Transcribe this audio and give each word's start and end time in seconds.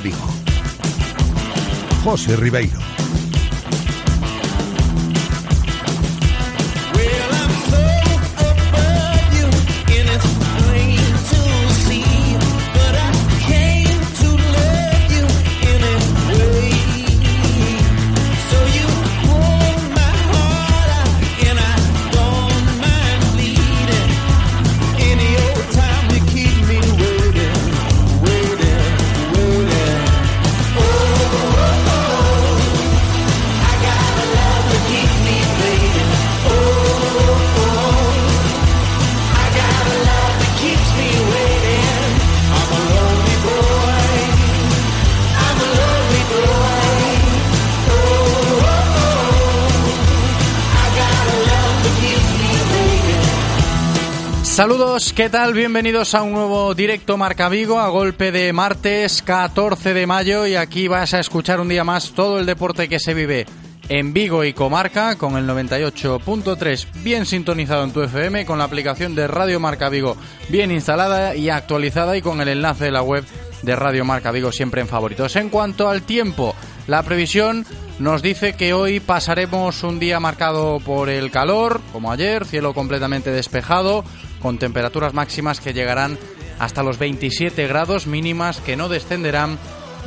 Vigo. 0.00 0.16
José 2.04 2.36
Ribeiro. 2.36 2.99
¿Qué 55.20 55.28
tal? 55.28 55.52
Bienvenidos 55.52 56.14
a 56.14 56.22
un 56.22 56.32
nuevo 56.32 56.74
directo 56.74 57.18
Marca 57.18 57.50
Vigo 57.50 57.78
a 57.78 57.90
golpe 57.90 58.32
de 58.32 58.54
martes 58.54 59.20
14 59.20 59.92
de 59.92 60.06
mayo 60.06 60.46
y 60.46 60.54
aquí 60.54 60.88
vas 60.88 61.12
a 61.12 61.20
escuchar 61.20 61.60
un 61.60 61.68
día 61.68 61.84
más 61.84 62.12
todo 62.12 62.38
el 62.38 62.46
deporte 62.46 62.88
que 62.88 62.98
se 62.98 63.12
vive 63.12 63.44
en 63.90 64.14
Vigo 64.14 64.44
y 64.44 64.54
comarca 64.54 65.18
con 65.18 65.36
el 65.36 65.46
98.3 65.46 67.02
bien 67.02 67.26
sintonizado 67.26 67.84
en 67.84 67.92
tu 67.92 68.00
FM 68.00 68.46
con 68.46 68.56
la 68.56 68.64
aplicación 68.64 69.14
de 69.14 69.26
Radio 69.26 69.60
Marca 69.60 69.90
Vigo 69.90 70.16
bien 70.48 70.70
instalada 70.70 71.36
y 71.36 71.50
actualizada 71.50 72.16
y 72.16 72.22
con 72.22 72.40
el 72.40 72.48
enlace 72.48 72.86
de 72.86 72.92
la 72.92 73.02
web 73.02 73.22
de 73.60 73.76
Radio 73.76 74.06
Marca 74.06 74.30
Vigo 74.30 74.52
siempre 74.52 74.80
en 74.80 74.88
favoritos. 74.88 75.36
En 75.36 75.50
cuanto 75.50 75.90
al 75.90 76.00
tiempo, 76.00 76.54
la 76.86 77.02
previsión 77.02 77.66
nos 77.98 78.22
dice 78.22 78.54
que 78.54 78.72
hoy 78.72 79.00
pasaremos 79.00 79.82
un 79.82 79.98
día 79.98 80.18
marcado 80.18 80.80
por 80.80 81.10
el 81.10 81.30
calor, 81.30 81.82
como 81.92 82.10
ayer, 82.10 82.46
cielo 82.46 82.72
completamente 82.72 83.30
despejado, 83.30 84.02
con 84.40 84.58
temperaturas 84.58 85.14
máximas 85.14 85.60
que 85.60 85.72
llegarán 85.72 86.18
hasta 86.58 86.82
los 86.82 86.98
27 86.98 87.66
grados 87.66 88.06
mínimas 88.06 88.60
que 88.60 88.76
no 88.76 88.88
descenderán 88.88 89.58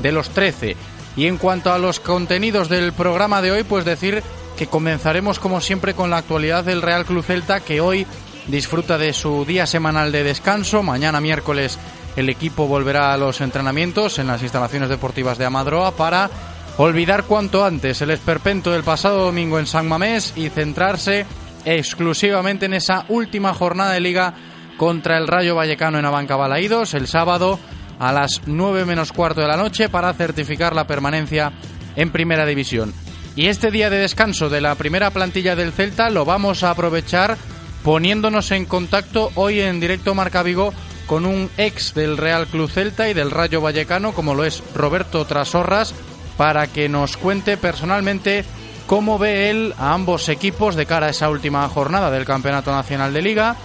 de 0.02 0.12
los 0.12 0.30
13. 0.30 0.76
Y 1.16 1.28
en 1.28 1.38
cuanto 1.38 1.72
a 1.72 1.78
los 1.78 2.00
contenidos 2.00 2.70
del 2.70 2.94
programa 2.94 3.42
de 3.42 3.52
hoy, 3.52 3.64
pues 3.64 3.86
decir 3.86 4.24
que 4.58 4.68
comenzaremos 4.68 5.40
como 5.40 5.62
siempre 5.62 5.94
con 5.94 6.10
la 6.10 6.18
actualidad 6.18 6.64
del 6.64 6.82
Real 6.82 7.06
Club 7.06 7.24
Celta 7.24 7.60
que 7.60 7.82
hoy 7.82 8.06
disfruta 8.48 8.98
de 8.98 9.14
su 9.14 9.46
día 9.46 9.66
semanal 9.66 10.12
de 10.12 10.24
descanso. 10.24 10.84
Mañana 10.84 11.22
miércoles 11.22 11.80
el 12.16 12.30
equipo 12.30 12.68
volverá 12.68 13.14
a 13.14 13.18
los 13.18 13.42
entrenamientos 13.42 14.20
en 14.20 14.28
las 14.28 14.42
instalaciones 14.42 14.90
deportivas 14.90 15.38
de 15.38 15.46
Amadroa 15.46 15.92
para 15.92 16.30
olvidar 16.78 17.24
cuanto 17.24 17.66
antes 17.66 18.02
el 18.02 18.12
esperpento 18.12 18.72
del 18.72 18.84
pasado 18.84 19.26
domingo 19.26 19.60
en 19.60 19.68
San 19.68 19.88
Mamés 19.88 20.34
y 20.36 20.50
centrarse 20.50 21.26
exclusivamente 21.66 22.66
en 22.66 22.74
esa 22.74 23.06
última 23.10 23.54
jornada 23.54 23.94
de 23.94 24.00
liga 24.00 24.34
contra 24.78 25.18
el 25.18 25.28
Rayo 25.28 25.56
Vallecano 25.56 26.00
en 26.00 26.06
Abanca 26.06 26.36
Balaídos 26.36 26.94
el 26.94 27.08
sábado 27.08 27.60
a 28.00 28.12
las 28.12 28.42
9 28.46 28.86
menos 28.86 29.12
cuarto 29.12 29.42
de 29.42 29.48
la 29.48 29.58
noche 29.58 29.90
para 29.90 30.14
certificar 30.14 30.76
la 30.76 30.88
permanencia 30.88 31.54
en 31.96 32.12
Primera 32.12 32.46
División. 32.46 32.94
Y 33.36 33.48
este 33.48 33.72
día 33.72 33.90
de 33.90 33.98
descanso 33.98 34.50
de 34.50 34.62
la 34.62 34.76
primera 34.76 35.10
plantilla 35.12 35.56
del 35.56 35.72
Celta 35.72 36.10
lo 36.10 36.26
vamos 36.26 36.64
a 36.64 36.72
aprovechar 36.72 37.38
poniéndonos 37.84 38.52
en 38.52 38.66
contacto 38.66 39.32
hoy 39.36 39.60
en 39.60 39.80
directo 39.80 40.14
Marca 40.16 40.44
Vigo 40.44 40.74
con 41.08 41.26
un 41.26 41.50
ex 41.58 41.94
del 41.94 42.18
Real 42.18 42.48
Club 42.48 42.70
Celta 42.70 43.10
y 43.10 43.14
del 43.14 43.32
Rayo 43.32 43.62
Vallecano 43.62 44.14
como 44.14 44.36
lo 44.36 44.46
es 44.46 44.64
Roberto 44.74 45.26
Trasorras 45.26 45.94
para 46.38 46.68
que 46.68 46.90
nos 46.90 47.18
cuente 47.18 47.58
personalmente 47.58 48.46
cómo 48.94 49.18
ve 49.18 49.50
él 49.50 49.74
a 49.80 49.96
ambos 49.96 50.30
equipos 50.30 50.76
de 50.76 50.86
cara 50.86 51.08
a 51.08 51.10
esa 51.10 51.32
última 51.32 51.68
jornada 51.68 52.12
del 52.12 52.26
Campeonato 52.26 52.72
Nacional 52.72 53.12
de 53.12 53.24
Liga. 53.24 53.56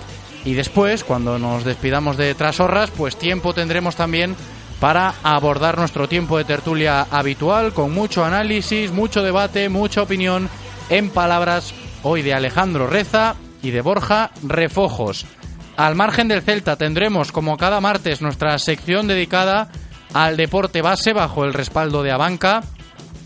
Y 0.46 0.54
después, 0.54 1.04
cuando 1.04 1.38
nos 1.38 1.64
despidamos 1.64 2.16
de 2.16 2.34
Trasorras, 2.34 2.90
pues 2.90 3.18
tiempo 3.18 3.52
tendremos 3.52 3.94
también 3.94 4.34
para 4.80 5.12
abordar 5.22 5.76
nuestro 5.76 6.08
tiempo 6.08 6.38
de 6.38 6.46
tertulia 6.46 7.02
habitual, 7.10 7.74
con 7.74 7.92
mucho 7.92 8.24
análisis, 8.24 8.90
mucho 8.90 9.22
debate, 9.22 9.68
mucha 9.68 10.00
opinión, 10.00 10.48
en 10.88 11.10
palabras 11.10 11.74
hoy 12.02 12.22
de 12.22 12.32
Alejandro 12.32 12.86
Reza 12.86 13.34
y 13.62 13.70
de 13.70 13.82
Borja 13.82 14.30
Refojos. 14.42 15.26
Al 15.76 15.94
margen 15.94 16.28
del 16.28 16.40
Celta 16.40 16.76
tendremos, 16.76 17.32
como 17.32 17.58
cada 17.58 17.82
martes, 17.82 18.22
nuestra 18.22 18.58
sección 18.58 19.06
dedicada 19.06 19.68
al 20.14 20.38
deporte 20.38 20.80
base 20.80 21.12
bajo 21.12 21.44
el 21.44 21.52
respaldo 21.52 22.02
de 22.02 22.12
Abanca, 22.12 22.62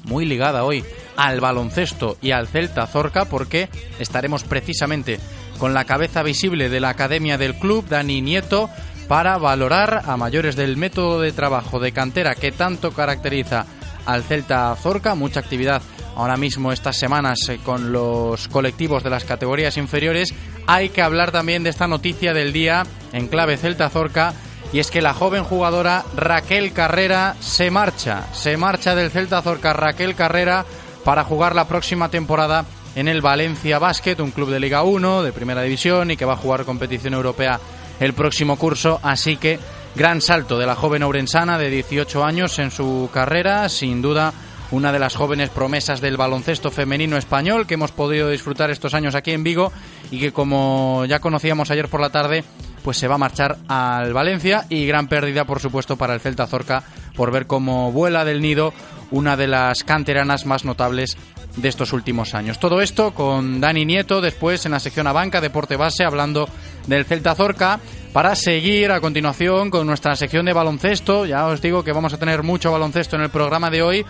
muy 0.02 0.26
ligada 0.26 0.64
hoy 0.64 0.84
al 1.16 1.40
baloncesto 1.40 2.16
y 2.20 2.30
al 2.30 2.48
Celta 2.48 2.86
Zorca 2.86 3.24
porque 3.24 3.68
estaremos 3.98 4.44
precisamente 4.44 5.18
con 5.58 5.74
la 5.74 5.84
cabeza 5.84 6.22
visible 6.22 6.68
de 6.68 6.80
la 6.80 6.90
academia 6.90 7.38
del 7.38 7.54
club, 7.54 7.86
Dani 7.88 8.20
Nieto, 8.20 8.68
para 9.08 9.38
valorar 9.38 10.02
a 10.06 10.16
mayores 10.16 10.56
del 10.56 10.76
método 10.76 11.20
de 11.20 11.32
trabajo 11.32 11.78
de 11.80 11.92
cantera 11.92 12.34
que 12.34 12.52
tanto 12.52 12.92
caracteriza 12.92 13.66
al 14.06 14.22
Celta 14.22 14.74
Zorca, 14.76 15.14
mucha 15.14 15.40
actividad 15.40 15.82
ahora 16.16 16.36
mismo 16.36 16.72
estas 16.72 16.98
semanas 16.98 17.38
eh, 17.48 17.58
con 17.62 17.92
los 17.92 18.48
colectivos 18.48 19.02
de 19.02 19.10
las 19.10 19.24
categorías 19.24 19.76
inferiores. 19.76 20.34
Hay 20.66 20.90
que 20.90 21.02
hablar 21.02 21.32
también 21.32 21.62
de 21.62 21.70
esta 21.70 21.88
noticia 21.88 22.32
del 22.32 22.52
día 22.52 22.84
en 23.12 23.28
clave 23.28 23.56
Celta 23.56 23.90
Zorca 23.90 24.34
y 24.72 24.78
es 24.78 24.90
que 24.90 25.02
la 25.02 25.14
joven 25.14 25.44
jugadora 25.44 26.04
Raquel 26.16 26.72
Carrera 26.72 27.36
se 27.40 27.70
marcha, 27.70 28.26
se 28.32 28.56
marcha 28.56 28.94
del 28.94 29.10
Celta 29.10 29.42
Zorca 29.42 29.72
Raquel 29.72 30.14
Carrera 30.14 30.64
para 31.04 31.24
jugar 31.24 31.54
la 31.54 31.66
próxima 31.66 32.08
temporada 32.08 32.64
en 32.94 33.08
el 33.08 33.20
Valencia 33.20 33.78
Basket, 33.78 34.20
un 34.20 34.30
club 34.30 34.50
de 34.50 34.60
Liga 34.60 34.82
1, 34.82 35.22
de 35.22 35.32
Primera 35.32 35.62
División 35.62 36.10
y 36.10 36.16
que 36.16 36.24
va 36.24 36.34
a 36.34 36.36
jugar 36.36 36.64
competición 36.64 37.14
europea 37.14 37.58
el 38.00 38.12
próximo 38.14 38.56
curso, 38.56 39.00
así 39.02 39.36
que 39.36 39.58
gran 39.94 40.20
salto 40.20 40.58
de 40.58 40.66
la 40.66 40.74
joven 40.74 41.02
ourensana 41.02 41.58
de 41.58 41.70
18 41.70 42.24
años 42.24 42.58
en 42.58 42.70
su 42.70 43.08
carrera, 43.12 43.68
sin 43.68 44.02
duda 44.02 44.32
una 44.70 44.91
de 44.91 44.98
las 44.98 45.14
jóvenes 45.14 45.50
promesas 45.50 46.00
del 46.00 46.16
baloncesto 46.16 46.70
femenino 46.70 47.18
español 47.18 47.66
que 47.66 47.74
hemos 47.74 47.92
podido 47.92 48.30
disfrutar 48.30 48.70
estos 48.70 48.94
años 48.94 49.14
aquí 49.14 49.32
en 49.32 49.44
Vigo 49.44 49.70
y 50.10 50.18
que 50.18 50.32
como 50.32 51.04
ya 51.06 51.20
conocíamos 51.20 51.70
ayer 51.70 51.88
por 51.88 52.00
la 52.00 52.10
tarde, 52.10 52.42
pues 52.82 52.96
se 52.96 53.06
va 53.06 53.16
a 53.16 53.18
marchar 53.18 53.58
al 53.68 54.14
Valencia 54.14 54.64
y 54.70 54.86
gran 54.86 55.08
pérdida 55.08 55.44
por 55.44 55.60
supuesto 55.60 55.96
para 55.96 56.14
el 56.14 56.20
Celta 56.20 56.46
Zorca 56.46 56.82
por 57.14 57.30
ver 57.30 57.46
cómo 57.46 57.92
vuela 57.92 58.24
del 58.24 58.41
nido 58.41 58.72
una 59.10 59.36
de 59.36 59.47
las 59.47 59.84
canteranas 59.84 60.47
más 60.47 60.64
notables 60.64 61.16
de 61.56 61.68
estos 61.68 61.92
últimos 61.92 62.34
años. 62.34 62.59
Todo 62.59 62.80
esto 62.80 63.12
con 63.12 63.60
Dani 63.60 63.84
Nieto 63.84 64.20
después 64.20 64.64
en 64.64 64.72
la 64.72 64.80
sección 64.80 65.06
a 65.06 65.12
banca 65.12 65.41
Deporte 65.41 65.76
Base 65.76 66.04
hablando 66.04 66.48
del 66.86 67.04
Celta 67.04 67.34
Zorca 67.34 67.78
para 68.12 68.34
seguir 68.34 68.91
a 68.91 69.00
continuación 69.00 69.70
con 69.70 69.86
nuestra 69.86 70.16
sección 70.16 70.47
de 70.47 70.54
baloncesto. 70.54 71.26
Ya 71.26 71.47
os 71.47 71.60
digo 71.60 71.84
que 71.84 71.92
vamos 71.92 72.14
a 72.14 72.18
tener 72.18 72.42
mucho 72.42 72.72
baloncesto 72.72 73.16
en 73.16 73.22
el 73.22 73.30
programa 73.30 73.70
de 73.70 73.82
hoy 73.82 74.06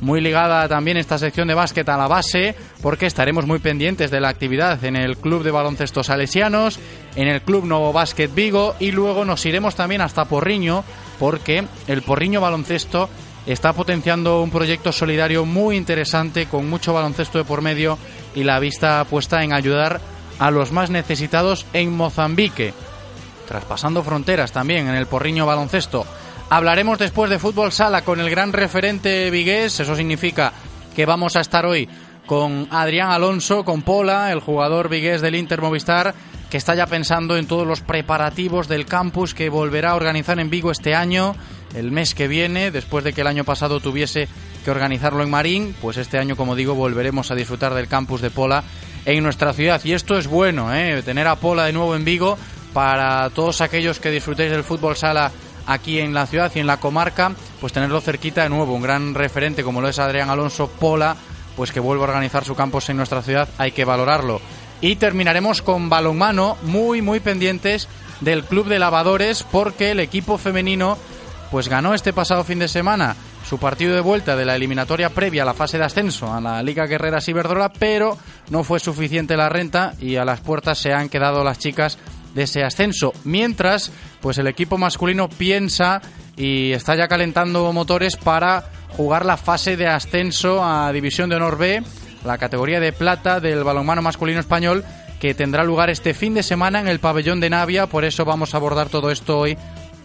muy 0.00 0.20
ligada 0.20 0.68
también 0.68 0.96
esta 0.96 1.18
sección 1.18 1.48
de 1.48 1.54
básquet 1.54 1.88
a 1.88 1.96
la 1.96 2.08
base, 2.08 2.54
porque 2.82 3.06
estaremos 3.06 3.46
muy 3.46 3.58
pendientes 3.58 4.10
de 4.10 4.20
la 4.20 4.28
actividad 4.28 4.82
en 4.84 4.96
el 4.96 5.16
Club 5.16 5.42
de 5.42 5.50
Baloncesto 5.50 6.02
Salesianos, 6.02 6.78
en 7.16 7.28
el 7.28 7.42
Club 7.42 7.64
Nuevo 7.64 7.92
Básquet 7.92 8.32
Vigo 8.34 8.74
y 8.80 8.90
luego 8.90 9.24
nos 9.24 9.44
iremos 9.46 9.74
también 9.74 10.00
hasta 10.00 10.26
Porriño, 10.26 10.84
porque 11.18 11.64
el 11.86 12.02
Porriño 12.02 12.40
Baloncesto 12.40 13.08
está 13.46 13.72
potenciando 13.72 14.42
un 14.42 14.50
proyecto 14.50 14.92
solidario 14.92 15.44
muy 15.44 15.76
interesante 15.76 16.46
con 16.46 16.68
mucho 16.68 16.94
baloncesto 16.94 17.38
de 17.38 17.44
por 17.44 17.60
medio 17.60 17.98
y 18.34 18.44
la 18.44 18.58
vista 18.58 19.04
puesta 19.04 19.42
en 19.42 19.52
ayudar 19.52 20.00
a 20.38 20.50
los 20.50 20.72
más 20.72 20.90
necesitados 20.90 21.66
en 21.72 21.94
Mozambique. 21.94 22.72
Traspasando 23.46 24.02
fronteras 24.02 24.52
también 24.52 24.88
en 24.88 24.94
el 24.94 25.06
Porriño 25.06 25.44
Baloncesto 25.44 26.06
Hablaremos 26.50 26.98
después 26.98 27.30
de 27.30 27.38
fútbol 27.38 27.72
sala 27.72 28.02
con 28.02 28.20
el 28.20 28.30
gran 28.30 28.52
referente 28.52 29.30
vigués, 29.30 29.80
eso 29.80 29.96
significa 29.96 30.52
que 30.94 31.06
vamos 31.06 31.36
a 31.36 31.40
estar 31.40 31.64
hoy 31.66 31.88
con 32.26 32.68
Adrián 32.70 33.10
Alonso, 33.10 33.64
con 33.64 33.82
Pola, 33.82 34.30
el 34.30 34.40
jugador 34.40 34.88
vigués 34.88 35.20
del 35.20 35.34
Inter 35.34 35.60
Movistar, 35.60 36.14
que 36.54 36.58
está 36.58 36.76
ya 36.76 36.86
pensando 36.86 37.36
en 37.36 37.48
todos 37.48 37.66
los 37.66 37.80
preparativos 37.80 38.68
del 38.68 38.86
campus 38.86 39.34
que 39.34 39.48
volverá 39.48 39.90
a 39.90 39.94
organizar 39.96 40.38
en 40.38 40.50
Vigo 40.50 40.70
este 40.70 40.94
año, 40.94 41.34
el 41.74 41.90
mes 41.90 42.14
que 42.14 42.28
viene, 42.28 42.70
después 42.70 43.02
de 43.02 43.12
que 43.12 43.22
el 43.22 43.26
año 43.26 43.42
pasado 43.42 43.80
tuviese 43.80 44.28
que 44.64 44.70
organizarlo 44.70 45.24
en 45.24 45.30
Marín, 45.30 45.74
pues 45.82 45.96
este 45.96 46.16
año, 46.16 46.36
como 46.36 46.54
digo, 46.54 46.76
volveremos 46.76 47.32
a 47.32 47.34
disfrutar 47.34 47.74
del 47.74 47.88
campus 47.88 48.20
de 48.20 48.30
Pola 48.30 48.62
en 49.04 49.24
nuestra 49.24 49.52
ciudad. 49.52 49.80
Y 49.82 49.94
esto 49.94 50.16
es 50.16 50.28
bueno, 50.28 50.72
¿eh? 50.72 51.02
tener 51.02 51.26
a 51.26 51.34
Pola 51.34 51.64
de 51.64 51.72
nuevo 51.72 51.96
en 51.96 52.04
Vigo 52.04 52.38
para 52.72 53.28
todos 53.30 53.60
aquellos 53.60 53.98
que 53.98 54.12
disfrutéis 54.12 54.52
del 54.52 54.62
fútbol 54.62 54.94
sala 54.94 55.32
aquí 55.66 55.98
en 55.98 56.14
la 56.14 56.28
ciudad 56.28 56.52
y 56.54 56.60
en 56.60 56.68
la 56.68 56.76
comarca, 56.76 57.32
pues 57.60 57.72
tenerlo 57.72 58.00
cerquita 58.00 58.44
de 58.44 58.50
nuevo, 58.50 58.74
un 58.74 58.82
gran 58.82 59.12
referente 59.12 59.64
como 59.64 59.80
lo 59.80 59.88
es 59.88 59.98
Adrián 59.98 60.30
Alonso 60.30 60.68
Pola, 60.68 61.16
pues 61.56 61.72
que 61.72 61.80
vuelva 61.80 62.04
a 62.04 62.10
organizar 62.10 62.44
su 62.44 62.54
campus 62.54 62.90
en 62.90 62.96
nuestra 62.96 63.22
ciudad, 63.22 63.48
hay 63.58 63.72
que 63.72 63.84
valorarlo. 63.84 64.40
Y 64.80 64.96
terminaremos 64.96 65.62
con 65.62 65.88
balonmano, 65.88 66.56
muy 66.62 67.02
muy 67.02 67.20
pendientes 67.20 67.88
del 68.20 68.44
Club 68.44 68.68
de 68.68 68.78
Lavadores 68.78 69.42
porque 69.42 69.90
el 69.92 70.00
equipo 70.00 70.38
femenino 70.38 70.98
pues 71.50 71.68
ganó 71.68 71.94
este 71.94 72.12
pasado 72.12 72.44
fin 72.44 72.58
de 72.58 72.68
semana 72.68 73.16
su 73.44 73.58
partido 73.58 73.94
de 73.94 74.00
vuelta 74.00 74.36
de 74.36 74.44
la 74.44 74.56
eliminatoria 74.56 75.10
previa 75.10 75.42
a 75.42 75.46
la 75.46 75.54
fase 75.54 75.78
de 75.78 75.84
ascenso 75.84 76.32
a 76.32 76.40
la 76.40 76.62
Liga 76.62 76.86
Guerrera 76.86 77.20
Ciberdrola, 77.20 77.72
pero 77.72 78.16
no 78.50 78.64
fue 78.64 78.80
suficiente 78.80 79.36
la 79.36 79.50
renta 79.50 79.94
y 80.00 80.16
a 80.16 80.24
las 80.24 80.40
puertas 80.40 80.78
se 80.78 80.92
han 80.92 81.08
quedado 81.10 81.44
las 81.44 81.58
chicas 81.58 81.98
de 82.34 82.44
ese 82.44 82.64
ascenso. 82.64 83.12
Mientras, 83.24 83.92
pues 84.20 84.38
el 84.38 84.46
equipo 84.46 84.78
masculino 84.78 85.28
piensa 85.28 86.00
y 86.36 86.72
está 86.72 86.96
ya 86.96 87.06
calentando 87.06 87.70
motores 87.72 88.16
para 88.16 88.70
jugar 88.96 89.26
la 89.26 89.36
fase 89.36 89.76
de 89.76 89.88
ascenso 89.88 90.64
a 90.64 90.90
División 90.92 91.28
de 91.28 91.36
Honor 91.36 91.58
B, 91.58 91.82
la 92.24 92.38
categoría 92.38 92.80
de 92.80 92.92
plata 92.92 93.40
del 93.40 93.64
balonmano 93.64 94.02
masculino 94.02 94.40
español, 94.40 94.84
que 95.20 95.34
tendrá 95.34 95.64
lugar 95.64 95.90
este 95.90 96.14
fin 96.14 96.34
de 96.34 96.42
semana 96.42 96.80
en 96.80 96.88
el 96.88 97.00
pabellón 97.00 97.40
de 97.40 97.50
Navia. 97.50 97.86
Por 97.86 98.04
eso 98.04 98.24
vamos 98.24 98.54
a 98.54 98.56
abordar 98.56 98.88
todo 98.88 99.10
esto 99.10 99.38
hoy 99.38 99.56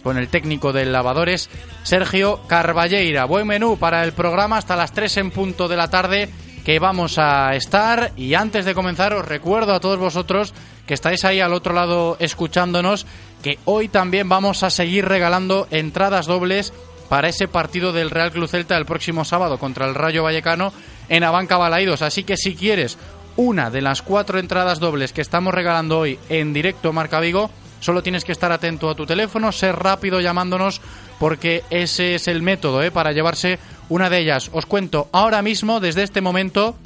con 0.02 0.16
el 0.16 0.28
técnico 0.28 0.72
del 0.72 0.92
Lavadores, 0.92 1.50
Sergio 1.82 2.40
Carballeira. 2.46 3.24
Buen 3.24 3.46
menú 3.46 3.78
para 3.78 4.04
el 4.04 4.12
programa 4.12 4.56
hasta 4.56 4.76
las 4.76 4.92
3 4.92 5.16
en 5.18 5.30
punto 5.30 5.68
de 5.68 5.76
la 5.76 5.88
tarde 5.88 6.30
que 6.64 6.78
vamos 6.78 7.18
a 7.18 7.54
estar. 7.54 8.12
Y 8.16 8.34
antes 8.34 8.64
de 8.64 8.74
comenzar, 8.74 9.12
os 9.12 9.26
recuerdo 9.26 9.74
a 9.74 9.80
todos 9.80 9.98
vosotros 9.98 10.54
que 10.86 10.94
estáis 10.94 11.24
ahí 11.24 11.40
al 11.40 11.52
otro 11.52 11.74
lado 11.74 12.16
escuchándonos 12.18 13.06
que 13.42 13.58
hoy 13.64 13.88
también 13.88 14.28
vamos 14.28 14.62
a 14.62 14.70
seguir 14.70 15.06
regalando 15.06 15.66
entradas 15.70 16.26
dobles 16.26 16.72
para 17.08 17.28
ese 17.28 17.48
partido 17.48 17.92
del 17.92 18.10
Real 18.10 18.32
Club 18.32 18.48
Celta 18.48 18.76
el 18.76 18.86
próximo 18.86 19.24
sábado 19.24 19.58
contra 19.58 19.86
el 19.86 19.94
Rayo 19.94 20.22
Vallecano 20.22 20.72
en 21.10 21.22
Abanca 21.22 21.58
Balaidos. 21.58 22.00
Así 22.00 22.24
que 22.24 22.38
si 22.38 22.54
quieres 22.54 22.96
una 23.36 23.70
de 23.70 23.82
las 23.82 24.00
cuatro 24.00 24.38
entradas 24.38 24.80
dobles 24.80 25.12
que 25.12 25.20
estamos 25.20 25.52
regalando 25.52 25.98
hoy 25.98 26.18
en 26.30 26.54
directo 26.54 26.94
Marca 26.94 27.20
Vigo, 27.20 27.50
Solo 27.80 28.02
tienes 28.02 28.24
que 28.24 28.32
estar 28.32 28.52
atento 28.52 28.90
a 28.90 28.94
tu 28.94 29.06
teléfono, 29.06 29.52
ser 29.52 29.74
rápido 29.74 30.20
llamándonos 30.20 30.80
porque 31.18 31.64
ese 31.70 32.14
es 32.14 32.28
el 32.28 32.42
método 32.42 32.82
¿eh? 32.82 32.90
para 32.90 33.12
llevarse 33.12 33.58
una 33.88 34.10
de 34.10 34.18
ellas. 34.18 34.50
Os 34.52 34.66
cuento 34.66 35.08
ahora 35.12 35.40
mismo, 35.40 35.80
desde 35.80 36.02
este 36.02 36.20
momento, 36.20 36.76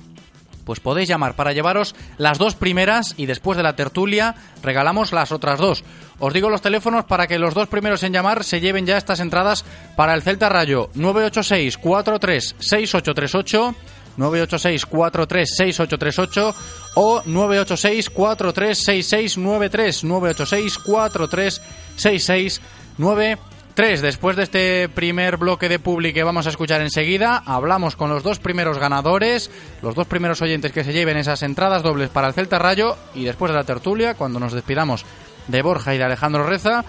pues 0.65 0.79
podéis 0.79 1.09
llamar 1.09 1.35
para 1.35 1.53
llevaros 1.53 1.97
las 2.17 2.39
dos 2.39 2.55
primeras 2.55 3.15
y 3.17 3.27
después 3.27 3.57
de 3.57 3.65
la 3.65 3.75
tertulia 3.75 4.37
regalamos 4.63 5.13
las 5.13 5.33
otras 5.33 5.59
dos. 5.59 5.85
Os 6.21 6.33
digo 6.33 6.49
los 6.49 6.63
teléfonos 6.63 7.05
para 7.05 7.27
que 7.27 7.41
los 7.41 7.55
dos 7.55 7.67
primeros 7.67 8.05
en 8.05 8.13
llamar 8.13 8.45
se 8.45 8.61
lleven 8.61 8.87
ya 8.87 8.97
estas 8.97 9.19
entradas 9.19 9.65
para 9.97 10.15
el 10.15 10.23
Celta 10.23 10.49
Rayo 10.49 10.91
986 10.95 11.77
43 11.79 12.55
6838 12.61 13.75
986 14.17 14.87
436838 14.87 16.55
o 16.95 17.23
986 17.25 18.11
436693 18.11 20.05
986 20.05 20.79
436693 20.79 23.55
Después 23.77 24.37
de 24.37 24.45
este 24.45 24.89
primer 24.89 25.37
bloque 25.37 25.69
de 25.69 25.81
public 25.81 26.15
que 26.15 26.23
vamos 26.23 26.47
a 26.47 26.51
escuchar 26.51 26.81
enseguida, 26.81 27.43
hablamos 27.45 27.97
con 27.97 28.09
los 28.09 28.23
dos 28.23 28.39
primeros 28.39 28.79
ganadores, 28.79 29.51
los 29.83 29.97
dos 29.97 30.07
primeros 30.07 30.41
oyentes 30.43 30.71
que 30.71 30.85
se 30.85 30.93
lleven 30.93 31.17
esas 31.17 31.43
entradas 31.43 31.83
dobles 31.83 32.09
para 32.09 32.29
el 32.29 32.35
Celta 32.35 32.61
Rayo 32.61 32.97
y 33.17 33.25
después 33.25 33.51
de 33.51 33.59
la 33.59 33.65
tertulia, 33.65 34.15
cuando 34.15 34.39
nos 34.39 34.53
despidamos 34.53 35.05
de 35.49 35.63
Borja 35.63 35.93
y 35.93 35.99
de 35.99 36.05
Alejandro 36.05 36.47
Reza, 36.47 36.85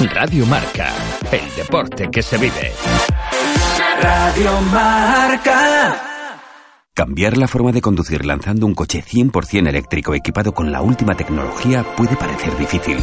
Radio 0.00 0.46
Marca, 0.46 0.92
el 1.32 1.56
deporte 1.56 2.08
que 2.08 2.22
se 2.22 2.38
vive. 2.38 2.72
Radio 4.00 4.60
Marca. 4.72 6.00
Cambiar 6.94 7.36
la 7.36 7.48
forma 7.48 7.72
de 7.72 7.80
conducir 7.80 8.24
lanzando 8.24 8.64
un 8.66 8.76
coche 8.76 9.02
100% 9.02 9.68
eléctrico 9.68 10.14
equipado 10.14 10.52
con 10.54 10.70
la 10.70 10.82
última 10.82 11.16
tecnología 11.16 11.82
puede 11.96 12.14
parecer 12.14 12.56
difícil. 12.56 12.98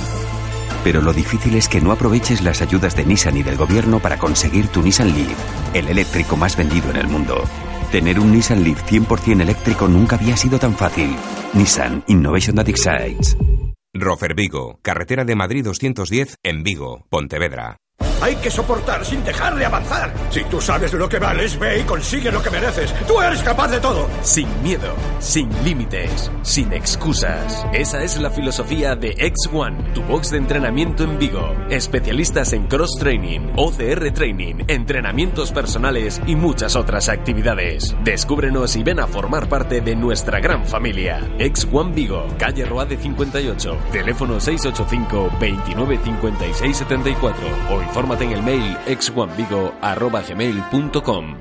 Pero 0.86 1.02
lo 1.02 1.12
difícil 1.12 1.56
es 1.56 1.68
que 1.68 1.82
no 1.82 1.92
aproveches 1.92 2.42
las 2.42 2.62
ayudas 2.62 2.96
de 2.96 3.04
Nissan 3.04 3.36
y 3.36 3.44
del 3.44 3.58
gobierno 3.58 4.00
para 4.00 4.18
conseguir 4.18 4.70
tu 4.70 4.82
Nissan 4.82 5.14
Leaf, 5.14 5.38
el 5.74 5.90
eléctrico 5.90 6.38
más 6.38 6.56
vendido 6.56 6.92
en 6.92 6.96
el 6.96 7.08
mundo. 7.08 7.44
Tener 7.92 8.22
un 8.22 8.32
Nissan 8.32 8.64
Leaf 8.64 8.90
100% 8.90 9.42
eléctrico 9.42 9.90
nunca 9.90 10.16
había 10.16 10.38
sido 10.38 10.60
tan 10.60 10.74
fácil. 10.74 11.14
Nissan 11.54 12.06
Innovation 12.08 12.56
That 12.56 12.70
Excites. 12.70 13.36
Rofer 13.98 14.36
Vigo, 14.36 14.80
carretera 14.82 15.24
de 15.24 15.36
Madrid 15.36 15.64
210 15.64 16.36
en 16.44 16.64
Vigo, 16.64 17.06
Pontevedra. 17.10 17.85
Hay 18.22 18.36
que 18.38 18.50
soportar 18.50 19.06
sin 19.06 19.24
dejar 19.24 19.56
de 19.56 19.66
avanzar. 19.66 20.14
Si 20.30 20.44
tú 20.46 20.62
sabes 20.62 20.94
lo 20.94 21.08
que 21.10 21.20
vales, 21.20 21.60
ve 21.60 21.80
y 21.80 21.84
consigue 21.84 22.32
lo 22.32 22.42
que 22.42 22.50
mereces. 22.50 22.94
Tú 23.08 23.22
eres 23.22 23.42
capaz 23.44 23.68
de 23.68 23.80
todo. 23.80 24.08
Sin 24.22 24.48
miedo, 24.64 24.94
sin 25.20 25.50
límites, 25.64 26.32
sin 26.42 26.72
excusas. 26.74 27.66
Esa 27.74 28.04
es 28.04 28.18
la 28.18 28.30
filosofía 28.30 28.96
de 28.96 29.16
X1, 29.16 29.94
tu 29.94 30.02
box 30.04 30.32
de 30.32 30.38
entrenamiento 30.38 31.04
en 31.04 31.20
Vigo. 31.20 31.56
Especialistas 31.70 32.54
en 32.54 32.68
cross 32.68 32.98
training, 32.98 33.54
OCR 33.58 34.12
training, 34.14 34.64
entrenamientos 34.68 35.52
personales 35.52 36.22
y 36.26 36.36
muchas 36.36 36.76
otras 36.76 37.10
actividades. 37.10 37.96
Descúbrenos 38.04 38.76
y 38.76 38.84
ven 38.84 39.00
a 39.00 39.08
formar 39.08 39.50
parte 39.50 39.82
de 39.82 39.96
nuestra 39.96 40.40
gran 40.40 40.66
familia. 40.66 41.20
X1 41.38 41.94
Vigo, 41.94 42.26
calle 42.38 42.66
Roade 42.66 42.98
58, 42.98 43.78
teléfono 43.92 44.40
685 44.40 45.32
29 45.40 46.00
56 46.04 46.78
74 46.78 47.48
o 47.72 47.82
infórmate 48.06 48.26
en 48.26 48.32
el 48.32 48.44
mail 48.44 48.78
x1vigo.gmail.com 48.86 51.38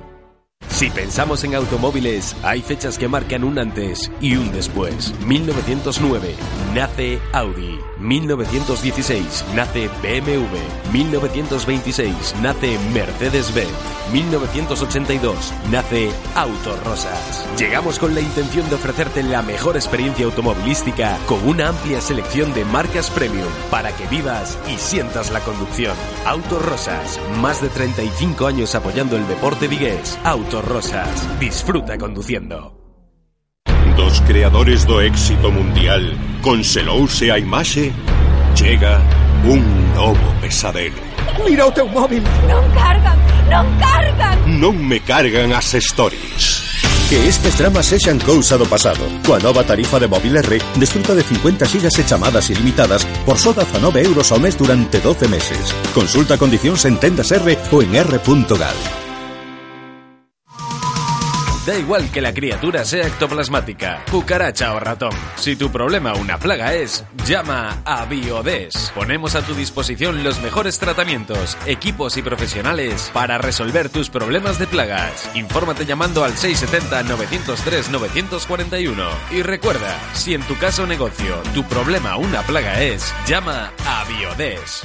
Si 0.68 0.88
pensamos 0.90 1.44
en 1.44 1.54
automóviles, 1.54 2.36
hay 2.42 2.60
fechas 2.62 2.98
que 2.98 3.06
marcan 3.08 3.44
un 3.44 3.58
antes 3.58 4.10
y 4.20 4.36
un 4.36 4.52
después. 4.52 5.14
1909 5.26 6.34
nace 6.74 7.18
Audi. 7.32 7.78
1916 7.98 9.44
nace 9.54 9.88
BMW. 10.02 10.92
1926 10.92 12.34
nace 12.42 12.78
Mercedes-Benz. 12.92 13.70
1982 14.12 15.52
nace 15.70 16.10
Autorosas. 16.34 17.46
Llegamos 17.58 17.98
con 17.98 18.14
la 18.14 18.20
intención 18.20 18.68
de 18.68 18.76
ofrecerte 18.76 19.22
la 19.22 19.42
mejor 19.42 19.76
experiencia 19.76 20.26
automovilística 20.26 21.18
con 21.26 21.46
una 21.46 21.68
amplia 21.68 22.00
selección 22.00 22.52
de 22.54 22.64
marcas 22.64 23.10
premium 23.10 23.48
para 23.70 23.94
que 23.96 24.06
vivas 24.06 24.58
y 24.72 24.76
sientas 24.76 25.30
la 25.30 25.40
conducción. 25.40 25.96
Autorosas, 26.26 27.20
más 27.40 27.62
de 27.62 27.68
35 27.68 28.46
años 28.46 28.74
apoyando 28.74 29.16
el 29.16 29.26
deporte 29.26 29.68
vigués. 29.68 30.18
Autorosas, 30.24 31.38
disfruta 31.40 31.98
conduciendo. 31.98 32.83
dos 33.96 34.20
creadores 34.20 34.84
do 34.84 35.00
éxito 35.00 35.50
mundial 35.50 36.02
conselouse 36.42 37.30
a 37.30 37.38
imaxe, 37.38 37.92
chega 38.54 39.00
un 39.44 39.62
novo 39.94 40.34
pesadelo. 40.40 40.96
Mira 41.44 41.66
o 41.66 41.72
teu 41.72 41.88
móvil. 41.88 42.22
Non 42.48 42.64
cargan, 42.74 43.18
non 43.50 43.66
cargan. 43.78 44.36
Non 44.60 44.76
me 44.76 45.00
cargan 45.00 45.52
as 45.52 45.74
stories. 45.78 46.64
Que 47.08 47.28
estes 47.28 47.58
dramas 47.58 47.86
sexan 47.86 48.18
cousa 48.18 48.56
do 48.56 48.64
pasado 48.64 49.04
Coa 49.28 49.36
nova 49.36 49.60
tarifa 49.60 50.00
de 50.00 50.08
móvil 50.08 50.40
R 50.40 50.56
Desfruta 50.80 51.12
de 51.12 51.20
50 51.20 51.68
gigas 51.68 51.92
e 52.00 52.02
chamadas 52.08 52.48
ilimitadas 52.48 53.04
Por 53.28 53.36
só 53.36 53.52
19 53.52 54.00
euros 54.00 54.32
ao 54.32 54.40
mes 54.40 54.56
durante 54.56 55.04
12 55.04 55.28
meses 55.28 55.76
Consulta 55.92 56.40
condicións 56.40 56.80
en 56.88 56.96
tendas 56.96 57.28
R 57.28 57.60
ou 57.76 57.84
en 57.84 57.92
r.gal 57.92 59.03
Da 61.66 61.76
igual 61.78 62.10
que 62.12 62.20
la 62.20 62.34
criatura 62.34 62.84
sea 62.84 63.06
ectoplasmática, 63.06 64.04
cucaracha 64.10 64.74
o 64.74 64.80
ratón. 64.80 65.14
Si 65.36 65.56
tu 65.56 65.72
problema 65.72 66.12
una 66.12 66.38
plaga 66.38 66.74
es, 66.74 67.06
llama 67.26 67.80
a 67.86 68.04
Biodes. 68.04 68.92
Ponemos 68.94 69.34
a 69.34 69.40
tu 69.40 69.54
disposición 69.54 70.22
los 70.22 70.42
mejores 70.42 70.78
tratamientos, 70.78 71.56
equipos 71.64 72.18
y 72.18 72.22
profesionales 72.22 73.10
para 73.14 73.38
resolver 73.38 73.88
tus 73.88 74.10
problemas 74.10 74.58
de 74.58 74.66
plagas. 74.66 75.30
Infórmate 75.34 75.86
llamando 75.86 76.22
al 76.22 76.34
670-903-941. 76.34 79.08
Y 79.30 79.40
recuerda, 79.40 79.96
si 80.12 80.34
en 80.34 80.42
tu 80.42 80.58
caso 80.58 80.86
negocio 80.86 81.34
tu 81.54 81.64
problema 81.64 82.18
una 82.18 82.42
plaga 82.42 82.82
es, 82.82 83.14
llama 83.26 83.72
a 83.86 84.04
Biodes. 84.04 84.84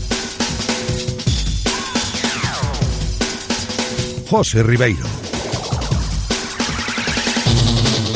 José 4.31 4.63
Ribeiro. 4.63 5.03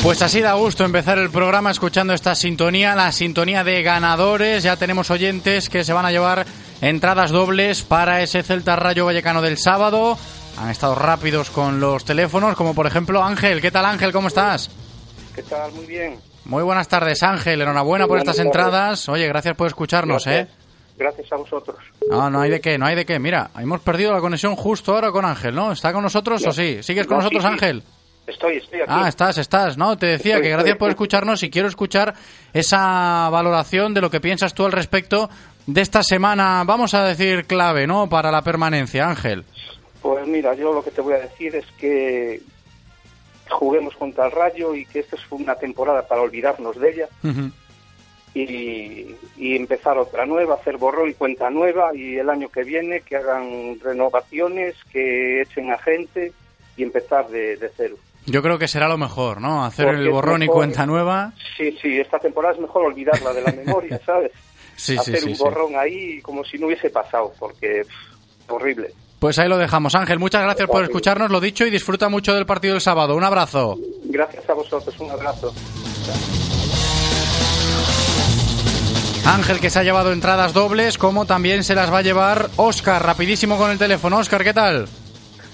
Pues 0.02 0.22
así 0.22 0.40
da 0.40 0.54
gusto 0.54 0.86
empezar 0.86 1.18
el 1.18 1.30
programa 1.30 1.72
escuchando 1.72 2.14
esta 2.14 2.36
sintonía, 2.36 2.96
la 2.96 3.12
sintonía 3.12 3.66
de 3.66 3.84
ganadores. 3.84 4.64
Ya 4.64 4.78
tenemos 4.78 5.12
oyentes 5.12 5.68
que 5.68 5.84
se 5.84 5.92
van 5.92 6.06
a 6.06 6.12
llevar 6.12 6.46
entradas 6.80 7.32
dobles 7.32 7.82
para 7.82 8.22
ese 8.22 8.44
Celta 8.44 8.78
Rayo 8.78 9.04
Vallecano 9.06 9.42
del 9.42 9.58
sábado. 9.58 10.18
Han 10.58 10.70
estado 10.70 10.96
rápidos 10.96 11.50
con 11.50 11.82
los 11.82 12.06
teléfonos, 12.06 12.56
como 12.56 12.74
por 12.74 12.88
ejemplo 12.88 13.22
Ángel. 13.22 13.60
¿Qué 13.60 13.72
tal 13.72 13.84
Ángel? 13.86 14.14
¿Cómo 14.14 14.30
estás? 14.30 14.70
¿Qué 15.36 15.44
tal? 15.44 15.74
Muy 15.74 15.86
bien. 15.86 16.16
Muy 16.46 16.64
buenas 16.64 16.88
tardes 16.88 17.24
Ángel. 17.24 17.62
Enhorabuena 17.62 18.06
Muy 18.06 18.10
por 18.12 18.18
estas 18.20 18.38
tardes. 18.38 18.46
entradas. 18.46 19.10
Oye, 19.10 19.28
gracias 19.28 19.56
por 19.58 19.68
escucharnos, 19.68 20.24
Gracias. 20.24 20.48
¿eh? 20.48 20.65
Gracias 20.98 21.32
a 21.32 21.36
vosotros. 21.36 21.78
No, 22.10 22.30
no 22.30 22.40
hay 22.42 22.50
de 22.50 22.62
qué, 22.62 22.78
no 22.78 22.86
hay 22.86 22.96
de 22.96 23.06
qué. 23.06 23.20
Mira, 23.20 23.50
hemos 23.60 23.82
perdido 23.82 24.14
la 24.14 24.22
conexión 24.22 24.56
justo 24.56 24.94
ahora 24.94 25.12
con 25.12 25.26
Ángel, 25.26 25.54
¿no? 25.54 25.72
¿Está 25.74 25.92
con 25.92 26.04
nosotros 26.04 26.42
No. 26.44 26.50
o 26.50 26.54
sí? 26.54 26.82
¿Sigues 26.84 27.06
con 27.06 27.18
No, 27.18 27.24
nosotros, 27.24 27.44
sí, 27.44 27.48
sí. 27.50 27.54
Ángel? 27.54 27.84
Estoy, 28.28 28.58
estoy 28.58 28.80
aquí. 28.82 28.92
Ah, 28.92 29.08
estás, 29.08 29.38
estás, 29.38 29.78
¿no? 29.78 29.98
Te 29.98 30.06
decía 30.08 30.36
Estoy, 30.36 30.44
que 30.44 30.50
gracias 30.50 30.68
estoy, 30.70 30.80
por 30.80 30.90
escucharnos 30.90 31.44
y 31.44 31.50
quiero 31.52 31.68
escuchar 31.68 32.14
esa 32.54 33.30
valoración 33.30 33.94
de 33.94 34.02
lo 34.02 34.10
que 34.10 34.20
piensas 34.22 34.54
tú 34.54 34.66
al 34.66 34.72
respecto 34.72 35.30
de 35.68 35.82
esta 35.82 36.02
semana, 36.02 36.64
vamos 36.66 36.94
a 36.94 37.04
decir, 37.04 37.46
clave, 37.46 37.86
¿no? 37.88 38.08
Para 38.10 38.32
la 38.32 38.42
permanencia, 38.42 39.08
Ángel. 39.08 39.44
Pues 40.02 40.26
mira, 40.28 40.54
yo 40.56 40.74
lo 40.74 40.84
que 40.84 40.92
te 40.92 41.02
voy 41.02 41.14
a 41.14 41.18
decir 41.20 41.56
es 41.56 41.66
que 41.80 42.42
juguemos 43.50 43.96
contra 43.96 44.26
el 44.26 44.32
Rayo 44.32 44.74
y 44.76 44.86
que 44.86 45.00
esta 45.00 45.16
es 45.18 45.22
una 45.30 45.56
temporada 45.56 46.08
para 46.08 46.22
olvidarnos 46.22 46.80
de 46.80 46.90
ella 46.92 47.10
y, 48.36 49.16
y 49.38 49.56
empezar 49.56 49.98
otra 49.98 50.26
nueva, 50.26 50.56
hacer 50.56 50.78
borrón 50.78 51.10
y 51.10 51.14
cuenta 51.16 51.50
nueva 51.50 51.96
y 51.96 52.18
el 52.18 52.30
año 52.30 52.50
que 52.50 52.64
viene 52.64 53.02
que 53.02 53.16
hagan 53.16 53.80
renovaciones, 53.84 54.76
que 54.92 55.42
echen 55.42 55.72
a 55.72 55.78
gente 55.80 56.32
y 56.78 56.84
empezar 56.84 57.28
de, 57.30 57.56
de 57.58 57.72
cero. 57.76 57.96
Yo 58.28 58.42
creo 58.42 58.60
que 58.60 58.68
será 58.68 58.88
lo 58.88 58.98
mejor, 58.98 59.40
¿no? 59.40 59.64
Hacer 59.66 59.86
Porque 59.86 60.02
el 60.02 60.10
borrón 60.10 60.42
y 60.44 60.48
mejor- 60.48 60.56
cuenta 60.58 60.86
nueva. 60.86 61.32
Sí, 61.58 61.78
sí, 61.82 62.00
esta 62.00 62.20
temporada 62.20 62.56
es 62.56 62.60
mejor 62.62 62.84
olvidarla 62.86 63.34
de 63.34 63.42
la 63.42 63.52
memoria, 63.66 64.00
¿sabes? 64.06 64.32
Sí, 64.78 64.98
hacer 64.98 65.20
sí, 65.20 65.30
un 65.30 65.36
sí. 65.38 65.42
borrón 65.42 65.78
ahí 65.78 66.20
como 66.22 66.44
si 66.44 66.58
no 66.58 66.68
hubiese 66.68 66.90
pasado, 66.90 67.32
porque 67.40 67.84
pff, 67.88 68.52
horrible. 68.52 68.90
Pues 69.20 69.40
ahí 69.40 69.48
lo 69.48 69.58
dejamos. 69.58 69.96
Ángel, 69.96 70.20
muchas 70.20 70.44
gracias 70.44 70.68
por 70.68 70.84
escucharnos, 70.84 71.32
lo 71.32 71.40
dicho, 71.40 71.66
y 71.66 71.70
disfruta 71.70 72.10
mucho 72.10 72.34
del 72.36 72.46
partido 72.46 72.74
del 72.74 72.82
sábado. 72.82 73.16
Un 73.16 73.24
abrazo. 73.24 73.78
Gracias 74.04 74.50
a 74.50 74.54
vosotros, 74.54 75.00
un 75.00 75.12
abrazo. 75.12 75.54
Ángel 79.26 79.60
que 79.60 79.72
se 79.72 79.80
ha 79.80 79.84
llevado 79.84 80.12
entradas 80.12 80.54
dobles, 80.54 80.98
como 80.98 81.26
también 81.26 81.64
se 81.64 81.74
las 81.74 81.92
va 81.92 82.00
a 82.00 82.02
llevar 82.04 82.50
Óscar, 82.58 83.04
rapidísimo 83.04 83.58
con 83.58 83.72
el 83.72 83.78
teléfono. 83.80 84.20
Óscar, 84.20 84.44
¿qué 84.44 84.54
tal? 84.54 84.88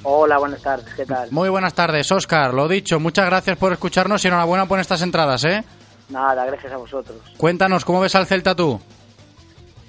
Hola, 0.04 0.38
buenas 0.40 0.62
tardes, 0.62 0.94
¿qué 0.94 1.06
tal? 1.06 1.32
Muy 1.32 1.48
buenas 1.48 1.74
tardes, 1.74 2.12
Óscar. 2.12 2.54
Lo 2.54 2.68
dicho, 2.68 3.00
muchas 3.00 3.26
gracias 3.28 3.58
por 3.58 3.72
escucharnos 3.72 4.24
y 4.26 4.28
enhorabuena 4.28 4.66
por 4.66 4.80
estas 4.80 5.02
entradas, 5.02 5.46
¿eh? 5.46 5.64
Nada, 6.10 6.46
gracias 6.46 6.74
a 6.74 6.78
vosotros. 6.78 7.18
Cuéntanos, 7.38 7.86
¿cómo 7.86 8.02
ves 8.02 8.14
al 8.16 8.28
Celta 8.28 8.56
tú? 8.56 8.80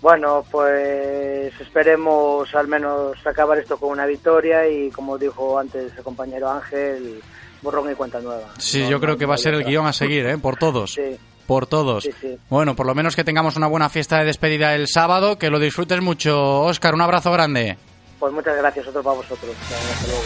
Bueno, 0.00 0.44
pues 0.50 1.52
esperemos 1.60 2.54
al 2.54 2.68
menos 2.68 3.16
acabar 3.26 3.58
esto 3.58 3.78
con 3.78 3.90
una 3.90 4.06
victoria 4.06 4.68
y 4.68 4.90
como 4.90 5.18
dijo 5.18 5.58
antes 5.58 5.92
el 5.96 6.04
compañero 6.04 6.50
Ángel, 6.50 7.20
borrón 7.62 7.90
y 7.90 7.94
cuenta 7.94 8.20
nueva. 8.20 8.48
Sí, 8.58 8.82
No, 8.82 8.90
yo 8.90 8.96
no, 8.96 9.00
creo 9.00 9.16
que 9.16 9.26
va 9.26 9.34
a 9.34 9.38
ser 9.38 9.54
el 9.54 9.64
guion 9.64 9.86
a 9.86 9.92
seguir, 9.92 10.26
¿eh? 10.26 10.38
Por 10.38 10.56
todos. 10.56 10.92
Sí. 10.92 11.18
Por 11.46 11.66
todos. 11.66 12.04
Sí, 12.04 12.10
sí. 12.20 12.36
Bueno, 12.48 12.76
por 12.76 12.86
lo 12.86 12.94
menos 12.94 13.16
que 13.16 13.24
tengamos 13.24 13.56
una 13.56 13.66
buena 13.66 13.88
fiesta 13.88 14.18
de 14.18 14.26
despedida 14.26 14.74
el 14.74 14.88
sábado, 14.88 15.38
que 15.38 15.50
lo 15.50 15.58
disfrutes 15.58 16.00
mucho. 16.00 16.62
Óscar, 16.62 16.94
un 16.94 17.00
abrazo 17.00 17.32
grande. 17.32 17.76
Pues 18.18 18.32
muchas 18.32 18.56
gracias, 18.56 18.86
otro 18.86 19.02
para 19.02 19.16
vosotros. 19.16 19.50
Hasta 19.60 20.06
luego. 20.06 20.22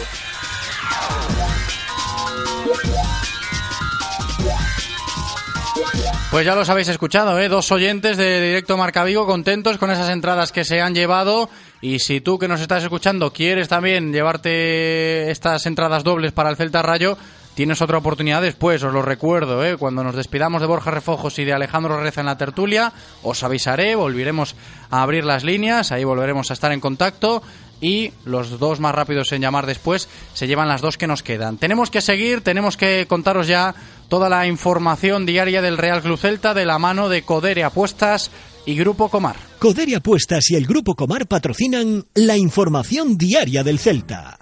Pues 6.31 6.45
ya 6.45 6.55
los 6.55 6.69
habéis 6.69 6.89
escuchado, 6.89 7.39
¿eh? 7.39 7.49
Dos 7.49 7.73
oyentes 7.73 8.17
de 8.17 8.41
Directo 8.41 8.77
Marca 8.77 9.05
Vigo 9.05 9.27
contentos 9.27 9.79
con 9.79 9.91
esas 9.91 10.11
entradas 10.11 10.53
que 10.53 10.65
se 10.65 10.83
han 10.83 10.95
llevado. 10.95 11.49
Y 11.81 12.01
si 12.01 12.21
tú 12.21 12.39
que 12.39 12.49
nos 12.49 12.61
estás 12.61 12.83
escuchando 12.83 13.33
quieres 13.33 13.69
también 13.69 14.13
llevarte 14.13 15.31
estas 15.31 15.65
entradas 15.67 16.05
dobles 16.05 16.33
para 16.33 16.51
el 16.51 16.57
Celta 16.57 16.83
Rayo, 16.83 17.17
tienes 17.57 17.81
otra 17.83 17.99
oportunidad 17.99 18.43
después, 18.43 18.83
os 18.85 18.93
lo 18.93 19.03
recuerdo, 19.03 19.65
¿eh? 19.65 19.77
Cuando 19.77 20.05
nos 20.05 20.15
despidamos 20.15 20.61
de 20.61 20.69
Borja 20.69 20.93
Refojos 20.93 21.39
y 21.41 21.45
de 21.45 21.55
Alejandro 21.55 21.99
Reza 21.99 22.21
en 22.21 22.27
la 22.27 22.39
tertulia, 22.39 22.93
os 23.23 23.43
avisaré, 23.43 23.97
volveremos 23.97 24.55
a 24.91 25.03
abrir 25.03 25.25
las 25.25 25.43
líneas, 25.43 25.91
ahí 25.91 26.05
volveremos 26.05 26.51
a 26.51 26.55
estar 26.55 26.71
en 26.71 26.81
contacto. 26.81 27.43
Y 27.79 28.13
los 28.25 28.59
dos 28.59 28.81
más 28.81 28.95
rápidos 28.95 29.33
en 29.33 29.43
llamar 29.43 29.67
después 29.67 30.09
se 30.33 30.47
llevan 30.47 30.69
las 30.69 30.81
dos 30.81 30.97
que 30.97 31.07
nos 31.07 31.23
quedan. 31.23 31.59
Tenemos 31.59 31.91
que 31.91 32.01
seguir, 32.01 32.41
tenemos 32.41 32.79
que 32.79 33.05
contaros 33.07 33.49
ya 33.49 33.75
toda 34.09 34.31
la 34.31 34.47
información 34.47 35.27
diaria 35.27 35.61
del 35.61 35.77
Real 35.77 36.01
Club 36.01 36.19
Celta 36.19 36.55
de 36.55 36.65
la 36.65 36.79
mano 36.79 37.11
de 37.11 37.21
Codere 37.21 37.65
Apuestas 37.65 38.31
y 38.65 38.77
Grupo 38.77 39.11
Comar. 39.11 39.37
Codere 39.59 39.95
Apuestas 39.95 40.51
y 40.51 40.55
el 40.55 40.67
Grupo 40.67 40.95
Comar 40.95 41.27
patrocinan 41.27 42.07
la 42.15 42.39
información 42.39 43.19
diaria 43.19 43.63
del 43.63 43.79
Celta. 43.79 44.39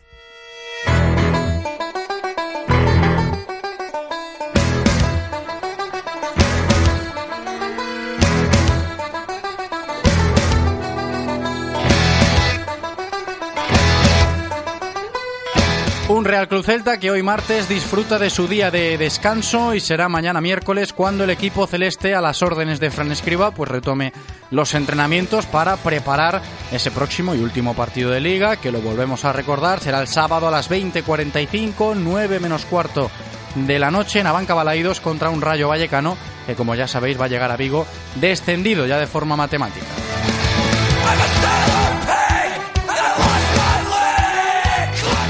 Un 16.14 16.24
Real 16.24 16.46
Club 16.46 16.64
Celta 16.64 17.00
que 17.00 17.10
hoy 17.10 17.24
martes 17.24 17.68
disfruta 17.68 18.20
de 18.20 18.30
su 18.30 18.46
día 18.46 18.70
de 18.70 18.96
descanso 18.96 19.74
y 19.74 19.80
será 19.80 20.08
mañana 20.08 20.40
miércoles 20.40 20.92
cuando 20.92 21.24
el 21.24 21.30
equipo 21.30 21.66
celeste 21.66 22.14
a 22.14 22.20
las 22.20 22.40
órdenes 22.40 22.78
de 22.78 22.92
Fran 22.92 23.10
Escriba 23.10 23.50
pues 23.50 23.68
retome 23.68 24.12
los 24.52 24.74
entrenamientos 24.74 25.46
para 25.46 25.76
preparar 25.76 26.40
ese 26.70 26.92
próximo 26.92 27.34
y 27.34 27.40
último 27.40 27.74
partido 27.74 28.12
de 28.12 28.20
liga 28.20 28.54
que 28.54 28.70
lo 28.70 28.80
volvemos 28.80 29.24
a 29.24 29.32
recordar 29.32 29.80
será 29.80 30.00
el 30.00 30.06
sábado 30.06 30.46
a 30.46 30.52
las 30.52 30.70
20:45, 30.70 31.96
9 31.96 32.38
menos 32.38 32.64
cuarto 32.64 33.10
de 33.56 33.80
la 33.80 33.90
noche 33.90 34.20
en 34.20 34.28
Abanca 34.28 34.54
Balaídos 34.54 35.00
contra 35.00 35.30
un 35.30 35.42
Rayo 35.42 35.66
Vallecano 35.66 36.16
que 36.46 36.54
como 36.54 36.76
ya 36.76 36.86
sabéis 36.86 37.20
va 37.20 37.24
a 37.24 37.28
llegar 37.28 37.50
a 37.50 37.56
Vigo 37.56 37.88
descendido 38.14 38.86
ya 38.86 38.98
de 38.98 39.08
forma 39.08 39.34
matemática. 39.34 39.86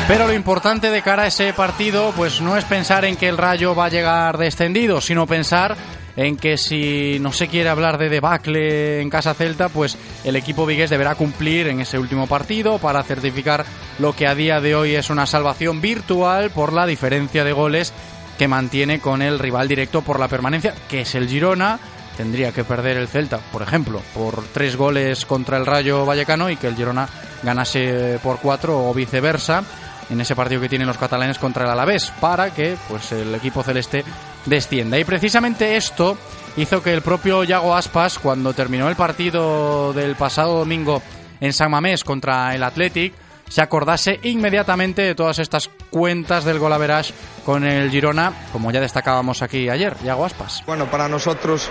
Pero 0.07 0.27
lo 0.27 0.35
importante 0.35 0.91
de 0.91 1.01
cara 1.01 1.23
a 1.23 1.27
ese 1.29 1.55
partido, 1.55 2.13
pues 2.15 2.43
no 2.43 2.59
es 2.59 2.65
pensar 2.67 3.07
en 3.07 3.17
que 3.17 3.27
el 3.27 3.39
Rayo 3.39 3.75
va 3.75 3.87
a 3.87 3.89
llegar 3.89 4.37
descendido, 4.37 5.01
sino 5.01 5.27
pensar 5.27 5.77
en 6.15 6.37
que 6.37 6.59
si 6.59 7.19
no 7.21 7.33
se 7.33 7.49
quiere 7.49 7.71
hablar 7.71 7.97
de 7.97 8.11
debacle 8.11 9.01
en 9.01 9.09
casa 9.09 9.33
Celta, 9.33 9.71
pues 9.71 9.97
el 10.25 10.37
equipo 10.37 10.67
vigués 10.67 10.91
deberá 10.91 11.15
cumplir 11.15 11.69
en 11.69 11.81
ese 11.81 11.99
último 11.99 12.27
partido 12.27 12.79
para 12.79 13.03
certificar 13.03 13.65
lo 13.99 14.15
que 14.15 14.27
a 14.27 14.35
día 14.35 14.61
de 14.61 14.75
hoy 14.75 14.95
es 14.95 15.09
una 15.09 15.27
salvación 15.27 15.81
virtual 15.81 16.51
por 16.51 16.75
la 16.75 16.85
diferencia 16.85 17.43
de 17.43 17.53
goles 17.53 17.95
que 18.39 18.47
mantiene 18.47 19.01
con 19.01 19.23
el 19.23 19.39
rival 19.39 19.69
directo 19.69 20.03
por 20.03 20.21
la 20.21 20.29
permanencia, 20.29 20.75
que 20.89 21.01
es 21.01 21.15
el 21.15 21.29
Girona. 21.29 21.79
Tendría 22.19 22.53
que 22.53 22.63
perder 22.63 22.99
el 22.99 23.09
Celta, 23.09 23.39
por 23.39 23.63
ejemplo, 23.63 24.03
por 24.13 24.45
tres 24.53 24.77
goles 24.77 25.25
contra 25.25 25.57
el 25.57 25.67
Rayo 25.67 26.05
Vallecano 26.05 26.51
y 26.51 26.57
que 26.57 26.69
el 26.69 26.77
Girona 26.77 27.09
ganase 27.43 28.21
por 28.23 28.39
cuatro 28.39 28.89
o 28.89 28.95
viceversa 28.95 29.65
en 30.11 30.21
ese 30.21 30.37
partido 30.37 30.61
que 30.61 30.69
tienen 30.69 30.89
los 30.89 30.99
catalanes 30.99 31.39
contra 31.39 31.65
el 31.65 31.71
Alavés 31.71 32.13
para 32.21 32.53
que 32.53 32.77
pues 32.89 33.13
el 33.13 33.35
equipo 33.35 33.63
celeste 33.63 34.05
descienda. 34.47 34.99
Y 34.99 35.05
precisamente 35.05 35.77
esto 35.77 36.17
hizo 36.57 36.83
que 36.83 36.93
el 36.93 37.03
propio 37.03 37.45
Yago 37.45 37.75
Aspas, 37.75 38.19
cuando 38.19 38.53
terminó 38.53 38.89
el 38.89 38.97
partido 38.97 39.93
del 39.93 40.15
pasado 40.17 40.59
domingo 40.59 41.03
en 41.41 41.53
San 41.53 41.71
Mamés 41.71 42.05
contra 42.05 42.55
el 42.55 42.63
Athletic, 42.63 43.15
se 43.49 43.63
acordase 43.63 44.21
inmediatamente 44.23 45.03
de 45.03 45.15
todas 45.15 45.39
estas 45.39 45.71
cuentas 45.91 46.45
del 46.45 46.59
golaverage 46.59 47.13
con 47.45 47.65
el 47.65 47.91
Girona, 47.91 48.33
como 48.53 48.71
ya 48.71 48.81
destacábamos 48.81 49.43
aquí 49.43 49.69
ayer, 49.69 49.97
Yago 50.03 50.25
Aspas. 50.25 50.63
Bueno, 50.67 50.87
para 50.87 51.09
nosotros 51.09 51.71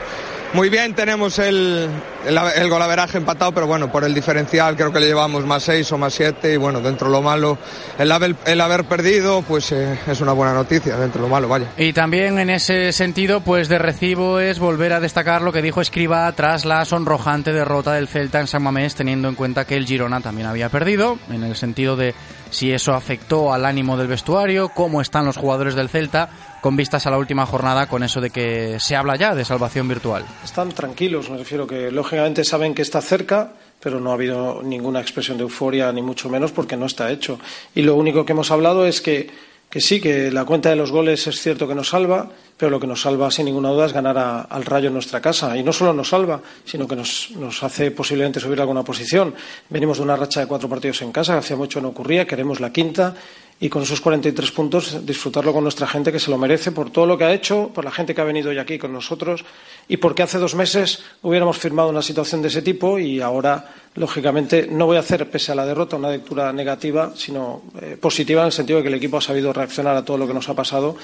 muy 0.53 0.69
bien, 0.69 0.93
tenemos 0.93 1.39
el, 1.39 1.89
el, 2.25 2.37
el, 2.55 2.69
golaveraje 2.69 3.17
empatado, 3.17 3.51
pero 3.51 3.67
bueno, 3.67 3.91
por 3.91 4.03
el 4.03 4.13
diferencial 4.13 4.75
creo 4.75 4.91
que 4.93 4.99
le 4.99 5.07
llevamos 5.07 5.45
más 5.45 5.63
seis 5.63 5.91
o 5.91 5.97
más 5.97 6.13
siete 6.13 6.53
y 6.53 6.57
bueno, 6.57 6.79
dentro 6.79 7.07
de 7.07 7.13
lo 7.13 7.21
malo, 7.21 7.57
el 7.97 8.11
haber, 8.11 8.35
el 8.45 8.61
haber 8.61 8.85
perdido 8.85 9.41
pues 9.41 9.71
eh, 9.71 9.97
es 10.07 10.21
una 10.21 10.33
buena 10.33 10.53
noticia, 10.53 10.95
dentro 10.97 11.21
de 11.21 11.27
lo 11.27 11.31
malo, 11.31 11.47
vaya. 11.47 11.67
Y 11.77 11.93
también 11.93 12.39
en 12.39 12.49
ese 12.49 12.91
sentido, 12.91 13.41
pues 13.41 13.67
de 13.67 13.79
recibo 13.79 14.39
es 14.39 14.59
volver 14.59 14.93
a 14.93 14.99
destacar 14.99 15.41
lo 15.41 15.51
que 15.51 15.61
dijo 15.61 15.81
Escriba 15.81 16.31
tras 16.33 16.65
la 16.65 16.85
sonrojante 16.85 17.51
derrota 17.51 17.93
del 17.93 18.07
Celta 18.07 18.39
en 18.39 18.47
San 18.47 18.63
Mamés, 18.63 18.95
teniendo 18.95 19.29
en 19.29 19.35
cuenta 19.35 19.65
que 19.65 19.75
el 19.75 19.85
Girona 19.85 20.21
también 20.21 20.47
había 20.47 20.69
perdido, 20.69 21.17
en 21.31 21.43
el 21.43 21.55
sentido 21.55 21.95
de 21.95 22.13
si 22.53 22.71
eso 22.71 22.93
afectó 22.93 23.51
al 23.51 23.65
ánimo 23.65 23.97
del 23.97 24.07
vestuario, 24.07 24.69
cómo 24.69 25.01
están 25.01 25.25
los 25.25 25.37
jugadores 25.37 25.75
del 25.75 25.89
Celta 25.89 26.29
con 26.61 26.77
vistas 26.77 27.05
a 27.05 27.11
la 27.11 27.17
última 27.17 27.45
jornada 27.45 27.87
con 27.87 28.03
eso 28.03 28.21
de 28.21 28.29
que 28.29 28.77
se 28.79 28.95
habla 28.95 29.17
ya 29.17 29.35
de 29.35 29.43
salvación 29.43 29.87
virtual. 29.87 30.23
Están 30.43 30.69
tranquilos, 30.69 31.29
me 31.29 31.37
refiero 31.37 31.67
que 31.67 31.91
lógicamente 31.91 32.45
saben 32.45 32.73
que 32.73 32.83
está 32.83 33.01
cerca, 33.01 33.51
pero 33.81 33.99
no 33.99 34.11
ha 34.11 34.13
habido 34.13 34.61
ninguna 34.63 35.01
expresión 35.01 35.37
de 35.37 35.43
euforia, 35.43 35.91
ni 35.91 36.01
mucho 36.01 36.29
menos 36.29 36.51
porque 36.51 36.77
no 36.77 36.85
está 36.85 37.11
hecho. 37.11 37.39
Y 37.75 37.81
lo 37.81 37.95
único 37.95 38.25
que 38.25 38.31
hemos 38.31 38.49
hablado 38.49 38.85
es 38.85 39.01
que, 39.01 39.29
que 39.73 39.81
sí, 39.81 39.99
que 39.99 40.29
la 40.29 40.45
cuenta 40.45 40.69
de 40.69 40.75
los 40.75 40.91
goles 40.91 41.25
es 41.25 41.41
cierto 41.41 41.67
que 41.67 41.73
nos 41.73 41.89
salva, 41.89 42.29
pero 42.55 42.69
lo 42.69 42.79
que 42.79 42.85
nos 42.85 43.01
salva 43.01 43.31
sin 43.31 43.45
ninguna 43.45 43.69
duda 43.69 43.87
es 43.87 43.91
ganar 43.91 44.15
a, 44.19 44.41
al 44.41 44.65
Rayo 44.65 44.89
en 44.89 44.93
nuestra 44.93 45.19
casa. 45.19 45.57
Y 45.57 45.63
no 45.63 45.73
solo 45.73 45.91
nos 45.93 46.09
salva, 46.09 46.39
sino 46.63 46.87
que 46.87 46.95
nos, 46.95 47.31
nos, 47.39 47.63
hace 47.63 47.89
posiblemente 47.89 48.39
subir 48.39 48.61
alguna 48.61 48.83
posición. 48.83 49.33
Venimos 49.69 49.97
de 49.97 50.03
una 50.03 50.15
racha 50.15 50.41
de 50.41 50.45
cuatro 50.45 50.69
partidos 50.69 51.01
en 51.01 51.11
casa, 51.11 51.33
que 51.33 51.39
hacía 51.39 51.57
mucho 51.57 51.81
no 51.81 51.87
ocurría, 51.87 52.27
queremos 52.27 52.59
la 52.59 52.71
quinta 52.71 53.15
y 53.59 53.69
con 53.69 53.83
esos 53.83 54.01
43 54.01 54.51
puntos 54.51 55.05
disfrutarlo 55.05 55.53
con 55.53 55.63
nuestra 55.63 55.87
gente 55.87 56.11
que 56.11 56.19
se 56.19 56.31
lo 56.31 56.37
merece 56.37 56.71
por 56.71 56.89
todo 56.89 57.05
lo 57.05 57.17
que 57.17 57.23
ha 57.23 57.33
hecho, 57.33 57.69
por 57.73 57.85
la 57.85 57.91
gente 57.91 58.13
que 58.13 58.21
ha 58.21 58.25
venido 58.25 58.49
hoy 58.49 58.57
aquí 58.57 58.77
con 58.77 58.91
nosotros 58.91 59.45
y 59.87 59.97
porque 59.97 60.23
hace 60.23 60.37
dos 60.37 60.55
meses 60.55 61.03
hubiéramos 61.21 61.57
firmado 61.57 61.89
una 61.89 62.01
situación 62.01 62.41
de 62.41 62.47
ese 62.49 62.61
tipo 62.61 62.99
y 62.99 63.21
ahora, 63.21 63.73
lógicamente, 63.95 64.67
no 64.69 64.85
voy 64.85 64.97
a 64.97 65.01
hacer, 65.01 65.29
pese 65.29 65.51
a 65.51 65.55
la 65.55 65.65
derrota, 65.65 65.95
una 65.95 66.09
lectura 66.09 66.51
negativa, 66.51 67.13
sino 67.15 67.63
eh, 67.81 67.97
positiva 67.99 68.41
en 68.41 68.47
el 68.47 68.51
sentido 68.51 68.77
de 68.77 68.83
que 68.83 68.89
el 68.89 68.95
equipo 68.95 69.17
ha 69.17 69.21
sabido 69.21 69.53
reaccionar 69.53 69.95
a 69.95 70.03
todo 70.03 70.17
lo 70.17 70.27
que 70.27 70.33
nos 70.33 70.49
ha 70.49 70.53
pasado 70.53 70.95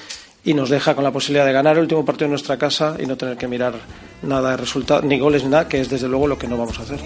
y 0.44 0.54
nos 0.54 0.70
deja 0.70 0.94
con 0.94 1.04
la 1.04 1.12
posibilidad 1.12 1.44
de 1.44 1.52
ganar 1.52 1.76
el 1.76 1.82
último 1.82 2.04
partido 2.04 2.26
en 2.26 2.30
nuestra 2.32 2.56
casa 2.58 2.96
y 2.98 3.06
no 3.06 3.16
tener 3.16 3.36
que 3.36 3.46
mirar 3.46 3.74
nada 4.22 4.52
de 4.52 4.56
resultado, 4.56 5.02
ni 5.02 5.18
goles 5.18 5.44
ni 5.44 5.50
nada, 5.50 5.68
que 5.68 5.80
es 5.80 5.90
desde 5.90 6.08
luego 6.08 6.26
lo 6.26 6.38
que 6.38 6.48
no 6.48 6.56
vamos 6.56 6.78
a 6.78 6.82
hacer. 6.82 7.00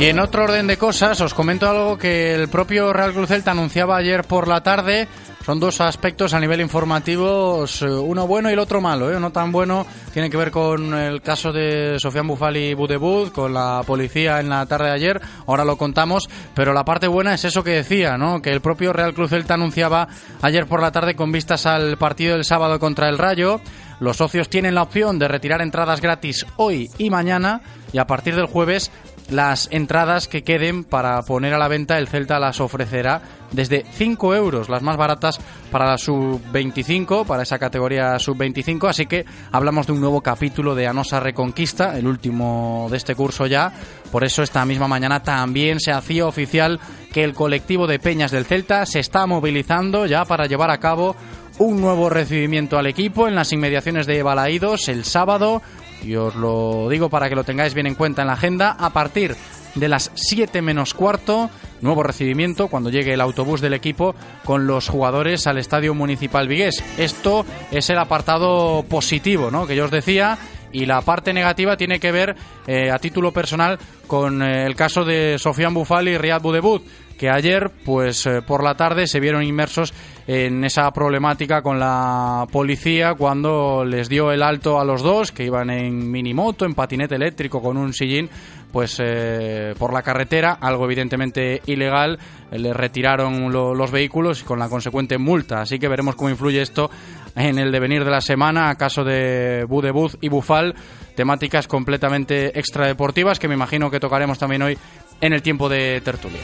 Y 0.00 0.06
en 0.06 0.18
otro 0.18 0.44
orden 0.44 0.66
de 0.66 0.78
cosas, 0.78 1.20
os 1.20 1.34
comento 1.34 1.68
algo 1.68 1.98
que 1.98 2.34
el 2.34 2.48
propio 2.48 2.90
Real 2.90 3.12
Cruz 3.12 3.28
Celta 3.28 3.50
anunciaba 3.50 3.98
ayer 3.98 4.24
por 4.24 4.48
la 4.48 4.62
tarde. 4.62 5.08
Son 5.50 5.58
dos 5.58 5.80
aspectos 5.80 6.32
a 6.32 6.38
nivel 6.38 6.60
informativo, 6.60 7.64
uno 8.04 8.26
bueno 8.28 8.48
y 8.50 8.52
el 8.52 8.58
otro 8.60 8.80
malo. 8.80 9.10
¿eh? 9.10 9.18
No 9.18 9.32
tan 9.32 9.50
bueno 9.50 9.84
tiene 10.12 10.30
que 10.30 10.36
ver 10.36 10.52
con 10.52 10.94
el 10.94 11.22
caso 11.22 11.50
de 11.50 11.98
Sofian 11.98 12.28
Bufali 12.28 12.72
Budebud, 12.74 13.32
con 13.32 13.52
la 13.52 13.82
policía 13.84 14.38
en 14.38 14.48
la 14.48 14.64
tarde 14.66 14.84
de 14.84 14.92
ayer. 14.92 15.20
Ahora 15.48 15.64
lo 15.64 15.76
contamos, 15.76 16.30
pero 16.54 16.72
la 16.72 16.84
parte 16.84 17.08
buena 17.08 17.34
es 17.34 17.44
eso 17.44 17.64
que 17.64 17.72
decía, 17.72 18.16
¿no? 18.16 18.40
que 18.40 18.50
el 18.50 18.60
propio 18.60 18.92
Real 18.92 19.12
Cruz 19.12 19.30
Celta 19.30 19.54
anunciaba 19.54 20.06
ayer 20.40 20.68
por 20.68 20.80
la 20.80 20.92
tarde 20.92 21.16
con 21.16 21.32
vistas 21.32 21.66
al 21.66 21.98
partido 21.98 22.34
del 22.34 22.44
sábado 22.44 22.78
contra 22.78 23.08
el 23.08 23.18
Rayo. 23.18 23.60
Los 23.98 24.18
socios 24.18 24.48
tienen 24.48 24.76
la 24.76 24.82
opción 24.82 25.18
de 25.18 25.26
retirar 25.26 25.62
entradas 25.62 26.00
gratis 26.00 26.46
hoy 26.58 26.86
y 26.96 27.10
mañana 27.10 27.60
y 27.92 27.98
a 27.98 28.06
partir 28.06 28.36
del 28.36 28.46
jueves 28.46 28.92
las 29.30 29.68
entradas 29.70 30.28
que 30.28 30.42
queden 30.42 30.84
para 30.84 31.22
poner 31.22 31.54
a 31.54 31.58
la 31.58 31.68
venta 31.68 31.98
el 31.98 32.08
Celta 32.08 32.38
las 32.38 32.60
ofrecerá 32.60 33.22
desde 33.52 33.84
5 33.92 34.34
euros, 34.34 34.68
las 34.68 34.82
más 34.82 34.96
baratas 34.96 35.40
para 35.70 35.86
la 35.86 35.98
sub-25, 35.98 37.24
para 37.26 37.42
esa 37.42 37.58
categoría 37.58 38.18
sub-25, 38.18 38.88
así 38.88 39.06
que 39.06 39.24
hablamos 39.50 39.86
de 39.86 39.92
un 39.92 40.00
nuevo 40.00 40.20
capítulo 40.20 40.74
de 40.74 40.86
Anosa 40.86 41.20
Reconquista, 41.20 41.96
el 41.98 42.06
último 42.06 42.88
de 42.90 42.96
este 42.96 43.14
curso 43.14 43.46
ya, 43.46 43.72
por 44.12 44.24
eso 44.24 44.42
esta 44.42 44.64
misma 44.64 44.88
mañana 44.88 45.22
también 45.22 45.80
se 45.80 45.92
hacía 45.92 46.26
oficial 46.26 46.80
que 47.12 47.24
el 47.24 47.34
colectivo 47.34 47.86
de 47.86 47.98
Peñas 47.98 48.30
del 48.30 48.44
Celta 48.44 48.86
se 48.86 49.00
está 49.00 49.26
movilizando 49.26 50.06
ya 50.06 50.24
para 50.24 50.46
llevar 50.46 50.70
a 50.70 50.78
cabo 50.78 51.16
un 51.58 51.80
nuevo 51.80 52.08
recibimiento 52.08 52.78
al 52.78 52.86
equipo 52.86 53.28
en 53.28 53.34
las 53.34 53.52
inmediaciones 53.52 54.06
de 54.06 54.22
Balaídos 54.22 54.88
el 54.88 55.04
sábado 55.04 55.60
y 56.02 56.14
os 56.16 56.34
lo 56.34 56.88
digo 56.88 57.08
para 57.08 57.28
que 57.28 57.34
lo 57.34 57.44
tengáis 57.44 57.74
bien 57.74 57.86
en 57.86 57.94
cuenta 57.94 58.22
en 58.22 58.28
la 58.28 58.34
agenda, 58.34 58.76
a 58.78 58.90
partir 58.90 59.36
de 59.74 59.88
las 59.88 60.10
7 60.14 60.62
menos 60.62 60.94
cuarto, 60.94 61.50
nuevo 61.80 62.02
recibimiento 62.02 62.68
cuando 62.68 62.90
llegue 62.90 63.14
el 63.14 63.20
autobús 63.20 63.60
del 63.60 63.74
equipo 63.74 64.14
con 64.44 64.66
los 64.66 64.88
jugadores 64.88 65.46
al 65.46 65.58
Estadio 65.58 65.94
Municipal 65.94 66.48
Vigués. 66.48 66.82
Esto 66.98 67.44
es 67.70 67.88
el 67.90 67.98
apartado 67.98 68.84
positivo, 68.88 69.50
¿no? 69.50 69.66
Que 69.66 69.76
yo 69.76 69.84
os 69.84 69.90
decía. 69.90 70.38
Y 70.72 70.86
la 70.86 71.00
parte 71.00 71.32
negativa 71.32 71.76
tiene 71.76 71.98
que 71.98 72.12
ver, 72.12 72.36
eh, 72.68 72.92
a 72.92 72.98
título 73.00 73.32
personal, 73.32 73.76
con 74.06 74.40
eh, 74.40 74.66
el 74.66 74.76
caso 74.76 75.04
de 75.04 75.36
Sofian 75.36 75.74
Bufali 75.74 76.12
y 76.12 76.16
Riyad 76.16 76.40
Budebut, 76.40 76.84
que 77.20 77.28
ayer, 77.28 77.70
pues 77.84 78.24
eh, 78.24 78.40
por 78.40 78.64
la 78.64 78.76
tarde, 78.76 79.06
se 79.06 79.20
vieron 79.20 79.42
inmersos 79.42 79.92
en 80.26 80.64
esa 80.64 80.90
problemática 80.90 81.60
con 81.60 81.78
la 81.78 82.46
policía 82.50 83.12
cuando 83.12 83.84
les 83.84 84.08
dio 84.08 84.32
el 84.32 84.42
alto 84.42 84.80
a 84.80 84.86
los 84.86 85.02
dos, 85.02 85.30
que 85.30 85.44
iban 85.44 85.68
en 85.68 86.10
minimoto, 86.10 86.64
en 86.64 86.72
patinete 86.72 87.16
eléctrico 87.16 87.60
con 87.60 87.76
un 87.76 87.92
sillín, 87.92 88.30
pues 88.72 88.96
eh, 89.04 89.74
por 89.78 89.92
la 89.92 90.00
carretera, 90.00 90.56
algo 90.62 90.86
evidentemente 90.86 91.60
ilegal, 91.66 92.18
les 92.52 92.74
retiraron 92.74 93.52
lo, 93.52 93.74
los 93.74 93.90
vehículos 93.90 94.42
con 94.42 94.58
la 94.58 94.70
consecuente 94.70 95.18
multa. 95.18 95.60
Así 95.60 95.78
que 95.78 95.88
veremos 95.88 96.16
cómo 96.16 96.30
influye 96.30 96.62
esto 96.62 96.90
en 97.36 97.58
el 97.58 97.70
devenir 97.70 98.02
de 98.02 98.12
la 98.12 98.22
semana, 98.22 98.70
a 98.70 98.76
caso 98.76 99.04
de 99.04 99.66
Budebuz 99.68 100.16
y 100.22 100.30
Bufal, 100.30 100.74
temáticas 101.14 101.68
completamente 101.68 102.58
extradeportivas 102.58 103.38
que 103.38 103.46
me 103.46 103.56
imagino 103.56 103.90
que 103.90 104.00
tocaremos 104.00 104.38
también 104.38 104.62
hoy 104.62 104.78
en 105.20 105.34
el 105.34 105.42
tiempo 105.42 105.68
de 105.68 106.00
tertulia. 106.00 106.40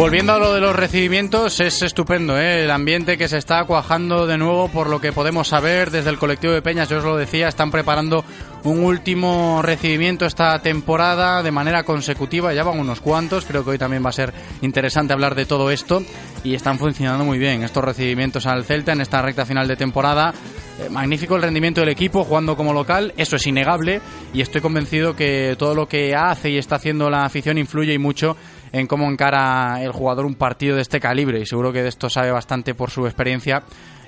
Volviendo 0.00 0.32
a 0.32 0.38
lo 0.38 0.54
de 0.54 0.62
los 0.62 0.74
recibimientos, 0.74 1.60
es 1.60 1.82
estupendo 1.82 2.38
¿eh? 2.40 2.64
el 2.64 2.70
ambiente 2.70 3.18
que 3.18 3.28
se 3.28 3.36
está 3.36 3.62
cuajando 3.66 4.26
de 4.26 4.38
nuevo 4.38 4.68
por 4.68 4.88
lo 4.88 4.98
que 4.98 5.12
podemos 5.12 5.48
saber 5.48 5.90
desde 5.90 6.08
el 6.08 6.16
colectivo 6.16 6.54
de 6.54 6.62
Peñas, 6.62 6.88
yo 6.88 6.96
os 6.96 7.04
lo 7.04 7.18
decía, 7.18 7.48
están 7.48 7.70
preparando 7.70 8.24
un 8.64 8.82
último 8.82 9.60
recibimiento 9.60 10.24
esta 10.24 10.58
temporada 10.60 11.42
de 11.42 11.50
manera 11.50 11.82
consecutiva, 11.82 12.54
ya 12.54 12.64
van 12.64 12.78
unos 12.78 13.02
cuantos, 13.02 13.44
creo 13.44 13.62
que 13.62 13.72
hoy 13.72 13.78
también 13.78 14.02
va 14.02 14.08
a 14.08 14.14
ser 14.14 14.32
interesante 14.62 15.12
hablar 15.12 15.34
de 15.34 15.44
todo 15.44 15.70
esto 15.70 16.02
y 16.42 16.54
están 16.54 16.78
funcionando 16.78 17.26
muy 17.26 17.38
bien 17.38 17.62
estos 17.62 17.84
recibimientos 17.84 18.46
al 18.46 18.64
Celta 18.64 18.92
en 18.92 19.02
esta 19.02 19.20
recta 19.20 19.44
final 19.44 19.68
de 19.68 19.76
temporada. 19.76 20.32
Eh, 20.80 20.88
magnífico 20.88 21.36
el 21.36 21.42
rendimiento 21.42 21.82
del 21.82 21.90
equipo 21.90 22.24
jugando 22.24 22.56
como 22.56 22.72
local, 22.72 23.12
eso 23.18 23.36
es 23.36 23.46
innegable 23.46 24.00
y 24.32 24.40
estoy 24.40 24.62
convencido 24.62 25.14
que 25.14 25.56
todo 25.58 25.74
lo 25.74 25.86
que 25.86 26.14
hace 26.14 26.48
y 26.48 26.56
está 26.56 26.76
haciendo 26.76 27.10
la 27.10 27.26
afición 27.26 27.58
influye 27.58 27.92
y 27.92 27.98
mucho 27.98 28.34
en 28.72 28.86
cómo 28.86 29.10
encara 29.10 29.82
el 29.82 29.92
jugador 29.92 30.26
un 30.26 30.34
partido 30.34 30.76
de 30.76 30.82
este 30.82 31.00
calibre 31.00 31.40
y 31.40 31.46
seguro 31.46 31.72
que 31.72 31.82
de 31.82 31.88
esto 31.88 32.08
sabe 32.08 32.30
bastante 32.30 32.74
por 32.74 32.90
su 32.90 33.06
experiencia. 33.06 33.62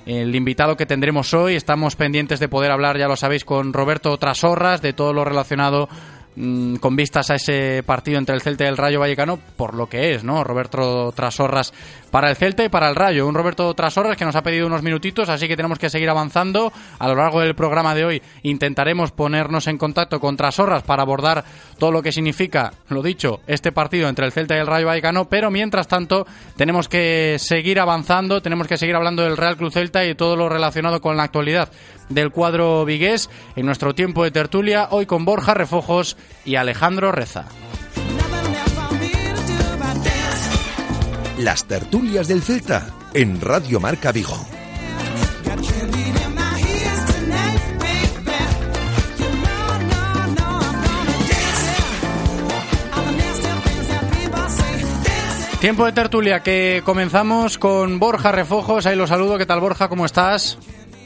El 0.05 0.35
invitado 0.35 0.75
que 0.75 0.85
tendremos 0.85 1.33
hoy, 1.33 1.55
estamos 1.55 1.95
pendientes 1.95 2.39
de 2.41 2.49
poder 2.49 2.71
hablar, 2.71 2.97
ya 2.97 3.07
lo 3.07 3.15
sabéis, 3.15 3.45
con 3.45 3.71
Roberto 3.71 4.17
Trasorras 4.17 4.81
de 4.81 4.91
todo 4.91 5.13
lo 5.13 5.23
relacionado 5.23 5.87
Mm, 6.35 6.77
con 6.77 6.95
vistas 6.95 7.29
a 7.29 7.35
ese 7.35 7.83
partido 7.83 8.17
entre 8.17 8.33
el 8.33 8.41
Celta 8.41 8.63
y 8.63 8.67
el 8.67 8.77
Rayo 8.77 8.99
Vallecano, 8.99 9.37
por 9.55 9.75
lo 9.75 9.87
que 9.87 10.15
es, 10.15 10.23
¿no? 10.23 10.43
Roberto 10.43 11.11
Trasorras 11.11 11.73
para 12.09 12.29
el 12.29 12.35
Celta 12.35 12.63
y 12.63 12.69
para 12.69 12.89
el 12.89 12.95
Rayo. 12.95 13.27
Un 13.27 13.35
Roberto 13.35 13.71
Trasorras 13.75 14.17
que 14.17 14.25
nos 14.25 14.35
ha 14.35 14.41
pedido 14.41 14.65
unos 14.65 14.81
minutitos, 14.81 15.29
así 15.29 15.47
que 15.47 15.55
tenemos 15.55 15.77
que 15.77 15.91
seguir 15.91 16.09
avanzando. 16.09 16.73
A 16.97 17.07
lo 17.07 17.15
largo 17.15 17.41
del 17.41 17.53
programa 17.53 17.93
de 17.93 18.05
hoy 18.05 18.21
intentaremos 18.41 19.11
ponernos 19.11 19.67
en 19.67 19.77
contacto 19.77 20.19
con 20.19 20.35
Trasorras 20.35 20.81
para 20.81 21.03
abordar 21.03 21.43
todo 21.77 21.91
lo 21.91 22.01
que 22.01 22.11
significa, 22.11 22.73
lo 22.89 23.03
dicho, 23.03 23.41
este 23.45 23.71
partido 23.71 24.09
entre 24.09 24.25
el 24.25 24.31
Celta 24.31 24.55
y 24.55 24.59
el 24.59 24.67
Rayo 24.67 24.87
Vallecano, 24.87 25.25
pero 25.25 25.51
mientras 25.51 25.87
tanto 25.87 26.25
tenemos 26.57 26.89
que 26.89 27.35
seguir 27.37 27.79
avanzando, 27.79 28.41
tenemos 28.41 28.67
que 28.67 28.77
seguir 28.77 28.95
hablando 28.95 29.21
del 29.21 29.37
Real 29.37 29.55
Club 29.55 29.71
Celta 29.71 30.03
y 30.03 30.15
todo 30.15 30.35
lo 30.35 30.49
relacionado 30.49 30.99
con 30.99 31.15
la 31.15 31.23
actualidad 31.23 31.69
del 32.09 32.31
cuadro 32.31 32.85
vigués 32.85 33.29
en 33.55 33.65
nuestro 33.65 33.95
tiempo 33.95 34.23
de 34.23 34.31
tertulia, 34.31 34.87
hoy 34.91 35.05
con 35.05 35.25
Borja 35.25 35.53
Refojos 35.53 36.17
y 36.45 36.55
Alejandro 36.55 37.11
Reza. 37.11 37.45
Las 41.37 41.65
tertulias 41.65 42.27
del 42.27 42.41
Celta 42.41 42.87
en 43.13 43.41
Radio 43.41 43.79
Marca 43.79 44.11
Vigo. 44.11 44.37
Tiempo 55.63 55.85
de 55.85 55.93
tertulia 55.93 56.41
que 56.41 56.81
comenzamos 56.83 57.57
con 57.57 57.97
Borja 57.97 58.33
Refojos. 58.33 58.85
Ahí 58.85 58.97
lo 58.97 59.07
saludo. 59.07 59.37
¿Qué 59.37 59.45
tal, 59.45 59.61
Borja? 59.61 59.87
¿Cómo 59.87 60.05
estás? 60.05 60.57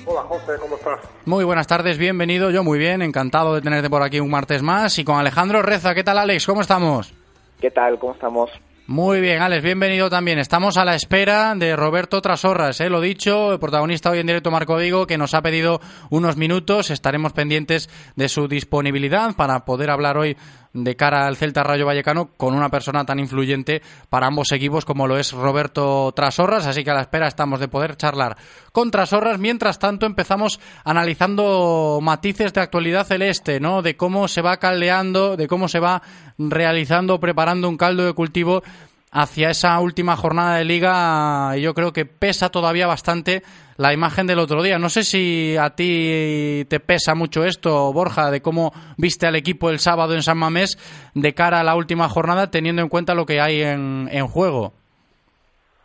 Hola 0.09 0.21
José, 0.21 0.53
¿cómo 0.61 0.77
estás? 0.77 1.01
Muy 1.25 1.43
buenas 1.43 1.67
tardes, 1.67 1.97
bienvenido, 1.97 2.49
yo 2.49 2.63
muy 2.63 2.79
bien, 2.79 3.01
encantado 3.01 3.55
de 3.55 3.61
tenerte 3.61 3.89
por 3.89 4.01
aquí 4.03 4.21
un 4.21 4.29
martes 4.29 4.63
más. 4.63 4.97
Y 4.99 5.03
con 5.03 5.17
Alejandro 5.17 5.61
Reza, 5.61 5.93
¿qué 5.93 6.01
tal 6.01 6.17
Alex? 6.17 6.45
¿Cómo 6.45 6.61
estamos? 6.61 7.13
¿Qué 7.59 7.71
tal? 7.71 7.99
¿Cómo 7.99 8.13
estamos? 8.13 8.49
Muy 8.87 9.19
bien, 9.19 9.41
Alex, 9.41 9.61
bienvenido 9.61 10.09
también. 10.09 10.39
Estamos 10.39 10.77
a 10.77 10.85
la 10.85 10.95
espera 10.95 11.53
de 11.55 11.75
Roberto 11.75 12.21
Trasorras, 12.21 12.79
¿eh? 12.79 12.89
lo 12.89 13.01
dicho, 13.01 13.51
el 13.51 13.59
protagonista 13.59 14.09
hoy 14.09 14.19
en 14.19 14.27
directo 14.27 14.49
Marco 14.49 14.79
Digo, 14.79 15.05
que 15.05 15.17
nos 15.17 15.33
ha 15.33 15.41
pedido 15.41 15.81
unos 16.09 16.37
minutos. 16.37 16.89
Estaremos 16.89 17.33
pendientes 17.33 17.89
de 18.15 18.29
su 18.29 18.47
disponibilidad 18.47 19.35
para 19.35 19.65
poder 19.65 19.89
hablar 19.89 20.17
hoy 20.17 20.37
de 20.83 20.95
cara 20.95 21.27
al 21.27 21.37
Celta 21.37 21.63
Rayo 21.63 21.85
Vallecano 21.85 22.31
con 22.37 22.53
una 22.53 22.69
persona 22.69 23.05
tan 23.05 23.19
influyente 23.19 23.81
para 24.09 24.27
ambos 24.27 24.51
equipos 24.51 24.85
como 24.85 25.07
lo 25.07 25.17
es 25.17 25.31
Roberto 25.31 26.11
Trasorras, 26.15 26.67
así 26.67 26.83
que 26.83 26.91
a 26.91 26.93
la 26.93 27.01
espera 27.01 27.27
estamos 27.27 27.59
de 27.59 27.67
poder 27.67 27.97
charlar 27.97 28.37
con 28.71 28.91
Trasorras. 28.91 29.39
Mientras 29.39 29.79
tanto 29.79 30.05
empezamos 30.05 30.59
analizando 30.83 31.99
matices 32.01 32.53
de 32.53 32.61
actualidad 32.61 33.07
celeste, 33.07 33.59
¿no? 33.59 33.81
De 33.81 33.97
cómo 33.97 34.27
se 34.27 34.41
va 34.41 34.57
caldeando, 34.57 35.35
de 35.35 35.47
cómo 35.47 35.67
se 35.67 35.79
va 35.79 36.01
realizando, 36.37 37.19
preparando 37.19 37.69
un 37.69 37.77
caldo 37.77 38.05
de 38.05 38.13
cultivo 38.13 38.63
hacia 39.11 39.49
esa 39.49 39.79
última 39.79 40.15
jornada 40.15 40.57
de 40.57 40.65
liga, 40.65 41.55
yo 41.57 41.73
creo 41.73 41.93
que 41.93 42.05
pesa 42.05 42.49
todavía 42.49 42.87
bastante 42.87 43.41
la 43.77 43.93
imagen 43.93 44.27
del 44.27 44.39
otro 44.39 44.61
día. 44.61 44.79
No 44.79 44.89
sé 44.89 45.03
si 45.03 45.55
a 45.57 45.69
ti 45.71 46.65
te 46.69 46.79
pesa 46.79 47.15
mucho 47.15 47.43
esto, 47.43 47.91
Borja, 47.93 48.31
de 48.31 48.41
cómo 48.41 48.71
viste 48.97 49.27
al 49.27 49.35
equipo 49.35 49.69
el 49.69 49.79
sábado 49.79 50.13
en 50.13 50.21
San 50.21 50.37
Mamés 50.37 50.77
de 51.15 51.33
cara 51.33 51.59
a 51.59 51.63
la 51.63 51.75
última 51.75 52.09
jornada, 52.09 52.51
teniendo 52.51 52.81
en 52.81 52.89
cuenta 52.89 53.15
lo 53.15 53.25
que 53.25 53.39
hay 53.39 53.61
en, 53.61 54.09
en 54.11 54.27
juego. 54.27 54.73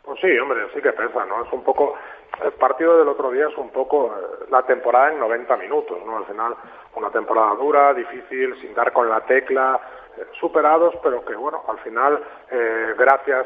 Pues 0.03 0.19
sí, 0.19 0.37
hombre, 0.39 0.61
sí 0.73 0.81
que 0.81 0.91
pesa, 0.91 1.25
¿no? 1.25 1.45
Es 1.45 1.53
un 1.53 1.63
poco 1.63 1.95
el 2.43 2.51
partido 2.53 2.97
del 2.97 3.07
otro 3.07 3.31
día 3.31 3.47
es 3.47 3.57
un 3.57 3.69
poco 3.69 4.07
eh, 4.07 4.45
la 4.49 4.63
temporada 4.63 5.11
en 5.11 5.19
90 5.19 5.55
minutos, 5.57 5.97
¿no? 6.05 6.17
Al 6.17 6.25
final, 6.25 6.55
una 6.95 7.09
temporada 7.09 7.55
dura, 7.55 7.93
difícil, 7.93 8.59
sin 8.59 8.73
dar 8.73 8.91
con 8.91 9.07
la 9.07 9.21
tecla, 9.21 9.79
eh, 10.17 10.25
superados, 10.39 10.95
pero 11.03 11.23
que, 11.23 11.35
bueno, 11.35 11.63
al 11.67 11.77
final, 11.79 12.21
eh, 12.51 12.93
gracias 12.97 13.45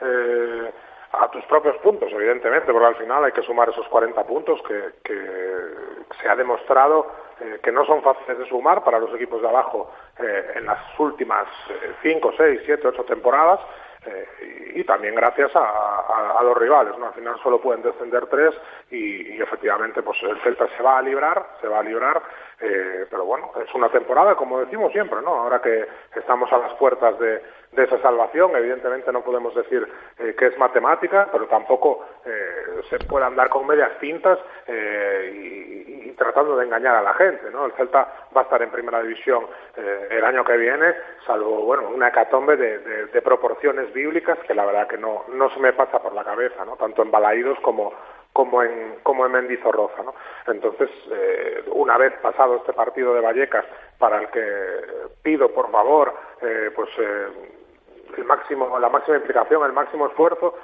eh, 0.00 0.70
a 1.18 1.30
tus 1.30 1.44
propios 1.44 1.76
puntos, 1.78 2.12
evidentemente, 2.12 2.72
porque 2.72 2.86
al 2.86 2.96
final 2.96 3.24
hay 3.24 3.32
que 3.32 3.42
sumar 3.42 3.68
esos 3.68 3.86
40 3.88 4.22
puntos 4.24 4.60
que, 4.62 5.16
se 6.20 6.28
ha 6.28 6.36
demostrado 6.36 7.06
eh, 7.40 7.58
que 7.62 7.70
no 7.70 7.84
son 7.84 8.02
fáciles 8.02 8.38
de 8.38 8.48
sumar 8.48 8.82
para 8.82 8.98
los 8.98 9.14
equipos 9.14 9.42
de 9.42 9.48
abajo 9.48 9.92
eh, 10.18 10.52
en 10.56 10.66
las 10.66 10.78
últimas 10.98 11.46
5, 12.02 12.32
6, 12.36 12.60
7, 12.64 12.88
8 12.88 13.04
temporadas. 13.04 13.60
Eh, 14.06 14.72
y, 14.76 14.84
también 14.84 15.16
gracias 15.16 15.50
a, 15.56 16.40
los 16.42 16.56
rivales, 16.56 16.96
¿no? 16.96 17.06
Al 17.06 17.14
final 17.14 17.36
solo 17.42 17.60
pueden 17.60 17.82
descender 17.82 18.26
tres 18.26 18.54
y, 18.90 19.34
y, 19.34 19.42
efectivamente 19.42 20.00
pues 20.00 20.22
el 20.22 20.38
Celta 20.42 20.68
se 20.76 20.82
va 20.82 20.98
a 20.98 21.02
librar, 21.02 21.44
se 21.60 21.66
va 21.66 21.80
a 21.80 21.82
librar 21.82 22.22
pero 22.58 23.24
bueno, 23.24 23.50
es 23.62 23.74
una 23.74 23.90
temporada, 23.90 24.34
como 24.34 24.60
decimos 24.60 24.90
siempre, 24.92 25.20
¿no? 25.22 25.34
Ahora 25.34 25.60
que 25.60 25.86
estamos 26.14 26.50
a 26.52 26.58
las 26.58 26.72
puertas 26.74 27.18
de, 27.18 27.42
esa 27.84 28.00
salvación, 28.00 28.54
evidentemente 28.56 29.12
no 29.12 29.22
podemos 29.22 29.54
decir 29.54 29.86
eh, 30.18 30.34
que 30.38 30.46
es 30.46 30.58
matemática, 30.58 31.28
pero 31.30 31.46
tampoco 31.46 32.04
eh, 32.24 32.82
se 32.88 32.98
puede 33.00 33.26
andar 33.26 33.48
con 33.48 33.66
medias 33.66 33.98
tintas 33.98 34.38
y, 34.68 36.12
tratando 36.16 36.56
de 36.56 36.64
engañar 36.64 36.96
a 36.96 37.02
la 37.02 37.12
gente, 37.12 37.50
¿no? 37.50 37.66
El 37.66 37.72
Celta 37.72 38.08
va 38.34 38.40
a 38.40 38.44
estar 38.44 38.62
en 38.62 38.70
primera 38.70 39.02
división 39.02 39.46
el 39.76 40.24
año 40.24 40.44
que 40.44 40.56
viene, 40.56 40.94
salvo, 41.26 41.62
bueno, 41.62 41.90
una 41.90 42.08
hecatombe 42.08 42.56
de, 42.56 43.20
proporciones 43.20 43.92
bíblicas 43.92 44.38
que 44.46 44.54
la 44.54 44.64
verdad 44.64 44.86
que 44.86 44.96
no, 44.96 45.24
no 45.34 45.50
se 45.50 45.60
me 45.60 45.74
pasa 45.74 45.98
por 45.98 46.14
la 46.14 46.24
cabeza, 46.24 46.64
¿no? 46.64 46.76
Tanto 46.76 47.02
en 47.02 47.10
Balaídos 47.10 47.58
como, 47.60 47.92
como 48.36 48.62
en, 48.62 48.96
como 49.02 49.24
en 49.24 49.32
Mendizorroza. 49.32 50.02
¿no? 50.02 50.14
Entonces, 50.46 50.90
eh, 51.10 51.64
una 51.72 51.96
vez 51.96 52.12
pasado 52.20 52.56
este 52.56 52.74
partido 52.74 53.14
de 53.14 53.22
Vallecas, 53.22 53.64
para 53.98 54.20
el 54.20 54.28
que 54.28 54.42
pido, 55.22 55.48
por 55.54 55.70
favor, 55.70 56.12
eh, 56.42 56.70
pues 56.76 56.90
eh, 56.98 57.28
el 58.16 58.24
máximo, 58.24 58.78
la 58.78 58.88
máxima 58.88 59.16
implicación, 59.16 59.64
el 59.64 59.72
máximo 59.72 60.06
esfuerzo 60.06 60.54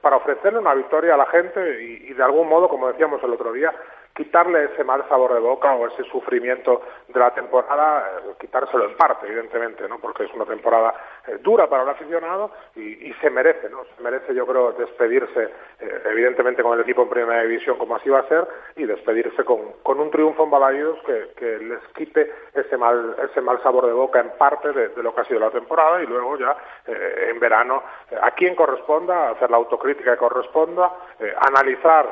para 0.00 0.16
ofrecerle 0.16 0.58
una 0.58 0.74
victoria 0.74 1.14
a 1.14 1.16
la 1.16 1.26
gente 1.26 1.82
y, 1.82 2.12
de 2.12 2.22
algún 2.22 2.48
modo, 2.48 2.68
como 2.68 2.88
decíamos 2.88 3.22
el 3.22 3.32
otro 3.32 3.52
día, 3.52 3.72
quitarle 4.14 4.64
ese 4.64 4.84
mal 4.84 5.06
sabor 5.08 5.34
de 5.34 5.40
boca 5.40 5.72
o 5.74 5.86
ese 5.86 6.04
sufrimiento 6.04 6.82
de 7.08 7.18
la 7.18 7.32
temporada, 7.32 8.20
eh, 8.26 8.32
quitárselo 8.40 8.84
en 8.84 8.96
parte, 8.96 9.26
evidentemente, 9.26 9.88
¿no? 9.88 9.98
Porque 9.98 10.24
es 10.24 10.34
una 10.34 10.44
temporada 10.44 10.94
eh, 11.26 11.38
dura 11.40 11.68
para 11.68 11.84
el 11.84 11.88
aficionado 11.88 12.50
y, 12.76 13.12
se 13.20 13.30
merece, 13.30 13.68
¿no? 13.68 13.84
Se 13.96 14.02
merece, 14.02 14.34
yo 14.34 14.46
creo, 14.46 14.72
despedirse, 14.72 15.44
eh, 15.80 16.02
evidentemente, 16.06 16.62
con 16.62 16.74
el 16.74 16.80
equipo 16.82 17.02
en 17.02 17.10
primera 17.10 17.42
división, 17.42 17.76
como 17.78 17.96
así 17.96 18.08
va 18.08 18.20
a 18.20 18.28
ser, 18.28 18.46
y 18.76 18.84
despedirse 18.84 19.44
con, 19.44 19.60
un 19.84 20.10
triunfo 20.10 20.44
en 20.44 20.50
Balaídos 20.50 20.98
que, 21.04 21.58
les 21.60 21.80
quite 21.94 22.32
ese 22.54 22.76
mal, 22.76 23.16
ese 23.30 23.40
mal 23.40 23.62
sabor 23.62 23.86
de 23.86 23.92
boca 23.92 24.20
en 24.20 24.30
parte 24.38 24.72
de, 24.72 25.02
lo 25.02 25.14
que 25.14 25.20
ha 25.20 25.24
sido 25.24 25.40
la 25.40 25.50
temporada 25.50 26.02
y 26.02 26.06
luego 26.06 26.38
ya 26.38 26.56
en 26.86 27.38
verano, 27.38 27.82
a 28.22 28.30
quien 28.32 28.54
corresponda, 28.54 29.30
hacer 29.30 29.50
la 29.50 29.58
autocrítica 29.58 30.12
que 30.12 30.18
corresponda, 30.18 30.90
analizar 31.40 32.08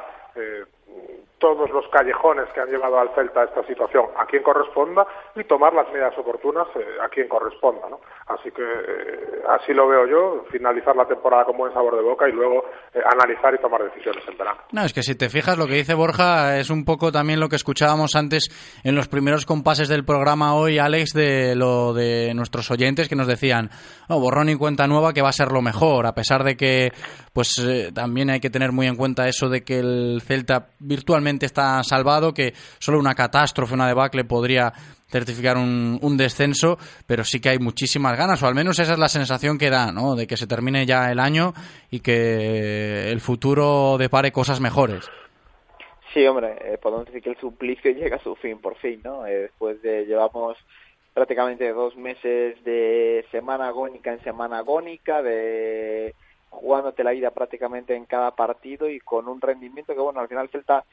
todos 1.38 1.70
los 1.70 1.86
callejones 1.88 2.46
que 2.52 2.60
han 2.60 2.68
llevado 2.68 2.98
al 2.98 3.14
Celta 3.14 3.42
a 3.42 3.44
esta 3.44 3.64
situación 3.64 4.06
a 4.16 4.26
quien 4.26 4.42
corresponda 4.42 5.06
y 5.36 5.44
tomar 5.44 5.72
las 5.72 5.88
medidas 5.92 6.16
oportunas 6.18 6.66
eh, 6.74 6.98
a 7.02 7.08
quien 7.08 7.28
corresponda. 7.28 7.88
¿no? 7.88 8.00
Así 8.26 8.50
que 8.50 8.62
eh, 8.62 9.42
así 9.48 9.72
lo 9.72 9.88
veo 9.88 10.06
yo, 10.06 10.44
finalizar 10.50 10.96
la 10.96 11.06
temporada 11.06 11.44
con 11.44 11.56
buen 11.56 11.72
sabor 11.72 11.96
de 11.96 12.02
boca 12.02 12.28
y 12.28 12.32
luego 12.32 12.64
eh, 12.92 13.00
analizar 13.04 13.54
y 13.54 13.58
tomar 13.58 13.82
decisiones 13.84 14.24
en 14.28 14.36
verano. 14.36 14.60
No, 14.72 14.84
es 14.84 14.92
que 14.92 15.02
si 15.02 15.14
te 15.14 15.28
fijas 15.28 15.56
lo 15.56 15.66
que 15.66 15.74
dice 15.74 15.94
Borja 15.94 16.58
es 16.58 16.70
un 16.70 16.84
poco 16.84 17.12
también 17.12 17.40
lo 17.40 17.48
que 17.48 17.56
escuchábamos 17.56 18.16
antes 18.16 18.48
en 18.82 18.94
los 18.94 19.08
primeros 19.08 19.46
compases 19.46 19.88
del 19.88 20.04
programa 20.04 20.54
hoy, 20.54 20.78
Alex, 20.78 21.12
de 21.14 21.54
lo 21.54 21.92
de 21.94 22.32
nuestros 22.34 22.70
oyentes 22.70 23.08
que 23.08 23.16
nos 23.16 23.28
decían, 23.28 23.70
oh, 24.08 24.20
borrón 24.20 24.48
y 24.48 24.56
cuenta 24.56 24.86
nueva 24.86 25.12
que 25.12 25.22
va 25.22 25.28
a 25.28 25.32
ser 25.32 25.52
lo 25.52 25.62
mejor, 25.62 26.06
a 26.06 26.14
pesar 26.14 26.42
de 26.42 26.56
que 26.56 26.90
pues 27.32 27.54
también 27.94 28.30
hay 28.30 28.40
que 28.40 28.50
tener 28.50 28.72
muy 28.72 28.86
en 28.86 28.96
cuenta 28.96 29.28
eso 29.28 29.48
de 29.48 29.62
que 29.62 29.78
el 29.78 30.20
Celta 30.24 30.70
virtualmente 30.80 31.27
realmente 31.28 31.46
está 31.46 31.82
salvado, 31.82 32.32
que 32.32 32.52
solo 32.78 32.98
una 32.98 33.14
catástrofe, 33.14 33.74
una 33.74 33.86
debacle 33.86 34.24
podría 34.24 34.72
certificar 35.08 35.56
un, 35.56 35.98
un, 36.00 36.16
descenso, 36.16 36.78
pero 37.06 37.22
sí 37.22 37.40
que 37.40 37.50
hay 37.50 37.58
muchísimas 37.58 38.16
ganas, 38.16 38.42
o 38.42 38.46
al 38.46 38.54
menos 38.54 38.78
esa 38.78 38.94
es 38.94 38.98
la 38.98 39.08
sensación 39.08 39.58
que 39.58 39.70
da, 39.70 39.92
¿no? 39.92 40.16
De 40.16 40.26
que 40.26 40.36
se 40.36 40.46
termine 40.46 40.86
ya 40.86 41.10
el 41.10 41.18
año 41.18 41.52
y 41.90 42.00
que 42.00 43.10
el 43.10 43.20
futuro 43.20 43.96
depare 43.98 44.32
cosas 44.32 44.60
mejores. 44.60 45.10
Sí, 46.14 46.26
hombre, 46.26 46.56
eh, 46.62 46.78
podemos 46.78 47.06
decir 47.06 47.22
que 47.22 47.30
el 47.30 47.38
suplicio 47.38 47.90
llega 47.94 48.16
a 48.16 48.22
su 48.22 48.34
fin 48.36 48.58
por 48.58 48.76
fin, 48.76 49.00
¿no? 49.04 49.26
Eh, 49.26 49.38
después 49.38 49.82
de 49.82 50.06
llevamos 50.06 50.56
prácticamente 51.12 51.70
dos 51.72 51.94
meses 51.96 52.62
de 52.64 53.26
semana 53.30 53.68
agónica 53.68 54.12
en 54.12 54.22
semana 54.22 54.58
agónica, 54.58 55.22
de 55.22 56.14
jugándote 56.50 57.04
la 57.04 57.10
vida 57.10 57.30
prácticamente 57.30 57.94
en 57.94 58.06
cada 58.06 58.30
partido 58.32 58.88
y 58.88 59.00
con 59.00 59.28
un 59.28 59.40
rendimiento 59.40 59.94
que, 59.94 60.00
bueno, 60.00 60.20
al 60.20 60.28
final 60.28 60.48
Celta 60.48 60.84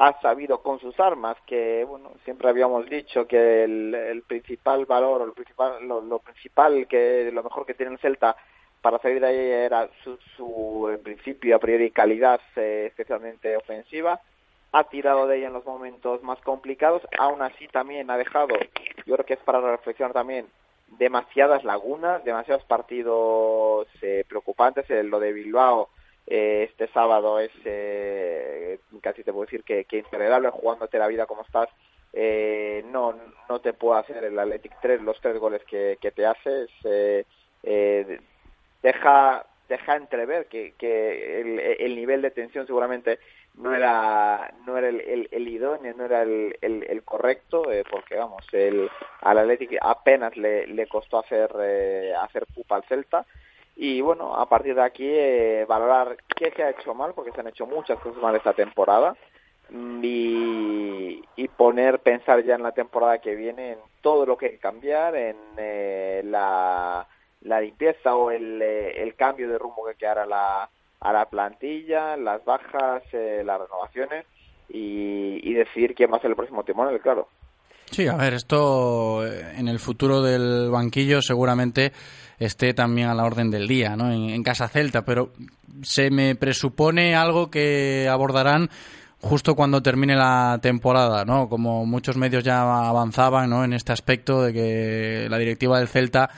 ha 0.00 0.18
sabido 0.22 0.62
con 0.62 0.80
sus 0.80 0.98
armas, 0.98 1.36
que, 1.46 1.84
bueno, 1.84 2.12
siempre 2.24 2.48
habíamos 2.48 2.88
dicho 2.88 3.26
que 3.26 3.64
el, 3.64 4.24
principal 4.26 4.86
valor, 4.86 5.20
el 5.20 5.32
principal, 5.32 5.86
lo, 5.86 6.18
principal, 6.20 6.86
que 6.88 7.30
lo 7.30 7.42
mejor 7.42 7.66
que 7.66 7.74
tiene 7.74 7.92
el 7.92 7.98
Celta 7.98 8.34
para 8.80 8.98
salir 9.00 9.20
de 9.20 9.26
ahí 9.26 9.36
era 9.36 9.90
su, 10.02 10.16
su 10.38 10.88
en 10.88 11.02
principio, 11.02 11.54
a 11.54 11.58
priori, 11.58 11.90
calidad 11.90 12.40
eh, 12.56 12.86
especialmente 12.88 13.54
ofensiva. 13.58 14.22
Ha 14.72 14.84
tirado 14.84 15.26
de 15.26 15.36
ella 15.36 15.48
en 15.48 15.52
los 15.52 15.66
momentos 15.66 16.22
más 16.22 16.40
complicados, 16.40 17.02
aún 17.18 17.42
así 17.42 17.68
también 17.68 18.10
ha 18.10 18.16
dejado, 18.16 18.54
yo 19.04 19.16
creo 19.16 19.26
que 19.26 19.34
es 19.34 19.40
para 19.40 19.60
reflexionar 19.60 20.14
también, 20.14 20.46
demasiadas 20.96 21.62
lagunas, 21.62 22.24
demasiados 22.24 22.64
partidos 22.64 23.86
eh, 24.00 24.24
preocupantes, 24.26 24.86
lo 25.04 25.20
de 25.20 25.34
Bilbao 25.34 25.90
eh, 26.30 26.68
este 26.70 26.88
sábado 26.92 27.38
es 27.38 27.50
eh, 27.64 28.78
casi 29.02 29.22
te 29.22 29.32
puedo 29.32 29.44
decir 29.44 29.62
que, 29.64 29.84
que 29.84 29.98
intolerable 29.98 30.48
jugándote 30.50 30.98
la 30.98 31.08
vida 31.08 31.26
como 31.26 31.42
estás, 31.42 31.68
no, 32.92 33.14
no 33.48 33.60
te 33.60 33.72
puede 33.72 34.00
hacer 34.00 34.24
el 34.24 34.38
Athletic 34.38 34.72
3 34.80 35.02
los 35.02 35.20
tres 35.20 35.38
goles 35.38 35.62
que, 35.64 35.98
te 36.00 36.26
haces, 36.26 36.70
deja 38.82 39.46
deja 39.68 39.96
entrever 39.96 40.46
que, 40.46 40.74
que 40.76 41.40
el, 41.40 41.60
el, 41.60 41.94
nivel 41.94 42.22
de 42.22 42.32
tensión 42.32 42.66
seguramente 42.66 43.20
no 43.54 43.74
era 43.74 44.52
no 44.66 44.76
era 44.76 44.88
el, 44.88 45.28
el, 45.30 45.48
idóneo, 45.48 45.94
no 45.96 46.04
era 46.04 46.22
el, 46.22 46.56
el, 46.60 47.02
correcto, 47.04 47.70
eh, 47.70 47.84
porque 47.88 48.16
vamos, 48.16 48.44
el, 48.52 48.90
al 49.20 49.38
Atlético 49.38 49.76
apenas 49.80 50.36
le, 50.36 50.66
le 50.66 50.86
costó 50.86 51.18
hacer 51.18 51.50
eh, 51.60 52.12
hacer 52.20 52.46
pupa 52.54 52.76
al 52.76 52.84
Celta 52.84 53.24
y 53.82 54.02
bueno, 54.02 54.36
a 54.36 54.46
partir 54.46 54.74
de 54.74 54.82
aquí 54.82 55.06
eh, 55.08 55.64
valorar 55.66 56.18
qué 56.36 56.52
se 56.54 56.62
ha 56.62 56.68
hecho 56.68 56.92
mal, 56.92 57.14
porque 57.14 57.32
se 57.32 57.40
han 57.40 57.48
hecho 57.48 57.64
muchas 57.64 57.98
cosas 57.98 58.22
mal 58.22 58.36
esta 58.36 58.52
temporada 58.52 59.16
mm, 59.70 60.00
y, 60.04 61.22
y 61.36 61.48
poner, 61.48 62.00
pensar 62.00 62.44
ya 62.44 62.56
en 62.56 62.62
la 62.62 62.72
temporada 62.72 63.22
que 63.22 63.34
viene 63.34 63.72
en 63.72 63.78
todo 64.02 64.26
lo 64.26 64.36
que 64.36 64.46
hay 64.46 64.52
que 64.52 64.58
cambiar, 64.58 65.16
en 65.16 65.36
la, 66.30 67.06
la 67.40 67.60
limpieza 67.62 68.16
o 68.16 68.30
el, 68.30 68.60
el 68.60 69.14
cambio 69.14 69.48
de 69.48 69.56
rumbo 69.56 69.86
que 69.86 69.94
quedará 69.94 70.26
la 70.26 70.68
a 71.00 71.12
la 71.14 71.24
plantilla, 71.30 72.16
las 72.18 72.44
bajas, 72.44 73.02
eh, 73.12 73.42
las 73.42 73.58
renovaciones 73.58 74.26
y, 74.68 75.40
y, 75.42 75.54
decidir 75.54 75.94
quién 75.94 76.12
va 76.12 76.18
a 76.18 76.20
ser 76.20 76.28
el 76.28 76.36
próximo 76.36 76.62
timón, 76.62 76.96
claro. 76.98 77.28
Sí, 77.90 78.06
a 78.06 78.14
ver, 78.16 78.34
esto 78.34 79.26
eh, 79.26 79.54
en 79.56 79.66
el 79.66 79.78
futuro 79.80 80.22
del 80.22 80.70
banquillo 80.70 81.22
seguramente 81.22 81.92
esté 82.40 82.74
también 82.74 83.08
a 83.08 83.14
la 83.14 83.24
orden 83.24 83.50
del 83.50 83.68
día, 83.68 83.94
¿no? 83.96 84.10
En, 84.10 84.42
Casa 84.42 84.66
Celta, 84.66 85.04
pero 85.04 85.32
se 85.82 86.10
me 86.10 86.34
presupone 86.34 87.14
algo 87.14 87.50
que 87.50 88.08
abordarán 88.10 88.70
justo 89.20 89.54
cuando 89.54 89.82
termine 89.82 90.16
la 90.16 90.58
temporada, 90.62 91.26
¿no? 91.26 91.48
Como 91.50 91.84
muchos 91.84 92.16
medios 92.16 92.42
ya 92.42 92.62
avanzaban, 92.88 93.50
¿no? 93.50 93.62
En 93.62 93.74
este 93.74 93.92
aspecto 93.92 94.42
de 94.42 94.52
que 94.54 95.26
la 95.28 95.36
directiva 95.36 95.78
del 95.78 95.88
Celta 95.88 96.30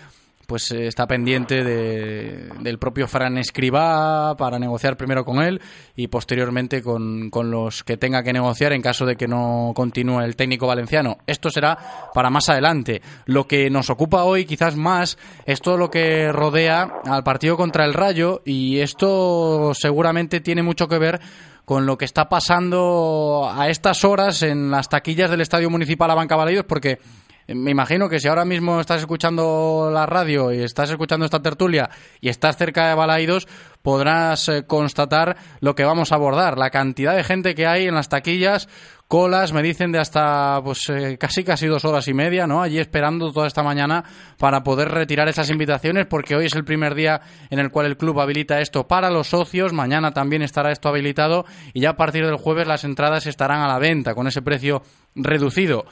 pues 0.52 0.70
eh, 0.70 0.86
está 0.86 1.06
pendiente 1.06 1.64
de, 1.64 2.50
del 2.60 2.78
propio 2.78 3.08
Fran 3.08 3.38
Escribá 3.38 4.36
para 4.36 4.58
negociar 4.58 4.98
primero 4.98 5.24
con 5.24 5.42
él 5.42 5.62
y 5.96 6.08
posteriormente 6.08 6.82
con, 6.82 7.30
con, 7.30 7.50
los 7.50 7.82
que 7.82 7.96
tenga 7.96 8.22
que 8.22 8.34
negociar 8.34 8.74
en 8.74 8.82
caso 8.82 9.06
de 9.06 9.16
que 9.16 9.26
no 9.26 9.72
continúe 9.74 10.20
el 10.20 10.36
técnico 10.36 10.66
valenciano. 10.66 11.16
Esto 11.26 11.48
será 11.48 11.78
para 12.12 12.28
más 12.28 12.50
adelante. 12.50 13.00
Lo 13.24 13.48
que 13.48 13.70
nos 13.70 13.88
ocupa 13.88 14.24
hoy 14.24 14.44
quizás 14.44 14.76
más 14.76 15.16
es 15.46 15.62
todo 15.62 15.78
lo 15.78 15.88
que 15.88 16.30
rodea 16.30 17.00
al 17.06 17.24
partido 17.24 17.56
contra 17.56 17.86
el 17.86 17.94
Rayo 17.94 18.42
y 18.44 18.80
esto 18.80 19.72
seguramente 19.72 20.40
tiene 20.40 20.62
mucho 20.62 20.86
que 20.86 20.98
ver 20.98 21.18
con 21.64 21.86
lo 21.86 21.96
que 21.96 22.04
está 22.04 22.28
pasando 22.28 23.50
a 23.50 23.68
estas 23.68 24.04
horas 24.04 24.42
en 24.42 24.70
las 24.70 24.88
taquillas 24.88 25.30
del 25.30 25.40
Estadio 25.40 25.70
Municipal 25.70 26.10
Abanca 26.10 26.36
porque 26.66 26.98
me 27.48 27.70
imagino 27.70 28.08
que 28.08 28.20
si 28.20 28.28
ahora 28.28 28.44
mismo 28.44 28.80
estás 28.80 29.00
escuchando 29.00 29.90
la 29.92 30.06
radio 30.06 30.52
y 30.52 30.62
estás 30.62 30.90
escuchando 30.90 31.24
esta 31.24 31.42
tertulia 31.42 31.90
y 32.20 32.28
estás 32.28 32.56
cerca 32.56 32.88
de 32.88 32.94
Balaidos, 32.94 33.48
podrás 33.82 34.48
eh, 34.48 34.64
constatar 34.66 35.36
lo 35.60 35.74
que 35.74 35.84
vamos 35.84 36.12
a 36.12 36.14
abordar, 36.14 36.56
la 36.56 36.70
cantidad 36.70 37.16
de 37.16 37.24
gente 37.24 37.54
que 37.54 37.66
hay 37.66 37.86
en 37.86 37.94
las 37.94 38.08
taquillas, 38.08 38.68
colas, 39.08 39.52
me 39.52 39.62
dicen 39.62 39.92
de 39.92 39.98
hasta 39.98 40.60
pues 40.64 40.88
eh, 40.88 41.18
casi 41.18 41.44
casi 41.44 41.66
dos 41.66 41.84
horas 41.84 42.08
y 42.08 42.14
media, 42.14 42.46
¿no? 42.46 42.62
Allí 42.62 42.78
esperando 42.78 43.30
toda 43.32 43.46
esta 43.46 43.62
mañana 43.62 44.04
para 44.38 44.62
poder 44.62 44.88
retirar 44.88 45.28
esas 45.28 45.50
invitaciones, 45.50 46.06
porque 46.06 46.34
hoy 46.34 46.46
es 46.46 46.54
el 46.54 46.64
primer 46.64 46.94
día 46.94 47.20
en 47.50 47.58
el 47.58 47.70
cual 47.70 47.86
el 47.86 47.98
club 47.98 48.20
habilita 48.20 48.60
esto 48.60 48.86
para 48.86 49.10
los 49.10 49.28
socios, 49.28 49.72
mañana 49.72 50.12
también 50.12 50.42
estará 50.42 50.72
esto 50.72 50.88
habilitado 50.88 51.44
y 51.74 51.80
ya 51.80 51.90
a 51.90 51.96
partir 51.96 52.24
del 52.24 52.36
jueves 52.36 52.66
las 52.66 52.84
entradas 52.84 53.26
estarán 53.26 53.60
a 53.60 53.68
la 53.68 53.78
venta 53.78 54.14
con 54.14 54.28
ese 54.28 54.40
precio 54.40 54.82
reducido. 55.14 55.84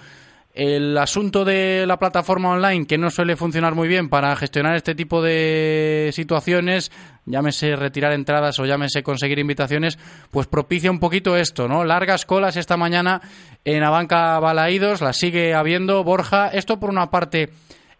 El 0.52 0.98
asunto 0.98 1.44
de 1.44 1.84
la 1.86 1.98
plataforma 1.98 2.50
online, 2.50 2.86
que 2.86 2.98
no 2.98 3.10
suele 3.10 3.36
funcionar 3.36 3.76
muy 3.76 3.86
bien 3.86 4.08
para 4.08 4.34
gestionar 4.34 4.74
este 4.74 4.96
tipo 4.96 5.22
de 5.22 6.10
situaciones, 6.12 6.90
llámese 7.24 7.76
retirar 7.76 8.12
entradas 8.12 8.58
o 8.58 8.66
llámese 8.66 9.04
conseguir 9.04 9.38
invitaciones, 9.38 9.96
pues 10.32 10.48
propicia 10.48 10.90
un 10.90 10.98
poquito 10.98 11.36
esto, 11.36 11.68
¿no? 11.68 11.84
Largas 11.84 12.26
colas 12.26 12.56
esta 12.56 12.76
mañana 12.76 13.20
en 13.64 13.84
Abanca 13.84 14.40
Balaídos, 14.40 15.00
la 15.00 15.12
sigue 15.12 15.54
habiendo 15.54 16.02
Borja. 16.02 16.48
Esto 16.48 16.80
por 16.80 16.90
una 16.90 17.10
parte 17.10 17.50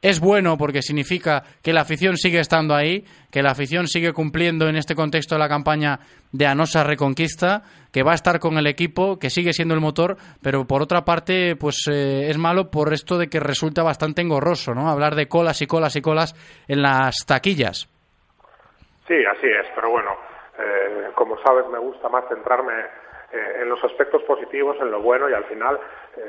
es 0.02 0.20
bueno 0.20 0.56
porque 0.56 0.82
significa 0.82 1.42
que 1.62 1.72
la 1.72 1.82
afición 1.82 2.16
sigue 2.16 2.40
estando 2.40 2.74
ahí, 2.74 3.04
que 3.30 3.42
la 3.42 3.50
afición 3.50 3.86
sigue 3.86 4.12
cumpliendo 4.12 4.66
en 4.66 4.76
este 4.76 4.94
contexto 4.94 5.34
de 5.34 5.40
la 5.40 5.48
campaña 5.48 5.98
de 6.32 6.46
Anosa 6.46 6.84
Reconquista, 6.84 7.62
que 7.92 8.02
va 8.02 8.12
a 8.12 8.14
estar 8.14 8.38
con 8.38 8.56
el 8.56 8.66
equipo, 8.66 9.18
que 9.18 9.28
sigue 9.28 9.52
siendo 9.52 9.74
el 9.74 9.80
motor, 9.80 10.16
pero 10.42 10.64
por 10.64 10.80
otra 10.80 11.02
parte, 11.02 11.54
pues 11.56 11.86
eh, 11.92 12.30
es 12.30 12.38
malo 12.38 12.70
por 12.70 12.92
esto 12.94 13.18
de 13.18 13.28
que 13.28 13.40
resulta 13.40 13.82
bastante 13.82 14.22
engorroso, 14.22 14.74
¿no? 14.74 14.88
Hablar 14.88 15.14
de 15.14 15.28
colas 15.28 15.60
y 15.60 15.66
colas 15.66 15.94
y 15.96 16.00
colas 16.00 16.34
en 16.66 16.80
las 16.82 17.26
taquillas. 17.26 17.88
Sí, 19.06 19.16
así 19.26 19.48
es, 19.48 19.66
pero 19.74 19.90
bueno, 19.90 20.16
eh, 20.58 21.10
como 21.14 21.36
sabes, 21.42 21.66
me 21.68 21.78
gusta 21.78 22.08
más 22.08 22.24
centrarme 22.28 22.72
eh, 23.32 23.62
en 23.62 23.68
los 23.68 23.82
aspectos 23.84 24.22
positivos, 24.22 24.76
en 24.80 24.90
lo 24.90 25.02
bueno 25.02 25.28
y 25.28 25.34
al 25.34 25.44
final 25.44 25.78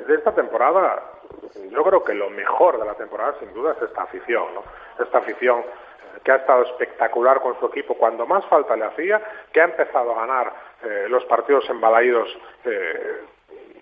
de 0.08 0.16
esta 0.16 0.34
temporada 0.34 1.21
yo 1.70 1.84
creo 1.84 2.04
que 2.04 2.14
lo 2.14 2.30
mejor 2.30 2.80
de 2.80 2.86
la 2.86 2.96
temporada 2.96 3.36
sin 3.40 3.54
duda 3.54 3.74
es 3.74 3.82
esta 3.82 4.04
afición, 4.04 4.54
¿no? 4.54 4.64
Esta 5.04 5.20
afición 5.20 5.60
eh, 5.60 6.20
que 6.24 6.32
ha 6.32 6.36
estado 6.36 6.64
espectacular 6.64 7.42
con 7.42 7.60
su 7.60 7.66
equipo 7.68 7.96
cuando 7.96 8.26
más 8.26 8.46
falta 8.46 8.76
le 8.76 8.86
hacía, 8.86 9.22
que 9.52 9.62
ha 9.62 9.66
empezado 9.66 10.12
a 10.12 10.26
ganar 10.26 10.54
eh, 10.84 11.06
los 11.10 11.24
partidos 11.26 11.70
embalaídos 11.70 12.28
eh, 12.66 13.22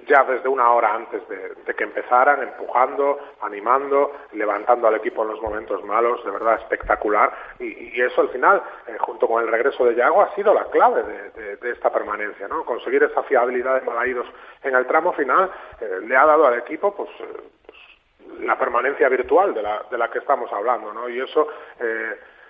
ya 0.10 0.24
desde 0.24 0.50
una 0.50 0.72
hora 0.72 0.96
antes 0.96 1.22
de, 1.30 1.74
que 1.74 1.84
empezaran, 1.84 2.42
empujando, 2.42 3.20
animando, 3.42 4.12
levantando 4.34 4.88
al 4.88 4.96
equipo 4.96 5.22
en 5.22 5.30
los 5.30 5.42
momentos 5.42 5.84
malos, 5.86 6.24
de 6.26 6.32
verdad 6.32 6.56
espectacular. 6.56 7.32
Y, 7.60 8.02
eso 8.02 8.22
al 8.22 8.30
final, 8.30 8.62
eh, 8.88 8.98
junto 9.00 9.28
con 9.28 9.44
el 9.44 9.50
regreso 9.50 9.86
de 9.86 9.96
Yago, 9.96 10.22
ha 10.22 10.34
sido 10.36 10.54
la 10.54 10.66
clave 10.66 11.04
de, 11.04 11.72
esta 11.72 11.92
permanencia, 11.92 12.48
¿no? 12.48 12.66
Conseguir 12.66 13.04
esa 13.04 13.22
fiabilidad 13.24 13.80
de 13.80 13.86
Malaídos 13.86 14.26
en 14.64 14.76
el 14.76 14.88
tramo 14.88 15.14
final 15.14 15.52
eh, 15.80 16.00
le 16.02 16.18
ha 16.18 16.26
dado 16.26 16.48
al 16.48 16.58
equipo, 16.58 16.96
pues, 16.96 17.10
eh, 17.20 17.42
pues, 17.66 18.40
la 18.40 18.58
permanencia 18.58 19.08
virtual 19.08 19.54
de 19.54 19.62
la, 19.62 19.84
de 19.92 19.98
la 19.98 20.10
que 20.10 20.20
estamos 20.20 20.52
hablando, 20.52 20.92
¿no? 20.94 21.08
Y 21.08 21.20
eso 21.22 21.48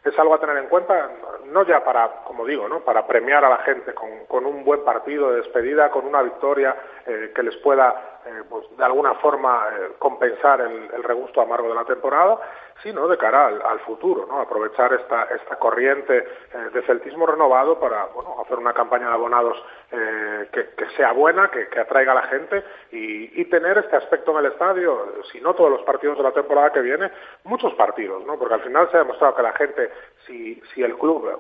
es 0.04 0.18
algo 0.18 0.34
a 0.34 0.40
tener 0.40 0.58
en 0.58 0.68
cuenta, 0.68 1.10
no 1.46 1.66
ya 1.66 1.84
para, 1.84 2.24
como 2.26 2.46
digo, 2.46 2.68
¿no? 2.68 2.80
para 2.82 3.06
premiar 3.06 3.44
a 3.44 3.50
la 3.50 3.58
gente 3.58 3.94
con, 3.94 4.46
un 4.46 4.64
buen 4.64 4.84
partido 4.84 5.32
de 5.32 5.38
despedida, 5.38 5.90
con 5.90 6.06
una 6.06 6.22
victoria 6.22 6.76
eh, 7.06 7.32
que 7.36 7.44
les 7.44 7.56
pueda, 7.58 8.19
eh, 8.30 8.44
pues, 8.48 8.66
de 8.78 8.84
alguna 8.84 9.16
forma, 9.16 9.68
eh, 9.72 9.94
compensar 9.98 10.62
el, 10.62 10.90
el, 10.94 11.04
regusto 11.04 11.42
amargo 11.42 11.68
de 11.68 11.76
la 11.76 11.86
temporada, 11.86 12.40
sino 12.84 13.08
de 13.08 13.18
cara 13.18 13.48
al, 13.48 13.80
futuro, 13.80 14.26
¿no? 14.28 14.40
aprovechar 14.40 14.94
esta, 14.94 15.24
esta 15.24 15.56
corriente 15.58 16.18
eh, 16.18 16.70
de 16.72 16.82
celtismo 16.84 17.26
renovado 17.26 17.80
para 17.80 18.06
bueno, 18.06 18.36
hacer 18.42 18.58
una 18.58 18.74
campaña 18.74 19.08
de 19.08 19.14
abonados 19.14 19.58
eh, 19.92 20.50
que, 20.52 20.70
que, 20.70 20.90
sea 20.96 21.12
buena, 21.12 21.50
que, 21.50 21.68
que, 21.70 21.80
atraiga 21.80 22.12
a 22.12 22.16
la 22.16 22.28
gente 22.28 22.64
y, 22.92 23.42
y, 23.42 23.46
tener 23.46 23.78
este 23.80 23.96
aspecto 23.96 24.32
en 24.32 24.46
el 24.46 24.52
estadio, 24.52 25.24
si 25.32 25.42
no 25.42 25.56
todos 25.56 25.72
los 25.72 25.82
partidos 25.82 26.18
de 26.18 26.24
la 26.24 26.32
temporada 26.32 26.72
que 26.72 26.82
viene, 26.82 27.12
muchos 27.44 27.74
partidos, 27.74 28.24
¿no? 28.26 28.38
porque 28.38 28.54
al 28.54 28.62
final 28.62 28.90
se 28.92 28.98
ha 28.98 29.02
demostrado 29.02 29.36
que 29.36 29.44
la 29.44 29.54
gente, 29.54 29.92
si, 30.26 30.62
si 30.74 30.84
el 30.84 30.96
club 30.98 31.40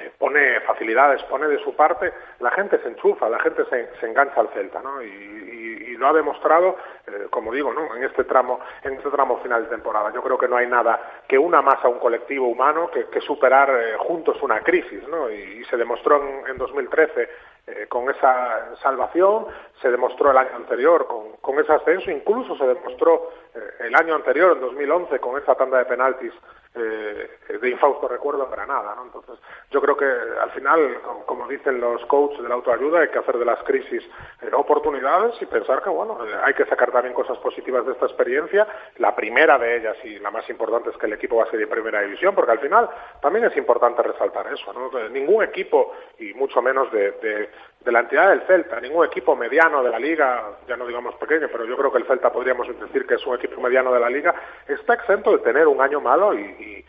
eh, 0.00 0.12
pone 0.18 0.60
facilidades, 0.60 1.22
pone 1.24 1.46
de 1.46 1.58
su 1.62 1.74
parte, 1.74 2.12
la 2.40 2.50
gente 2.52 2.78
se 2.78 2.88
enchufa, 2.88 3.28
la 3.28 3.38
gente 3.40 3.64
se, 3.66 4.06
engancha 4.06 4.40
al 4.40 4.48
Celta, 4.48 4.80
¿no? 4.82 5.02
Y, 5.02 5.30
lo 6.00 6.08
ha 6.08 6.12
demostrado, 6.14 6.78
eh, 7.06 7.26
como 7.28 7.52
digo, 7.52 7.74
¿no? 7.74 7.94
En 7.94 8.02
este 8.02 8.24
tramo, 8.24 8.58
en 8.82 8.94
este 8.94 9.10
tramo 9.10 9.36
final 9.42 9.64
de 9.64 9.68
temporada. 9.68 10.10
Yo 10.14 10.22
creo 10.22 10.38
que 10.38 10.48
no 10.48 10.56
hay 10.56 10.66
nada 10.66 11.20
que 11.28 11.36
una 11.36 11.60
más 11.60 11.84
a 11.84 11.88
un 11.88 11.98
colectivo 11.98 12.48
humano 12.48 12.90
que, 12.90 13.20
superar 13.20 13.68
eh, 13.68 13.96
juntos 13.98 14.42
una 14.42 14.60
crisis, 14.60 15.06
¿no? 15.08 15.30
Y, 15.30 15.62
se 15.64 15.76
demostró 15.76 16.16
en, 16.16 16.46
en 16.48 16.56
2013 16.56 17.28
con 17.88 18.10
esa 18.10 18.74
salvación, 18.82 19.46
se 19.80 19.90
demostró 19.90 20.30
el 20.30 20.38
año 20.38 20.56
anterior 20.56 21.06
con, 21.06 21.36
con 21.36 21.60
ese 21.60 21.72
ascenso, 21.72 22.10
incluso 22.10 22.56
se 22.56 22.66
demostró 22.66 23.30
el 23.78 23.94
año 23.94 24.14
anterior, 24.14 24.52
en 24.56 24.60
2011, 24.62 25.18
con 25.20 25.40
esa 25.40 25.54
tanda 25.54 25.78
de 25.78 25.84
penaltis 25.84 26.32
eh, 26.72 27.28
de 27.60 27.68
infausto 27.68 28.06
recuerdo 28.06 28.44
en 28.44 28.50
Granada. 28.50 28.94
¿no? 28.94 29.04
Entonces, 29.04 29.38
yo 29.70 29.80
creo 29.80 29.96
que 29.96 30.04
al 30.04 30.50
final, 30.52 31.00
como, 31.26 31.48
dicen 31.48 31.80
los 31.80 32.04
coaches 32.06 32.42
de 32.42 32.48
la 32.48 32.54
autoayuda, 32.54 33.00
hay 33.00 33.08
que 33.08 33.18
hacer 33.18 33.38
de 33.38 33.44
las 33.44 33.62
crisis 33.64 34.02
eh, 34.42 34.50
oportunidades 34.52 35.34
y 35.40 35.46
pensar 35.46 35.82
que, 35.82 35.90
bueno, 35.90 36.24
eh, 36.24 36.30
hay 36.44 36.54
que 36.54 36.66
sacar 36.66 36.92
también 36.92 37.14
cosas 37.14 37.38
positivas 37.38 37.84
de 37.86 37.92
esta 37.92 38.06
experiencia. 38.06 38.66
La 38.98 39.16
primera 39.16 39.58
de 39.58 39.78
ellas 39.78 39.96
y 40.04 40.18
la 40.20 40.30
más 40.30 40.48
importante 40.48 40.90
es 40.90 40.96
que 40.96 41.06
el 41.06 41.14
equipo 41.14 41.36
va 41.36 41.44
a 41.44 41.50
ser 41.50 41.58
de 41.58 41.66
primera 41.66 42.02
división, 42.02 42.34
porque 42.34 42.52
al 42.52 42.60
final 42.60 42.88
también 43.20 43.46
es 43.46 43.56
importante 43.56 44.02
resaltar 44.02 44.46
eso. 44.52 44.72
¿no? 44.72 45.08
Ningún 45.08 45.42
equipo, 45.42 45.92
y 46.18 46.34
mucho 46.34 46.62
menos 46.62 46.90
de, 46.92 47.12
de 47.12 47.50
la 47.86 48.00
entidad 48.00 48.30
del 48.30 48.42
Celta, 48.42 48.80
ningún 48.80 49.06
equipo 49.06 49.34
mediano 49.34 49.82
de 49.82 49.90
la 49.90 49.98
liga, 49.98 50.50
ya 50.68 50.76
no 50.76 50.86
digamos 50.86 51.14
pequeño, 51.14 51.48
pero 51.50 51.64
yo 51.64 51.76
creo 51.76 51.90
que 51.90 51.98
el 51.98 52.06
Celta 52.06 52.30
podríamos 52.30 52.68
decir 52.78 53.06
que 53.06 53.14
es 53.14 53.26
un 53.26 53.36
equipo 53.36 53.60
mediano 53.60 53.92
de 53.92 54.00
la 54.00 54.10
liga, 54.10 54.34
está 54.68 54.94
exento 54.94 55.32
de 55.32 55.38
tener 55.38 55.66
un 55.66 55.80
año 55.80 56.00
malo 56.00 56.34
y, 56.34 56.84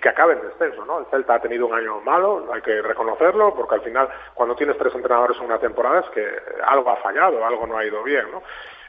que 0.00 0.08
acabe 0.08 0.34
en 0.34 0.42
descenso, 0.42 0.84
¿no? 0.84 1.00
El 1.00 1.06
Celta 1.06 1.34
ha 1.34 1.40
tenido 1.40 1.66
un 1.66 1.74
año 1.74 2.00
malo, 2.02 2.46
hay 2.52 2.62
que 2.62 2.80
reconocerlo, 2.80 3.52
porque 3.54 3.74
al 3.74 3.80
final 3.80 4.08
cuando 4.32 4.54
tienes 4.54 4.78
tres 4.78 4.94
entrenadores 4.94 5.36
en 5.38 5.46
una 5.46 5.58
temporada 5.58 6.00
es 6.00 6.10
que 6.10 6.24
algo 6.64 6.88
ha 6.90 6.96
fallado, 6.96 7.44
algo 7.44 7.66
no 7.66 7.76
ha 7.76 7.84
ido 7.84 8.02
bien, 8.04 8.30
¿no? 8.30 8.42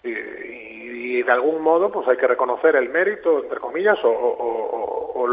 Y, 0.04 1.22
de 1.24 1.32
algún 1.32 1.62
modo 1.62 1.92
pues 1.92 2.08
hay 2.08 2.18
que 2.18 2.28
reconocer 2.28 2.76
el 2.76 2.90
mérito 2.90 3.44
entre 3.44 3.60
comillas 3.60 4.00
o, 4.04 5.26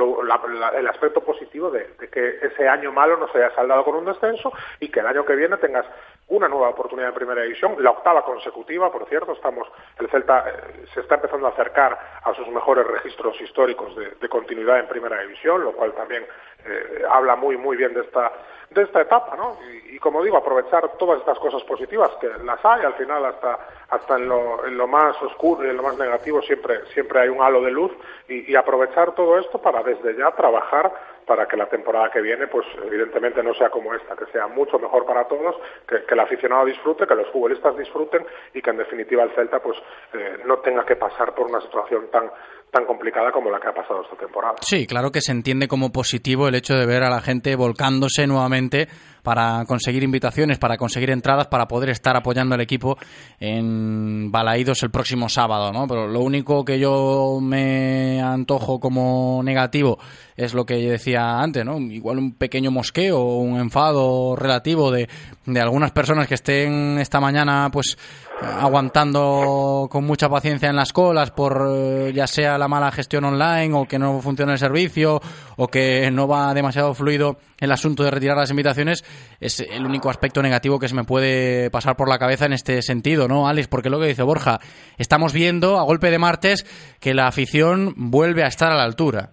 el 0.76 0.88
aspecto 0.88 1.20
positivo 1.20 1.70
de, 1.70 1.86
que 2.10 2.38
ese 2.42 2.68
año 2.68 2.92
malo 2.92 3.16
no 3.16 3.28
se 3.28 3.38
haya 3.38 3.54
saldado 3.54 3.84
con 3.84 3.94
un 3.94 4.04
descenso 4.04 4.52
y 4.80 4.88
que 4.88 5.00
el 5.00 5.06
año 5.06 5.24
que 5.24 5.36
viene 5.36 5.56
tengas 5.58 5.86
una 6.28 6.48
nueva 6.48 6.70
oportunidad 6.70 7.10
en 7.10 7.14
primera 7.14 7.42
división 7.42 7.76
la 7.78 7.90
octava 7.92 8.24
consecutiva 8.24 8.90
por 8.90 9.08
cierto 9.08 9.32
estamos 9.32 9.68
el 10.00 10.08
Celta 10.08 10.44
eh, 10.48 10.86
se 10.92 11.00
está 11.00 11.14
empezando 11.16 11.46
a 11.46 11.50
acercar 11.50 11.96
a 12.24 12.34
sus 12.34 12.48
mejores 12.48 12.86
registros 12.86 13.40
históricos 13.40 13.94
de, 13.96 14.28
continuidad 14.28 14.80
en 14.80 14.88
primera 14.88 15.22
división 15.22 15.62
lo 15.62 15.72
cual 15.72 15.92
también 15.92 16.24
eh, 16.64 17.04
habla 17.08 17.36
muy 17.36 17.56
muy 17.56 17.76
bien 17.76 17.94
de 17.94 18.00
esta 18.00 18.32
esta 18.82 19.02
etapa, 19.02 19.36
¿no? 19.36 19.58
Y, 19.90 19.98
como 19.98 20.22
digo, 20.22 20.36
aprovechar 20.36 20.96
todas 20.98 21.20
estas 21.20 21.38
cosas 21.38 21.62
positivas 21.64 22.10
que 22.20 22.28
las 22.44 22.64
hay, 22.64 22.84
al 22.84 22.94
final 22.94 23.24
hasta 23.24 23.58
hasta 23.88 24.16
en 24.16 24.28
lo, 24.28 24.66
en 24.66 24.76
lo 24.76 24.88
más 24.88 25.20
oscuro 25.22 25.64
y 25.64 25.70
en 25.70 25.76
lo 25.76 25.82
más 25.82 25.96
negativo 25.96 26.42
siempre 26.42 26.84
siempre 26.92 27.20
hay 27.20 27.28
un 27.28 27.40
halo 27.40 27.62
de 27.62 27.70
luz 27.70 27.92
y, 28.28 28.50
y 28.50 28.56
aprovechar 28.56 29.14
todo 29.14 29.38
esto 29.38 29.58
para 29.58 29.82
desde 29.82 30.16
ya 30.16 30.32
trabajar 30.32 30.92
para 31.26 31.46
que 31.46 31.56
la 31.56 31.66
temporada 31.66 32.10
que 32.10 32.20
viene, 32.20 32.46
pues 32.46 32.64
evidentemente 32.84 33.42
no 33.42 33.52
sea 33.54 33.68
como 33.68 33.92
esta, 33.92 34.14
que 34.14 34.26
sea 34.26 34.46
mucho 34.46 34.78
mejor 34.78 35.04
para 35.04 35.24
todos, 35.24 35.56
que, 35.86 36.04
el 36.08 36.20
aficionado 36.20 36.64
disfrute, 36.64 37.06
que 37.06 37.14
los 37.16 37.28
futbolistas 37.28 37.76
disfruten 37.76 38.24
y 38.54 38.62
que 38.62 38.70
en 38.70 38.76
definitiva 38.78 39.24
el 39.24 39.30
Celta 39.32 39.58
pues 39.58 39.76
eh, 40.14 40.38
no 40.46 40.58
tenga 40.58 40.86
que 40.86 40.94
pasar 40.94 41.34
por 41.34 41.46
una 41.48 41.60
situación 41.60 42.08
tan 42.12 42.30
tan 42.76 42.84
complicada 42.84 43.32
como 43.32 43.50
la 43.50 43.58
que 43.58 43.68
ha 43.68 43.72
pasado 43.72 44.02
esta 44.02 44.16
temporada. 44.16 44.56
Sí, 44.60 44.86
claro 44.86 45.10
que 45.10 45.22
se 45.22 45.32
entiende 45.32 45.66
como 45.66 45.92
positivo 45.92 46.46
el 46.46 46.54
hecho 46.54 46.74
de 46.74 46.84
ver 46.84 47.04
a 47.04 47.10
la 47.10 47.22
gente 47.22 47.56
volcándose 47.56 48.26
nuevamente 48.26 48.88
para 49.26 49.64
conseguir 49.64 50.04
invitaciones, 50.04 50.56
para 50.56 50.76
conseguir 50.76 51.10
entradas, 51.10 51.48
para 51.48 51.66
poder 51.66 51.90
estar 51.90 52.16
apoyando 52.16 52.54
al 52.54 52.60
equipo 52.60 52.96
en 53.40 54.30
Balaídos 54.30 54.84
el 54.84 54.92
próximo 54.92 55.28
sábado, 55.28 55.72
¿no? 55.72 55.88
Pero 55.88 56.06
lo 56.06 56.20
único 56.20 56.64
que 56.64 56.78
yo 56.78 57.40
me 57.42 58.22
antojo 58.22 58.78
como 58.78 59.40
negativo 59.42 59.98
es 60.36 60.54
lo 60.54 60.64
que 60.64 60.76
decía 60.76 61.40
antes, 61.40 61.64
¿no? 61.64 61.76
Igual 61.80 62.18
un 62.18 62.34
pequeño 62.34 62.70
mosqueo 62.70 63.20
un 63.38 63.58
enfado 63.58 64.36
relativo 64.36 64.92
de, 64.92 65.08
de 65.44 65.60
algunas 65.60 65.90
personas 65.90 66.28
que 66.28 66.34
estén 66.34 66.98
esta 67.00 67.18
mañana, 67.18 67.68
pues, 67.72 67.98
aguantando 68.40 69.88
con 69.90 70.04
mucha 70.04 70.28
paciencia 70.28 70.68
en 70.68 70.76
las 70.76 70.92
colas 70.92 71.30
por 71.30 71.68
eh, 71.70 72.12
ya 72.14 72.26
sea 72.26 72.58
la 72.58 72.68
mala 72.68 72.92
gestión 72.92 73.24
online 73.24 73.74
o 73.74 73.86
que 73.86 73.98
no 73.98 74.20
funciona 74.20 74.52
el 74.52 74.58
servicio 74.58 75.20
o 75.56 75.68
que 75.68 76.10
no 76.10 76.28
va 76.28 76.52
demasiado 76.52 76.92
fluido 76.94 77.38
el 77.58 77.72
asunto 77.72 78.02
de 78.02 78.10
retirar 78.10 78.36
las 78.36 78.50
invitaciones 78.50 79.04
es 79.40 79.60
el 79.60 79.84
único 79.84 80.10
aspecto 80.10 80.42
negativo 80.42 80.78
que 80.78 80.88
se 80.88 80.94
me 80.94 81.04
puede 81.04 81.70
pasar 81.70 81.96
por 81.96 82.08
la 82.08 82.18
cabeza 82.18 82.46
en 82.46 82.52
este 82.52 82.82
sentido, 82.82 83.28
¿no, 83.28 83.48
Alex? 83.48 83.68
Porque 83.68 83.90
lo 83.90 83.98
que 83.98 84.06
dice 84.06 84.22
Borja, 84.22 84.58
estamos 84.98 85.32
viendo 85.32 85.78
a 85.78 85.84
golpe 85.84 86.10
de 86.10 86.18
martes 86.18 86.64
que 87.00 87.14
la 87.14 87.26
afición 87.26 87.94
vuelve 87.96 88.42
a 88.42 88.48
estar 88.48 88.70
a 88.70 88.76
la 88.76 88.84
altura. 88.84 89.30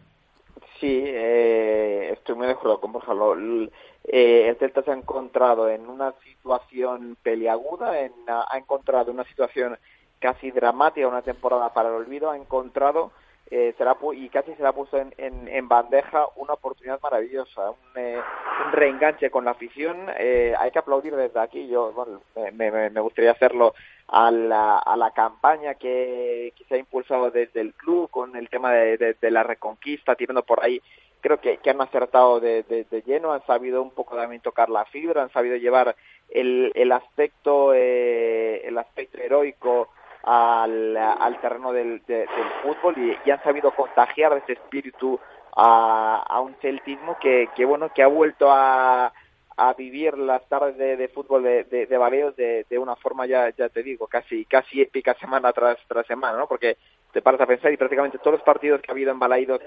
Sí, 0.79 1.03
eh, 1.05 2.09
estoy 2.13 2.35
muy 2.35 2.47
de 2.47 2.53
acuerdo 2.53 2.79
con 2.79 2.91
Borja. 2.91 3.13
Eh, 4.05 4.49
el 4.49 4.57
Celta 4.57 4.83
se 4.83 4.91
ha 4.91 4.95
encontrado 4.95 5.69
en 5.69 5.87
una 5.87 6.13
situación 6.23 7.17
peliaguda, 7.23 7.99
en, 8.01 8.11
ha 8.27 8.57
encontrado 8.57 9.11
una 9.11 9.23
situación 9.23 9.77
casi 10.19 10.51
dramática, 10.51 11.07
una 11.07 11.21
temporada 11.21 11.73
para 11.73 11.89
el 11.89 11.95
olvido, 11.95 12.31
ha 12.31 12.37
encontrado 12.37 13.11
eh, 13.51 13.73
será, 13.77 13.97
y 14.13 14.29
casi 14.29 14.53
se 14.55 14.61
le 14.61 14.69
ha 14.69 14.73
puesto 14.73 14.97
en, 14.97 15.13
en, 15.17 15.67
bandeja 15.67 16.27
una 16.37 16.53
oportunidad 16.53 16.99
maravillosa, 17.01 17.71
un, 17.71 17.77
eh, 18.01 18.19
un 18.65 18.71
reenganche 18.71 19.29
con 19.29 19.45
la 19.45 19.51
afición. 19.51 20.07
Eh, 20.17 20.53
hay 20.57 20.71
que 20.71 20.79
aplaudir 20.79 21.15
desde 21.15 21.39
aquí. 21.39 21.67
Yo 21.67 21.91
bueno, 21.91 22.21
me, 22.35 22.71
me, 22.71 22.89
me, 22.89 23.01
gustaría 23.01 23.31
hacerlo 23.31 23.75
a 24.07 24.31
la, 24.31 24.79
a 24.79 24.95
la 24.97 25.11
campaña 25.11 25.75
que, 25.75 26.53
se 26.67 26.75
ha 26.75 26.77
impulsado 26.77 27.31
desde 27.31 27.61
el 27.61 27.73
club 27.73 28.09
con 28.09 28.35
el 28.35 28.49
tema 28.49 28.71
de, 28.71 28.97
de, 28.97 29.13
de 29.13 29.31
la 29.31 29.43
reconquista, 29.43 30.15
tirando 30.15 30.43
por 30.43 30.63
ahí 30.63 30.81
creo 31.23 31.39
que, 31.39 31.57
que 31.57 31.69
han 31.69 31.79
acertado 31.79 32.41
de, 32.41 32.63
de, 32.63 33.01
lleno, 33.03 33.31
han 33.31 33.45
sabido 33.45 33.81
un 33.81 33.91
poco 33.91 34.17
también 34.17 34.41
tocar 34.41 34.69
la 34.69 34.83
fibra, 34.83 35.23
han 35.23 35.31
sabido 35.31 35.55
llevar 35.55 35.95
el, 36.29 36.71
el 36.75 36.91
aspecto 36.91 37.73
eh, 37.73 38.61
el 38.67 38.77
aspecto 38.77 39.17
heroico 39.19 39.87
al, 40.23 40.95
al 40.95 41.41
terreno 41.41 41.73
del, 41.73 42.01
del 42.05 42.27
fútbol 42.61 42.95
y, 42.97 43.29
han 43.29 43.43
sabido 43.43 43.71
contagiar 43.71 44.37
ese 44.37 44.53
espíritu 44.53 45.19
a, 45.55 46.23
a 46.27 46.39
un 46.41 46.55
celtismo 46.61 47.17
que, 47.19 47.49
que 47.55 47.65
bueno 47.65 47.89
que 47.93 48.03
ha 48.03 48.07
vuelto 48.07 48.49
a, 48.49 49.13
a 49.57 49.73
vivir 49.73 50.17
las 50.17 50.47
tardes 50.47 50.77
de, 50.77 51.07
fútbol 51.09 51.43
de, 51.43 51.63
de, 51.65 51.85
de 51.85 52.65
de, 52.69 52.79
una 52.79 52.95
forma 52.95 53.25
ya 53.25 53.49
ya 53.55 53.69
te 53.69 53.83
digo 53.83 54.07
casi 54.07 54.45
casi 54.45 54.81
épica 54.81 55.13
semana 55.15 55.51
tras 55.51 55.77
tras 55.87 56.07
semana 56.07 56.37
no 56.37 56.47
porque 56.47 56.77
te 57.11 57.21
paras 57.21 57.41
a 57.41 57.45
pensar 57.45 57.71
y 57.71 57.77
prácticamente 57.77 58.17
todos 58.17 58.33
los 58.33 58.41
partidos 58.41 58.81
que 58.81 58.89
ha 58.89 58.93
habido 58.93 59.11
en 59.11 59.19
Balaidos 59.19 59.61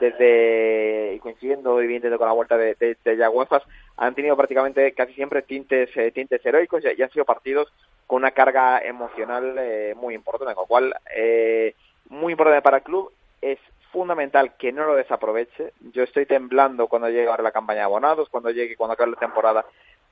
desde, 0.00 1.14
y 1.16 1.18
coincidiendo 1.18 1.74
con 1.74 2.26
la 2.28 2.32
vuelta 2.32 2.56
de, 2.56 2.76
de, 2.76 2.96
de 3.04 3.60
han 3.96 4.14
tenido 4.14 4.36
prácticamente 4.36 4.92
casi 4.92 5.12
siempre 5.14 5.42
tintes, 5.42 5.90
eh, 5.96 6.12
tintes 6.12 6.44
heroicos 6.46 6.82
y, 6.84 7.02
han 7.02 7.10
sido 7.10 7.24
partidos 7.24 7.72
con 8.06 8.18
una 8.18 8.32
carga 8.32 8.80
emocional 8.80 9.56
eh, 9.58 9.94
muy 9.96 10.14
importante, 10.14 10.54
con 10.54 10.62
lo 10.62 10.68
cual, 10.68 10.94
eh, 11.14 11.74
muy 12.08 12.32
importante 12.32 12.62
para 12.62 12.78
el 12.78 12.82
club, 12.82 13.12
es 13.40 13.58
fundamental 13.90 14.56
que 14.56 14.72
no 14.72 14.84
lo 14.84 14.94
desaproveche. 14.94 15.72
Yo 15.92 16.02
estoy 16.02 16.26
temblando 16.26 16.88
cuando 16.88 17.08
llegue 17.08 17.28
ahora 17.28 17.42
la 17.42 17.52
campaña 17.52 17.80
de 17.80 17.84
abonados, 17.84 18.28
cuando 18.28 18.50
llegue, 18.50 18.76
cuando 18.76 18.94
acabe 18.94 19.12
la 19.12 19.18
temporada, 19.18 19.64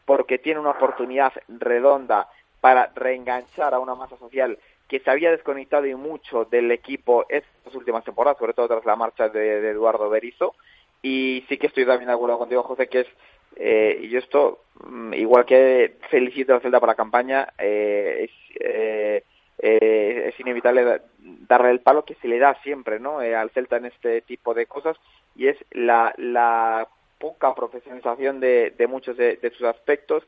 porque 0.05 0.39
tiene 0.39 0.61
una 0.61 0.71
oportunidad 0.71 1.33
redonda 1.49 2.29
para 2.61 2.91
reenganchar 2.95 3.75
a 3.75 3.79
una 3.79 3.95
masa 3.95 4.17
social 4.19 4.59
que 4.91 5.01
se 5.01 5.11
había 5.11 5.31
desconectado 5.31 5.87
y 5.87 5.95
mucho 5.95 6.45
del 6.45 6.71
equipo 6.73 7.25
estas 7.29 7.75
últimas 7.75 8.05
temporadas, 8.05 8.39
sobre 8.39 8.55
todo 8.55 8.67
tras 8.67 8.85
la 8.85 8.97
marcha 8.97 9.29
de, 9.29 9.71
Eduardo 9.71 10.11
Berizzo. 10.11 10.55
Y 11.01 11.45
sí 11.49 11.57
que 11.57 11.69
estoy 11.69 11.87
también 11.87 12.09
de 12.09 12.15
acuerdo 12.15 12.39
contigo, 12.39 12.65
José, 12.65 12.89
que 12.89 13.01
es, 13.01 13.07
eh, 13.57 13.99
y 14.03 14.09
yo 14.09 14.19
esto, 14.19 14.65
mm, 14.85 15.15
igual 15.15 15.45
que 15.45 15.97
felicito 16.11 16.55
a 16.55 16.61
Celta 16.61 16.81
por 16.81 16.89
la 16.89 16.95
campaña, 16.95 17.49
eh, 17.59 18.29
es, 18.29 18.57
eh, 18.61 19.25
eh, 19.59 20.25
es 20.29 20.41
inevitable 20.41 21.03
darle 21.49 21.71
el 21.71 21.81
palo 21.81 22.05
que 22.05 22.15
se 22.17 22.29
le 22.29 22.39
da 22.39 22.55
siempre 22.63 22.99
¿no? 22.99 23.19
al 23.19 23.51
Celta 23.51 23.77
en 23.77 23.87
este 23.87 24.23
tipo 24.23 24.55
de 24.55 24.67
cosas, 24.67 24.97
y 25.37 25.49
es 25.49 25.57
la, 25.71 26.15
la 26.17 26.89
poca 27.21 27.55
profesionalización 27.55 28.41
de, 28.41 28.75
de 28.77 28.87
muchos 28.87 29.17
de, 29.17 29.39
sus 29.57 29.67
aspectos 29.67 30.25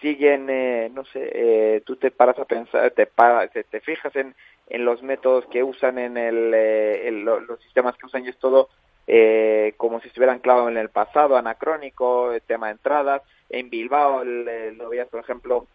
siguen, 0.00 0.50
eh, 0.50 0.90
no 0.92 1.04
sé, 1.06 1.30
eh, 1.32 1.82
tú 1.86 1.96
te 1.96 2.10
paras 2.10 2.38
a 2.38 2.44
pensar, 2.44 2.90
te, 2.90 3.06
te, 3.64 3.80
fijas 3.80 4.14
en, 4.14 4.34
en 4.68 4.84
los 4.84 5.02
métodos 5.02 5.46
que 5.46 5.62
usan, 5.62 5.98
en, 5.98 6.18
el, 6.18 6.52
eh, 6.54 7.10
los 7.10 7.60
sistemas 7.62 7.96
que 7.96 8.06
usan 8.06 8.24
y 8.24 8.28
es 8.28 8.38
todo 8.38 8.68
como 9.76 10.00
si 10.00 10.08
estuvieran 10.08 10.38
clavados 10.38 10.70
en 10.70 10.78
el 10.78 10.88
pasado, 10.88 11.36
anacrónico, 11.36 12.32
tema 12.46 12.66
de 12.66 12.72
entradas. 12.72 13.22
En 13.50 13.70
Bilbao, 13.70 14.24
lo 14.24 14.88
veías, 14.88 15.08
por 15.08 15.20
ejemplo, 15.20 15.66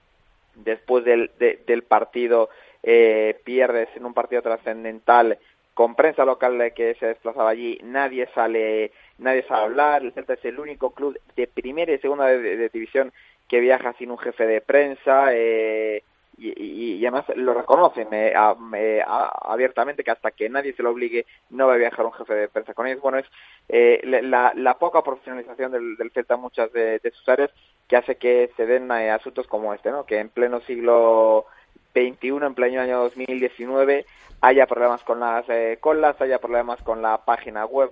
después 0.56 1.06
del, 1.06 1.32
del 1.38 1.84
partido, 1.84 2.50
pierdes 2.82 3.90
en 3.96 4.06
un 4.06 4.14
partido 4.14 4.42
trascendental 4.42 5.38
con 5.80 5.96
prensa 5.96 6.26
local 6.26 6.74
que 6.76 6.96
se 6.96 7.06
desplazaba 7.06 7.52
allí, 7.52 7.80
nadie 7.82 8.28
sale, 8.36 8.92
nadie 9.18 9.44
sabe 9.44 9.64
hablar, 9.64 10.02
el 10.02 10.12
Celta 10.12 10.34
es 10.34 10.44
el 10.44 10.60
único 10.60 10.92
club 10.92 11.18
de 11.38 11.48
primera 11.48 11.94
y 11.94 12.00
segunda 12.00 12.26
de, 12.26 12.68
división 12.68 13.14
que 13.48 13.62
viaja 13.62 13.94
sin 13.94 14.12
un 14.12 14.18
jefe 14.18 14.46
de 14.46 14.60
prensa, 14.60 15.28
eh, 15.32 16.04
y, 16.40 17.06
además 17.06 17.26
lo 17.36 17.54
reconocen 17.54 18.08
eh, 18.12 18.34
abiertamente 18.34 20.04
que 20.04 20.12
hasta 20.12 20.32
que 20.32 20.50
nadie 20.50 20.74
se 20.74 20.84
lo 20.84 20.92
obligue 20.92 21.26
no 21.50 21.68
va 21.68 21.74
a 21.74 21.78
viajar 21.78 22.06
un 22.06 22.14
jefe 22.14 22.34
de 22.34 22.48
prensa 22.48 22.74
con 22.74 22.88
ellos. 22.88 23.02
Bueno, 23.02 23.18
es 23.18 23.26
eh, 23.68 24.02
la, 24.04 24.78
poca 24.80 25.04
profesionalización 25.04 25.72
del, 25.72 25.96
del 25.98 26.12
Celta 26.12 26.36
en 26.36 26.42
muchas 26.42 26.72
de, 26.72 27.02
sus 27.14 27.28
áreas 27.28 27.52
que 27.88 27.98
hace 27.98 28.16
que 28.16 28.52
se 28.56 28.66
den 28.66 28.90
eh, 28.92 29.12
asuntos 29.12 29.48
como 29.48 29.74
este, 29.74 29.92
¿no? 29.92 30.06
que 30.06 30.20
en 30.20 30.30
pleno 30.30 30.62
siglo 30.62 31.46
XXI, 31.94 32.28
en 32.46 32.54
pleno 32.54 32.82
año 32.82 33.00
2019, 33.00 34.06
haya 34.42 34.68
problemas 34.68 35.04
con 35.04 35.20
las 35.20 35.46
colas, 35.82 36.22
haya 36.22 36.40
problemas 36.40 36.82
con 36.82 37.02
la 37.02 37.18
página 37.26 37.66
web, 37.66 37.90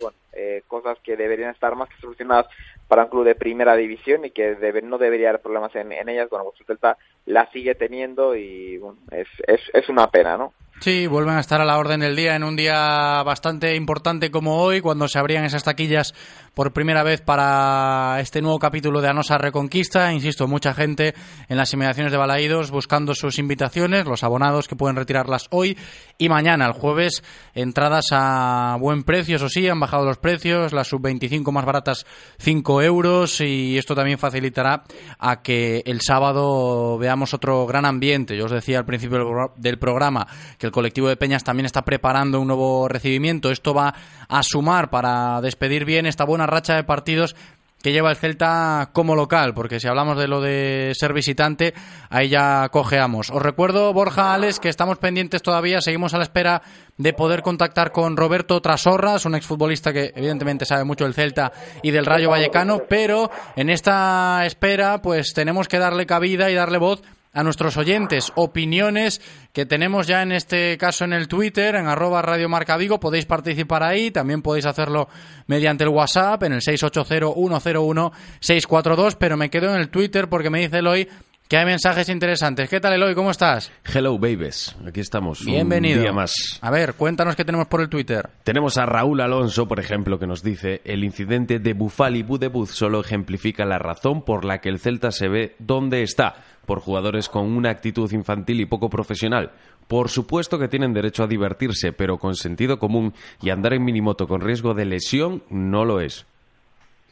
cosas 0.67 0.97
que 0.99 1.17
deberían 1.17 1.49
estar 1.49 1.75
más 1.75 1.89
que 1.89 1.99
solucionadas 1.99 2.47
para 2.87 3.03
un 3.03 3.09
club 3.09 3.25
de 3.25 3.35
primera 3.35 3.75
división 3.75 4.23
y 4.23 4.31
que 4.31 4.55
debe, 4.55 4.81
no 4.81 4.97
debería 4.97 5.29
haber 5.29 5.41
problemas 5.41 5.75
en, 5.75 5.91
ellas. 5.91 6.29
Bueno, 6.29 6.45
pues 6.45 6.61
el 6.61 6.67
Celta 6.67 6.97
la 7.27 7.51
sigue 7.51 7.75
teniendo 7.75 8.35
y 8.35 8.81
es, 9.11 9.27
es, 9.45 9.61
es 9.73 9.89
una 9.89 10.09
pena, 10.09 10.37
¿no? 10.37 10.53
Sí, 10.79 11.07
vuelven 11.07 11.35
a 11.35 11.39
estar 11.39 11.59
a 11.59 11.65
la 11.65 11.79
orden 11.79 12.01
del 12.01 12.15
día 12.15 12.35
en 12.35 12.43
un 12.43 12.55
día 12.55 13.23
bastante 13.23 13.75
importante 13.75 14.29
como 14.29 14.61
hoy, 14.61 14.79
cuando 14.79 15.07
se 15.07 15.17
abrían 15.17 15.43
esas 15.43 15.63
taquillas 15.63 16.13
por 16.53 16.71
primera 16.71 17.03
vez 17.03 17.21
para 17.21 18.17
este 18.19 18.41
nuevo 18.41 18.59
capítulo 18.59 19.01
de 19.01 19.07
Anosa 19.07 19.37
Reconquista. 19.37 20.13
Insisto, 20.13 20.47
mucha 20.47 20.75
gente 20.75 21.15
en 21.49 21.57
las 21.57 21.73
inmediaciones 21.73 22.11
de 22.11 22.17
Balaídos 22.17 22.71
buscando 22.71 23.15
sus 23.15 23.39
invitaciones, 23.39 24.05
los 24.05 24.23
abonados 24.23 24.67
que 24.67 24.75
pueden 24.75 24.95
retirarlas 24.95 25.47
hoy 25.49 25.77
y 26.17 26.29
mañana, 26.29 26.65
el 26.65 26.73
jueves, 26.73 27.23
entradas 27.53 28.05
a 28.11 28.77
buen 28.79 29.03
precio, 29.03 29.35
eso 29.35 29.49
sí, 29.49 29.67
han 29.67 29.79
bajado 29.79 30.05
los 30.05 30.17
precios, 30.17 30.73
las 30.73 30.87
sub-25 30.87 31.51
más 31.51 31.65
baratas 31.65 32.05
5 32.39 32.81
euros 32.83 33.41
y 33.41 33.77
esto 33.77 33.95
también 33.95 34.19
facilitará 34.19 34.83
a 35.19 35.41
que 35.41 35.81
el 35.85 36.01
sábado 36.01 36.97
veamos 36.97 37.33
otro 37.33 37.65
gran 37.65 37.85
ambiente. 37.85 38.37
Yo 38.37 38.45
os 38.45 38.51
decía 38.51 38.79
al 38.79 38.85
principio 38.85 39.53
del 39.57 39.79
programa 39.79 40.27
que 40.57 40.66
el 40.67 40.71
colectivo 40.71 41.07
de 41.07 41.17
Peñas 41.17 41.43
también 41.43 41.65
está 41.65 41.83
preparando 41.83 42.39
un 42.39 42.47
nuevo 42.47 42.87
recibimiento. 42.87 43.51
Esto 43.51 43.73
va 43.73 43.95
a 44.27 44.43
sumar 44.43 44.89
para 44.89 45.41
despedir 45.41 45.85
bien 45.85 46.05
esta 46.05 46.25
buena 46.25 46.45
racha 46.45 46.75
de 46.75 46.83
partidos 46.83 47.35
que 47.81 47.91
lleva 47.91 48.09
el 48.09 48.17
Celta 48.17 48.89
como 48.91 49.15
local, 49.15 49.53
porque 49.53 49.79
si 49.79 49.87
hablamos 49.87 50.17
de 50.17 50.27
lo 50.27 50.41
de 50.41 50.93
ser 50.95 51.13
visitante, 51.13 51.73
ahí 52.09 52.29
ya 52.29 52.67
cojeamos. 52.69 53.29
Os 53.29 53.41
recuerdo, 53.41 53.93
Borja 53.93 54.33
Ales, 54.33 54.59
que 54.59 54.69
estamos 54.69 54.97
pendientes 54.97 55.43
todavía, 55.43 55.79
seguimos 55.79 56.13
a 56.13 56.17
la 56.17 56.23
espera 56.23 56.61
de 56.97 57.13
poder 57.13 57.43
contactar 57.43 57.91
con 57.91 58.17
Roberto 58.17 58.59
Trasorras, 58.61 59.25
un 59.25 59.35
exfutbolista 59.35 59.93
que 59.93 60.11
evidentemente 60.15 60.65
sabe 60.65 60.83
mucho 60.83 61.03
del 61.03 61.13
Celta 61.13 61.51
y 61.83 61.91
del 61.91 62.05
Rayo 62.05 62.31
Vallecano, 62.31 62.81
pero 62.89 63.29
en 63.55 63.69
esta 63.69 64.45
espera 64.45 65.01
pues 65.01 65.33
tenemos 65.33 65.67
que 65.67 65.77
darle 65.77 66.07
cabida 66.07 66.49
y 66.49 66.55
darle 66.55 66.79
voz 66.79 67.03
a 67.33 67.43
nuestros 67.43 67.75
oyentes 67.77 68.31
opiniones 68.35 69.21
que 69.53 69.65
tenemos 69.65 70.07
ya 70.07 70.21
en 70.21 70.31
este 70.31 70.77
caso 70.77 71.03
en 71.05 71.13
el 71.13 71.27
Twitter, 71.27 71.75
en 71.75 71.87
arroba 71.87 72.21
Radio 72.21 72.47
Marca 72.49 72.77
Vigo. 72.77 72.99
Podéis 72.99 73.25
participar 73.25 73.83
ahí, 73.83 74.11
también 74.11 74.41
podéis 74.41 74.65
hacerlo 74.65 75.07
mediante 75.47 75.83
el 75.83 75.89
WhatsApp 75.89 76.43
en 76.43 76.53
el 76.53 76.61
680-101-642, 76.61 79.17
pero 79.19 79.35
me 79.37 79.49
quedo 79.49 79.73
en 79.73 79.79
el 79.79 79.89
Twitter 79.89 80.29
porque 80.29 80.49
me 80.49 80.59
dice 80.59 80.77
Eloy 80.79 81.07
que 81.47 81.57
hay 81.57 81.65
mensajes 81.65 82.09
interesantes. 82.09 82.69
¿Qué 82.69 82.79
tal, 82.79 82.93
Eloy? 82.93 83.15
¿Cómo 83.15 83.31
estás? 83.31 83.71
Hello, 83.93 84.17
babies. 84.17 84.75
Aquí 84.85 84.99
estamos. 84.99 85.45
Bienvenido. 85.45 85.97
Un 85.97 86.03
día 86.03 86.13
más. 86.13 86.33
A 86.61 86.69
ver, 86.71 86.95
cuéntanos 86.95 87.35
qué 87.35 87.45
tenemos 87.45 87.67
por 87.67 87.81
el 87.81 87.89
Twitter. 87.89 88.29
Tenemos 88.43 88.77
a 88.77 88.85
Raúl 88.85 89.21
Alonso, 89.21 89.67
por 89.67 89.79
ejemplo, 89.79 90.19
que 90.19 90.27
nos 90.27 90.43
dice: 90.43 90.81
el 90.83 91.03
incidente 91.03 91.59
de 91.59 91.73
Bufali 91.73 92.23
Budebuz 92.23 92.71
solo 92.71 92.99
ejemplifica 92.99 93.65
la 93.65 93.79
razón 93.79 94.23
por 94.23 94.43
la 94.43 94.59
que 94.59 94.69
el 94.69 94.79
Celta 94.79 95.11
se 95.11 95.29
ve 95.29 95.55
donde 95.59 96.03
está 96.03 96.35
por 96.65 96.81
jugadores 96.81 97.29
con 97.29 97.45
una 97.45 97.69
actitud 97.69 98.11
infantil 98.11 98.59
y 98.59 98.65
poco 98.65 98.89
profesional. 98.89 99.53
Por 99.87 100.09
supuesto 100.09 100.59
que 100.59 100.67
tienen 100.67 100.93
derecho 100.93 101.23
a 101.23 101.27
divertirse, 101.27 101.93
pero 101.93 102.17
con 102.17 102.35
sentido 102.35 102.77
común 102.77 103.13
y 103.41 103.51
andar 103.51 103.73
en 103.73 103.85
minimoto 103.85 104.27
con 104.27 104.41
riesgo 104.41 104.73
de 104.73 104.83
lesión 104.83 105.43
no 105.49 105.85
lo 105.85 106.01
es. 106.01 106.25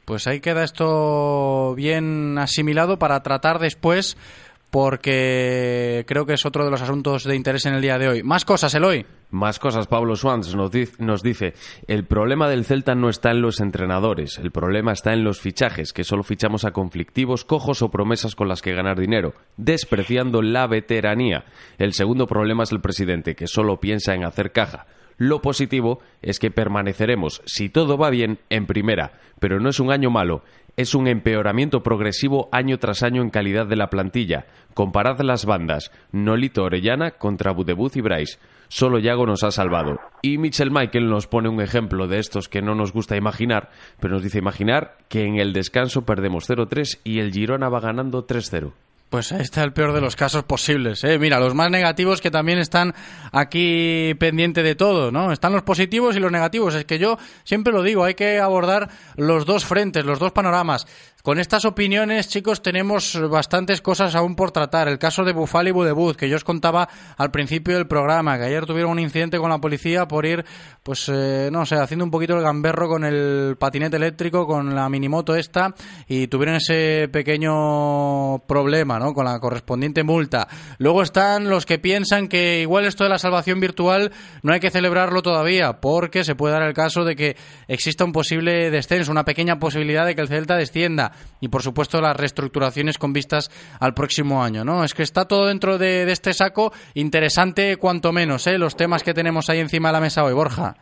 Pues 0.06 0.28
ahí 0.28 0.40
queda 0.40 0.64
esto 0.64 1.74
bien 1.76 2.38
asimilado 2.38 3.00
para 3.00 3.22
tratar 3.24 3.60
después 3.60 4.18
porque 4.76 6.04
creo 6.06 6.26
que 6.26 6.34
es 6.34 6.46
otro 6.46 6.66
de 6.66 6.70
los 6.70 6.82
asuntos 6.82 7.24
de 7.24 7.36
interés 7.36 7.66
en 7.66 7.76
el 7.76 7.82
día 7.82 7.98
de 7.98 8.10
hoy. 8.10 8.24
Más 8.24 8.44
cosas, 8.44 8.76
Eloy. 8.76 9.06
Más 9.32 9.58
cosas, 9.58 9.88
Pablo 9.88 10.16
Swans 10.16 10.54
nos 10.54 11.24
dice, 11.24 11.54
el 11.88 12.06
problema 12.06 12.50
del 12.50 12.66
Celta 12.66 12.94
no 12.94 13.10
está 13.10 13.32
en 13.32 13.42
los 13.42 13.60
entrenadores, 13.60 14.38
el 14.38 14.52
problema 14.52 14.92
está 14.92 15.14
en 15.14 15.24
los 15.24 15.40
fichajes, 15.40 15.94
que 15.94 16.04
solo 16.04 16.24
fichamos 16.24 16.66
a 16.66 16.72
conflictivos, 16.72 17.46
cojos 17.46 17.82
o 17.82 17.90
promesas 17.90 18.36
con 18.36 18.48
las 18.48 18.62
que 18.62 18.74
ganar 18.74 19.00
dinero, 19.00 19.34
despreciando 19.58 20.42
la 20.42 20.68
veteranía. 20.68 21.46
El 21.78 21.94
segundo 21.94 22.28
problema 22.28 22.64
es 22.64 22.72
el 22.72 22.82
presidente, 22.82 23.36
que 23.36 23.48
solo 23.48 23.80
piensa 23.80 24.14
en 24.14 24.26
hacer 24.26 24.52
caja. 24.52 24.86
Lo 25.18 25.42
positivo 25.42 26.00
es 26.22 26.40
que 26.40 26.52
permaneceremos, 26.52 27.42
si 27.46 27.70
todo 27.70 27.98
va 27.98 28.10
bien, 28.10 28.40
en 28.50 28.66
primera, 28.66 29.14
pero 29.40 29.60
no 29.60 29.70
es 29.70 29.80
un 29.80 29.92
año 29.92 30.10
malo, 30.10 30.44
es 30.78 30.94
un 30.94 31.08
empeoramiento 31.08 31.84
progresivo 31.84 32.50
año 32.52 32.80
tras 32.80 33.02
año 33.02 33.22
en 33.22 33.30
calidad 33.30 33.66
de 33.66 33.78
la 33.78 33.90
plantilla. 33.90 34.46
Comparad 34.74 35.22
las 35.22 35.46
bandas, 35.46 35.92
Nolito 36.12 36.64
Orellana 36.64 37.12
contra 37.12 37.54
Budebuz 37.54 37.96
y 37.96 38.02
Bryce. 38.02 38.40
Solo 38.68 39.00
Yago 39.00 39.26
nos 39.26 39.44
ha 39.44 39.52
salvado. 39.52 40.00
Y 40.22 40.38
Mitchell 40.38 40.72
Michael 40.72 41.10
nos 41.10 41.28
pone 41.28 41.48
un 41.48 41.62
ejemplo 41.62 42.08
de 42.08 42.20
estos 42.20 42.50
que 42.50 42.62
no 42.62 42.76
nos 42.76 42.92
gusta 42.92 43.16
imaginar, 43.16 43.70
pero 44.02 44.16
nos 44.16 44.24
dice 44.24 44.40
imaginar 44.40 44.98
que 45.08 45.24
en 45.24 45.38
el 45.38 45.54
descanso 45.54 46.04
perdemos 46.06 46.50
0-3 46.50 47.00
y 47.06 47.20
el 47.20 47.32
Girona 47.32 47.70
va 47.70 47.80
ganando 47.80 48.28
3-0. 48.28 48.74
Pues 49.10 49.32
ahí 49.32 49.42
está 49.42 49.64
el 49.64 49.72
peor 49.72 49.94
de 49.94 50.02
los 50.02 50.16
casos 50.16 50.44
posibles. 50.44 51.04
¿eh? 51.04 51.20
Mira, 51.20 51.40
los 51.40 51.54
más 51.54 51.70
negativos 51.70 52.22
que 52.22 52.32
también 52.32 52.58
están 52.58 52.94
aquí 53.32 54.14
pendiente 54.20 54.64
de 54.64 54.76
todo, 54.76 55.12
¿no? 55.12 55.32
Están 55.32 55.54
los 55.54 55.64
positivos 55.64 56.16
y 56.16 56.20
los 56.20 56.32
negativos. 56.32 56.74
Es 56.76 56.86
que 56.86 56.98
yo 56.98 57.18
siempre 57.44 57.72
lo 57.72 57.84
digo, 57.84 58.04
hay 58.04 58.16
que 58.16 58.40
abordar 58.40 58.90
los 59.16 59.46
dos 59.46 59.64
frentes, 59.64 60.06
los 60.06 60.20
dos 60.20 60.32
panoramas. 60.32 60.88
Con 61.26 61.40
estas 61.40 61.66
opiniones, 61.66 62.30
chicos, 62.30 62.62
tenemos 62.62 63.20
bastantes 63.32 63.82
cosas 63.82 64.14
aún 64.14 64.36
por 64.36 64.52
tratar. 64.52 64.88
El 64.88 65.00
caso 65.00 65.24
de 65.24 65.34
Bufali 65.34 65.70
y 65.70 65.74
Budebuz, 65.74 66.16
que 66.16 66.30
yo 66.30 66.36
os 66.36 66.44
contaba 66.44 66.88
al 67.18 67.32
principio 67.32 67.74
del 67.74 67.88
programa, 67.88 68.38
que 68.38 68.44
ayer 68.44 68.68
tuvieron 68.68 68.92
un 68.92 69.00
incidente 69.00 69.40
con 69.40 69.50
la 69.50 69.58
policía 69.58 70.08
por 70.08 70.28
ir, 70.28 70.46
pues, 70.84 71.10
eh, 71.12 71.50
no 71.52 71.66
sé, 71.66 71.78
haciendo 71.78 72.06
un 72.06 72.12
poquito 72.12 72.36
el 72.36 72.44
gamberro 72.44 72.88
con 72.88 73.04
el 73.04 73.56
patinete 73.58 73.98
eléctrico, 73.98 74.46
con 74.46 74.76
la 74.76 74.88
minimoto 74.88 75.36
esta, 75.36 75.74
y 76.08 76.28
tuvieron 76.28 76.58
ese 76.58 77.10
pequeño 77.12 78.46
problema, 78.48 79.00
¿no? 79.00 79.16
Con 79.16 79.26
la 79.26 79.40
correspondiente 79.40 80.04
multa. 80.04 80.48
Luego 80.78 81.02
están 81.02 81.50
los 81.50 81.66
que 81.66 81.80
piensan 81.80 82.28
que 82.28 82.62
igual 82.62 82.86
esto 82.86 83.04
de 83.04 83.10
la 83.10 83.18
salvación 83.18 83.60
virtual 83.60 84.12
no 84.44 84.54
hay 84.54 84.60
que 84.60 84.70
celebrarlo 84.70 85.24
todavía, 85.24 85.82
porque 85.82 86.24
se 86.24 86.36
puede 86.36 86.54
dar 86.54 86.68
el 86.68 86.76
caso 86.76 87.04
de 87.04 87.16
que 87.16 87.36
exista 87.68 88.06
un 88.06 88.12
posible 88.12 88.70
descenso, 88.70 89.12
una 89.12 89.26
pequeña 89.26 89.58
posibilidad 89.58 90.06
de 90.06 90.14
que 90.14 90.22
el 90.22 90.28
Celta 90.28 90.56
descienda 90.56 91.14
y 91.40 91.48
por 91.48 91.62
supuesto 91.62 92.02
las 92.02 92.16
reestructuraciones 92.16 92.98
con 92.98 93.14
vistas 93.14 93.50
al 93.80 93.94
próximo 93.94 94.44
año, 94.44 94.64
¿no? 94.64 94.84
Es 94.84 94.94
que 94.94 95.04
está 95.04 95.28
todo 95.28 95.48
dentro 95.48 95.78
de, 95.78 96.04
este 96.12 96.34
saco 96.34 96.72
interesante 96.94 97.78
cuanto 97.78 98.12
menos, 98.12 98.48
¿eh? 98.48 98.58
Los 98.58 98.76
temas 98.76 99.04
que 99.04 99.14
tenemos 99.14 99.50
ahí 99.50 99.60
encima 99.60 99.90
de 99.90 99.94
la 99.94 100.02
mesa 100.02 100.24
hoy, 100.24 100.34
Borja, 100.34 100.76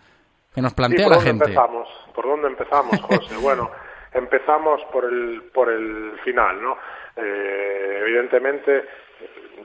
que 0.53 0.61
nos 0.61 0.73
plantea 0.73 1.07
la 1.07 1.21
gente. 1.21 1.45
Empezamos? 1.45 1.87
¿Por 2.13 2.25
dónde 2.25 2.47
empezamos, 2.47 3.01
José? 3.01 3.35
bueno, 3.41 3.69
empezamos 4.13 4.81
por 4.91 5.05
el, 5.05 5.43
por 5.53 5.69
el 5.69 6.13
final, 6.23 6.61
¿no? 6.61 6.77
Eh, 7.15 7.99
evidentemente 8.01 8.85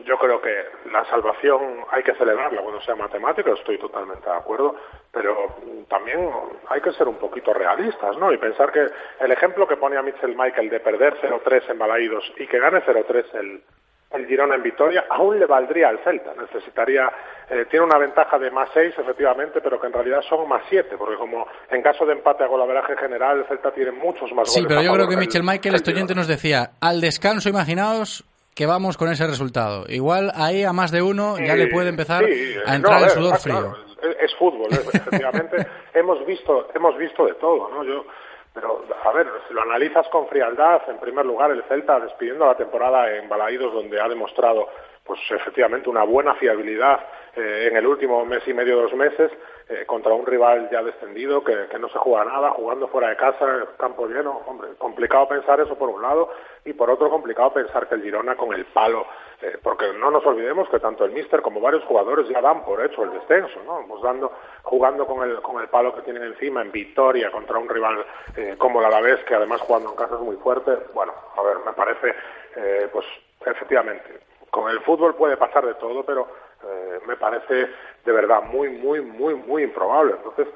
yo 0.05 0.17
creo 0.19 0.41
que 0.41 0.55
la 0.91 1.05
salvación 1.07 1.85
hay 1.91 2.03
que 2.03 2.15
celebrarla 2.15 2.63
cuando 2.63 2.81
sea 2.83 2.95
matemática, 2.95 3.53
estoy 3.53 3.79
totalmente 3.79 4.29
de 4.29 4.37
acuerdo, 4.37 4.75
pero 5.13 5.57
también 5.89 6.31
hay 6.69 6.81
que 6.81 6.93
ser 6.93 7.09
un 7.09 7.17
poquito 7.17 7.53
realistas, 7.53 8.17
¿no? 8.19 8.33
Y 8.33 8.39
pensar 8.39 8.73
que 8.73 8.87
el 9.21 9.33
ejemplo 9.33 9.67
que 9.67 9.77
pone 9.77 9.97
a 9.97 10.03
Mitchell 10.03 10.37
Michael 10.37 10.71
de 10.71 10.81
perder 10.81 11.21
0-3 11.21 11.71
en 11.71 11.79
Balaídos 11.79 12.25
y 12.37 12.47
que 12.47 12.59
gane 12.59 12.83
0-3 12.83 13.35
el, 13.35 13.63
el 14.11 14.27
Girona 14.27 14.55
en 14.55 14.63
Vitoria, 14.63 15.05
aún 15.11 15.39
le 15.39 15.47
valdría 15.47 15.89
al 15.89 15.99
Celta. 15.99 16.33
Necesitaría, 16.35 17.11
eh, 17.51 17.67
tiene 17.71 17.85
una 17.85 17.99
ventaja 17.99 18.39
de 18.39 18.51
más 18.51 18.71
6, 18.73 18.95
efectivamente, 18.99 19.61
pero 19.61 19.81
que 19.81 19.87
en 19.87 19.93
realidad 19.93 20.21
son 20.29 20.49
más 20.49 20.63
7, 20.69 20.97
porque 20.97 21.17
como 21.17 21.47
en 21.71 21.83
caso 21.83 22.07
de 22.07 22.13
empate 22.13 22.45
a 22.45 22.47
golaveraje 22.47 22.97
general, 22.97 23.39
el 23.39 23.45
Celta 23.47 23.71
tiene 23.73 23.93
muchos 23.93 24.31
más 24.33 24.49
goles. 24.49 24.53
Sí, 24.53 24.65
pero 24.67 24.83
yo 24.83 24.93
creo 24.93 25.09
que 25.09 25.17
Mitchell 25.17 25.43
Michael, 25.43 25.75
este 25.75 25.93
oyente, 25.93 26.15
nos 26.15 26.27
decía, 26.27 26.71
al 26.81 27.01
descanso, 27.01 27.49
imaginaos, 27.49 28.25
que 28.59 28.67
vamos 28.67 28.97
con 28.97 29.09
ese 29.09 29.25
resultado. 29.25 29.85
Igual 29.89 30.33
ahí 30.35 30.65
a 30.65 30.73
más 30.73 30.91
de 30.91 31.01
uno 31.01 31.37
ya 31.39 31.55
le 31.55 31.69
puede 31.69 31.91
empezar 31.91 32.25
a 32.67 32.75
entrar 32.75 33.05
el 33.05 33.11
sudor 33.11 33.39
frío. 33.39 33.73
Es, 34.21 34.35
fútbol, 34.35 34.67
efectivamente. 34.73 35.65
hemos 35.95 36.27
visto 36.27 36.67
hemos 36.75 36.99
visto 36.99 37.25
de 37.27 37.35
todo, 37.35 37.71
¿no? 37.71 37.85
Yo 37.85 38.05
pero, 38.53 38.85
a 39.05 39.13
ver, 39.13 39.29
si 39.47 39.55
lo 39.55 39.63
analizas 39.63 40.09
con 40.09 40.27
frialdad, 40.27 40.83
en 40.89 40.99
primer 40.99 41.25
lugar, 41.25 41.53
el 41.53 41.63
Celta 41.69 42.01
despidiendo 42.01 42.47
la 42.47 42.57
temporada 42.57 43.15
en 43.15 43.29
Balaídos, 43.29 43.73
donde 43.73 44.01
ha 44.01 44.09
demostrado, 44.09 44.67
pues 45.05 45.21
efectivamente, 45.31 45.89
una 45.89 46.03
buena 46.03 46.35
fiabilidad 46.35 46.99
eh, 47.37 47.69
en 47.71 47.77
el 47.77 47.87
último 47.87 48.25
mes 48.25 48.43
y 48.49 48.55
medio, 48.55 48.83
dos 48.83 48.95
meses, 48.95 49.31
eh, 49.71 49.85
contra 49.85 50.15
un 50.15 50.25
rival 50.25 50.71
ya 50.71 50.83
descendido, 50.83 51.45
que, 51.45 51.67
que, 51.71 51.79
no 51.79 51.91
se 51.91 51.99
juega 51.99 52.25
nada, 52.25 52.53
jugando 52.53 52.89
fuera 52.89 53.11
de 53.11 53.17
casa, 53.17 53.67
campo 53.77 54.07
lleno. 54.07 54.41
Hombre, 54.47 54.71
complicado 54.79 55.29
pensar 55.29 55.61
eso 55.61 55.77
por 55.77 55.91
un 55.91 56.01
lado 56.01 56.31
y 56.65 56.73
por 56.73 56.89
otro 56.89 57.11
complicado 57.11 57.53
pensar 57.53 57.87
que 57.87 57.97
el 57.97 58.03
Girona 58.03 58.35
con 58.35 58.55
el 58.55 58.65
palo, 58.65 59.05
eh, 59.43 59.59
porque 59.63 59.93
no 59.93 60.11
nos 60.11 60.25
olvidemos 60.25 60.71
que 60.71 60.81
tanto 60.81 61.05
el 61.05 61.13
míster 61.13 61.43
como 61.43 61.61
varios 61.61 61.85
jugadores 61.85 62.27
ya 62.31 62.41
dan 62.41 62.65
por 62.65 62.83
hecho 62.83 63.03
el 63.03 63.11
descenso, 63.11 63.63
¿no? 63.67 63.85
Pues 63.87 64.01
dando, 64.01 64.33
jugando 64.63 65.07
con 65.07 65.29
el, 65.29 65.43
con 65.43 65.61
el 65.61 65.69
palo 65.69 65.95
que 65.95 66.01
tienen 66.01 66.23
encima 66.23 66.63
en 66.63 66.73
victoria 66.73 67.31
contra 67.31 67.59
un 67.59 67.69
rival 67.69 68.07
eh, 68.37 68.55
como 68.57 68.81
el 68.81 68.87
Alavés, 68.87 69.23
que 69.25 69.35
además 69.35 69.61
jugando 69.61 69.91
en 69.91 69.97
casa 69.97 70.15
es 70.15 70.21
muy 70.23 70.37
fuerte. 70.37 70.79
Bueno, 70.95 71.13
a 71.37 71.43
ver, 71.43 71.59
me 71.59 71.75
parece, 71.75 72.15
pues 72.91 73.05
efectivamente, 73.45 74.21
con 74.49 74.71
el 74.71 74.81
fútbol 74.81 75.15
puede 75.15 75.37
pasar 75.37 75.67
de 75.67 75.75
todo, 75.75 76.05
pero 76.05 76.27
me 77.07 77.17
parece 77.17 77.69
de 78.09 78.15
verdad 78.15 78.43
muy, 78.45 78.71
muy, 78.71 79.03
muy, 79.03 79.35
muy 79.35 79.65
improbable. 79.65 80.15
Entonces, 80.17 80.49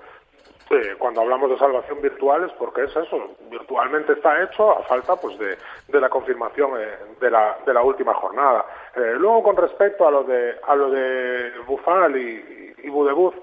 eh, 0.70 0.94
cuando 0.98 1.20
hablamos 1.20 1.50
de 1.50 1.58
salvación 1.58 2.00
virtual 2.00 2.44
es 2.44 2.52
porque 2.52 2.84
es 2.84 2.96
eso, 2.96 3.36
virtualmente 3.50 4.14
está 4.14 4.42
hecho 4.42 4.70
a 4.70 4.82
falta 4.84 5.16
pues 5.16 5.38
de, 5.38 5.58
de 5.88 6.00
la 6.00 6.08
confirmación 6.08 6.70
eh, 6.80 6.96
de, 7.20 7.30
la, 7.30 7.58
de 7.66 7.74
la 7.74 7.82
última 7.82 8.14
jornada. 8.14 8.64
Eh, 8.96 9.14
luego, 9.18 9.42
con 9.42 9.56
respecto 9.56 10.08
a 10.08 10.10
lo 10.10 10.24
de, 10.24 10.56
a 10.66 10.74
lo 10.74 10.88
de 10.90 11.52
Bufal 11.66 12.16
y, 12.16 12.74
y 12.84 12.88
Budebuz, 12.88 13.34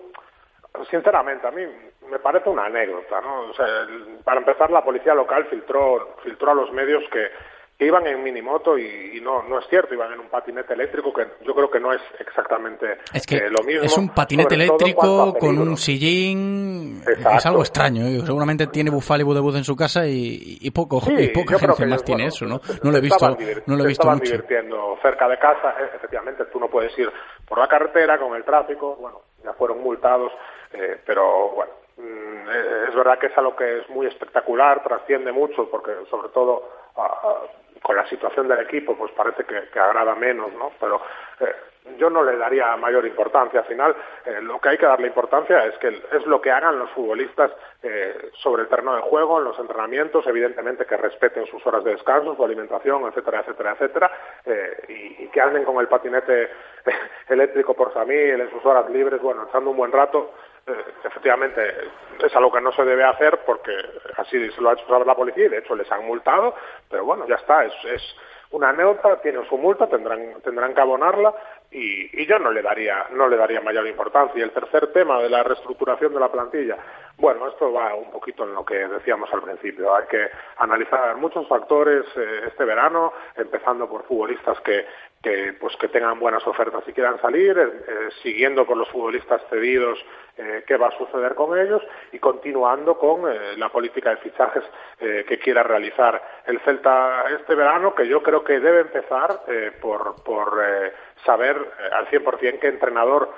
sinceramente, 0.90 1.46
a 1.46 1.52
mí 1.52 1.64
me 2.10 2.18
parece 2.18 2.50
una 2.50 2.66
anécdota, 2.66 3.22
¿no? 3.22 3.42
O 3.52 3.54
sea, 3.54 3.68
para 4.24 4.40
empezar, 4.40 4.72
la 4.72 4.84
policía 4.84 5.14
local 5.14 5.46
filtró, 5.46 6.16
filtró 6.24 6.52
a 6.52 6.56
los 6.56 6.72
medios 6.72 7.04
que 7.12 7.30
que 7.80 7.86
iban 7.86 8.06
en 8.08 8.22
minimoto 8.22 8.78
y, 8.78 9.18
y, 9.18 9.22
no, 9.22 9.42
no 9.44 9.58
es 9.58 9.66
cierto, 9.70 9.94
iban 9.94 10.12
en 10.12 10.20
un 10.20 10.28
patinete 10.28 10.74
eléctrico 10.74 11.14
que 11.14 11.26
yo 11.46 11.56
creo 11.56 11.72
que 11.72 11.80
no 11.80 11.94
es 11.94 12.02
exactamente 12.20 12.98
es 13.14 13.26
que 13.26 13.38
eh, 13.38 13.50
lo 13.50 13.64
mismo. 13.64 13.84
Es 13.84 13.98
un 13.98 14.10
patinete 14.10 14.56
eléctrico 14.56 15.34
con 15.40 15.58
un 15.58 15.78
sillín, 15.78 17.02
Exacto. 17.08 17.38
es 17.38 17.46
algo 17.46 17.62
extraño, 17.62 18.06
¿eh? 18.06 18.20
seguramente 18.26 18.68
tiene 18.68 18.90
Bufal 18.90 19.22
y 19.22 19.24
Budebuz 19.24 19.56
en 19.56 19.64
su 19.64 19.78
casa 19.78 20.06
y, 20.06 20.58
y 20.60 20.72
poco 20.72 21.00
sí, 21.00 21.14
y 21.18 21.28
poca 21.30 21.58
gente 21.58 21.86
más 21.86 22.04
tiene 22.04 22.24
bueno, 22.24 22.36
eso, 22.36 22.46
¿no? 22.46 22.60
No 22.84 22.92
lo 22.92 22.98
he 22.98 23.02
visto, 23.02 23.26
no 23.66 23.76
lo 23.78 23.84
he 23.86 23.88
visto 23.88 24.02
estaban 24.04 24.18
mucho. 24.18 24.32
divirtiendo 24.34 24.98
cerca 25.02 25.30
de 25.30 25.40
casa, 25.40 25.74
eh, 25.80 25.92
efectivamente 25.96 26.44
tú 26.52 26.60
no 26.60 26.68
puedes 26.68 26.92
ir 27.00 27.10
por 27.48 27.60
la 27.60 27.68
carretera 27.70 28.20
con 28.20 28.36
el 28.36 28.44
tráfico, 28.44 28.98
bueno, 29.00 29.22
ya 29.42 29.54
fueron 29.54 29.82
multados, 29.82 30.34
eh, 30.74 31.00
pero 31.06 31.52
bueno, 31.52 31.72
mm, 31.96 32.90
es 32.90 32.94
verdad 32.94 33.18
que 33.18 33.28
es 33.28 33.38
algo 33.38 33.56
que 33.56 33.80
es 33.80 33.90
muy 33.90 34.06
espectacular, 34.06 34.84
trasciende 34.84 35.32
mucho, 35.32 35.70
porque 35.72 35.92
sobre 36.10 36.28
todo 36.30 36.89
con 37.82 37.96
la 37.96 38.08
situación 38.08 38.48
del 38.48 38.60
equipo, 38.60 38.96
pues 38.98 39.12
parece 39.14 39.44
que, 39.46 39.80
agrada 39.80 40.16
menos, 40.16 40.52
¿no? 40.54 40.72
Pero 40.80 41.02
eh, 41.40 41.56
yo 41.98 42.10
no 42.10 42.24
le 42.24 42.38
daría 42.38 42.76
mayor 42.78 43.06
importancia. 43.06 43.62
Al 43.62 43.66
final, 43.66 43.96
eh, 44.26 44.42
lo 44.42 44.60
que 44.60 44.70
hay 44.70 44.78
que 44.78 44.86
darle 44.86 45.08
importancia 45.08 45.66
es 45.66 45.78
que 45.78 45.88
es 45.88 46.26
lo 46.26 46.42
que 46.42 46.52
hagan 46.52 46.78
los 46.78 46.90
futbolistas 46.92 47.52
eh, 47.82 48.32
sobre 48.34 48.64
el 48.64 48.68
terreno 48.68 48.96
de 48.96 49.02
juego, 49.02 49.40
en 49.40 49.46
los 49.46 49.60
entrenamientos, 49.60 50.28
evidentemente 50.28 50.86
que 50.86 50.98
respeten 50.98 51.46
sus 51.48 51.66
horas 51.66 51.84
de 51.84 51.92
descanso, 51.92 52.36
su 52.36 52.44
alimentación, 52.44 53.06
etcétera, 53.08 53.42
etcétera, 53.42 53.72
etcétera, 53.72 54.12
eh, 54.46 55.16
y, 55.20 55.28
que 55.30 55.42
anden 55.42 55.64
con 55.64 55.78
el 55.78 55.88
patinete 55.88 56.50
eléctrico 57.30 57.74
por 57.74 57.94
familia, 57.94 58.36
en 58.36 58.50
sus 58.50 58.66
horas 58.66 58.90
libres, 58.90 59.22
bueno, 59.22 59.46
echando 59.48 59.72
un 59.72 59.78
buen 59.78 59.92
rato. 59.92 60.34
Eh, 60.70 60.86
efectivamente 61.04 61.62
es 62.24 62.36
algo 62.36 62.52
que 62.52 62.62
no 62.62 62.72
se 62.72 62.86
debe 62.86 63.04
hacer 63.04 63.40
porque 63.46 63.76
así 64.18 64.52
se 64.52 64.62
lo 64.62 64.70
ha 64.70 64.74
hecho 64.74 64.88
saber 64.88 65.08
la 65.08 65.16
policía 65.16 65.46
y 65.46 65.50
de 65.50 65.60
hecho 65.60 65.76
les 65.76 65.92
han 65.92 66.06
multado, 66.06 66.54
pero 66.90 67.06
bueno, 67.06 67.26
ya 67.28 67.36
está, 67.36 67.66
es, 67.66 67.74
es 67.86 68.16
una 68.52 68.70
anécdota, 68.70 69.22
tienen 69.22 69.48
su 69.48 69.58
multa, 69.58 69.88
tendrán, 69.88 70.42
tendrán 70.44 70.74
que 70.74 70.82
abonarla 70.82 71.34
y, 71.72 72.22
y, 72.22 72.26
yo 72.26 72.40
no 72.40 72.52
le 72.52 72.64
daría 72.64 73.08
no 73.12 73.28
le 73.28 73.38
daría 73.38 73.62
mayor 73.62 73.86
importancia. 73.88 74.40
Y 74.40 74.42
el 74.42 74.52
tercer 74.52 74.92
tema 74.92 75.22
de 75.22 75.30
la 75.30 75.44
reestructuración 75.44 76.14
de 76.14 76.20
la 76.20 76.32
plantilla, 76.32 76.78
bueno, 77.18 77.48
esto 77.48 77.72
va 77.72 77.94
un 77.94 78.10
poquito 78.10 78.44
en 78.44 78.56
lo 78.56 78.66
que 78.66 78.88
decíamos 78.88 79.32
al 79.32 79.44
principio. 79.44 79.96
Hay 79.96 80.08
que 80.08 80.30
analizar 80.58 81.16
muchos 81.18 81.48
factores 81.48 82.06
eh, 82.16 82.42
este 82.48 82.66
verano, 82.66 83.14
empezando 83.36 83.88
por 83.88 84.04
futbolistas 84.06 84.60
que, 84.62 84.86
que 85.22 85.54
pues 85.60 85.76
que 85.78 85.90
tengan 85.90 86.20
buenas 86.20 86.46
ofertas 86.48 86.84
y 86.88 86.94
quieran 86.94 87.20
salir, 87.22 87.58
eh, 87.58 88.10
siguiendo 88.24 88.66
con 88.66 88.80
los 88.80 88.90
futbolistas 88.90 89.42
cedidos 89.50 90.00
eh, 90.40 90.64
qué 90.66 90.78
va 90.78 90.88
a 90.88 90.98
suceder 90.98 91.36
con 91.36 91.60
ellos 91.60 91.82
y 92.14 92.20
continuando 92.20 92.98
con 92.98 93.30
eh, 93.30 93.58
la 93.58 93.68
política 93.70 94.12
de 94.12 94.18
fichajes 94.18 94.64
eh, 95.00 95.26
que 95.28 95.38
quiera 95.38 95.64
realizar 95.64 96.22
el 96.46 96.60
Celta 96.62 97.26
este 97.38 97.56
verano, 97.56 97.94
que 97.94 98.08
yo 98.08 98.24
creo 98.24 98.44
que 98.44 98.62
debe 98.62 98.82
empezar 98.82 99.42
eh, 99.48 99.74
por, 99.82 100.24
por 100.24 100.58
saber 101.26 101.58
al 101.92 102.08
100% 102.08 102.60
qué 102.60 102.68
entrenador 102.68 103.30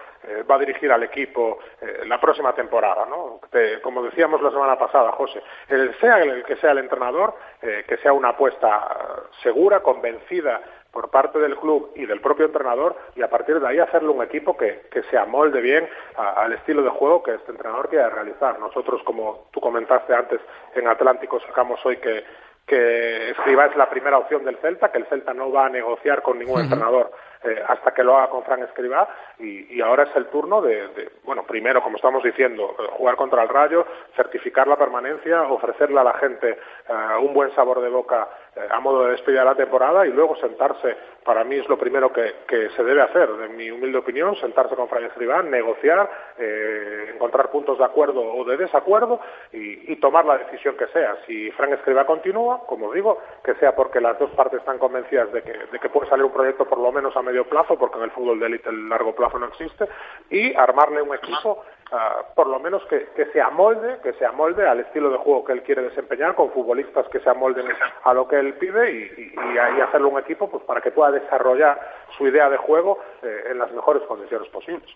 va 0.49 0.53
a 0.53 0.59
dirigir 0.59 0.91
al 0.91 1.01
equipo 1.01 1.57
la 2.05 2.21
próxima 2.21 2.53
temporada. 2.53 3.07
¿no? 3.07 3.39
como 3.81 4.03
decíamos 4.03 4.39
la 4.43 4.51
semana 4.51 4.77
pasada, 4.77 5.11
José, 5.13 5.41
el 5.67 5.95
sea 5.95 6.19
el 6.19 6.43
que 6.43 6.57
sea 6.57 6.73
el 6.73 6.77
entrenador, 6.77 7.33
que 7.59 7.97
sea 7.97 8.13
una 8.13 8.29
apuesta 8.29 9.25
segura, 9.41 9.79
convencida 9.79 10.61
por 10.91 11.09
parte 11.09 11.39
del 11.39 11.55
club 11.55 11.91
y 11.95 12.05
del 12.05 12.19
propio 12.21 12.45
entrenador 12.45 12.95
y 13.15 13.21
a 13.21 13.29
partir 13.29 13.59
de 13.59 13.67
ahí 13.67 13.79
hacerle 13.79 14.09
un 14.09 14.21
equipo 14.21 14.57
que, 14.57 14.81
que 14.91 15.03
se 15.03 15.17
amolde 15.17 15.61
bien 15.61 15.87
a, 16.17 16.31
al 16.43 16.53
estilo 16.53 16.81
de 16.83 16.89
juego 16.89 17.23
que 17.23 17.35
este 17.35 17.51
entrenador 17.51 17.89
quiere 17.89 18.09
realizar. 18.09 18.59
Nosotros, 18.59 19.01
como 19.03 19.47
tú 19.51 19.61
comentaste 19.61 20.13
antes, 20.13 20.41
en 20.75 20.87
Atlántico 20.87 21.39
sacamos 21.39 21.79
hoy 21.85 21.97
que, 21.97 22.23
que 22.65 23.31
Escriba 23.31 23.65
es 23.65 23.75
la 23.75 23.89
primera 23.89 24.17
opción 24.17 24.43
del 24.45 24.57
Celta, 24.57 24.91
que 24.91 24.99
el 24.99 25.05
Celta 25.05 25.33
no 25.33 25.51
va 25.51 25.65
a 25.65 25.69
negociar 25.69 26.21
con 26.21 26.37
ningún 26.37 26.55
uh 26.55 26.59
-huh. 26.59 26.63
entrenador 26.63 27.11
eh, 27.43 27.59
hasta 27.67 27.91
que 27.91 28.03
lo 28.03 28.15
haga 28.17 28.29
con 28.29 28.43
Fran 28.43 28.61
Escribá 28.61 29.07
y, 29.39 29.75
y, 29.75 29.81
ahora 29.81 30.03
es 30.03 30.15
el 30.15 30.27
turno 30.27 30.61
de, 30.61 30.89
de, 30.89 31.11
bueno, 31.23 31.43
primero, 31.43 31.81
como 31.81 31.95
estamos 31.95 32.21
diciendo, 32.23 32.75
eh, 32.77 32.83
jugar 32.91 33.15
contra 33.15 33.41
el 33.41 33.49
Rayo, 33.49 33.83
certificar 34.15 34.67
la 34.67 34.77
permanencia, 34.77 35.41
ofrecerle 35.43 35.99
a 35.99 36.03
la 36.03 36.13
gente 36.13 36.49
eh, 36.51 36.93
un 37.19 37.33
buen 37.33 37.49
sabor 37.55 37.81
de 37.81 37.89
boca 37.89 38.27
a 38.69 38.79
modo 38.81 39.05
de 39.05 39.11
despedida 39.11 39.41
de 39.41 39.45
la 39.45 39.55
temporada 39.55 40.05
y 40.05 40.11
luego 40.11 40.35
sentarse, 40.35 40.97
para 41.23 41.43
mí 41.45 41.55
es 41.55 41.69
lo 41.69 41.77
primero 41.77 42.11
que, 42.11 42.35
que 42.47 42.69
se 42.71 42.83
debe 42.83 43.01
hacer, 43.01 43.29
en 43.45 43.55
mi 43.55 43.71
humilde 43.71 43.99
opinión, 43.99 44.35
sentarse 44.35 44.75
con 44.75 44.89
Fran 44.89 45.05
Escribá, 45.05 45.41
negociar, 45.41 46.09
eh, 46.37 47.11
encontrar 47.13 47.49
puntos 47.49 47.77
de 47.77 47.85
acuerdo 47.85 48.21
o 48.21 48.43
de 48.43 48.57
desacuerdo 48.57 49.19
y, 49.53 49.95
tomar 50.01 50.25
la 50.25 50.39
decisión 50.39 50.75
que 50.75 50.87
sea. 50.87 51.15
Si 51.27 51.51
Fran 51.51 51.73
Escribá 51.73 52.05
continúa, 52.05 52.65
como 52.65 52.91
digo, 52.91 53.19
que 53.43 53.53
sea 53.55 53.75
porque 53.75 54.01
las 54.01 54.17
dos 54.17 54.31
partes 54.31 54.59
están 54.59 54.79
convencidas 54.79 55.31
de 55.31 55.43
que, 55.43 55.53
de 55.53 55.79
que 55.79 55.89
puede 55.89 56.09
salir 56.09 56.25
un 56.25 56.33
proyecto 56.33 56.65
por 56.65 56.79
lo 56.79 56.91
menos 56.91 57.15
a 57.15 57.21
medio 57.21 57.47
plazo, 57.47 57.77
porque 57.77 57.99
en 57.99 58.05
el 58.05 58.11
fútbol 58.11 58.39
de 58.39 58.47
élite 58.47 58.69
el 58.69 58.89
largo 58.89 59.13
plazo 59.13 59.37
no 59.37 59.45
existe, 59.45 59.87
y 60.31 60.55
armarle 60.55 61.03
un 61.03 61.13
equipo 61.13 61.63
uh, 61.91 62.33
por 62.35 62.47
lo 62.47 62.59
menos 62.59 62.83
que, 62.85 63.07
que, 63.15 63.25
se 63.31 63.41
amolde, 63.41 63.97
que 64.03 64.13
se 64.13 64.25
amolde 64.25 64.67
al 64.67 64.79
estilo 64.79 65.09
de 65.09 65.17
juego 65.17 65.43
que 65.43 65.53
él 65.53 65.63
quiere 65.63 65.83
desempeñar, 65.83 66.35
con 66.35 66.51
futbolistas 66.51 67.07
que 67.09 67.19
se 67.19 67.29
amolden 67.29 67.67
a 68.03 68.13
lo 68.13 68.27
que 68.27 68.39
él 68.39 68.53
pide 68.55 68.91
y, 68.91 69.21
y, 69.21 69.33
y 69.35 69.81
hacerle 69.81 70.07
un 70.07 70.19
equipo 70.19 70.49
pues 70.49 70.63
para 70.63 70.81
que 70.81 70.91
pueda 70.91 71.11
desarrollar 71.11 71.79
su 72.17 72.27
idea 72.27 72.49
de 72.49 72.57
juego 72.57 72.99
eh, 73.21 73.43
en 73.51 73.59
las 73.59 73.71
mejores 73.71 74.03
condiciones 74.03 74.49
posibles. 74.49 74.89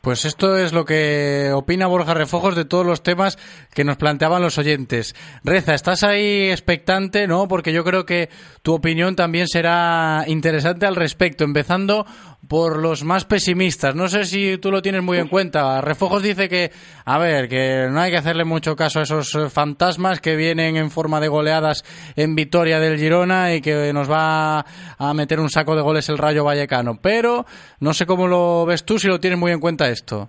Pues 0.00 0.24
esto 0.24 0.56
es 0.56 0.72
lo 0.72 0.84
que 0.84 1.50
opina 1.52 1.88
Borja 1.88 2.14
Refojos 2.14 2.54
de 2.54 2.64
todos 2.64 2.86
los 2.86 3.02
temas 3.02 3.36
que 3.74 3.84
nos 3.84 3.96
planteaban 3.96 4.40
los 4.40 4.56
oyentes. 4.56 5.14
Reza, 5.42 5.74
estás 5.74 6.04
ahí 6.04 6.50
expectante, 6.50 7.26
¿no? 7.26 7.48
Porque 7.48 7.72
yo 7.72 7.82
creo 7.82 8.06
que 8.06 8.28
tu 8.62 8.74
opinión 8.74 9.16
también 9.16 9.48
será 9.48 10.22
interesante 10.28 10.86
al 10.86 10.94
respecto, 10.94 11.44
empezando 11.44 12.06
por 12.46 12.80
los 12.80 13.04
más 13.04 13.24
pesimistas. 13.24 13.94
No 13.94 14.08
sé 14.08 14.24
si 14.24 14.58
tú 14.58 14.70
lo 14.70 14.82
tienes 14.82 15.02
muy 15.02 15.18
en 15.18 15.28
cuenta. 15.28 15.80
Refojos 15.80 16.22
dice 16.22 16.48
que, 16.48 16.70
a 17.04 17.18
ver, 17.18 17.48
que 17.48 17.88
no 17.90 18.00
hay 18.00 18.10
que 18.10 18.16
hacerle 18.16 18.44
mucho 18.44 18.76
caso 18.76 19.00
a 19.00 19.02
esos 19.02 19.36
fantasmas 19.52 20.20
que 20.20 20.36
vienen 20.36 20.76
en 20.76 20.90
forma 20.90 21.20
de 21.20 21.28
goleadas 21.28 21.84
en 22.16 22.34
Vitoria 22.34 22.78
del 22.78 22.98
Girona 22.98 23.54
y 23.54 23.60
que 23.60 23.92
nos 23.92 24.10
va 24.10 24.64
a 24.98 25.14
meter 25.14 25.40
un 25.40 25.50
saco 25.50 25.74
de 25.74 25.82
goles 25.82 26.08
el 26.08 26.18
Rayo 26.18 26.44
Vallecano. 26.44 26.98
Pero 27.02 27.44
no 27.80 27.92
sé 27.92 28.06
cómo 28.06 28.28
lo 28.28 28.64
ves 28.66 28.84
tú, 28.84 28.98
si 28.98 29.08
lo 29.08 29.20
tienes 29.20 29.38
muy 29.38 29.52
en 29.52 29.60
cuenta 29.60 29.88
esto. 29.88 30.28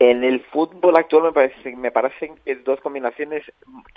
En 0.00 0.22
el 0.22 0.40
fútbol 0.44 0.96
actual 0.96 1.24
me, 1.24 1.32
parece, 1.32 1.76
me 1.76 1.90
parecen 1.90 2.34
dos 2.64 2.80
combinaciones 2.80 3.42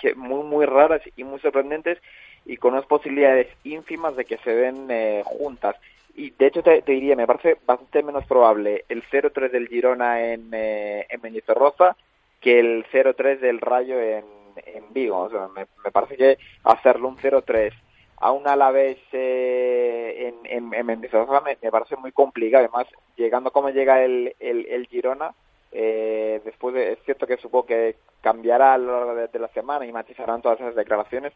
que 0.00 0.16
muy, 0.16 0.42
muy 0.42 0.66
raras 0.66 1.00
y 1.16 1.22
muy 1.22 1.38
sorprendentes 1.38 1.98
y 2.44 2.56
con 2.56 2.72
unas 2.72 2.86
posibilidades 2.86 3.46
ínfimas 3.62 4.16
de 4.16 4.24
que 4.24 4.36
se 4.38 4.50
den 4.50 4.90
eh, 4.90 5.22
juntas 5.24 5.76
y 6.14 6.30
de 6.30 6.46
hecho 6.46 6.62
te, 6.62 6.82
te, 6.82 6.92
diría, 6.92 7.16
me 7.16 7.26
parece 7.26 7.58
bastante 7.66 8.02
menos 8.02 8.24
probable 8.26 8.84
el 8.88 9.02
0-3 9.04 9.50
del 9.50 9.68
Girona 9.68 10.22
en, 10.22 10.50
eh, 10.52 11.06
en 11.08 11.20
Mendizorroza 11.22 11.96
que 12.40 12.58
el 12.58 12.84
0-3 12.92 13.38
del 13.38 13.60
Rayo 13.60 13.98
en, 14.00 14.24
en 14.66 14.92
Vigo. 14.92 15.18
O 15.18 15.30
sea, 15.30 15.48
me, 15.48 15.66
me 15.84 15.90
parece 15.90 16.16
que 16.16 16.38
hacerlo 16.64 17.08
un 17.08 17.16
0-3 17.16 17.72
a 18.16 18.30
un 18.30 18.46
Alavés 18.46 18.98
eh, 19.12 20.32
en, 20.44 20.72
en, 20.72 20.74
en 20.74 21.00
me, 21.00 21.70
parece 21.70 21.96
muy 21.96 22.12
complicado. 22.12 22.64
Además, 22.64 22.86
llegando 23.16 23.50
como 23.50 23.70
llega 23.70 24.04
el, 24.04 24.34
el, 24.38 24.66
el 24.66 24.86
Girona, 24.86 25.34
eh, 25.72 26.40
después 26.44 26.74
de, 26.74 26.92
es 26.92 26.98
cierto 27.04 27.26
que 27.26 27.38
supongo 27.38 27.66
que 27.66 27.96
cambiará 28.20 28.74
a 28.74 28.78
lo 28.78 28.92
largo 28.98 29.14
de, 29.14 29.28
de 29.28 29.38
la 29.38 29.48
semana 29.48 29.86
y 29.86 29.92
matizarán 29.92 30.42
todas 30.42 30.60
esas 30.60 30.74
declaraciones, 30.74 31.32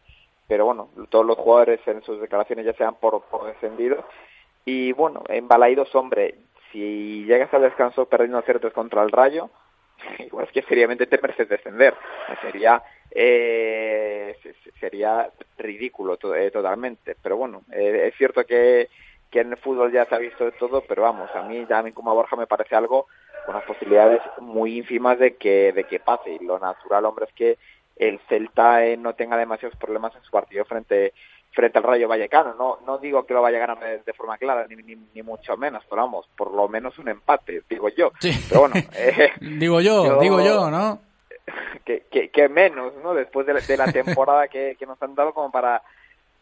pero 0.47 0.65
bueno, 0.65 0.89
todos 1.09 1.25
los 1.25 1.37
jugadores 1.37 1.79
en 1.87 2.01
sus 2.03 2.21
declaraciones 2.21 2.65
ya 2.65 2.73
sean 2.73 2.95
por, 2.95 3.21
por 3.23 3.47
descendido 3.47 4.05
y 4.67 4.91
bueno, 4.91 5.23
en 5.29 5.47
Balaidos, 5.47 5.95
hombre, 5.95 6.35
si 6.73 7.23
llegas 7.23 7.53
al 7.53 7.61
descanso 7.61 8.05
perdiendo 8.05 8.41
ciertos 8.41 8.73
contra 8.73 9.01
el 9.01 9.13
Rayo, 9.13 9.49
igual 10.19 10.45
es 10.45 10.51
que 10.51 10.61
seriamente 10.63 11.07
te 11.07 11.17
mereces 11.21 11.47
descender. 11.47 11.95
Sería 12.41 12.83
eh, 13.11 14.35
sería 14.81 15.29
ridículo 15.57 16.19
eh, 16.35 16.51
totalmente. 16.51 17.15
Pero 17.23 17.37
bueno, 17.37 17.61
eh, 17.71 18.09
es 18.09 18.17
cierto 18.17 18.45
que, 18.45 18.89
que 19.31 19.39
en 19.39 19.51
el 19.51 19.57
fútbol 19.57 19.89
ya 19.89 20.03
se 20.03 20.15
ha 20.15 20.17
visto 20.17 20.43
de 20.43 20.51
todo, 20.51 20.83
pero 20.85 21.03
vamos, 21.03 21.29
a 21.33 21.43
mí, 21.43 21.65
ya 21.69 21.79
a 21.79 21.91
como 21.93 22.11
a 22.11 22.13
Borja 22.13 22.35
me 22.35 22.45
parece 22.45 22.75
algo 22.75 23.07
con 23.45 23.55
las 23.55 23.63
posibilidades 23.63 24.21
muy 24.41 24.79
ínfimas 24.79 25.17
de 25.17 25.37
que, 25.37 25.71
de 25.71 25.85
que 25.85 26.01
pase. 26.01 26.31
Y 26.31 26.43
lo 26.45 26.59
natural, 26.59 27.05
hombre, 27.05 27.23
es 27.23 27.33
que 27.33 27.57
el 27.95 28.19
Celta 28.27 28.85
eh, 28.85 28.97
no 28.97 29.15
tenga 29.15 29.37
demasiados 29.37 29.77
problemas 29.77 30.13
en 30.15 30.23
su 30.23 30.31
partido 30.31 30.65
frente 30.65 31.13
frente 31.51 31.77
al 31.77 31.83
Rayo 31.83 32.07
Vallecano. 32.07 32.53
No 32.55 32.79
no 32.85 32.97
digo 32.97 33.25
que 33.25 33.33
lo 33.33 33.41
vaya 33.41 33.57
a 33.57 33.67
ganar 33.67 34.03
de, 34.03 34.13
forma 34.13 34.37
clara, 34.37 34.65
ni, 34.67 34.75
ni, 34.75 35.23
mucho 35.23 35.57
menos, 35.57 35.83
pero 35.89 36.03
vamos, 36.03 36.27
por 36.37 36.53
lo 36.53 36.67
menos 36.67 36.97
un 36.99 37.09
empate, 37.09 37.63
digo 37.69 37.89
yo. 37.89 38.11
Pero 38.21 38.61
bueno, 38.61 38.75
eh, 38.95 39.31
digo 39.41 39.81
yo, 39.81 40.19
digo 40.19 40.41
yo, 40.41 40.69
¿no? 40.69 40.99
Que, 41.85 42.03
que, 42.11 42.29
que, 42.29 42.49
menos, 42.49 42.93
¿no? 43.01 43.13
Después 43.13 43.47
de, 43.47 43.77
la, 43.77 43.91
temporada 43.93 44.49
que, 44.49 44.75
que 44.77 44.85
nos 44.85 45.01
han 45.01 45.15
dado 45.15 45.33
como 45.33 45.49
para 45.49 45.81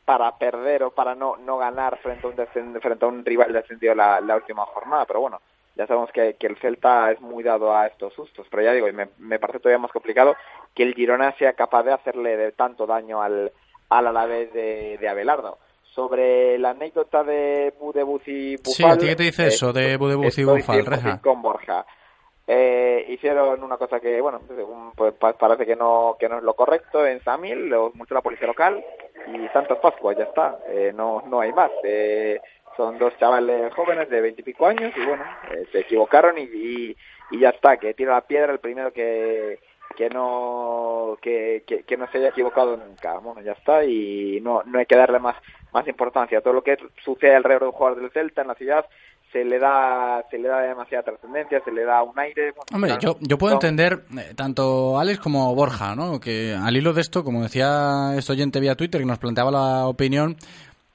para 0.03 0.35
perder 0.37 0.81
o 0.81 0.91
para 0.91 1.13
no 1.13 1.37
no 1.37 1.59
ganar 1.59 1.99
frente 1.99 2.25
a 2.25 2.29
un 2.29 2.81
frente 2.81 3.05
a 3.05 3.07
un 3.07 3.23
rival 3.23 3.53
descendido 3.53 3.93
la, 3.93 4.19
la 4.21 4.35
última 4.35 4.65
jornada, 4.65 5.05
pero 5.05 5.21
bueno, 5.21 5.39
ya 5.75 5.85
sabemos 5.85 6.11
que, 6.11 6.35
que, 6.39 6.47
el 6.47 6.57
Celta 6.57 7.11
es 7.11 7.21
muy 7.21 7.43
dado 7.43 7.75
a 7.75 7.85
estos 7.85 8.13
sustos, 8.13 8.47
pero 8.49 8.63
ya 8.63 8.73
digo, 8.73 8.87
y 8.87 8.93
me, 8.93 9.09
me, 9.19 9.37
parece 9.37 9.59
todavía 9.59 9.79
más 9.79 9.91
complicado 9.91 10.35
que 10.73 10.83
el 10.83 10.95
Girona 10.95 11.33
sea 11.33 11.53
capaz 11.53 11.83
de 11.83 11.93
hacerle 11.93 12.37
de 12.37 12.51
tanto 12.51 12.87
daño 12.87 13.21
al, 13.21 13.51
al 13.89 14.07
Alavés 14.07 14.53
de, 14.53 14.97
de 14.99 15.09
Abelardo. 15.09 15.57
Sobre 15.83 16.57
la 16.57 16.71
anécdota 16.71 17.23
de 17.23 17.73
Budebuz 17.79 18.27
y 18.27 18.57
Bufal... 18.57 18.99
Sí, 18.99 19.07
¿qué 19.07 19.15
te 19.15 19.23
dice 19.23 19.47
eso 19.47 19.71
de 19.71 19.95
Budebuz 19.95 20.37
y 20.37 20.43
Bufal, 20.43 20.85
Reja? 20.85 21.21
Con 21.21 21.41
Borja. 21.41 21.85
Eh, 22.47 23.05
hicieron 23.09 23.63
una 23.63 23.77
cosa 23.77 23.99
que, 23.99 24.21
bueno, 24.21 24.39
pues, 24.95 25.13
parece 25.15 25.65
que 25.65 25.75
no, 25.75 26.15
que 26.19 26.29
no 26.29 26.37
es 26.37 26.43
lo 26.43 26.53
correcto 26.53 27.05
en 27.05 27.23
Samil, 27.23 27.73
mucho 27.93 28.13
la 28.13 28.21
policía 28.21 28.45
local 28.45 28.83
y 29.33 29.47
Santos 29.47 29.79
Pascua, 29.79 30.13
ya 30.13 30.25
está, 30.25 30.59
eh, 30.67 30.91
no, 30.93 31.23
no 31.27 31.39
hay 31.39 31.51
más. 31.53 31.71
Eh, 31.83 32.39
son 32.77 32.99
dos 32.99 33.17
chavales 33.17 33.73
jóvenes 33.73 34.09
de 34.09 34.21
veintipico 34.21 34.67
años 34.67 34.93
y 34.95 35.05
bueno, 35.05 35.23
eh, 35.51 35.65
se 35.71 35.79
equivocaron 35.79 36.37
y, 36.37 36.95
y, 37.31 37.39
ya 37.39 37.49
está, 37.49 37.77
que 37.77 37.95
tira 37.95 38.13
la 38.13 38.21
piedra 38.21 38.53
el 38.53 38.59
primero 38.59 38.91
que 38.91 39.59
que 39.95 40.09
no 40.09 41.17
que, 41.21 41.63
que, 41.65 41.97
no 41.97 42.07
se 42.11 42.17
haya 42.17 42.29
equivocado 42.29 42.77
nunca. 42.77 43.17
Bueno 43.19 43.41
ya 43.41 43.53
está 43.53 43.83
y 43.83 44.39
no 44.41 44.63
no 44.65 44.79
hay 44.79 44.85
que 44.85 44.97
darle 44.97 45.19
más 45.19 45.35
más 45.73 45.87
importancia. 45.87 46.41
Todo 46.41 46.53
lo 46.53 46.63
que 46.63 46.77
sucede 47.03 47.35
alrededor 47.35 47.63
de 47.63 47.67
un 47.67 47.73
jugador 47.73 48.01
del 48.01 48.11
Celta 48.11 48.41
en 48.41 48.47
la 48.47 48.55
ciudad 48.55 48.85
se 49.31 49.43
le 49.43 49.59
da 49.59 50.23
se 50.29 50.37
le 50.37 50.47
da 50.47 50.61
demasiada 50.61 51.03
trascendencia 51.03 51.61
se 51.65 51.71
le 51.71 51.83
da 51.83 52.01
un 52.03 52.17
aire 52.17 52.53
hombre 52.73 52.95
yo, 53.01 53.17
yo 53.19 53.37
puedo 53.37 53.55
entender 53.55 54.05
eh, 54.17 54.33
tanto 54.33 54.97
Alex 54.97 55.19
como 55.19 55.53
Borja 55.53 55.93
no 55.93 56.21
que 56.21 56.53
al 56.53 56.77
hilo 56.77 56.93
de 56.93 57.01
esto 57.01 57.23
como 57.25 57.43
decía 57.43 58.13
este 58.15 58.31
oyente 58.31 58.61
vía 58.61 58.75
Twitter 58.75 59.01
que 59.01 59.07
nos 59.07 59.19
planteaba 59.19 59.51
la 59.51 59.87
opinión 59.87 60.37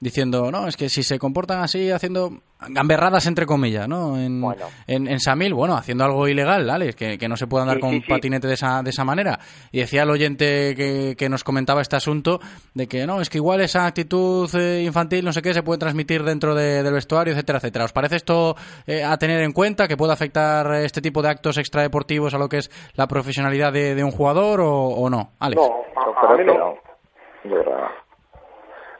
diciendo, 0.01 0.51
no, 0.51 0.67
es 0.67 0.75
que 0.75 0.89
si 0.89 1.03
se 1.03 1.19
comportan 1.19 1.59
así 1.59 1.91
haciendo 1.91 2.31
gamberradas 2.69 3.27
entre 3.27 3.45
comillas, 3.45 3.87
¿no? 3.87 4.17
En, 4.17 4.43
en, 4.87 5.19
Samil, 5.19 5.53
bueno, 5.53 5.75
haciendo 5.75 6.03
algo 6.03 6.27
ilegal, 6.27 6.65
¿vale? 6.65 6.93
Que, 6.93 7.17
que 7.17 7.27
no 7.27 7.37
se 7.37 7.47
pueda 7.47 7.63
andar 7.63 7.79
con 7.79 7.91
un 7.91 8.01
patinete 8.01 8.47
de 8.47 8.55
esa, 8.55 8.81
de 8.81 8.89
esa 8.89 9.03
manera. 9.05 9.39
Y 9.71 9.79
decía 9.79 10.03
el 10.03 10.09
oyente 10.09 10.75
que, 10.75 11.15
que, 11.15 11.29
nos 11.29 11.43
comentaba 11.43 11.81
este 11.81 11.95
asunto 11.95 12.39
de 12.73 12.87
que, 12.87 13.05
no, 13.05 13.21
es 13.21 13.29
que 13.29 13.37
igual 13.37 13.61
esa 13.61 13.85
actitud 13.85 14.49
eh, 14.55 14.81
infantil, 14.83 15.23
no 15.23 15.33
sé 15.33 15.41
qué, 15.43 15.53
se 15.53 15.63
puede 15.63 15.79
transmitir 15.79 16.23
dentro 16.23 16.55
del 16.55 16.91
vestuario, 16.91 17.33
etcétera, 17.33 17.59
etcétera. 17.59 17.85
¿Os 17.85 17.93
parece 17.93 18.15
esto 18.15 18.55
eh, 18.87 19.03
a 19.03 19.15
tener 19.17 19.41
en 19.41 19.53
cuenta, 19.53 19.87
que 19.87 19.97
puede 19.97 20.13
afectar 20.13 20.73
este 20.75 21.01
tipo 21.01 21.21
de 21.21 21.29
actos 21.29 21.59
extradeportivos 21.59 22.33
a 22.33 22.39
lo 22.39 22.49
que 22.49 22.57
es 22.57 22.71
la 22.95 23.07
profesionalidad 23.07 23.71
de, 23.71 24.03
un 24.03 24.11
jugador 24.11 24.61
o, 24.63 25.09
no? 25.11 25.33
Alex. 25.39 25.61
No, 25.61 25.83
a, 25.95 26.37
mí 26.37 26.43
no. 26.43 26.75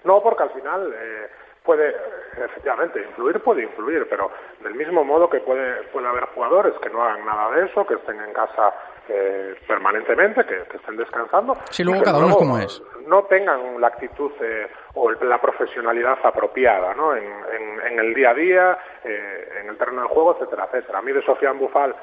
No, 0.04 0.22
porque 0.22 0.44
al 0.44 0.50
final 0.52 0.94
eh, 0.96 1.28
puede, 1.64 1.96
efectivamente, 2.44 3.02
influir 3.02 3.40
puede 3.42 3.64
influir, 3.64 4.08
pero 4.10 4.32
del 4.62 4.76
mismo 4.76 5.04
modo 5.04 5.30
que 5.30 5.40
puede, 5.40 5.84
puede 5.90 6.08
haber 6.08 6.26
jugadores 6.34 6.74
que 6.82 6.90
no 6.90 7.04
hagan 7.04 7.26
nada 7.26 7.52
de 7.52 7.66
eso, 7.66 7.86
que 7.86 7.96
estén 7.96 8.20
en 8.20 8.34
casa 8.34 8.74
eh, 9.08 9.56
permanentemente, 9.68 10.46
que, 10.46 10.62
estén 10.76 10.98
descansando. 10.98 11.56
Sí, 11.70 11.84
luego 11.84 12.04
cada 12.04 12.18
uno 12.18 12.30
es 12.30 12.36
como 12.36 12.58
es. 12.58 12.84
No 13.08 13.24
tengan 13.24 13.80
la 13.80 13.88
actitud 13.88 14.32
eh, 14.42 14.68
o 14.96 15.12
la 15.12 15.40
profesionalidad 15.40 16.18
apropiada 16.24 16.94
¿no? 16.96 17.16
en, 17.16 17.24
en, 17.24 18.00
el 18.00 18.14
día 18.14 18.32
a 18.32 18.34
día, 18.34 18.80
en 19.04 19.70
el 19.70 19.78
terreno 19.78 20.02
del 20.02 20.10
juego, 20.10 20.36
etcétera, 20.36 20.66
etcétera. 20.66 21.00
A 21.00 21.02
mí 21.02 21.12
de 21.12 21.22
Sofía 21.24 21.52
Bufal 21.52 21.96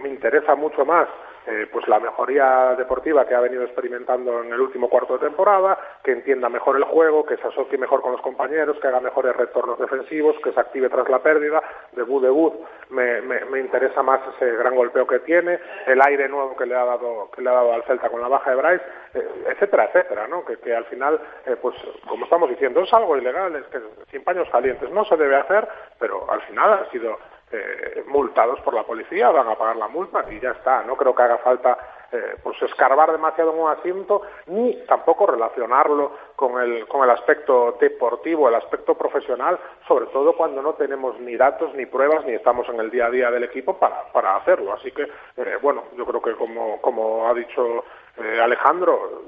me 0.00 0.08
interesa 0.08 0.54
mucho 0.54 0.84
más 0.84 1.06
eh, 1.46 1.68
pues 1.72 1.86
la 1.88 2.00
mejoría 2.00 2.74
deportiva 2.76 3.26
que 3.26 3.34
ha 3.34 3.40
venido 3.40 3.62
experimentando 3.62 4.42
en 4.42 4.52
el 4.52 4.60
último 4.60 4.88
cuarto 4.88 5.14
de 5.14 5.26
temporada, 5.26 5.78
que 6.02 6.12
entienda 6.12 6.48
mejor 6.48 6.76
el 6.76 6.84
juego, 6.84 7.24
que 7.24 7.36
se 7.36 7.46
asocie 7.46 7.78
mejor 7.78 8.02
con 8.02 8.12
los 8.12 8.20
compañeros, 8.20 8.78
que 8.80 8.88
haga 8.88 9.00
mejores 9.00 9.36
retornos 9.36 9.78
defensivos, 9.78 10.36
que 10.42 10.52
se 10.52 10.60
active 10.60 10.88
tras 10.88 11.08
la 11.08 11.22
pérdida, 11.22 11.62
debut 11.92 12.22
debut, 12.22 12.54
me, 12.90 13.20
me, 13.22 13.44
me 13.44 13.60
interesa 13.60 14.02
más 14.02 14.20
ese 14.34 14.56
gran 14.56 14.74
golpeo 14.74 15.06
que 15.06 15.20
tiene, 15.20 15.58
el 15.86 16.00
aire 16.02 16.28
nuevo 16.28 16.56
que 16.56 16.66
le 16.66 16.74
ha 16.74 16.84
dado 16.84 17.30
que 17.30 17.42
le 17.42 17.50
ha 17.50 17.54
dado 17.54 17.72
al 17.72 17.82
Celta 17.84 18.08
con 18.08 18.20
la 18.20 18.28
baja 18.28 18.50
de 18.50 18.56
Bryce, 18.56 18.84
eh, 19.14 19.28
etcétera, 19.48 19.84
etcétera, 19.86 20.26
¿no? 20.28 20.44
Que, 20.44 20.58
que 20.58 20.74
al 20.74 20.84
final, 20.86 21.20
eh, 21.46 21.56
pues 21.60 21.74
como 22.08 22.24
estamos 22.24 22.50
diciendo, 22.50 22.80
es 22.80 22.92
algo 22.92 23.16
ilegal, 23.16 23.54
es 23.56 23.66
que 23.66 23.80
sin 24.10 24.24
paños 24.24 24.48
calientes 24.50 24.90
no 24.90 25.04
se 25.04 25.16
debe 25.16 25.36
hacer, 25.36 25.68
pero 25.98 26.30
al 26.30 26.40
final 26.42 26.72
ha 26.72 26.90
sido 26.90 27.16
eh, 27.56 28.04
multados 28.08 28.60
por 28.60 28.74
la 28.74 28.82
policía, 28.82 29.30
van 29.30 29.48
a 29.48 29.54
pagar 29.54 29.76
la 29.76 29.88
multa 29.88 30.24
y 30.30 30.40
ya 30.40 30.50
está. 30.50 30.82
No 30.82 30.96
creo 30.96 31.14
que 31.14 31.22
haga 31.22 31.38
falta 31.38 31.78
eh, 32.12 32.36
pues 32.42 32.60
escarbar 32.62 33.10
demasiado 33.10 33.52
en 33.52 33.58
un 33.58 33.70
asiento 33.70 34.22
ni 34.46 34.74
tampoco 34.86 35.26
relacionarlo 35.26 36.12
con 36.36 36.60
el, 36.62 36.86
con 36.86 37.02
el 37.02 37.10
aspecto 37.10 37.76
deportivo, 37.80 38.48
el 38.48 38.54
aspecto 38.54 38.94
profesional, 38.94 39.58
sobre 39.88 40.06
todo 40.06 40.36
cuando 40.36 40.62
no 40.62 40.74
tenemos 40.74 41.18
ni 41.20 41.36
datos 41.36 41.74
ni 41.74 41.86
pruebas 41.86 42.24
ni 42.24 42.34
estamos 42.34 42.68
en 42.68 42.78
el 42.78 42.90
día 42.90 43.06
a 43.06 43.10
día 43.10 43.30
del 43.30 43.44
equipo 43.44 43.78
para, 43.78 44.04
para 44.12 44.36
hacerlo. 44.36 44.72
Así 44.72 44.92
que, 44.92 45.02
eh, 45.02 45.58
bueno, 45.60 45.84
yo 45.96 46.06
creo 46.06 46.22
que 46.22 46.34
como, 46.34 46.80
como 46.80 47.28
ha 47.28 47.34
dicho 47.34 47.84
eh, 48.18 48.40
Alejandro, 48.40 49.22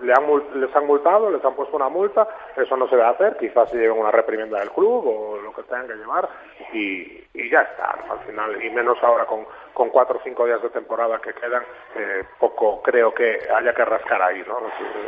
le 0.00 0.12
han, 0.12 0.24
les 0.60 0.74
han 0.74 0.86
multado, 0.86 1.30
les 1.30 1.44
han 1.44 1.54
puesto 1.54 1.76
una 1.76 1.88
multa, 1.88 2.28
eso 2.56 2.76
no 2.76 2.88
se 2.88 2.96
debe 2.96 3.08
hacer, 3.08 3.36
quizás 3.36 3.70
se 3.70 3.76
lleven 3.76 3.98
una 3.98 4.10
reprimenda 4.10 4.58
del 4.60 4.70
club 4.70 5.06
o 5.06 5.38
lo 5.38 5.52
que 5.52 5.62
tengan 5.64 5.88
que 5.88 5.94
llevar 5.94 6.28
y, 6.72 7.24
y 7.34 7.50
ya 7.50 7.62
está, 7.62 7.98
al 8.10 8.18
final, 8.20 8.62
y 8.62 8.70
menos 8.70 8.98
ahora 9.02 9.24
con, 9.26 9.46
con 9.72 9.90
cuatro 9.90 10.18
o 10.18 10.22
cinco 10.22 10.46
días 10.46 10.62
de 10.62 10.70
temporada 10.70 11.20
que 11.20 11.32
quedan, 11.32 11.62
eh, 11.96 12.24
poco 12.38 12.82
creo 12.82 13.12
que 13.12 13.38
haya 13.54 13.72
que 13.74 13.84
rascar 13.84 14.22
ahí, 14.22 14.42
¿no? 14.46 14.58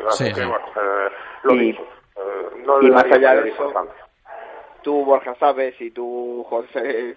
Así 0.08 0.32
que, 0.32 0.44
bueno, 0.44 0.66
eh, 0.76 1.08
lo 1.42 1.54
y, 1.54 1.70
eh, 1.70 1.76
no 2.64 2.82
y 2.82 2.90
más 2.90 3.04
allá 3.04 3.40
de 3.40 3.48
eso, 3.48 3.72
tú, 4.82 5.04
Borja, 5.04 5.34
sabes 5.36 5.80
y 5.80 5.90
tú, 5.90 6.44
José, 6.48 7.16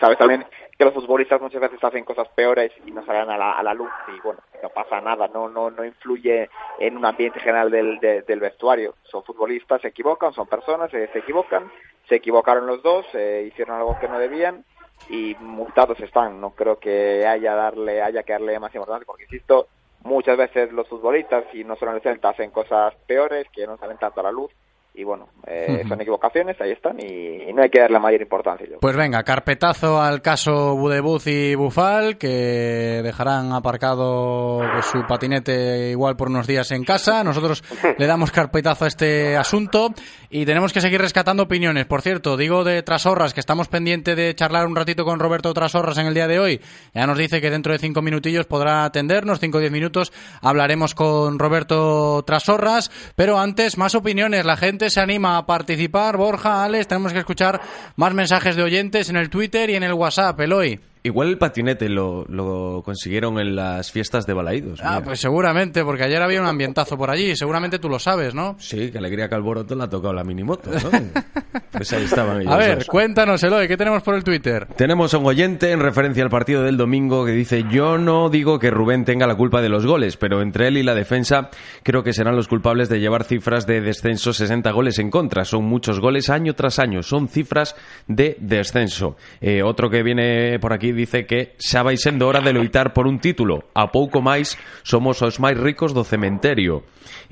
sabes 0.00 0.18
también 0.18 0.44
que 0.78 0.84
los 0.84 0.94
futbolistas 0.94 1.40
muchas 1.40 1.60
veces 1.60 1.82
hacen 1.82 2.04
cosas 2.04 2.28
peores 2.28 2.72
y 2.84 2.90
no 2.90 3.04
salen 3.04 3.30
a 3.30 3.38
la, 3.38 3.52
a 3.52 3.62
la 3.62 3.74
luz 3.74 3.90
y, 4.08 4.20
bueno, 4.20 4.40
no 4.62 4.68
pasa 4.70 5.00
nada, 5.00 5.28
no 5.28 5.48
no 5.48 5.70
no 5.70 5.84
influye 5.84 6.48
en 6.78 6.96
un 6.96 7.04
ambiente 7.04 7.40
general 7.40 7.70
del, 7.70 7.98
del 8.00 8.40
vestuario. 8.40 8.94
Son 9.04 9.22
futbolistas, 9.22 9.80
se 9.80 9.88
equivocan, 9.88 10.32
son 10.32 10.46
personas, 10.46 10.90
se, 10.90 11.06
se 11.08 11.18
equivocan, 11.18 11.70
se 12.08 12.16
equivocaron 12.16 12.66
los 12.66 12.82
dos, 12.82 13.06
eh, 13.14 13.44
hicieron 13.48 13.76
algo 13.76 13.98
que 13.98 14.08
no 14.08 14.18
debían 14.18 14.64
y 15.08 15.34
multados 15.40 16.00
están. 16.00 16.40
No 16.40 16.50
creo 16.50 16.78
que 16.78 17.26
haya 17.26 17.54
darle 17.54 18.02
haya 18.02 18.22
que 18.22 18.32
darle 18.32 18.58
más 18.58 18.74
importancia 18.74 19.06
porque 19.06 19.24
insisto, 19.24 19.68
muchas 20.02 20.36
veces 20.36 20.72
los 20.72 20.88
futbolistas 20.88 21.44
y 21.52 21.64
no 21.64 21.76
solo 21.76 21.92
en 21.92 21.96
el 21.96 22.02
centro 22.02 22.30
hacen 22.30 22.50
cosas 22.50 22.94
peores 23.06 23.46
que 23.52 23.66
no 23.66 23.76
salen 23.76 23.98
tanto 23.98 24.20
a 24.20 24.24
la 24.24 24.32
luz 24.32 24.52
y 24.96 25.04
bueno, 25.04 25.28
eh, 25.46 25.84
son 25.86 26.00
equivocaciones, 26.00 26.58
ahí 26.58 26.70
están 26.70 26.98
y, 26.98 27.52
no 27.52 27.62
hay 27.62 27.68
que 27.68 27.80
darle 27.80 27.98
mayor 27.98 28.22
importancia. 28.22 28.78
Pues 28.80 28.96
venga, 28.96 29.22
carpetazo 29.22 30.00
al 30.00 30.22
caso 30.22 30.74
Budebuz 30.74 31.26
y 31.26 31.54
Bufal, 31.54 32.16
que 32.16 33.00
dejarán 33.02 33.52
aparcado 33.52 34.62
su 34.82 35.06
patinete 35.06 35.90
igual 35.90 36.16
por 36.16 36.28
unos 36.28 36.46
días 36.46 36.70
en 36.72 36.82
casa. 36.82 37.22
Nosotros 37.22 37.62
le 37.98 38.06
damos 38.06 38.30
carpetazo 38.30 38.86
a 38.86 38.88
este 38.88 39.36
asunto 39.36 39.90
y 40.30 40.46
tenemos 40.46 40.72
que 40.72 40.80
seguir 40.80 41.00
rescatando 41.00 41.42
opiniones. 41.42 41.84
Por 41.84 42.00
cierto, 42.00 42.38
digo 42.38 42.64
de 42.64 42.82
Trasorras, 42.82 43.34
que 43.34 43.40
estamos 43.40 43.68
pendientes 43.68 44.16
de 44.16 44.34
charlar 44.34 44.66
un 44.66 44.76
ratito 44.76 45.04
con 45.04 45.20
Roberto 45.20 45.52
Trasorras 45.52 45.98
en 45.98 46.06
el 46.06 46.14
día 46.14 46.26
de 46.26 46.40
hoy. 46.40 46.60
Ya 46.94 47.06
nos 47.06 47.18
dice 47.18 47.42
que 47.42 47.50
dentro 47.50 47.72
de 47.74 47.78
cinco 47.78 48.00
minutillos 48.00 48.46
podrá 48.46 48.84
atendernos, 48.86 49.40
cinco 49.40 49.58
o 49.58 49.60
diez 49.60 49.72
minutos 49.72 50.10
hablaremos 50.40 50.94
con 50.94 51.38
Roberto 51.38 52.22
Trasorras, 52.26 52.90
pero 53.14 53.38
antes 53.38 53.76
más 53.76 53.94
opiniones. 53.94 54.46
La 54.46 54.56
gente 54.56 54.85
se 54.90 55.00
anima 55.00 55.36
a 55.36 55.46
participar. 55.46 56.16
Borja, 56.16 56.64
Alex, 56.64 56.88
tenemos 56.88 57.12
que 57.12 57.20
escuchar 57.20 57.60
más 57.96 58.14
mensajes 58.14 58.56
de 58.56 58.62
oyentes 58.62 59.08
en 59.08 59.16
el 59.16 59.30
Twitter 59.30 59.70
y 59.70 59.74
en 59.74 59.82
el 59.82 59.92
WhatsApp, 59.92 60.40
Eloy. 60.40 60.80
Igual 61.06 61.28
el 61.28 61.38
patinete 61.38 61.88
lo, 61.88 62.24
lo 62.28 62.82
consiguieron 62.84 63.38
en 63.38 63.54
las 63.54 63.92
fiestas 63.92 64.26
de 64.26 64.32
Balaídos. 64.32 64.80
Ah, 64.82 65.00
pues 65.04 65.20
seguramente, 65.20 65.84
porque 65.84 66.02
ayer 66.02 66.20
había 66.20 66.40
un 66.40 66.48
ambientazo 66.48 66.98
por 66.98 67.10
allí. 67.10 67.36
Seguramente 67.36 67.78
tú 67.78 67.88
lo 67.88 68.00
sabes, 68.00 68.34
¿no? 68.34 68.56
Sí, 68.58 68.90
que 68.90 68.98
Alegría 68.98 69.28
Calboroto 69.28 69.76
le 69.76 69.84
ha 69.84 69.88
tocado 69.88 70.12
la 70.12 70.24
minimoto, 70.24 70.68
¿no? 70.72 70.90
pues 71.70 71.92
ahí 71.92 72.02
estaban 72.04 72.40
ellos 72.40 72.52
A 72.52 72.56
ver, 72.56 72.78
dos. 72.78 72.86
cuéntanos, 72.88 73.40
Eloy, 73.44 73.68
¿qué 73.68 73.76
tenemos 73.76 74.02
por 74.02 74.16
el 74.16 74.24
Twitter? 74.24 74.66
Tenemos 74.76 75.14
a 75.14 75.18
un 75.18 75.26
oyente 75.26 75.70
en 75.70 75.78
referencia 75.78 76.24
al 76.24 76.28
partido 76.30 76.64
del 76.64 76.76
domingo 76.76 77.24
que 77.24 77.30
dice 77.30 77.64
yo 77.70 77.98
no 77.98 78.28
digo 78.28 78.58
que 78.58 78.72
Rubén 78.72 79.04
tenga 79.04 79.28
la 79.28 79.36
culpa 79.36 79.62
de 79.62 79.68
los 79.68 79.86
goles, 79.86 80.16
pero 80.16 80.42
entre 80.42 80.66
él 80.66 80.76
y 80.76 80.82
la 80.82 80.96
defensa 80.96 81.50
creo 81.84 82.02
que 82.02 82.12
serán 82.12 82.34
los 82.34 82.48
culpables 82.48 82.88
de 82.88 82.98
llevar 82.98 83.22
cifras 83.22 83.64
de 83.64 83.80
descenso 83.80 84.32
60 84.32 84.68
goles 84.72 84.98
en 84.98 85.10
contra. 85.10 85.44
Son 85.44 85.64
muchos 85.64 86.00
goles 86.00 86.30
año 86.30 86.54
tras 86.54 86.80
año, 86.80 87.04
son 87.04 87.28
cifras 87.28 87.76
de 88.08 88.36
descenso. 88.40 89.16
Eh, 89.40 89.62
otro 89.62 89.88
que 89.88 90.02
viene 90.02 90.58
por 90.58 90.72
aquí 90.72 90.95
dice 90.96 91.26
que 91.26 91.54
xa 91.60 91.84
vai 91.84 92.00
sendo 92.00 92.26
hora 92.26 92.40
de 92.40 92.56
loitar 92.56 92.90
por 92.96 93.06
un 93.06 93.20
título. 93.20 93.68
A 93.76 93.92
pouco 93.92 94.18
máis 94.24 94.58
somos 94.82 95.22
os 95.22 95.38
máis 95.38 95.54
ricos 95.54 95.94
do 95.94 96.02
cementerio. 96.02 96.82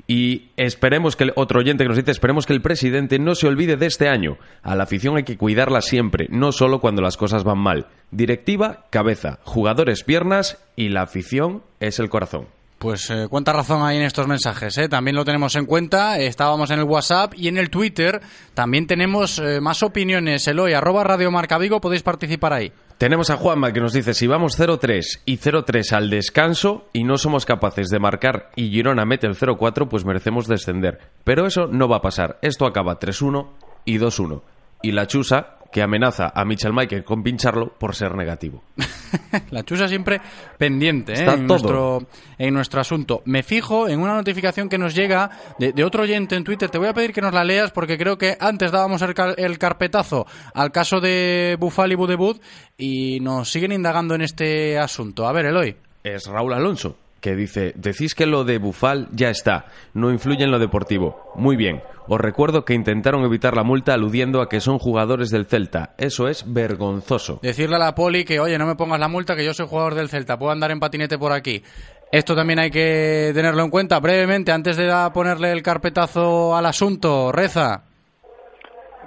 Y 0.07 0.51
esperemos 0.55 1.15
que 1.15 1.25
el 1.25 1.33
otro 1.35 1.59
oyente 1.59 1.83
que 1.83 1.89
nos 1.89 1.97
dice, 1.97 2.11
esperemos 2.11 2.45
que 2.45 2.53
el 2.53 2.61
presidente 2.61 3.17
no 3.17 3.33
se 3.33 3.47
olvide 3.47 3.75
de 3.75 3.87
este 3.87 4.07
año. 4.07 4.37
A 4.61 4.75
la 4.75 4.83
afición 4.83 5.17
hay 5.17 5.23
que 5.23 5.37
cuidarla 5.37 5.81
siempre, 5.81 6.27
no 6.29 6.51
solo 6.51 6.79
cuando 6.79 7.01
las 7.01 7.17
cosas 7.17 7.43
van 7.43 7.57
mal. 7.57 7.87
Directiva, 8.11 8.85
cabeza, 8.91 9.39
jugadores, 9.43 10.03
piernas 10.03 10.63
y 10.75 10.89
la 10.89 11.01
afición 11.01 11.63
es 11.79 11.99
el 11.99 12.09
corazón. 12.09 12.47
Pues 12.77 13.09
eh, 13.09 13.27
cuánta 13.29 13.53
razón 13.53 13.83
hay 13.83 13.97
en 13.97 14.03
estos 14.03 14.27
mensajes, 14.27 14.77
¿eh? 14.77 14.89
También 14.89 15.15
lo 15.15 15.23
tenemos 15.23 15.55
en 15.55 15.65
cuenta, 15.65 16.19
estábamos 16.19 16.69
en 16.71 16.79
el 16.79 16.85
WhatsApp 16.85 17.33
y 17.35 17.47
en 17.47 17.57
el 17.57 17.69
Twitter 17.69 18.21
también 18.53 18.85
tenemos 18.85 19.39
eh, 19.39 19.61
más 19.61 19.81
opiniones. 19.81 20.47
Eloy, 20.47 20.73
arroba 20.73 21.03
Radio 21.03 21.31
Marca 21.31 21.57
Vigo, 21.57 21.79
podéis 21.79 22.03
participar 22.03 22.53
ahí. 22.53 22.71
Tenemos 22.97 23.29
a 23.29 23.35
Juanma 23.35 23.73
que 23.73 23.81
nos 23.81 23.91
dice, 23.91 24.13
si 24.13 24.25
vamos 24.25 24.57
0-3 24.57 25.19
y 25.25 25.37
0-3 25.37 25.91
al 25.91 26.09
descanso 26.09 26.87
y 26.93 27.03
no 27.03 27.17
somos 27.17 27.45
capaces 27.45 27.89
de 27.89 27.99
marcar 27.99 28.51
y 28.55 28.69
Girona 28.69 29.03
mete 29.03 29.27
el 29.27 29.35
0-4, 29.35 29.89
pues 29.89 30.05
merecemos 30.05 30.47
descender. 30.47 30.99
Pero 31.25 31.45
eso 31.45 31.67
no 31.67 31.89
va 31.89 31.97
a 31.97 32.01
pasar. 32.01 32.39
Esto 32.41 32.65
acaba 32.65 32.97
3-1 32.97 33.49
y 33.83 33.97
2-1. 33.97 34.43
Y 34.81 34.93
la 34.93 35.07
chusa 35.07 35.57
que 35.75 35.81
amenaza 35.81 36.31
a 36.33 36.45
Michel 36.45 36.71
Michael 36.71 37.03
con 37.03 37.21
pincharlo 37.21 37.73
por 37.77 37.93
ser 37.95 38.15
negativo. 38.15 38.63
La 39.51 39.61
chusa 39.63 39.89
siempre 39.89 40.21
pendiente 40.57 41.11
¿eh? 41.11 41.25
En, 41.29 41.45
nuestro, 41.45 42.07
en 42.37 42.53
nuestro 42.53 42.79
asunto. 42.79 43.21
Me 43.25 43.43
fijo 43.43 43.89
en 43.89 43.99
una 43.99 44.13
notificación 44.15 44.69
que 44.69 44.77
nos 44.77 44.95
llega 44.95 45.29
de, 45.59 45.73
de 45.73 45.83
otro 45.83 46.03
oyente 46.03 46.37
en 46.37 46.45
Twitter. 46.45 46.69
Te 46.69 46.77
voy 46.77 46.87
a 46.87 46.93
pedir 46.93 47.11
que 47.11 47.19
nos 47.19 47.33
la 47.33 47.43
leas 47.43 47.71
porque 47.73 47.97
creo 47.97 48.17
que 48.17 48.37
antes 48.39 48.71
dábamos 48.71 49.01
el, 49.01 49.13
car- 49.13 49.35
el 49.37 49.57
carpetazo 49.57 50.25
al 50.53 50.71
caso 50.71 51.01
de 51.01 51.57
Bufal 51.59 51.91
y 51.91 51.95
Budebud 51.95 52.37
y 52.77 53.19
nos 53.19 53.51
siguen 53.51 53.73
indagando 53.73 54.15
en 54.15 54.21
este 54.21 54.79
asunto. 54.79 55.27
A 55.27 55.33
ver, 55.33 55.47
Eloy. 55.47 55.75
Es 56.05 56.25
Raúl 56.27 56.53
Alonso, 56.53 56.95
que 57.25 57.35
dice, 57.35 57.73
decís 57.75 58.13
que 58.13 58.27
lo 58.27 58.43
de 58.43 58.59
Bufal 58.59 59.07
ya 59.11 59.31
está, 59.31 59.65
no 59.95 60.11
influye 60.11 60.43
en 60.43 60.51
lo 60.51 60.59
deportivo. 60.59 61.31
Muy 61.33 61.55
bien, 61.55 61.81
os 62.07 62.21
recuerdo 62.21 62.65
que 62.65 62.75
intentaron 62.75 63.23
evitar 63.23 63.55
la 63.55 63.63
multa 63.63 63.95
aludiendo 63.95 64.43
a 64.43 64.47
que 64.47 64.59
son 64.59 64.77
jugadores 64.77 65.31
del 65.31 65.47
Celta. 65.47 65.95
Eso 65.97 66.27
es 66.27 66.45
vergonzoso. 66.53 67.39
Decirle 67.41 67.77
a 67.77 67.79
la 67.79 67.95
poli 67.95 68.25
que, 68.25 68.39
oye, 68.39 68.59
no 68.59 68.67
me 68.67 68.75
pongas 68.75 68.99
la 68.99 69.07
multa, 69.07 69.35
que 69.35 69.43
yo 69.43 69.55
soy 69.55 69.65
jugador 69.65 69.95
del 69.95 70.09
Celta, 70.09 70.37
puedo 70.37 70.51
andar 70.51 70.69
en 70.69 70.79
patinete 70.79 71.17
por 71.17 71.31
aquí. 71.31 71.63
Esto 72.11 72.35
también 72.35 72.59
hay 72.59 72.69
que 72.69 73.31
tenerlo 73.33 73.63
en 73.63 73.71
cuenta. 73.71 73.99
Brevemente, 73.99 74.51
antes 74.51 74.77
de 74.77 74.93
ponerle 75.11 75.51
el 75.51 75.63
carpetazo 75.63 76.55
al 76.55 76.67
asunto, 76.67 77.31
Reza. 77.31 77.85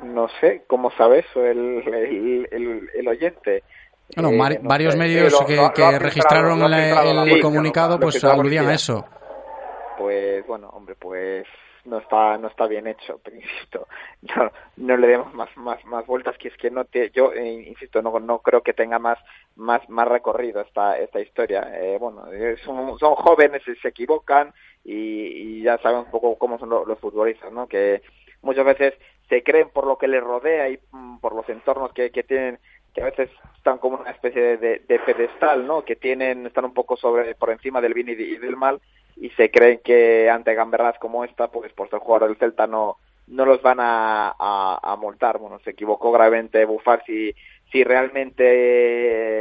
No 0.03 0.27
sé 0.41 0.65
cómo 0.67 0.91
sabe 0.99 1.21
eso 1.21 1.47
el, 1.47 1.85
el, 1.87 2.49
el, 2.51 2.91
el 2.99 3.09
oyente. 3.09 3.63
Bueno, 4.17 4.31
Eh, 4.31 4.59
no 4.63 4.69
varios 4.69 4.93
sé. 4.95 4.99
medios 4.99 5.33
lo- 5.33 5.47
que, 5.47 5.57
lo- 5.57 5.99
registraron 5.99 6.59
la- 6.71 7.23
el 7.25 7.41
comunicado, 7.41 7.99
pues 8.01 8.23
aludían 8.25 8.69
a 8.69 8.75
eso. 8.75 9.05
Pues 9.97 10.47
bueno, 10.47 10.69
hombre, 10.71 10.95
pues 10.95 11.47
no 11.85 11.99
está 11.99 12.37
no 12.39 12.49
está 12.49 12.67
bien 12.67 12.87
hecho, 12.87 13.21
pero 13.23 13.37
insisto, 13.41 13.89
no, 14.37 14.51
no 14.77 14.97
le 14.97 15.07
demos 15.07 15.33
más 15.35 15.49
más 15.57 15.85
más 15.87 16.07
vueltas 16.07 16.37
que 16.39 16.49
es 16.49 16.57
que 16.57 16.71
no 16.71 16.85
te 16.85 17.11
yo 17.11 17.33
eh, 17.33 17.65
insisto, 17.69 18.03
no 18.03 18.19
no 18.21 18.39
creo 18.41 18.63
que 18.63 18.73
tenga 18.75 18.99
más 18.99 19.19
más 19.57 19.89
más 19.89 20.07
recorrido 20.09 20.61
esta 20.61 20.99
esta 20.99 21.21
historia. 21.21 21.69
Eh, 21.81 21.97
bueno, 21.99 22.31
eh, 22.33 22.57
son, 22.65 22.99
son 22.99 23.15
jóvenes 23.15 23.63
y 23.67 23.75
se 23.77 23.89
equivocan 23.89 24.53
y, 24.85 24.93
y 24.95 25.63
ya 25.63 25.79
saben 25.79 26.01
un 26.01 26.11
poco 26.11 26.37
cómo 26.39 26.59
son 26.59 26.69
lo- 26.71 26.85
los 26.85 26.99
futbolistas, 26.99 27.53
¿no? 27.53 27.67
Que 27.67 28.03
muchas 28.43 28.65
veces 28.65 28.95
se 29.29 29.43
creen 29.43 29.69
por 29.71 29.87
lo 29.87 29.99
que 29.99 30.09
les 30.09 30.23
rodea 30.23 30.69
y 30.71 30.79
mm, 30.93 31.19
por 31.19 31.35
los 31.35 31.49
entornos 31.49 31.93
que, 31.93 32.11
que 32.11 32.23
tienen 32.23 32.59
que 32.95 33.03
a 33.03 33.07
veces 33.07 33.31
están 33.57 33.79
como 33.79 33.99
una 33.99 34.11
especie 34.11 34.41
de, 34.43 34.57
de- 34.57 34.79
de 34.89 34.99
pedestal, 35.01 35.67
¿no? 35.67 35.85
Que 35.85 35.97
tienen, 35.97 36.47
están 36.47 36.65
un 36.65 36.75
poco 36.75 36.97
sobre, 36.97 37.35
por 37.35 37.51
encima 37.51 37.81
del 37.81 37.95
bien 37.95 38.09
y, 38.09 38.15
de- 38.15 38.25
y 38.25 38.37
del 38.39 38.57
mal 38.57 38.81
y 39.17 39.31
se 39.31 39.51
creen 39.51 39.81
que 39.85 40.31
ante 40.31 40.55
gamberras 40.55 40.99
como 40.99 41.25
esta, 41.25 41.49
pues 41.49 41.73
por 41.73 41.91
ser 41.91 41.99
jugador 41.99 42.29
del 42.29 42.39
Celta 42.39 42.67
no, 42.67 42.97
no 43.27 43.45
los 43.45 43.61
van 43.63 43.79
a, 43.81 44.29
a, 44.39 44.81
a 44.83 44.97
multar. 44.97 45.39
Bueno, 45.39 45.59
se 45.65 45.71
equivocó 45.71 46.13
gravemente 46.13 46.65
Bufar 46.65 47.03
si, 47.05 47.35
si 47.73 47.83
realmente 47.85 48.45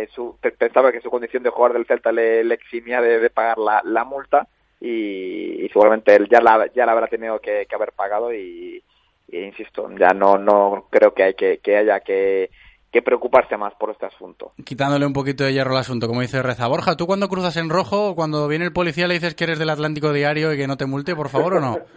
eh, 0.03 0.07
su, 0.13 0.37
pe- 0.41 0.51
pensaba 0.51 0.91
que 0.91 1.01
su 1.01 1.09
condición 1.09 1.43
de 1.43 1.49
jugador 1.49 1.77
del 1.77 1.85
Celta 1.85 2.11
le, 2.11 2.43
le 2.43 2.55
eximía 2.55 3.01
de, 3.01 3.29
pagar 3.29 3.57
la, 3.59 3.81
la 3.85 4.03
multa 4.03 4.47
y, 4.79 5.63
y 5.65 5.69
seguramente 5.69 6.15
él 6.15 6.27
ya 6.29 6.41
la, 6.41 6.67
ya 6.73 6.85
la 6.85 6.91
habrá 6.91 7.07
tenido 7.07 7.39
que, 7.39 7.65
que 7.67 7.75
haber 7.75 7.91
pagado 7.93 8.33
y, 8.33 8.83
y 9.27 9.39
insisto, 9.39 9.89
ya 9.97 10.09
no, 10.13 10.37
no 10.37 10.87
creo 10.89 11.13
que, 11.13 11.23
hay 11.23 11.33
que, 11.33 11.59
que 11.59 11.77
haya 11.77 11.99
que, 12.01 12.49
que 12.97 13.03
preocuparse 13.03 13.55
más 13.57 13.75
por 13.75 13.91
este 13.91 14.07
asunto. 14.07 14.53
Quitándole 14.65 15.05
un 15.05 15.13
poquito 15.13 15.43
de 15.43 15.53
hierro 15.53 15.71
al 15.73 15.77
asunto, 15.81 16.07
como 16.07 16.21
dice 16.21 16.41
Reza. 16.41 16.67
Borja, 16.67 16.95
¿tú 16.97 17.05
cuando 17.05 17.27
cruzas 17.29 17.55
en 17.57 17.69
rojo, 17.69 18.15
cuando 18.15 18.47
viene 18.47 18.65
el 18.65 18.73
policía 18.73 19.07
le 19.07 19.13
dices 19.13 19.35
que 19.35 19.43
eres 19.43 19.59
del 19.59 19.69
Atlántico 19.69 20.11
Diario 20.11 20.51
y 20.51 20.57
que 20.57 20.65
no 20.65 20.77
te 20.77 20.87
multe, 20.87 21.15
por 21.15 21.29
favor, 21.29 21.55
o 21.55 21.59
no? 21.59 21.77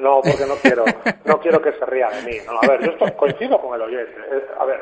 No, 0.00 0.20
porque 0.20 0.44
no 0.46 0.56
quiero, 0.60 0.84
no 1.24 1.38
quiero 1.40 1.62
que 1.62 1.72
se 1.72 1.86
ría 1.86 2.08
de 2.10 2.22
mí. 2.22 2.36
No, 2.44 2.58
a 2.60 2.66
ver, 2.68 2.84
yo 2.84 3.16
coincido 3.16 3.58
con 3.60 3.72
el 3.76 3.82
oyente. 3.82 4.12
A 4.58 4.64
ver, 4.64 4.80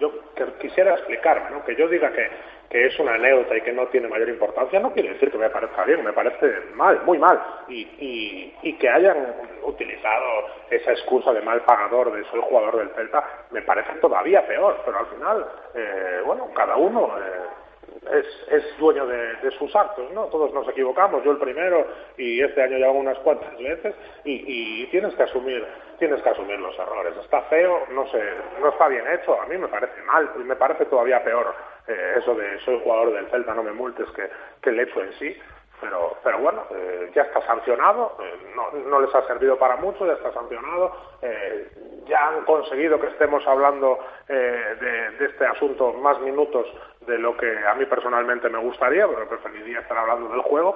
yo 0.00 0.10
que- 0.34 0.46
quisiera 0.66 0.94
explicarme, 0.94 1.50
¿no? 1.50 1.62
Que 1.64 1.76
yo 1.76 1.86
diga 1.88 2.10
que, 2.10 2.26
que 2.70 2.86
es 2.86 2.98
una 2.98 3.14
anécdota 3.14 3.56
y 3.56 3.60
que 3.60 3.72
no 3.72 3.86
tiene 3.88 4.08
mayor 4.08 4.28
importancia, 4.28 4.80
no 4.80 4.92
quiere 4.92 5.10
decir 5.10 5.30
que 5.30 5.38
me 5.38 5.50
parezca 5.50 5.84
bien, 5.84 6.04
me 6.04 6.12
parece 6.12 6.52
mal, 6.74 7.00
muy 7.04 7.18
mal. 7.18 7.40
Y, 7.68 7.82
y, 7.98 8.54
y 8.62 8.72
que 8.74 8.88
hayan 8.88 9.34
utilizado 9.62 10.46
esa 10.70 10.92
excusa 10.92 11.32
de 11.32 11.42
mal 11.42 11.60
pagador 11.62 12.12
de 12.12 12.24
soy 12.30 12.40
jugador 12.42 12.76
del 12.78 12.90
Celta, 12.90 13.24
me 13.50 13.62
parece 13.62 13.92
todavía 14.00 14.46
peor. 14.46 14.80
Pero 14.84 14.98
al 14.98 15.06
final, 15.06 15.46
eh, 15.74 16.20
bueno, 16.24 16.48
cada 16.54 16.76
uno... 16.76 17.12
eh, 17.18 17.65
es, 18.12 18.26
es 18.50 18.78
dueño 18.78 19.06
de, 19.06 19.50
sus 19.58 19.74
actos, 19.74 20.10
¿no? 20.12 20.26
Todos 20.26 20.52
nos 20.52 20.68
equivocamos, 20.68 21.24
yo 21.24 21.32
el 21.32 21.38
primero, 21.38 21.86
y 22.16 22.42
este 22.42 22.62
año 22.62 22.78
ya 22.78 22.90
unas 22.90 23.18
cuantas 23.18 23.56
veces, 23.58 23.94
y, 24.24 24.82
y 24.82 24.86
tienes 24.86 25.14
que 25.14 25.22
asumir, 25.22 25.64
tienes 25.98 26.20
que 26.22 26.28
asumir 26.28 26.58
los 26.58 26.78
errores. 26.78 27.14
Está 27.22 27.42
feo, 27.42 27.82
no 27.92 28.06
sé, 28.08 28.22
no 28.60 28.68
está 28.68 28.88
bien 28.88 29.04
hecho, 29.12 29.40
a 29.40 29.46
mí 29.46 29.56
me 29.56 29.68
parece 29.68 30.00
mal, 30.02 30.30
y 30.36 30.44
me 30.44 30.56
parece 30.56 30.84
todavía 30.86 31.22
peor 31.24 31.54
eh, 31.88 32.14
eso 32.18 32.34
de 32.34 32.58
soy 32.60 32.80
jugador 32.82 33.12
del 33.12 33.30
Celta, 33.30 33.54
no 33.54 33.62
me 33.62 33.72
multes, 33.72 34.10
que, 34.10 34.28
que 34.60 34.70
el 34.70 34.80
hecho 34.80 35.02
en 35.02 35.12
sí. 35.14 35.36
Pero, 35.80 36.16
pero 36.24 36.38
bueno, 36.38 36.64
eh, 36.70 37.10
ya 37.14 37.22
está 37.22 37.42
sancionado, 37.42 38.16
eh, 38.20 38.52
no, 38.54 38.70
no 38.88 39.00
les 39.00 39.14
ha 39.14 39.22
servido 39.26 39.58
para 39.58 39.76
mucho, 39.76 40.06
ya 40.06 40.14
está 40.14 40.32
sancionado, 40.32 40.90
eh, 41.20 41.68
ya 42.06 42.28
han 42.28 42.44
conseguido 42.44 42.98
que 42.98 43.08
estemos 43.08 43.46
hablando 43.46 43.98
eh, 44.28 44.76
de, 44.80 45.10
de 45.18 45.24
este 45.26 45.44
asunto 45.46 45.92
más 45.92 46.18
minutos 46.20 46.66
de 47.02 47.18
lo 47.18 47.36
que 47.36 47.46
a 47.66 47.74
mí 47.74 47.84
personalmente 47.86 48.48
me 48.48 48.58
gustaría, 48.58 49.06
pero 49.06 49.28
preferiría 49.28 49.80
estar 49.80 49.96
hablando 49.98 50.28
del 50.30 50.40
juego 50.40 50.74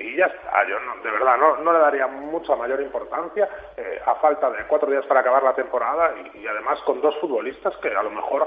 y 0.00 0.14
ya 0.16 0.26
está. 0.26 0.64
Yo 0.68 0.78
no- 0.78 1.02
de 1.02 1.10
verdad 1.10 1.36
no, 1.38 1.56
no 1.56 1.72
le 1.72 1.78
daría 1.80 2.06
mucha 2.06 2.54
mayor 2.54 2.80
importancia 2.82 3.48
a 4.04 4.14
falta 4.16 4.48
de 4.50 4.64
cuatro 4.68 4.88
días 4.88 5.04
para 5.06 5.20
acabar 5.20 5.42
la 5.42 5.54
temporada 5.54 6.14
y, 6.34 6.46
además 6.46 6.80
con 6.82 7.00
dos 7.00 7.16
futbolistas 7.18 7.76
que 7.78 7.88
a 7.88 8.02
lo 8.02 8.10
mejor 8.10 8.46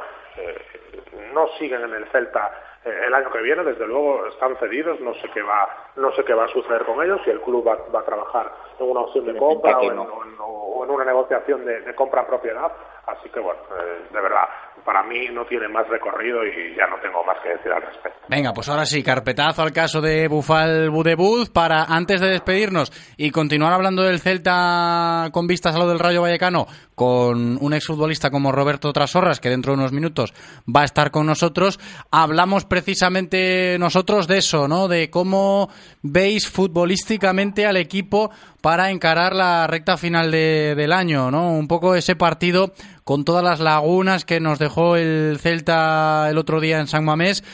no 1.34 1.48
siguen 1.58 1.84
en 1.84 1.94
el 1.94 2.06
Celta 2.08 2.52
el 2.90 3.14
año 3.14 3.30
que 3.32 3.42
viene, 3.42 3.64
desde 3.64 3.88
luego 3.88 4.26
están 4.28 4.56
cedidos, 4.58 5.00
no 5.02 5.14
sé 5.16 5.30
qué 5.34 5.42
va, 5.42 5.68
no 5.96 6.12
sé 6.16 6.24
qué 6.24 6.34
va 6.34 6.46
a 6.46 6.50
suceder 6.50 6.84
con 6.86 7.04
ellos, 7.04 7.20
si 7.24 7.30
el 7.32 7.42
club 7.42 7.68
va, 7.68 7.78
va 7.94 8.00
a 8.02 8.06
trabajar 8.06 8.52
en 8.80 8.90
una 8.90 9.02
opción 9.02 9.26
de 9.26 9.38
compra 9.38 9.78
o 9.80 9.84
en, 9.84 9.96
no. 9.96 10.04
o 10.04 10.24
en- 10.26 10.36
o 10.40 10.84
en 10.86 10.92
una 10.92 11.04
negociación 11.04 11.66
de, 11.66 11.82
de 11.82 11.94
compra 11.94 12.22
en 12.22 12.28
propiedad, 12.28 12.72
así 13.06 13.30
que 13.30 13.40
bueno, 13.42 13.60
eh, 13.78 14.08
de 14.14 14.22
verdad, 14.22 14.46
para 14.86 15.04
mí 15.04 15.28
no 15.30 15.46
tiene 15.46 15.68
más 15.68 15.86
recorrido 15.90 16.46
y 16.46 16.74
ya 16.76 16.88
no 16.88 16.96
tengo 17.02 17.22
más 17.26 17.38
que 17.42 17.50
decir 17.50 17.70
al 17.72 17.82
respecto. 17.82 18.18
Venga, 18.30 18.54
pues 18.54 18.70
ahora 18.70 18.86
sí, 18.86 19.04
carpetazo 19.04 19.62
al 19.62 19.74
caso 19.74 20.00
de 20.00 20.28
Bufal 20.30 20.90
Budebuz 20.90 21.50
para 21.50 21.84
antes 21.84 22.22
de 22.22 22.30
despedirnos 22.30 22.92
y 23.18 23.30
continuar 23.32 23.74
hablando 23.74 24.04
del 24.04 24.20
Celta 24.20 25.30
con 25.34 25.48
vistas 25.48 25.76
a 25.76 25.80
lo 25.80 25.88
del 25.88 26.00
Rayo 26.00 26.22
Vallecano 26.22 26.66
con 27.00 27.58
un 27.62 27.74
exfutbolista 27.74 28.30
como 28.30 28.52
Roberto 28.52 28.92
Trasorras 28.92 29.40
que 29.40 29.50
dentro 29.50 29.72
de 29.72 29.78
unos 29.80 29.94
minutos 29.94 30.34
va 30.68 30.82
a 30.82 30.84
estar 30.84 31.12
con 31.12 31.26
nosotros. 31.28 31.80
Hablamos 32.12 32.66
precisamente 32.66 33.78
nosotros 33.80 34.28
de 34.28 34.40
eso, 34.40 34.68
¿no? 34.68 34.90
De 34.90 35.10
cómo 35.10 35.70
veis 36.02 36.50
futbolísticamente 36.50 37.66
al 37.66 37.78
equipo 37.78 38.32
para 38.60 38.92
encarar 38.92 39.34
la 39.34 39.66
recta 39.68 39.96
final 39.96 40.30
de- 40.30 40.76
del 40.76 40.92
año, 40.92 41.32
¿no? 41.32 41.54
Un 41.54 41.70
poco 41.70 41.96
ese 41.96 42.18
partido 42.18 42.74
con 43.06 43.24
todas 43.24 43.46
las 43.46 43.62
lagunas 43.62 44.26
que 44.26 44.42
nos 44.42 44.60
dejó 44.60 44.98
el 44.98 45.38
Celta 45.42 46.28
el 46.30 46.38
otro 46.38 46.60
día 46.60 46.80
en 46.80 46.88
San 46.88 47.06
Mamés, 47.06 47.46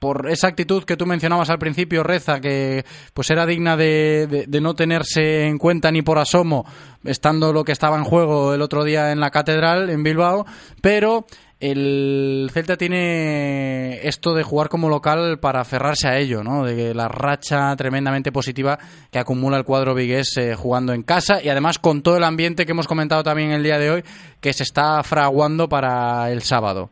por 0.00 0.30
esa 0.30 0.48
actitud 0.48 0.82
que 0.84 0.96
tú 0.96 1.06
mencionabas 1.06 1.50
al 1.50 1.58
principio, 1.58 2.02
Reza, 2.02 2.40
que 2.40 2.84
pues 3.14 3.30
era 3.30 3.46
digna 3.46 3.76
de, 3.76 4.46
no 4.60 4.74
tenerse 4.74 5.46
en 5.46 5.58
cuenta 5.58 5.92
ni 5.92 6.02
por 6.02 6.18
asomo, 6.18 6.64
estando 7.04 7.52
lo 7.52 7.62
que 7.62 7.72
estaba 7.72 7.96
en 7.96 8.04
juego 8.04 8.54
el 8.54 8.62
otro 8.62 8.82
día 8.82 9.12
en 9.12 9.20
la 9.20 9.30
catedral 9.30 9.90
en 9.90 10.02
Bilbao, 10.02 10.46
pero 10.80 11.26
el 11.60 12.50
Celta 12.54 12.78
tiene 12.78 14.00
esto 14.08 14.34
de 14.34 14.42
jugar 14.42 14.70
como 14.70 14.88
local 14.88 15.38
para 15.38 15.60
aferrarse 15.60 16.08
a 16.08 16.16
ello, 16.16 16.42
¿no? 16.42 16.64
De 16.64 16.94
la 16.94 17.06
racha 17.06 17.76
tremendamente 17.76 18.32
positiva 18.32 18.78
que 19.10 19.18
acumula 19.18 19.58
el 19.58 19.64
cuadro 19.64 19.94
vigués 19.94 20.34
eh, 20.38 20.54
jugando 20.54 20.94
en 20.94 21.02
casa 21.02 21.42
y 21.42 21.50
además 21.50 21.78
con 21.78 22.00
todo 22.00 22.16
el 22.16 22.24
ambiente 22.24 22.64
que 22.64 22.72
hemos 22.72 22.88
comentado 22.88 23.22
también 23.22 23.50
el 23.50 23.62
día 23.62 23.78
de 23.78 23.90
hoy 23.90 24.04
que 24.40 24.54
se 24.54 24.62
está 24.62 25.02
fraguando 25.02 25.68
para 25.68 26.30
el 26.30 26.40
sábado. 26.40 26.90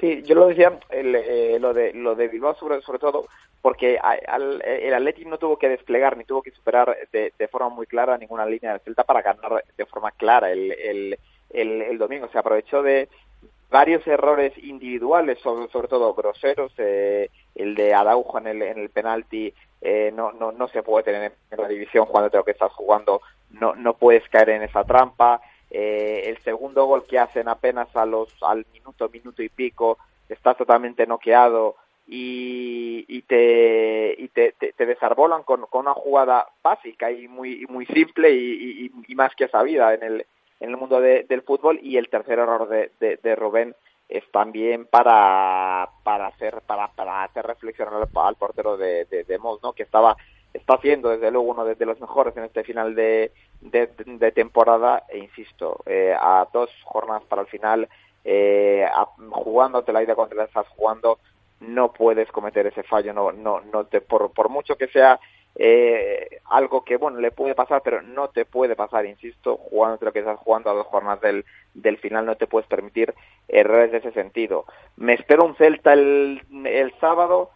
Sí, 0.00 0.22
yo 0.22 0.34
lo 0.34 0.48
decía, 0.48 0.80
eh, 0.88 1.58
lo, 1.60 1.74
de, 1.74 1.92
lo 1.92 2.14
de 2.14 2.28
Bilbao 2.28 2.54
sobre, 2.54 2.80
sobre 2.80 2.98
todo, 2.98 3.26
porque 3.60 4.00
el 4.00 4.94
Atleti 4.94 5.26
no 5.26 5.36
tuvo 5.36 5.58
que 5.58 5.68
desplegar 5.68 6.16
ni 6.16 6.24
tuvo 6.24 6.42
que 6.42 6.50
superar 6.52 6.96
de, 7.12 7.48
forma 7.48 7.68
muy 7.68 7.86
clara 7.86 8.16
ninguna 8.16 8.46
línea 8.46 8.72
del 8.72 8.80
Celta 8.80 9.04
para 9.04 9.20
ganar 9.20 9.62
de 9.76 9.84
forma 9.84 10.10
clara 10.12 10.50
el, 10.50 10.72
el, 10.72 11.18
el, 11.82 11.98
domingo. 11.98 12.28
Se 12.32 12.38
aprovechó 12.38 12.82
de 12.82 13.10
varios 13.68 14.06
errores 14.06 14.56
individuales, 14.56 15.38
sobre, 15.40 15.68
sobre 15.68 15.88
todo 15.88 16.14
groseros, 16.14 16.72
eh, 16.78 17.28
el 17.54 17.74
de 17.74 17.92
Araujo 17.92 18.38
en 18.38 18.46
el, 18.46 18.62
en 18.62 18.78
el 18.78 18.88
penalti 18.88 19.52
eh, 19.82 20.10
no, 20.14 20.32
no, 20.32 20.52
no 20.52 20.68
se 20.68 20.82
puede 20.82 21.04
tener 21.04 21.32
en 21.50 21.60
la 21.60 21.68
división 21.68 22.06
cuando 22.06 22.30
tengo 22.30 22.44
que 22.44 22.50
estás 22.52 22.72
jugando, 22.72 23.22
no, 23.50 23.74
no 23.74 23.94
puedes 23.94 24.26
caer 24.28 24.50
en 24.50 24.62
esa 24.62 24.84
trampa. 24.84 25.40
Eh, 25.70 26.22
el 26.26 26.38
segundo 26.42 26.84
gol 26.86 27.04
que 27.06 27.18
hacen 27.18 27.48
apenas 27.48 27.94
a 27.94 28.04
los, 28.04 28.28
al 28.42 28.66
minuto, 28.72 29.08
minuto 29.08 29.42
y 29.42 29.48
pico, 29.48 29.98
estás 30.28 30.56
totalmente 30.56 31.06
noqueado 31.06 31.76
y, 32.06 33.04
y, 33.06 33.22
te, 33.22 34.16
y 34.18 34.28
te, 34.28 34.52
te, 34.52 34.86
desarbolan 34.86 35.44
con, 35.44 35.66
con, 35.66 35.82
una 35.82 35.94
jugada 35.94 36.48
básica 36.60 37.12
y 37.12 37.28
muy, 37.28 37.66
muy 37.68 37.86
simple 37.86 38.34
y, 38.34 38.90
más 39.14 39.32
que 39.36 39.46
sabida 39.46 39.94
en 39.94 40.02
el, 40.02 40.26
en 40.58 40.70
el 40.70 40.76
mundo 40.76 41.00
del 41.00 41.42
fútbol. 41.42 41.78
Y 41.82 41.98
el 41.98 42.08
tercer 42.08 42.40
error 42.40 42.68
de, 42.68 42.90
de, 42.98 43.36
Rubén 43.36 43.76
es 44.08 44.28
también 44.32 44.86
para, 44.86 45.88
para, 46.02 46.26
hacer, 46.26 46.62
para, 46.66 46.88
para 46.88 47.22
hacer 47.22 47.46
reflexionar 47.46 48.08
al, 48.12 48.34
portero 48.34 48.76
de, 48.76 49.04
de, 49.04 49.22
de 49.22 49.38
Moss, 49.38 49.62
¿no? 49.62 49.72
que 49.72 49.84
estaba 49.84 50.16
está 50.52 50.78
siendo 50.78 51.10
desde 51.10 51.30
luego 51.30 51.48
uno 51.48 51.64
de, 51.64 51.86
los 51.86 52.00
mejores 52.00 52.36
en 52.36 52.44
este 52.44 52.64
final 52.64 52.94
de, 52.94 53.32
de, 53.60 54.32
temporada. 54.32 55.04
E 55.08 55.18
insisto 55.18 55.82
eh, 55.86 56.14
a 56.18 56.48
dos 56.52 56.70
jornadas 56.84 57.24
para 57.24 57.42
el 57.42 57.48
final 57.48 57.88
eh, 58.24 58.86
jugándote 59.30 59.92
la 59.92 60.02
idea 60.02 60.14
cuando 60.14 60.34
la 60.34 60.44
estás 60.44 60.68
jugando 60.68 61.18
no 61.60 61.92
puedes 61.92 62.30
cometer 62.32 62.66
ese 62.66 62.82
fallo 62.82 63.12
no 63.12 63.32
no 63.32 63.60
no 63.60 63.84
te 63.84 64.00
por, 64.00 64.30
por 64.32 64.48
mucho 64.48 64.76
que 64.76 64.88
sea 64.88 65.18
eh, 65.54 66.40
algo 66.50 66.84
que 66.84 66.96
bueno 66.96 67.18
le 67.18 67.30
puede 67.30 67.54
pasar 67.54 67.82
pero 67.82 68.02
no 68.02 68.28
te 68.28 68.44
puede 68.44 68.76
pasar 68.76 69.06
insisto 69.06 69.56
jugando 69.56 69.98
lo 70.02 70.12
que 70.12 70.20
estás 70.20 70.38
jugando 70.38 70.70
a 70.70 70.74
dos 70.74 70.86
jornadas 70.86 71.20
del 71.22 71.44
del 71.74 71.98
final 71.98 72.26
no 72.26 72.36
te 72.36 72.46
puedes 72.46 72.68
permitir 72.68 73.14
errores 73.48 73.92
de 73.92 73.98
ese 73.98 74.12
sentido. 74.12 74.64
Me 74.96 75.14
espero 75.14 75.44
un 75.44 75.56
Celta 75.56 75.92
el, 75.92 76.42
el 76.64 76.92
sábado 77.00 77.50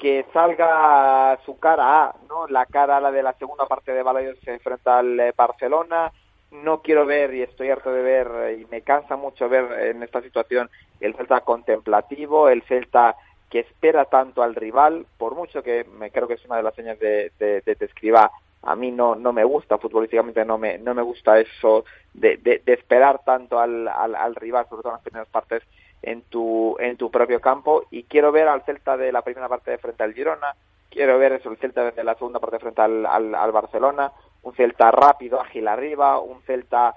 que 0.00 0.24
salga 0.32 1.38
su 1.44 1.58
cara 1.58 2.04
A, 2.04 2.14
¿no? 2.28 2.48
La 2.48 2.64
cara 2.64 2.96
a 2.96 3.00
la 3.00 3.12
de 3.12 3.22
la 3.22 3.34
segunda 3.34 3.66
parte 3.66 3.92
de 3.92 4.02
Balaídos 4.02 4.38
se 4.42 4.54
enfrenta 4.54 4.98
al 4.98 5.20
eh, 5.20 5.32
Barcelona. 5.36 6.10
No 6.50 6.80
quiero 6.80 7.04
ver 7.04 7.34
y 7.34 7.42
estoy 7.42 7.68
harto 7.68 7.92
de 7.92 8.02
ver 8.02 8.28
eh, 8.34 8.60
y 8.62 8.64
me 8.64 8.80
cansa 8.80 9.16
mucho 9.16 9.48
ver 9.48 9.88
en 9.88 10.02
esta 10.02 10.22
situación 10.22 10.70
el 11.00 11.14
Celta 11.14 11.42
contemplativo, 11.42 12.48
el 12.48 12.62
Celta 12.62 13.14
que 13.50 13.60
espera 13.60 14.06
tanto 14.06 14.42
al 14.42 14.54
rival, 14.54 15.04
por 15.18 15.34
mucho 15.34 15.62
que 15.62 15.84
me 15.98 16.10
creo 16.10 16.26
que 16.26 16.34
es 16.34 16.44
una 16.46 16.56
de 16.56 16.62
las 16.62 16.74
señas 16.74 16.98
de, 16.98 17.30
de, 17.38 17.60
de 17.60 17.74
te 17.74 17.84
escriba, 17.84 18.30
a 18.62 18.76
mí 18.76 18.92
no, 18.92 19.16
no 19.16 19.32
me 19.32 19.44
gusta, 19.44 19.78
futbolísticamente 19.78 20.44
no 20.44 20.56
me, 20.56 20.78
no 20.78 20.94
me 20.94 21.02
gusta 21.02 21.38
eso 21.40 21.84
de, 22.14 22.36
de, 22.36 22.62
de 22.64 22.72
esperar 22.72 23.22
tanto 23.24 23.58
al, 23.58 23.88
al, 23.88 24.14
al 24.14 24.34
rival, 24.34 24.66
sobre 24.68 24.82
todo 24.82 24.92
en 24.92 24.96
las 24.96 25.02
primeras 25.02 25.28
partes 25.28 25.62
en 26.02 26.22
tu, 26.22 26.76
en 26.78 26.96
tu 26.96 27.10
propio 27.10 27.40
campo. 27.40 27.84
Y 27.90 28.04
quiero 28.04 28.32
ver 28.32 28.48
al 28.48 28.62
Celta 28.62 28.96
de 28.96 29.12
la 29.12 29.22
primera 29.22 29.48
parte 29.48 29.70
de 29.70 29.78
frente 29.78 30.02
al 30.02 30.14
Girona, 30.14 30.54
quiero 30.90 31.18
ver 31.18 31.32
eso, 31.32 31.50
el 31.50 31.58
Celta 31.58 31.90
de 31.90 32.04
la 32.04 32.14
segunda 32.14 32.40
parte 32.40 32.56
de 32.56 32.60
frente 32.60 32.82
al, 32.82 33.06
al, 33.06 33.52
Barcelona, 33.52 34.12
un 34.42 34.54
Celta 34.54 34.90
rápido, 34.90 35.40
ágil 35.40 35.68
arriba, 35.68 36.18
un 36.18 36.42
Celta 36.42 36.94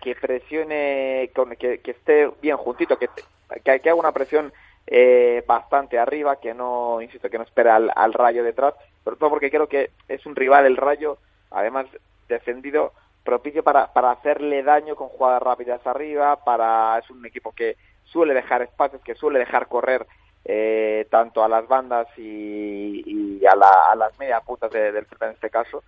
que 0.00 0.14
presione, 0.14 1.30
que, 1.58 1.80
que 1.80 1.90
esté 1.90 2.30
bien 2.40 2.56
juntito, 2.56 2.98
que, 2.98 3.08
que, 3.62 3.70
haga 3.70 3.94
una 3.94 4.12
presión 4.12 4.52
eh, 4.86 5.44
bastante 5.46 5.98
arriba, 5.98 6.40
que 6.40 6.54
no, 6.54 7.02
insisto, 7.02 7.28
que 7.28 7.38
no 7.38 7.44
espera 7.44 7.76
al, 7.76 7.92
al 7.94 8.12
Rayo 8.12 8.42
detrás, 8.42 8.74
sobre 9.04 9.16
todo 9.16 9.30
porque 9.30 9.50
creo 9.50 9.68
que 9.68 9.90
es 10.08 10.24
un 10.26 10.36
rival 10.36 10.66
el 10.66 10.76
Rayo, 10.76 11.18
además 11.50 11.86
defendido, 12.28 12.92
propicio 13.24 13.62
para, 13.62 13.92
para 13.92 14.12
hacerle 14.12 14.62
daño 14.62 14.96
con 14.96 15.08
jugadas 15.08 15.42
rápidas 15.42 15.86
arriba, 15.86 16.42
para 16.44 16.98
es 16.98 17.10
un 17.10 17.24
equipo 17.26 17.52
que 17.52 17.76
suele 18.10 18.34
dejar 18.34 18.62
espacios, 18.62 19.02
que 19.02 19.14
suele 19.14 19.38
dejar 19.38 19.68
correr 19.68 20.06
eh, 20.44 21.06
tanto 21.10 21.44
a 21.44 21.48
las 21.48 21.66
bandas 21.68 22.06
y, 22.16 23.44
a, 23.46 23.54
la, 23.56 23.90
a, 23.92 23.96
las 23.96 24.18
media 24.18 24.40
putas 24.40 24.70
del 24.70 25.06
Celta 25.06 25.26
en 25.26 25.32
este 25.32 25.50
caso. 25.50 25.82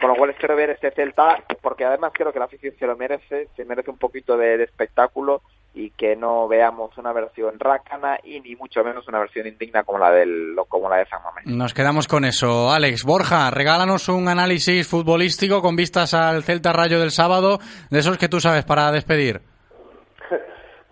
Con 0.00 0.10
lo 0.10 0.16
cual 0.16 0.30
espero 0.30 0.56
ver 0.56 0.70
este 0.70 0.90
Celta, 0.90 1.42
porque 1.60 1.84
además 1.84 2.12
creo 2.14 2.32
que 2.32 2.38
la 2.38 2.46
afición 2.46 2.74
se 2.78 2.86
lo 2.86 2.96
merece, 2.96 3.48
se 3.56 3.64
merece 3.64 3.90
un 3.90 3.98
poquito 3.98 4.36
de, 4.36 4.62
espectáculo 4.62 5.42
y 5.74 5.90
que 5.90 6.16
no 6.16 6.48
veamos 6.48 6.96
una 6.98 7.12
versión 7.12 7.58
rácana 7.58 8.18
y 8.22 8.40
ni 8.40 8.56
mucho 8.56 8.84
menos 8.84 9.08
una 9.08 9.18
versión 9.18 9.46
indigna 9.46 9.84
como 9.84 9.98
la 9.98 10.10
del 10.10 10.54
como 10.68 10.88
la 10.88 10.96
de 10.96 11.06
San 11.06 11.22
Mamés. 11.22 11.46
Nos 11.46 11.74
quedamos 11.74 12.08
con 12.08 12.24
eso. 12.24 12.70
Alex, 12.70 13.04
Borja, 13.04 13.50
regálanos 13.50 14.08
un 14.08 14.28
análisis 14.28 14.86
futbolístico 14.86 15.62
con 15.62 15.76
vistas 15.76 16.14
al 16.14 16.42
Celta 16.44 16.72
Rayo 16.72 17.00
del 17.00 17.10
sábado, 17.10 17.58
de 17.90 17.98
esos 17.98 18.18
que 18.18 18.28
tú 18.28 18.40
sabes 18.40 18.64
para 18.64 18.92
despedir. 18.92 19.51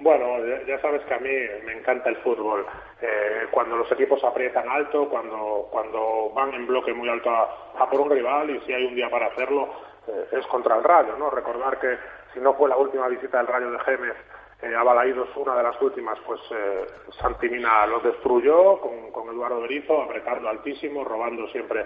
Bueno, 0.00 0.38
ya 0.66 0.80
sabes 0.80 1.02
que 1.02 1.12
a 1.12 1.18
mí 1.18 1.30
me 1.66 1.74
encanta 1.74 2.08
el 2.08 2.16
fútbol. 2.18 2.64
Eh, 3.02 3.46
cuando 3.50 3.76
los 3.76 3.92
equipos 3.92 4.24
aprietan 4.24 4.66
alto, 4.66 5.10
cuando, 5.10 5.68
cuando 5.70 6.30
van 6.34 6.54
en 6.54 6.66
bloque 6.66 6.94
muy 6.94 7.06
alto 7.08 7.28
a, 7.30 7.88
por 7.90 8.00
un 8.00 8.10
rival 8.10 8.48
y 8.48 8.60
si 8.60 8.72
hay 8.72 8.86
un 8.86 8.94
día 8.94 9.10
para 9.10 9.26
hacerlo, 9.26 9.68
eh, 10.08 10.28
es 10.32 10.46
contra 10.46 10.76
el 10.76 10.84
Rayo, 10.84 11.16
¿no? 11.18 11.28
Recordar 11.28 11.78
que 11.78 11.98
si 12.32 12.40
no 12.40 12.54
fue 12.54 12.70
la 12.70 12.78
última 12.78 13.08
visita 13.08 13.38
del 13.38 13.46
Rayo 13.46 13.70
de 13.72 13.78
Gémez 13.80 14.16
eh, 14.62 14.74
a 14.74 14.82
Balaídos, 14.82 15.28
una 15.36 15.54
de 15.54 15.64
las 15.64 15.80
últimas, 15.82 16.18
pues 16.26 16.40
eh, 16.50 16.86
Santimina 17.20 17.86
los 17.86 18.02
destruyó 18.02 18.80
con, 18.80 19.10
con 19.12 19.28
Eduardo 19.28 19.60
Berizo, 19.60 20.00
apretando 20.00 20.48
altísimo, 20.48 21.04
robando 21.04 21.46
siempre 21.48 21.84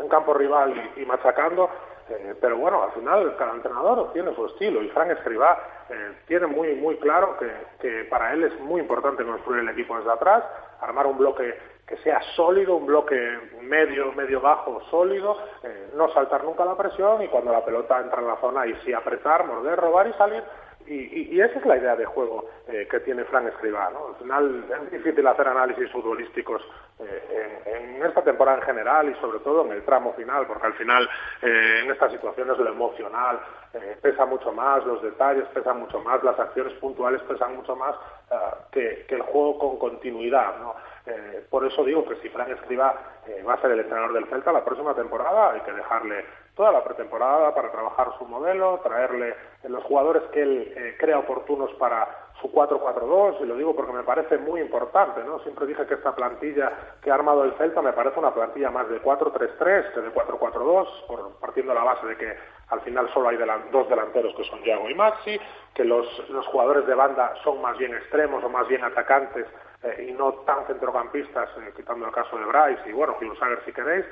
en 0.00 0.08
campo 0.08 0.34
rival 0.34 0.92
y, 0.96 1.04
machacando. 1.04 1.70
Eh, 2.08 2.34
pero 2.40 2.56
bueno, 2.56 2.82
al 2.82 2.90
final 2.92 3.36
cada 3.36 3.52
entrenador 3.52 4.12
tiene 4.12 4.34
su 4.34 4.44
estilo 4.46 4.82
y 4.82 4.88
Frank 4.88 5.10
Escribá 5.10 5.56
eh, 5.88 6.16
tiene 6.26 6.46
muy 6.48 6.74
muy 6.74 6.96
claro 6.96 7.36
que, 7.38 7.48
que, 7.78 8.04
para 8.04 8.32
él 8.32 8.42
es 8.42 8.58
muy 8.60 8.80
importante 8.80 9.24
construir 9.24 9.60
el 9.60 9.68
equipo 9.68 9.96
desde 9.96 10.10
atrás, 10.10 10.42
armar 10.80 11.06
un 11.06 11.18
bloque 11.18 11.56
que 11.86 11.96
sea 11.98 12.20
sólido, 12.36 12.76
un 12.76 12.86
bloque 12.86 13.16
medio, 13.62 14.12
medio 14.12 14.40
bajo, 14.40 14.80
sólido, 14.90 15.36
eh, 15.62 15.90
no 15.94 16.08
saltar 16.12 16.44
nunca 16.44 16.64
la 16.64 16.76
presión 16.76 17.22
y 17.22 17.28
cuando 17.28 17.52
la 17.52 17.64
pelota 17.64 18.00
entra 18.00 18.20
en 18.20 18.28
la 18.28 18.36
zona 18.36 18.66
y 18.66 18.74
sí 18.84 18.92
apretar, 18.92 19.44
morder, 19.44 19.78
robar 19.78 20.06
y 20.06 20.12
salir 20.14 20.42
y, 20.86 21.34
y, 21.34 21.40
esa 21.40 21.58
es 21.58 21.66
la 21.66 21.76
idea 21.76 21.94
de 21.94 22.04
juego 22.04 22.48
eh, 22.68 22.86
que 22.90 23.00
tiene 23.00 23.24
Frank 23.24 23.46
Escribá. 23.48 23.90
¿no? 23.92 24.08
Al 24.08 24.14
final 24.16 24.64
es 24.84 24.90
difícil 24.90 25.26
hacer 25.26 25.46
análisis 25.46 25.90
futbolísticos 25.90 26.62
eh, 26.98 27.62
en, 27.66 28.02
esta 28.04 28.22
temporada 28.22 28.58
en 28.58 28.64
general 28.64 29.08
y 29.08 29.14
sobre 29.20 29.38
todo 29.40 29.64
en 29.66 29.72
el 29.72 29.84
tramo 29.84 30.12
final, 30.14 30.46
porque 30.46 30.66
al 30.66 30.74
final 30.74 31.08
eh, 31.42 31.82
en 31.84 31.90
estas 31.90 32.12
situaciones 32.12 32.58
lo 32.58 32.70
emocional 32.70 33.40
eh, 33.74 33.96
pesa 34.02 34.26
mucho 34.26 34.52
más, 34.52 34.84
los 34.84 35.02
detalles 35.02 35.44
pesan 35.54 35.78
mucho 35.78 36.00
más, 36.00 36.22
las 36.24 36.38
acciones 36.38 36.72
puntuales 36.74 37.22
pesan 37.22 37.54
mucho 37.56 37.76
más 37.76 37.94
uh, 38.30 38.70
que, 38.72 39.04
que, 39.08 39.14
el 39.14 39.22
juego 39.22 39.58
con 39.58 39.78
continuidad. 39.78 40.58
¿no? 40.58 40.74
Eh, 41.06 41.46
por 41.48 41.66
eso 41.66 41.84
digo 41.84 42.06
que 42.06 42.16
si 42.16 42.28
Frank 42.28 42.50
Escribá 42.50 42.94
eh, 43.26 43.42
va 43.42 43.54
a 43.54 43.60
ser 43.60 43.70
el 43.70 43.80
entrenador 43.80 44.12
del 44.12 44.26
Celta 44.26 44.52
la 44.52 44.64
próxima 44.64 44.94
temporada, 44.94 45.52
hay 45.52 45.60
que 45.60 45.72
dejarle 45.72 46.24
toda 46.54 46.72
la 46.72 46.84
pretemporada 46.84 47.54
para 47.54 47.70
trabajar 47.70 48.12
su 48.18 48.24
modelo, 48.26 48.80
traerle 48.82 49.34
los 49.64 49.82
jugadores 49.84 50.22
que 50.32 50.42
él 50.42 50.72
eh, 50.76 50.96
crea 50.98 51.18
oportunos 51.18 51.70
para 51.74 52.08
su 52.40 52.50
4-4-2, 52.50 53.42
y 53.42 53.46
lo 53.46 53.56
digo 53.56 53.76
porque 53.76 53.92
me 53.92 54.02
parece 54.02 54.38
muy 54.38 54.60
importante, 54.60 55.22
¿no? 55.24 55.40
Siempre 55.40 55.66
dije 55.66 55.86
que 55.86 55.94
esta 55.94 56.14
plantilla 56.14 56.72
que 57.02 57.10
ha 57.10 57.14
armado 57.14 57.44
el 57.44 57.52
Celta 57.54 57.82
me 57.82 57.92
parece 57.92 58.18
una 58.18 58.32
plantilla 58.32 58.70
más 58.70 58.88
de 58.88 59.02
4-3-3 59.02 59.92
que 59.92 60.00
de 60.00 60.12
4-4-2, 60.12 61.38
partiendo 61.38 61.74
la 61.74 61.84
base 61.84 62.06
de 62.06 62.16
que 62.16 62.36
al 62.68 62.80
final 62.80 63.12
solo 63.12 63.28
hay 63.28 63.38
dos 63.70 63.88
delanteros 63.88 64.34
que 64.34 64.44
son 64.44 64.62
Thiago 64.62 64.88
y 64.88 64.94
Maxi, 64.94 65.38
que 65.74 65.84
los, 65.84 66.06
los 66.30 66.46
jugadores 66.46 66.86
de 66.86 66.94
banda 66.94 67.34
son 67.44 67.60
más 67.60 67.76
bien 67.76 67.94
extremos 67.94 68.42
o 68.42 68.48
más 68.48 68.66
bien 68.68 68.84
atacantes 68.84 69.46
eh, 69.82 70.08
y 70.10 70.12
no 70.12 70.32
tan 70.44 70.66
centrocampistas, 70.66 71.48
eh, 71.56 71.72
quitando 71.74 72.06
el 72.06 72.12
caso 72.12 72.36
de 72.36 72.44
Bryce 72.44 72.90
y 72.90 72.92
bueno, 72.92 73.16
Sager 73.38 73.62
si 73.64 73.72
queréis. 73.72 74.04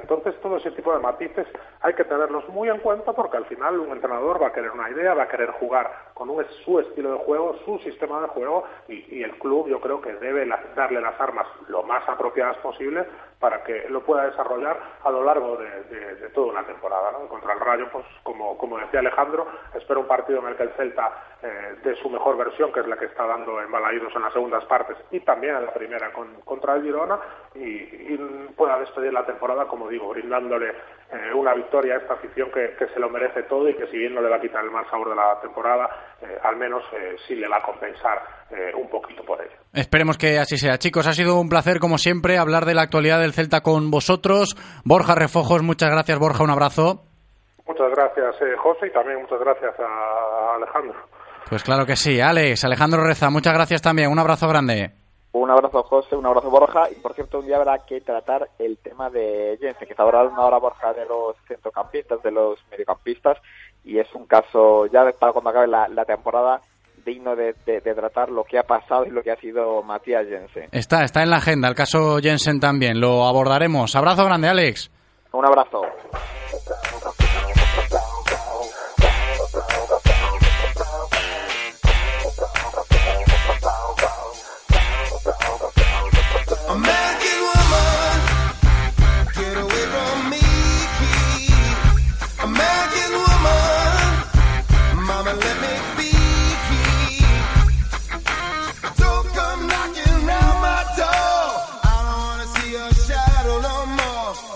Entonces, 0.00 0.34
todo 0.40 0.56
ese 0.56 0.70
tipo 0.72 0.92
de 0.92 0.98
matices 1.00 1.46
hay 1.80 1.94
que 1.94 2.04
tenerlos 2.04 2.48
muy 2.48 2.68
en 2.68 2.78
cuenta 2.78 3.12
porque 3.12 3.36
al 3.36 3.46
final 3.46 3.78
un 3.78 3.90
entrenador 3.90 4.42
va 4.42 4.48
a 4.48 4.52
querer 4.52 4.70
una 4.70 4.90
idea, 4.90 5.14
va 5.14 5.24
a 5.24 5.28
querer 5.28 5.50
jugar 5.52 5.90
con 6.14 6.30
su 6.64 6.80
estilo 6.80 7.12
de 7.12 7.18
juego, 7.18 7.56
su 7.64 7.78
sistema 7.78 8.20
de 8.20 8.28
juego 8.28 8.64
y, 8.88 9.22
el 9.22 9.38
club 9.38 9.68
yo 9.68 9.80
creo 9.80 10.00
que 10.00 10.14
debe 10.14 10.48
darle 10.74 11.00
las 11.00 11.20
armas 11.20 11.46
lo 11.68 11.82
más 11.82 12.06
apropiadas 12.08 12.56
posible 12.58 13.06
para 13.38 13.62
que 13.64 13.88
lo 13.88 14.02
pueda 14.02 14.26
desarrollar 14.26 14.78
a 15.02 15.10
lo 15.10 15.24
largo 15.24 15.56
de, 15.56 16.28
toda 16.34 16.52
una 16.52 16.64
temporada. 16.64 17.12
Contra 17.28 17.54
el 17.54 17.60
Rayo, 17.60 17.88
pues 17.90 18.04
como, 18.22 18.56
como 18.56 18.78
decía 18.78 19.00
Alejandro, 19.00 19.46
espero 19.74 20.00
un 20.00 20.06
partido 20.06 20.40
en 20.40 20.48
el 20.48 20.56
que 20.56 20.62
el 20.64 20.70
Celta 20.70 21.10
eh, 21.42 21.76
dé 21.82 21.96
su 21.96 22.10
mejor 22.10 22.36
versión, 22.36 22.72
que 22.72 22.80
es 22.80 22.86
la 22.86 22.96
que 22.96 23.06
está 23.06 23.26
dando 23.26 23.60
en 23.60 23.70
Balaídos 23.70 24.14
en 24.14 24.22
las 24.22 24.32
segundas 24.32 24.64
partes 24.66 24.96
y 25.10 25.20
también 25.20 25.56
en 25.56 25.66
la 25.66 25.72
primera 25.72 26.12
con, 26.12 26.28
contra 26.42 26.74
el 26.76 26.82
Girona, 26.82 27.18
y, 27.54 28.16
pueda 28.56 28.78
despedir 28.78 29.12
la 29.12 29.24
temporada, 29.24 29.66
como 29.70 29.88
digo, 29.88 30.08
brindándole 30.08 30.70
eh, 31.12 31.32
una 31.32 31.54
victoria 31.54 31.94
a 31.94 31.98
esta 31.98 32.14
afición 32.14 32.50
que, 32.50 32.76
se 32.92 32.98
lo 32.98 33.08
merece 33.08 33.44
todo 33.44 33.68
y 33.68 33.74
que 33.74 33.86
si 33.86 33.96
bien 33.96 34.14
no 34.14 34.20
le 34.20 34.28
va 34.28 34.36
a 34.36 34.40
quitar 34.40 34.64
el 34.64 34.70
mal 34.70 34.84
sabor 34.90 35.10
de 35.10 35.14
la 35.14 35.40
temporada, 35.40 35.88
eh, 36.20 36.38
al 36.42 36.56
menos 36.56 36.82
sí 37.26 37.36
le 37.36 37.48
va 37.48 37.58
a 37.58 37.62
compensar 37.62 38.40
un 38.74 38.90
poquito 38.90 39.22
por 39.24 39.40
ello. 39.40 39.54
Esperemos 39.72 40.18
que 40.18 40.38
así 40.38 40.56
sea. 40.56 40.76
Chicos, 40.76 41.06
ha 41.06 41.12
sido 41.12 41.38
un 41.38 41.48
placer, 41.48 41.78
como 41.78 41.98
siempre, 41.98 42.36
hablar 42.36 42.64
de 42.64 42.74
la 42.74 42.82
actualidad 42.82 43.20
del 43.20 43.32
Celta 43.32 43.60
con 43.60 43.92
vosotros. 43.92 44.56
Borja 44.84 45.14
Refojos, 45.14 45.62
muchas 45.62 45.90
gracias, 45.90 46.18
Borja, 46.18 46.42
un 46.42 46.50
abrazo. 46.50 47.04
Muchas 47.64 47.90
gracias, 47.90 48.34
José, 48.58 48.88
y 48.88 48.90
también 48.90 49.20
muchas 49.22 49.38
gracias 49.38 49.72
a 49.78 50.56
Alejandro. 50.56 50.96
Pues 51.48 51.62
claro 51.62 51.86
que 51.86 51.94
sí. 51.94 52.20
Alex, 52.20 52.64
Alejandro 52.64 53.04
Reza, 53.04 53.30
muchas 53.30 53.54
gracias 53.54 53.80
también. 53.82 54.10
Un 54.10 54.18
abrazo 54.18 54.48
grande. 54.48 54.99
Un 55.32 55.48
abrazo, 55.48 55.84
José, 55.84 56.16
un 56.16 56.26
abrazo, 56.26 56.50
Borja. 56.50 56.90
Y 56.90 56.96
por 56.96 57.14
cierto, 57.14 57.38
un 57.38 57.46
día 57.46 57.56
habrá 57.56 57.78
que 57.78 58.00
tratar 58.00 58.48
el 58.58 58.78
tema 58.78 59.10
de 59.10 59.56
Jensen, 59.60 59.86
que 59.86 59.92
está 59.92 60.02
ahora 60.02 60.58
Borja 60.58 60.92
de 60.92 61.06
los 61.06 61.36
centrocampistas, 61.46 62.22
de 62.22 62.32
los 62.32 62.58
mediocampistas, 62.70 63.38
y 63.84 63.98
es 63.98 64.12
un 64.14 64.26
caso, 64.26 64.86
ya 64.86 65.04
para 65.18 65.32
cuando 65.32 65.50
acabe 65.50 65.68
la, 65.68 66.04
temporada, 66.04 66.60
digno 67.04 67.36
de, 67.36 67.54
tratar 67.54 68.30
lo 68.30 68.44
que 68.44 68.58
ha 68.58 68.64
pasado 68.64 69.06
y 69.06 69.10
lo 69.10 69.22
que 69.22 69.30
ha 69.30 69.36
sido 69.36 69.82
Matías 69.82 70.26
Jensen. 70.26 70.68
Está, 70.72 71.04
está 71.04 71.22
en 71.22 71.30
la 71.30 71.36
agenda 71.36 71.68
el 71.68 71.74
caso 71.74 72.18
Jensen 72.18 72.58
también. 72.58 73.00
Lo 73.00 73.24
abordaremos. 73.24 73.94
Abrazo 73.94 74.24
grande, 74.24 74.48
Alex. 74.48 74.90
Un 75.32 75.46
abrazo. 75.46 75.82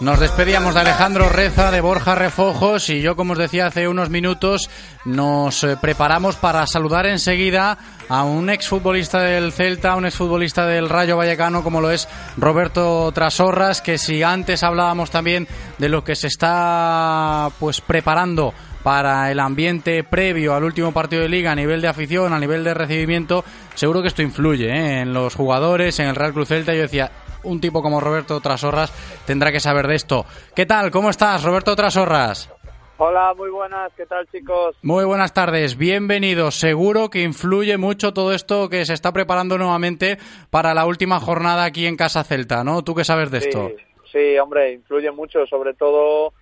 Nos 0.04 0.20
despedíamos 0.20 0.74
de 0.74 0.80
Alejandro 0.80 1.30
Reza, 1.30 1.70
de 1.70 1.80
Borja 1.80 2.14
Refojos 2.14 2.90
y 2.90 3.00
yo, 3.00 3.16
como 3.16 3.32
os 3.32 3.38
decía 3.38 3.68
hace 3.68 3.88
unos 3.88 4.10
minutos, 4.10 4.68
nos 5.06 5.64
eh, 5.64 5.78
preparamos 5.80 6.36
para 6.36 6.66
saludar 6.66 7.06
enseguida 7.06 7.78
a 8.10 8.22
un 8.22 8.50
exfutbolista 8.50 9.22
del 9.22 9.50
Celta, 9.50 9.96
un 9.96 10.04
exfutbolista 10.04 10.66
del 10.66 10.90
Rayo 10.90 11.16
Vallecano, 11.16 11.64
como 11.64 11.80
lo 11.80 11.90
es 11.90 12.06
Roberto 12.36 13.10
Trasorras, 13.12 13.80
que 13.80 13.96
si 13.96 14.22
antes 14.22 14.62
hablábamos 14.62 15.10
también 15.10 15.48
de 15.78 15.88
lo 15.88 16.04
que 16.04 16.16
se 16.16 16.26
está 16.26 17.48
pues 17.58 17.80
preparando 17.80 18.52
para 18.82 19.30
el 19.32 19.40
ambiente 19.40 20.04
previo 20.04 20.54
al 20.54 20.64
último 20.64 20.92
partido 20.92 21.22
de 21.22 21.30
liga 21.30 21.52
a 21.52 21.56
nivel 21.56 21.80
de 21.80 21.88
afición, 21.88 22.34
a 22.34 22.38
nivel 22.38 22.62
de 22.62 22.74
recibimiento, 22.74 23.42
seguro 23.74 24.02
que 24.02 24.08
esto 24.08 24.20
influye 24.20 24.68
¿eh? 24.68 25.00
en 25.00 25.14
los 25.14 25.34
jugadores, 25.34 25.98
en 25.98 26.08
el 26.08 26.14
Real 26.14 26.34
Cruz 26.34 26.48
Celta. 26.48 26.74
Yo 26.74 26.82
decía, 26.82 27.10
un 27.44 27.60
tipo 27.60 27.82
como 27.82 28.00
Roberto 28.00 28.40
Trasorras 28.40 28.92
tendrá 29.26 29.52
que 29.52 29.60
saber 29.60 29.86
de 29.86 29.94
esto. 29.94 30.26
¿Qué 30.54 30.66
tal? 30.66 30.90
¿Cómo 30.90 31.10
estás, 31.10 31.44
Roberto 31.44 31.76
Trasorras? 31.76 32.50
Hola, 32.96 33.34
muy 33.34 33.50
buenas, 33.50 33.92
¿qué 33.94 34.06
tal 34.06 34.24
chicos? 34.30 34.76
Muy 34.82 35.04
buenas 35.04 35.34
tardes, 35.34 35.76
bienvenido. 35.76 36.52
Seguro 36.52 37.10
que 37.10 37.22
influye 37.22 37.76
mucho 37.76 38.14
todo 38.14 38.32
esto 38.32 38.68
que 38.68 38.84
se 38.84 38.92
está 38.94 39.12
preparando 39.12 39.58
nuevamente 39.58 40.16
para 40.50 40.74
la 40.74 40.86
última 40.86 41.18
jornada 41.18 41.64
aquí 41.64 41.86
en 41.86 41.96
Casa 41.96 42.22
Celta, 42.22 42.62
¿no? 42.62 42.84
¿Tú 42.84 42.94
qué 42.94 43.02
sabes 43.02 43.32
de 43.32 43.38
esto? 43.38 43.72
Sí, 44.12 44.38
hombre, 44.38 44.72
influye 44.72 45.10
mucho, 45.10 45.44
sobre 45.46 45.74
todo 45.74 46.32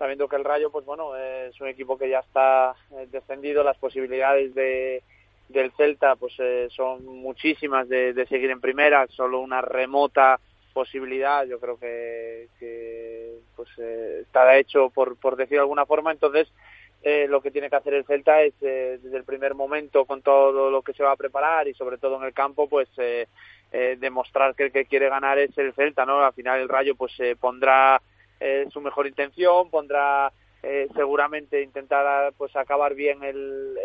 sabiendo 0.00 0.26
que 0.26 0.34
el 0.34 0.44
Rayo, 0.44 0.70
pues 0.72 0.84
bueno, 0.84 1.14
es 1.14 1.60
un 1.60 1.68
equipo 1.68 1.96
que 1.96 2.10
ya 2.10 2.18
está 2.18 2.74
eh, 2.90 3.06
descendido, 3.12 3.62
las 3.62 3.76
posibilidades 3.76 4.52
de, 4.54 5.04
del 5.48 5.70
Celta 5.76 6.16
pues 6.16 6.34
eh, 6.40 6.68
son 6.74 7.04
muchísimas 7.06 7.88
de, 7.88 8.14
de 8.14 8.26
seguir 8.26 8.50
en 8.50 8.60
primera, 8.60 9.06
solo 9.08 9.40
una 9.40 9.60
remota 9.60 10.40
posibilidad, 10.70 11.44
yo 11.46 11.60
creo 11.60 11.78
que, 11.78 12.48
pues 13.56 13.68
eh, 13.78 14.20
está 14.22 14.56
hecho 14.56 14.90
por, 14.90 15.16
por 15.16 15.36
decir 15.36 15.56
de 15.56 15.62
alguna 15.62 15.86
forma, 15.86 16.12
entonces 16.12 16.48
eh, 17.02 17.26
lo 17.28 17.40
que 17.40 17.50
tiene 17.50 17.70
que 17.70 17.76
hacer 17.76 17.94
el 17.94 18.04
Celta 18.04 18.42
es 18.42 18.54
eh, 18.60 18.98
desde 19.02 19.16
el 19.16 19.24
primer 19.24 19.54
momento 19.54 20.04
con 20.04 20.22
todo 20.22 20.70
lo 20.70 20.82
que 20.82 20.92
se 20.92 21.02
va 21.02 21.12
a 21.12 21.16
preparar 21.16 21.68
y 21.68 21.74
sobre 21.74 21.98
todo 21.98 22.16
en 22.16 22.24
el 22.24 22.34
campo 22.34 22.68
pues 22.68 22.88
demostrar 23.98 24.56
que 24.56 24.64
el 24.64 24.72
que 24.72 24.84
quiere 24.84 25.08
ganar 25.08 25.38
es 25.38 25.56
el 25.56 25.72
Celta, 25.74 26.04
¿no? 26.04 26.24
Al 26.24 26.32
final 26.32 26.60
el 26.60 26.68
Rayo 26.68 26.96
pues 26.96 27.12
pondrá 27.38 28.02
su 28.72 28.80
mejor 28.80 29.06
intención, 29.06 29.70
pondrá 29.70 30.32
seguramente 30.94 31.62
intentar 31.62 32.32
pues 32.36 32.56
acabar 32.56 32.94
bien 32.94 33.22
el, 33.22 33.78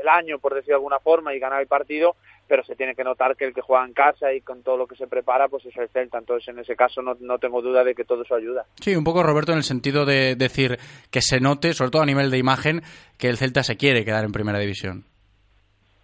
el 0.00 0.08
año 0.08 0.38
por 0.38 0.54
decir 0.54 0.68
de 0.68 0.74
alguna 0.74 0.98
forma 0.98 1.34
y 1.34 1.38
ganar 1.38 1.60
el 1.60 1.66
partido 1.66 2.16
pero 2.48 2.64
se 2.64 2.76
tiene 2.76 2.94
que 2.94 3.04
notar 3.04 3.36
que 3.36 3.46
el 3.46 3.54
que 3.54 3.60
juega 3.60 3.84
en 3.84 3.92
casa 3.92 4.32
y 4.32 4.40
con 4.40 4.62
todo 4.62 4.76
lo 4.76 4.86
que 4.86 4.96
se 4.96 5.06
prepara, 5.06 5.48
pues 5.48 5.64
es 5.66 5.76
el 5.76 5.88
Celta. 5.88 6.18
Entonces, 6.18 6.48
en 6.48 6.58
ese 6.58 6.76
caso, 6.76 7.02
no, 7.02 7.16
no 7.20 7.38
tengo 7.38 7.60
duda 7.60 7.82
de 7.82 7.94
que 7.94 8.04
todo 8.04 8.22
eso 8.22 8.34
ayuda. 8.34 8.66
Sí, 8.80 8.94
un 8.94 9.04
poco, 9.04 9.22
Roberto, 9.22 9.52
en 9.52 9.58
el 9.58 9.64
sentido 9.64 10.04
de 10.04 10.36
decir 10.36 10.78
que 11.10 11.22
se 11.22 11.40
note, 11.40 11.74
sobre 11.74 11.90
todo 11.90 12.02
a 12.02 12.06
nivel 12.06 12.30
de 12.30 12.38
imagen, 12.38 12.82
que 13.18 13.28
el 13.28 13.36
Celta 13.36 13.62
se 13.62 13.76
quiere 13.76 14.04
quedar 14.04 14.24
en 14.24 14.32
primera 14.32 14.58
división. 14.58 15.04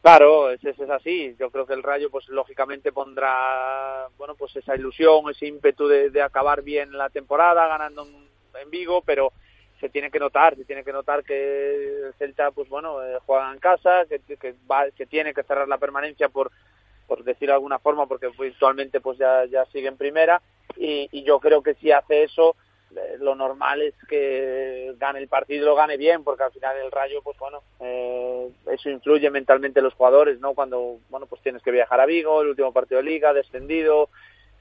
Claro, 0.02 0.50
es, 0.50 0.64
es, 0.64 0.78
así. 0.90 1.36
Yo 1.38 1.50
creo 1.50 1.64
que 1.64 1.74
el 1.74 1.82
Rayo, 1.82 2.10
pues 2.10 2.28
lógicamente 2.28 2.90
pondrá, 2.90 4.08
bueno, 4.18 4.34
pues 4.34 4.56
esa 4.56 4.74
ilusión, 4.74 5.30
ese 5.30 5.46
ímpetu 5.46 5.86
de, 5.86 6.20
acabar 6.20 6.62
bien 6.62 6.90
la 6.98 7.08
temporada, 7.08 7.68
ganando 7.68 8.04
en 8.60 8.70
Vigo, 8.70 9.02
pero 9.06 9.32
se 9.82 9.88
tiene 9.88 10.12
que 10.12 10.20
notar, 10.20 10.54
se 10.54 10.64
tiene 10.64 10.84
que 10.84 10.92
notar 10.92 11.24
que 11.24 12.06
el 12.06 12.14
Celta, 12.14 12.52
pues 12.52 12.68
bueno, 12.68 13.02
eh, 13.02 13.18
juega 13.26 13.52
en 13.52 13.58
casa, 13.58 14.04
que, 14.06 14.54
va, 14.70 14.88
que 14.92 15.06
tiene 15.06 15.34
que 15.34 15.42
cerrar 15.42 15.66
la 15.66 15.78
permanencia 15.78 16.28
por, 16.28 16.52
por 17.08 17.24
decir 17.24 17.48
de 17.48 17.54
alguna 17.54 17.80
forma, 17.80 18.06
porque 18.06 18.28
virtualmente 18.28 19.00
pues 19.00 19.18
ya, 19.18 19.44
ya 19.46 19.64
sigue 19.66 19.88
en 19.88 19.96
primera, 19.96 20.40
y, 20.76 21.08
y 21.10 21.24
yo 21.24 21.40
creo 21.40 21.64
que 21.64 21.74
si 21.74 21.90
hace 21.90 22.22
eso, 22.22 22.54
eh, 22.94 23.16
lo 23.18 23.34
normal 23.34 23.82
es 23.82 23.94
que 24.08 24.94
gane 25.00 25.18
el 25.18 25.26
partido 25.26 25.62
y 25.62 25.66
lo 25.66 25.74
gane 25.74 25.96
bien, 25.96 26.22
porque 26.22 26.44
al 26.44 26.52
final 26.52 26.76
el 26.76 26.92
Rayo, 26.92 27.20
pues 27.20 27.36
bueno, 27.38 27.60
eh, 27.80 28.52
eso 28.70 28.88
influye 28.88 29.30
mentalmente 29.30 29.80
en 29.80 29.84
los 29.84 29.94
jugadores, 29.94 30.38
¿no? 30.38 30.54
Cuando, 30.54 30.98
bueno, 31.10 31.26
pues 31.26 31.42
tienes 31.42 31.60
que 31.60 31.72
viajar 31.72 32.00
a 32.00 32.06
Vigo, 32.06 32.40
el 32.40 32.50
último 32.50 32.72
partido 32.72 32.98
de 32.98 33.10
liga, 33.10 33.32
descendido, 33.32 34.10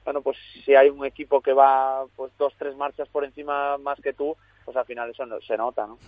bueno, 0.04 0.20
pues 0.20 0.36
si 0.64 0.74
hay 0.74 0.90
un 0.90 1.06
equipo 1.06 1.40
que 1.40 1.52
va 1.52 2.06
pues 2.16 2.32
dos, 2.38 2.52
tres 2.58 2.74
marchas 2.74 3.08
por 3.08 3.24
encima 3.24 3.78
más 3.78 4.00
que 4.00 4.12
tú, 4.12 4.36
pues 4.64 4.76
al 4.76 4.84
final 4.84 5.10
eso 5.10 5.26
no, 5.26 5.36
se 5.46 5.56
nota, 5.56 5.86
¿no? 5.86 5.98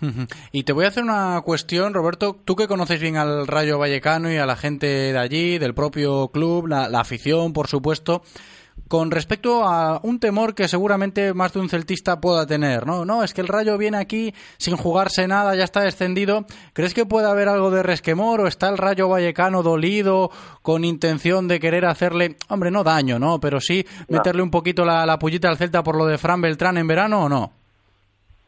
Y 0.51 0.63
te 0.63 0.73
voy 0.73 0.85
a 0.85 0.89
hacer 0.89 1.03
una 1.03 1.41
cuestión, 1.41 1.93
Roberto, 1.93 2.37
tú 2.45 2.55
que 2.55 2.67
conoces 2.67 2.99
bien 2.99 3.17
al 3.17 3.47
Rayo 3.47 3.79
Vallecano 3.79 4.31
y 4.31 4.37
a 4.37 4.45
la 4.45 4.55
gente 4.55 4.87
de 4.87 5.17
allí, 5.17 5.57
del 5.57 5.73
propio 5.73 6.29
club, 6.29 6.67
la, 6.67 6.85
afición, 6.99 7.53
por 7.53 7.67
supuesto, 7.67 8.21
con 8.87 9.11
respecto 9.11 9.63
a 9.63 9.99
un 10.03 10.19
temor 10.19 10.53
que 10.53 10.67
seguramente 10.67 11.33
más 11.33 11.53
de 11.53 11.59
un 11.59 11.69
celtista 11.69 12.19
pueda 12.21 12.45
tener, 12.45 12.85
¿no? 12.85 13.05
No, 13.05 13.23
es 13.23 13.33
que 13.33 13.41
el 13.41 13.47
Rayo 13.47 13.77
viene 13.77 13.97
aquí 13.97 14.33
sin 14.57 14.77
jugarse 14.77 15.27
nada, 15.27 15.55
ya 15.55 15.63
está 15.63 15.81
descendido. 15.81 16.45
¿Crees 16.73 16.93
que 16.93 17.05
puede 17.05 17.27
haber 17.27 17.47
algo 17.47 17.71
de 17.71 17.83
resquemor 17.83 18.41
o 18.41 18.47
está 18.47 18.69
el 18.69 18.77
Rayo 18.77 19.09
Vallecano 19.09 19.63
dolido 19.63 20.29
con 20.61 20.83
intención 20.83 21.47
de 21.47 21.59
querer 21.59 21.85
hacerle, 21.85 22.37
hombre, 22.49 22.71
no 22.71 22.83
daño, 22.83 23.17
¿no? 23.17 23.39
Pero 23.39 23.59
sí 23.59 23.85
meterle 24.07 24.43
un 24.43 24.51
poquito 24.51 24.85
la, 24.85 25.05
la 25.05 25.19
pullita 25.19 25.49
al 25.49 25.57
Celta 25.57 25.83
por 25.83 25.97
lo 25.97 26.05
de 26.05 26.17
Fran 26.17 26.41
Beltrán 26.41 26.77
en 26.77 26.87
verano 26.87 27.23
o 27.23 27.29
no? 27.29 27.64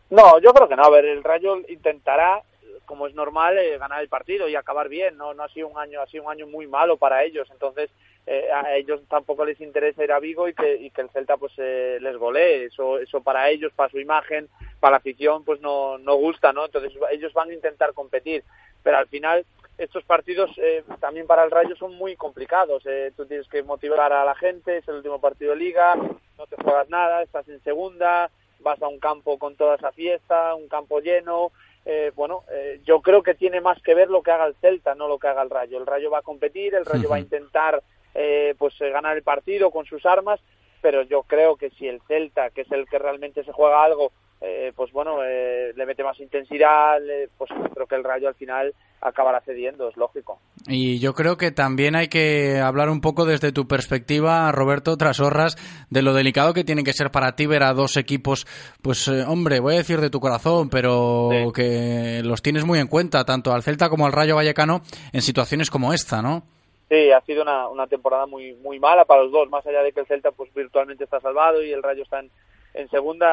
No, 0.09 0.39
yo 0.39 0.53
creo 0.53 0.67
que 0.67 0.75
no. 0.75 0.83
A 0.83 0.89
ver, 0.89 1.05
el 1.05 1.23
Rayo 1.23 1.57
intentará, 1.67 2.41
como 2.85 3.07
es 3.07 3.13
normal, 3.13 3.57
eh, 3.57 3.77
ganar 3.77 4.01
el 4.01 4.09
partido 4.09 4.47
y 4.47 4.55
acabar 4.55 4.89
bien. 4.89 5.17
No, 5.17 5.33
no 5.33 5.43
ha 5.43 5.49
sido 5.49 5.67
un 5.67 5.77
año, 5.77 6.01
ha 6.01 6.07
sido 6.07 6.23
un 6.23 6.31
año 6.31 6.47
muy 6.47 6.67
malo 6.67 6.97
para 6.97 7.23
ellos. 7.23 7.47
Entonces, 7.51 7.89
eh, 8.25 8.49
a 8.51 8.75
ellos 8.75 9.01
tampoco 9.09 9.45
les 9.45 9.59
interesa 9.61 10.03
ir 10.03 10.11
a 10.11 10.19
Vigo 10.19 10.47
y 10.47 10.53
que, 10.53 10.75
y 10.75 10.89
que 10.91 11.01
el 11.01 11.09
Celta 11.09 11.37
pues 11.37 11.53
eh, 11.57 11.97
les 12.01 12.17
golee. 12.17 12.65
Eso, 12.65 12.99
eso 12.99 13.21
para 13.21 13.49
ellos, 13.49 13.71
para 13.73 13.89
su 13.89 13.99
imagen, 13.99 14.49
para 14.79 14.91
la 14.91 14.97
afición, 14.97 15.43
pues 15.43 15.61
no, 15.61 15.97
no 15.97 16.15
gusta, 16.15 16.53
¿no? 16.53 16.65
Entonces 16.65 16.93
ellos 17.11 17.33
van 17.33 17.49
a 17.49 17.53
intentar 17.53 17.93
competir, 17.93 18.43
pero 18.83 18.97
al 18.97 19.07
final 19.07 19.45
estos 19.77 20.03
partidos 20.05 20.49
eh, 20.57 20.83
también 20.99 21.27
para 21.27 21.43
el 21.43 21.51
Rayo 21.51 21.75
son 21.75 21.95
muy 21.95 22.15
complicados. 22.15 22.83
Eh, 22.85 23.11
tú 23.15 23.25
tienes 23.25 23.47
que 23.47 23.63
motivar 23.63 24.11
a 24.11 24.25
la 24.25 24.35
gente, 24.35 24.77
es 24.77 24.87
el 24.87 24.95
último 24.95 25.21
partido 25.21 25.51
de 25.51 25.57
liga, 25.57 25.95
no 25.95 26.47
te 26.47 26.55
juegas 26.55 26.89
nada, 26.89 27.21
estás 27.21 27.47
en 27.47 27.61
segunda, 27.63 28.29
vas 28.59 28.81
a 28.81 28.87
un 28.87 28.99
campo 28.99 29.37
con 29.37 29.55
toda 29.55 29.75
esa 29.75 29.91
fiesta, 29.91 30.55
un 30.55 30.67
campo 30.67 30.99
lleno. 30.99 31.51
Eh, 31.85 32.11
bueno, 32.15 32.43
eh, 32.51 32.81
yo 32.83 33.01
creo 33.01 33.23
que 33.23 33.33
tiene 33.33 33.61
más 33.61 33.81
que 33.81 33.93
ver 33.93 34.09
lo 34.09 34.21
que 34.21 34.31
haga 34.31 34.45
el 34.45 34.55
Celta, 34.55 34.95
no 34.95 35.07
lo 35.07 35.19
que 35.19 35.27
haga 35.27 35.41
el 35.41 35.49
Rayo. 35.49 35.77
El 35.77 35.85
Rayo 35.85 36.11
va 36.11 36.19
a 36.19 36.23
competir, 36.23 36.75
el 36.75 36.85
Rayo 36.85 37.09
va 37.09 37.15
a 37.17 37.21
intentar 37.21 37.81
eh, 38.13 38.55
pues 38.57 38.77
ganar 38.79 39.15
el 39.15 39.23
partido 39.23 39.71
con 39.71 39.85
sus 39.85 40.05
armas, 40.05 40.39
pero 40.81 41.03
yo 41.03 41.23
creo 41.23 41.55
que 41.55 41.69
si 41.71 41.87
el 41.87 42.01
Celta, 42.01 42.49
que 42.49 42.61
es 42.61 42.71
el 42.71 42.87
que 42.87 42.99
realmente 42.99 43.43
se 43.43 43.51
juega 43.51 43.83
algo, 43.83 44.11
eh, 44.41 44.71
pues 44.75 44.91
bueno, 44.91 45.23
eh, 45.23 45.73
le 45.75 45.85
mete 45.85 46.03
más 46.03 46.19
intensidad, 46.19 46.99
le- 47.01 47.29
pues 47.37 47.49
creo 47.73 47.87
que 47.87 47.95
el 47.95 48.03
Rayo 48.03 48.27
al 48.27 48.35
final 48.35 48.73
acabará 49.01 49.41
cediendo, 49.41 49.89
es 49.89 49.97
lógico. 49.97 50.39
Y 50.67 50.99
yo 50.99 51.13
creo 51.13 51.37
que 51.37 51.51
también 51.51 51.95
hay 51.95 52.07
que 52.07 52.59
hablar 52.59 52.89
un 52.89 52.99
poco 53.01 53.25
desde 53.25 53.51
tu 53.51 53.67
perspectiva, 53.67 54.51
Roberto 54.51 54.97
Trasorras, 54.97 55.55
de 55.89 56.01
lo 56.01 56.13
delicado 56.13 56.53
que 56.53 56.63
tiene 56.63 56.83
que 56.83 56.93
ser 56.93 57.09
para 57.11 57.35
ti 57.35 57.45
ver 57.45 57.63
a 57.63 57.73
dos 57.73 57.95
equipos, 57.97 58.45
pues 58.81 59.07
eh, 59.07 59.23
hombre, 59.27 59.59
voy 59.59 59.75
a 59.75 59.77
decir 59.77 59.99
de 60.01 60.09
tu 60.09 60.19
corazón, 60.19 60.69
pero 60.69 61.29
que 61.53 62.21
los 62.23 62.41
tienes 62.41 62.65
muy 62.65 62.79
en 62.79 62.87
cuenta, 62.87 63.23
tanto 63.25 63.53
al 63.53 63.63
Celta 63.63 63.89
como 63.89 64.05
al 64.05 64.13
Rayo 64.13 64.35
Vallecano, 64.35 64.81
en 65.13 65.21
situaciones 65.21 65.69
como 65.69 65.93
esta, 65.93 66.21
¿no? 66.21 66.43
Sí, 66.89 67.11
ha 67.11 67.21
sido 67.21 67.41
una, 67.43 67.67
una 67.67 67.85
temporada 67.87 68.25
muy 68.27 68.53
muy 68.55 68.79
mala 68.79 69.03
para 69.05 69.23
los 69.23 69.31
dos, 69.31 69.49
más 69.49 69.65
allá 69.67 69.81
de 69.83 69.91
que 69.91 69.99
el 69.99 70.05
Celta 70.07 70.31
pues 70.31 70.53
virtualmente 70.53 71.03
está 71.03 71.19
salvado 71.19 71.61
y 71.63 71.71
el 71.71 71.83
Rayo 71.83 72.03
está 72.03 72.19
en, 72.21 72.29
en 72.73 72.89
segunda, 72.89 73.27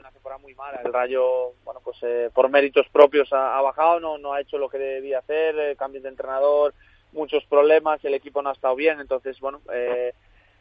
una 0.00 0.10
temporada 0.10 0.40
muy 0.40 0.54
mala. 0.54 0.80
El 0.84 0.92
Rayo, 0.92 1.52
bueno, 1.64 1.80
pues 1.84 1.98
eh, 2.02 2.30
por 2.34 2.48
méritos 2.48 2.86
propios 2.90 3.32
ha, 3.32 3.56
ha 3.56 3.62
bajado, 3.62 4.00
no, 4.00 4.18
no 4.18 4.32
ha 4.32 4.40
hecho 4.40 4.58
lo 4.58 4.68
que 4.68 4.78
debía 4.78 5.18
hacer, 5.20 5.58
eh, 5.58 5.76
cambios 5.76 6.02
de 6.02 6.08
entrenador, 6.08 6.74
muchos 7.12 7.44
problemas, 7.44 8.04
el 8.04 8.14
equipo 8.14 8.42
no 8.42 8.50
ha 8.50 8.54
estado 8.54 8.74
bien, 8.74 9.00
entonces, 9.00 9.38
bueno, 9.40 9.60
eh, 9.72 10.12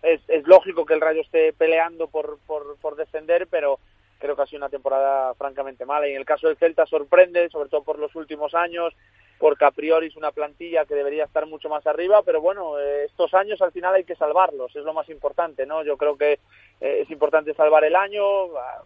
es, 0.01 0.21
es 0.27 0.47
lógico 0.47 0.85
que 0.85 0.93
el 0.93 1.01
Rayo 1.01 1.21
esté 1.21 1.53
peleando 1.53 2.07
por, 2.07 2.39
por, 2.45 2.77
por 2.77 2.95
descender, 2.95 3.47
pero 3.47 3.79
creo 4.19 4.35
que 4.35 4.41
ha 4.41 4.45
sido 4.45 4.59
una 4.59 4.69
temporada 4.69 5.33
francamente 5.35 5.85
mala. 5.85 6.07
Y 6.07 6.11
en 6.11 6.17
el 6.17 6.25
caso 6.25 6.47
del 6.47 6.57
Celta 6.57 6.85
sorprende, 6.85 7.49
sobre 7.49 7.69
todo 7.69 7.83
por 7.83 7.99
los 7.99 8.15
últimos 8.15 8.53
años, 8.53 8.93
porque 9.39 9.65
a 9.65 9.71
priori 9.71 10.07
es 10.07 10.15
una 10.15 10.31
plantilla 10.31 10.85
que 10.85 10.95
debería 10.95 11.23
estar 11.23 11.45
mucho 11.45 11.69
más 11.69 11.87
arriba, 11.87 12.21
pero 12.23 12.41
bueno, 12.41 12.77
eh, 12.77 13.05
estos 13.05 13.33
años 13.33 13.61
al 13.61 13.71
final 13.71 13.95
hay 13.95 14.03
que 14.03 14.15
salvarlos, 14.15 14.75
es 14.75 14.83
lo 14.83 14.93
más 14.93 15.09
importante, 15.09 15.65
¿no? 15.65 15.83
Yo 15.83 15.97
creo 15.97 16.17
que 16.17 16.33
eh, 16.81 16.99
es 17.01 17.09
importante 17.09 17.53
salvar 17.53 17.85
el 17.85 17.95
año, 17.95 18.23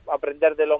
aprender 0.07 0.55
de 0.55 0.67
lo 0.67 0.79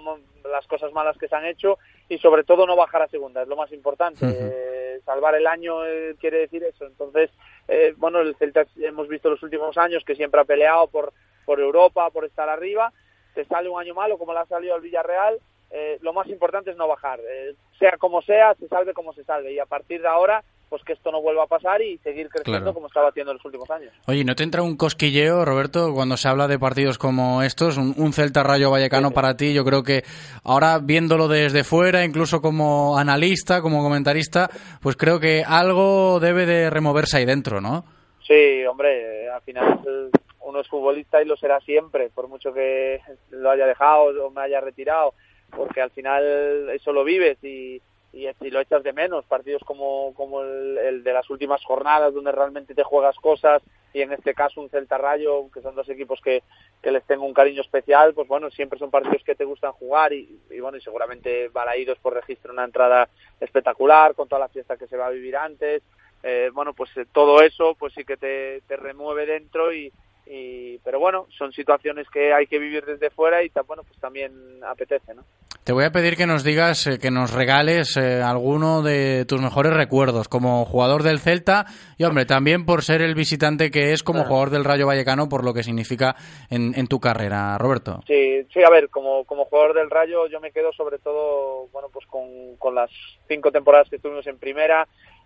las 0.49 0.67
cosas 0.67 0.91
malas 0.93 1.17
que 1.17 1.27
se 1.27 1.35
han 1.35 1.45
hecho 1.45 1.79
y 2.09 2.17
sobre 2.19 2.43
todo 2.43 2.67
no 2.67 2.75
bajar 2.75 3.01
a 3.01 3.07
segunda, 3.07 3.41
es 3.41 3.47
lo 3.47 3.55
más 3.55 3.71
importante. 3.71 4.25
Eh, 4.29 5.01
salvar 5.05 5.35
el 5.35 5.47
año 5.47 5.85
eh, 5.85 6.15
quiere 6.19 6.39
decir 6.39 6.63
eso. 6.63 6.85
Entonces, 6.85 7.29
eh, 7.67 7.93
bueno, 7.97 8.19
el 8.19 8.35
Celta 8.35 8.65
hemos 8.77 9.07
visto 9.07 9.29
los 9.29 9.43
últimos 9.43 9.77
años 9.77 10.03
que 10.05 10.15
siempre 10.15 10.41
ha 10.41 10.45
peleado 10.45 10.87
por, 10.87 11.13
por 11.45 11.59
Europa, 11.59 12.09
por 12.11 12.25
estar 12.25 12.49
arriba. 12.49 12.91
Te 13.33 13.45
sale 13.45 13.69
un 13.69 13.79
año 13.79 13.95
malo 13.95 14.17
como 14.17 14.33
le 14.33 14.39
ha 14.39 14.45
salido 14.45 14.75
al 14.75 14.81
Villarreal, 14.81 15.39
eh, 15.75 15.97
lo 16.01 16.13
más 16.13 16.27
importante 16.27 16.69
es 16.71 16.77
no 16.77 16.87
bajar. 16.87 17.19
Eh, 17.19 17.55
sea 17.79 17.97
como 17.97 18.21
sea, 18.21 18.53
se 18.55 18.67
salve 18.67 18.93
como 18.93 19.11
se 19.13 19.23
salve. 19.23 19.51
Y 19.53 19.59
a 19.59 19.65
partir 19.65 20.01
de 20.01 20.07
ahora, 20.07 20.43
pues 20.69 20.83
que 20.83 20.93
esto 20.93 21.11
no 21.11 21.21
vuelva 21.21 21.43
a 21.43 21.47
pasar 21.47 21.81
y 21.81 21.97
seguir 21.99 22.29
creciendo 22.29 22.59
Claro. 22.61 22.73
como 22.73 22.87
estaba 22.87 23.09
haciendo 23.09 23.31
en 23.31 23.37
los 23.37 23.45
últimos 23.45 23.69
años. 23.69 23.91
Oye, 24.07 24.23
¿no 24.23 24.33
te 24.35 24.43
entra 24.43 24.61
un 24.63 24.75
cosquilleo, 24.77 25.45
Roberto, 25.45 25.93
cuando 25.93 26.15
se 26.17 26.27
habla 26.27 26.47
de 26.47 26.57
partidos 26.57 26.97
como 26.97 27.41
estos? 27.43 27.77
Un, 27.77 27.93
un 27.97 28.13
Celta 28.13 28.41
Rayo 28.43 28.71
Vallecano 28.71 29.11
para 29.11 29.35
ti, 29.35 29.53
yo 29.53 29.63
creo 29.65 29.83
que 29.83 30.03
ahora 30.43 30.79
viéndolo 30.79 31.27
desde 31.27 31.63
fuera, 31.63 32.03
incluso 32.05 32.41
como 32.41 32.97
analista, 32.97 33.61
como 33.61 33.83
comentarista, 33.83 34.49
pues 34.81 34.95
creo 34.95 35.19
que 35.19 35.43
algo 35.45 36.19
debe 36.19 36.45
de 36.47 36.69
removerse 36.71 37.17
ahí 37.17 37.25
dentro, 37.25 37.61
¿no? 37.61 37.83
Sí, 38.27 38.65
hombre, 38.65 39.29
al 39.29 39.41
final 39.41 39.79
eh, 39.85 40.09
uno 40.41 40.59
es 40.61 40.67
futbolista 40.69 41.21
y 41.21 41.25
lo 41.25 41.35
será 41.37 41.59
siempre, 41.59 42.09
por 42.09 42.27
mucho 42.27 42.51
que 42.53 42.99
lo 43.31 43.51
haya 43.51 43.65
dejado 43.67 44.25
o 44.25 44.31
me 44.31 44.41
haya 44.41 44.59
retirado, 44.61 45.13
porque 45.55 45.81
al 45.81 45.91
final 45.91 46.69
eso 46.69 46.93
lo 46.93 47.03
vives 47.03 47.37
y, 47.43 47.81
y, 48.11 48.27
y 48.27 48.49
lo 48.49 48.59
echas 48.59 48.83
de 48.83 48.93
menos. 48.93 49.25
Partidos 49.25 49.63
como, 49.63 50.13
como 50.13 50.41
el, 50.41 50.77
el 50.77 51.03
de 51.03 51.13
las 51.13 51.29
últimas 51.29 51.63
jornadas, 51.63 52.13
donde 52.13 52.31
realmente 52.31 52.75
te 52.75 52.83
juegas 52.83 53.15
cosas, 53.17 53.61
y 53.93 54.01
en 54.01 54.11
este 54.11 54.33
caso 54.33 54.59
un 54.59 54.69
Celta 54.69 54.97
Rayo, 54.97 55.51
que 55.53 55.61
son 55.61 55.75
dos 55.75 55.87
equipos 55.89 56.19
que, 56.21 56.41
que 56.81 56.91
les 56.91 57.03
tengo 57.05 57.25
un 57.25 57.33
cariño 57.33 57.61
especial, 57.61 58.13
pues 58.13 58.27
bueno, 58.27 58.49
siempre 58.49 58.79
son 58.79 58.89
partidos 58.89 59.23
que 59.23 59.35
te 59.35 59.45
gustan 59.45 59.71
jugar 59.73 60.13
y, 60.13 60.39
y 60.49 60.59
bueno, 60.59 60.77
y 60.77 60.81
seguramente 60.81 61.49
Balaídos 61.49 61.99
por 61.99 62.13
registro 62.13 62.53
una 62.53 62.63
entrada 62.63 63.07
espectacular, 63.39 64.15
con 64.15 64.27
toda 64.27 64.39
la 64.39 64.49
fiesta 64.49 64.77
que 64.77 64.87
se 64.87 64.97
va 64.97 65.07
a 65.07 65.11
vivir 65.11 65.37
antes. 65.37 65.83
Eh, 66.23 66.49
bueno, 66.53 66.73
pues 66.73 66.89
eh, 66.97 67.05
todo 67.11 67.41
eso 67.41 67.75
pues 67.77 67.93
sí 67.93 68.03
que 68.03 68.17
te, 68.17 68.61
te 68.67 68.77
remueve 68.77 69.25
dentro 69.25 69.73
y, 69.73 69.91
y 70.25 70.77
pero 70.79 70.99
bueno, 70.99 71.27
son 71.37 71.51
situaciones 71.51 72.07
que 72.09 72.33
hay 72.33 72.47
que 72.47 72.59
vivir 72.59 72.85
desde 72.85 73.09
fuera 73.09 73.43
y 73.43 73.51
bueno, 73.67 73.83
pues 73.83 73.99
también 73.99 74.31
apetece, 74.65 75.13
¿no? 75.13 75.23
Te 75.63 75.71
voy 75.71 75.85
a 75.85 75.91
pedir 75.91 76.17
que 76.17 76.25
nos 76.25 76.43
digas, 76.43 76.87
eh, 76.87 76.99
que 76.99 77.09
nos 77.09 77.31
regales 77.31 77.95
eh, 77.95 78.21
alguno 78.21 78.81
de 78.81 79.23
tus 79.25 79.39
mejores 79.39 79.71
recuerdos 79.73 80.27
como 80.27 80.65
jugador 80.65 81.03
del 81.03 81.19
Celta 81.19 81.65
y, 81.97 82.03
hombre, 82.03 82.25
también 82.25 82.65
por 82.65 82.83
ser 82.83 83.01
el 83.01 83.15
visitante 83.15 83.71
que 83.71 83.93
es 83.93 84.03
como 84.03 84.25
jugador 84.25 84.49
del 84.49 84.65
Rayo 84.65 84.87
Vallecano, 84.87 85.29
por 85.29 85.45
lo 85.45 85.53
que 85.53 85.63
significa 85.63 86.15
en, 86.49 86.77
en 86.77 86.87
tu 86.87 86.99
carrera, 86.99 87.57
Roberto. 87.57 88.01
Sí, 88.05 88.45
sí, 88.53 88.61
a 88.61 88.69
ver, 88.69 88.89
como, 88.89 89.23
como 89.23 89.45
jugador 89.45 89.73
del 89.73 89.89
Rayo 89.89 90.27
yo 90.27 90.41
me 90.41 90.51
quedo 90.51 90.73
sobre 90.73 90.99
todo, 90.99 91.67
bueno, 91.71 91.87
pues 91.93 92.05
con, 92.07 92.57
con 92.57 92.75
las 92.75 92.91
cinco 93.29 93.49
temporadas 93.49 93.89
que 93.89 93.95
estuvimos 93.95 94.27
en 94.27 94.37
primera, 94.37 94.85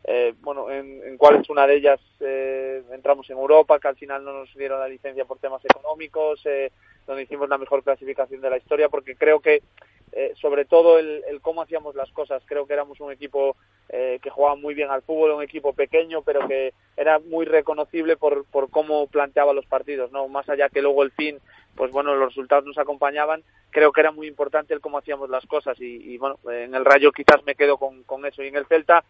eh, 0.10 0.34
bueno, 0.40 0.72
en, 0.72 1.04
en 1.04 1.18
cuales 1.18 1.50
una 1.50 1.68
de 1.68 1.76
ellas 1.76 2.00
eh, 2.22 2.82
entramos 2.94 3.30
en 3.30 3.38
Europa, 3.38 3.78
que 3.78 3.90
al 3.90 3.98
final 3.98 4.24
no 4.24 4.32
nos 4.32 4.54
dieron 4.56 4.80
la 4.80 4.88
licencia 4.88 5.26
por 5.26 5.38
temas 5.38 5.64
económicos, 5.66 6.40
eh, 6.46 6.72
donde 7.06 7.24
hicimos 7.24 7.50
la 7.50 7.58
mejor 7.58 7.84
clasificación 7.84 8.40
de 8.40 8.50
la 8.50 8.58
historia, 8.58 8.88
porque 8.88 9.18
creo 9.18 9.42
que 9.42 9.62
eh, 10.14 10.32
sobre 10.40 10.64
todo 10.64 10.98
el, 10.98 11.26
el 11.28 11.42
cómo 11.42 11.62
hacíamos 11.62 11.94
las 11.96 12.10
cosas, 12.14 12.42
creo 12.46 12.66
que 12.66 12.72
éramos 12.72 13.02
un 13.02 13.12
equipo 13.12 13.58
eh, 13.90 14.20
que 14.22 14.30
jugaba 14.30 14.56
muy 14.56 14.74
bien 14.74 14.90
al 14.90 15.02
fútbol, 15.02 15.32
un 15.32 15.44
equipo 15.44 15.74
pequeño, 15.74 16.22
pero 16.22 16.48
que 16.48 16.74
era 16.96 17.20
muy 17.20 17.46
reconocible 17.46 18.16
por, 18.16 18.46
por 18.46 18.70
cómo 18.70 19.08
planteaba 19.08 19.52
los 19.52 19.66
partidos, 19.66 20.14
no 20.14 20.30
más 20.30 20.48
allá 20.48 20.70
que 20.70 20.82
luego 20.82 21.04
el 21.04 21.12
fin, 21.12 21.38
pues 21.76 21.92
bueno, 21.92 22.16
los 22.16 22.30
resultados 22.30 22.66
nos 22.66 22.78
acompañaban, 22.78 23.44
creo 23.72 23.92
que 23.92 24.00
era 24.00 24.12
muy 24.12 24.28
importante 24.28 24.74
el 24.74 24.80
cómo 24.80 24.98
hacíamos 25.00 25.30
las 25.30 25.46
cosas 25.46 25.78
y, 25.82 26.14
y, 26.14 26.18
bueno, 26.18 26.40
en 26.50 26.74
el 26.74 26.86
Rayo 26.86 27.12
quizás 27.12 27.44
me 27.46 27.56
quedo 27.56 27.78
con, 27.78 28.04
con 28.04 28.26
eso. 28.26 28.42
Y 28.42 28.48
en 28.48 28.56
el 28.56 28.66
Celta 28.66 29.04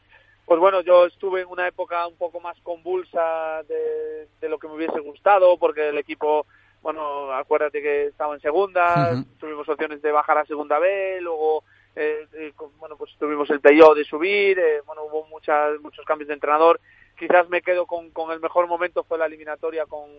pues 0.47 0.61
bueno, 0.61 0.79
yo 0.79 1.05
estuve 1.05 1.41
en 1.41 1.49
una 1.49 1.67
época 1.67 2.07
un 2.07 2.15
poco 2.15 2.39
más 2.39 2.57
convulsa 2.61 3.63
de, 3.63 4.29
de 4.39 4.49
lo 4.49 4.57
que 4.57 4.69
me 4.69 4.75
hubiese 4.75 5.01
gustado, 5.01 5.57
porque 5.57 5.89
el 5.89 5.97
equipo, 5.97 6.45
bueno, 6.81 7.33
acuérdate 7.33 7.81
que 7.81 8.05
estaba 8.05 8.33
en 8.33 8.39
segunda, 8.39 9.11
tuvimos 9.41 9.67
opciones 9.67 10.01
de 10.01 10.09
bajar 10.09 10.37
a 10.37 10.45
segunda 10.45 10.79
B, 10.79 11.19
luego, 11.19 11.65
eh, 11.97 12.25
eh, 12.31 12.53
bueno, 12.79 12.95
pues 12.95 13.13
tuvimos 13.19 13.49
el 13.49 13.59
playoff 13.59 13.97
de 13.97 14.05
subir, 14.05 14.57
eh, 14.57 14.79
bueno, 14.85 15.03
hubo 15.03 15.27
muchas, 15.27 15.81
muchos 15.81 16.05
cambios 16.05 16.29
de 16.29 16.35
entrenador. 16.35 16.79
Quizás 17.19 17.49
me 17.49 17.61
quedo 17.61 17.85
con, 17.85 18.11
con 18.11 18.31
el 18.31 18.39
mejor 18.39 18.67
momento 18.67 19.03
fue 19.03 19.17
la 19.17 19.25
eliminatoria 19.25 19.85
con, 19.85 20.09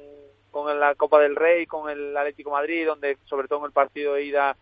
con 0.50 0.78
la 0.78 0.94
Copa 0.94 1.20
del 1.20 1.36
Rey, 1.36 1.64
con 1.64 1.88
el 1.88 2.14
Atlético 2.14 2.50
de 2.50 2.56
Madrid, 2.56 2.86
donde 2.86 3.16
sobre 3.24 3.48
todo 3.48 3.60
en 3.60 3.64
el 3.66 3.72
partido 3.72 4.12
de 4.12 4.24
ida 4.24 4.54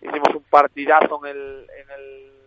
hicimos 0.00 0.34
un 0.34 0.42
partidazo 0.50 1.24
en 1.24 1.30
el, 1.30 1.66
en 1.78 1.90
el 1.90 2.41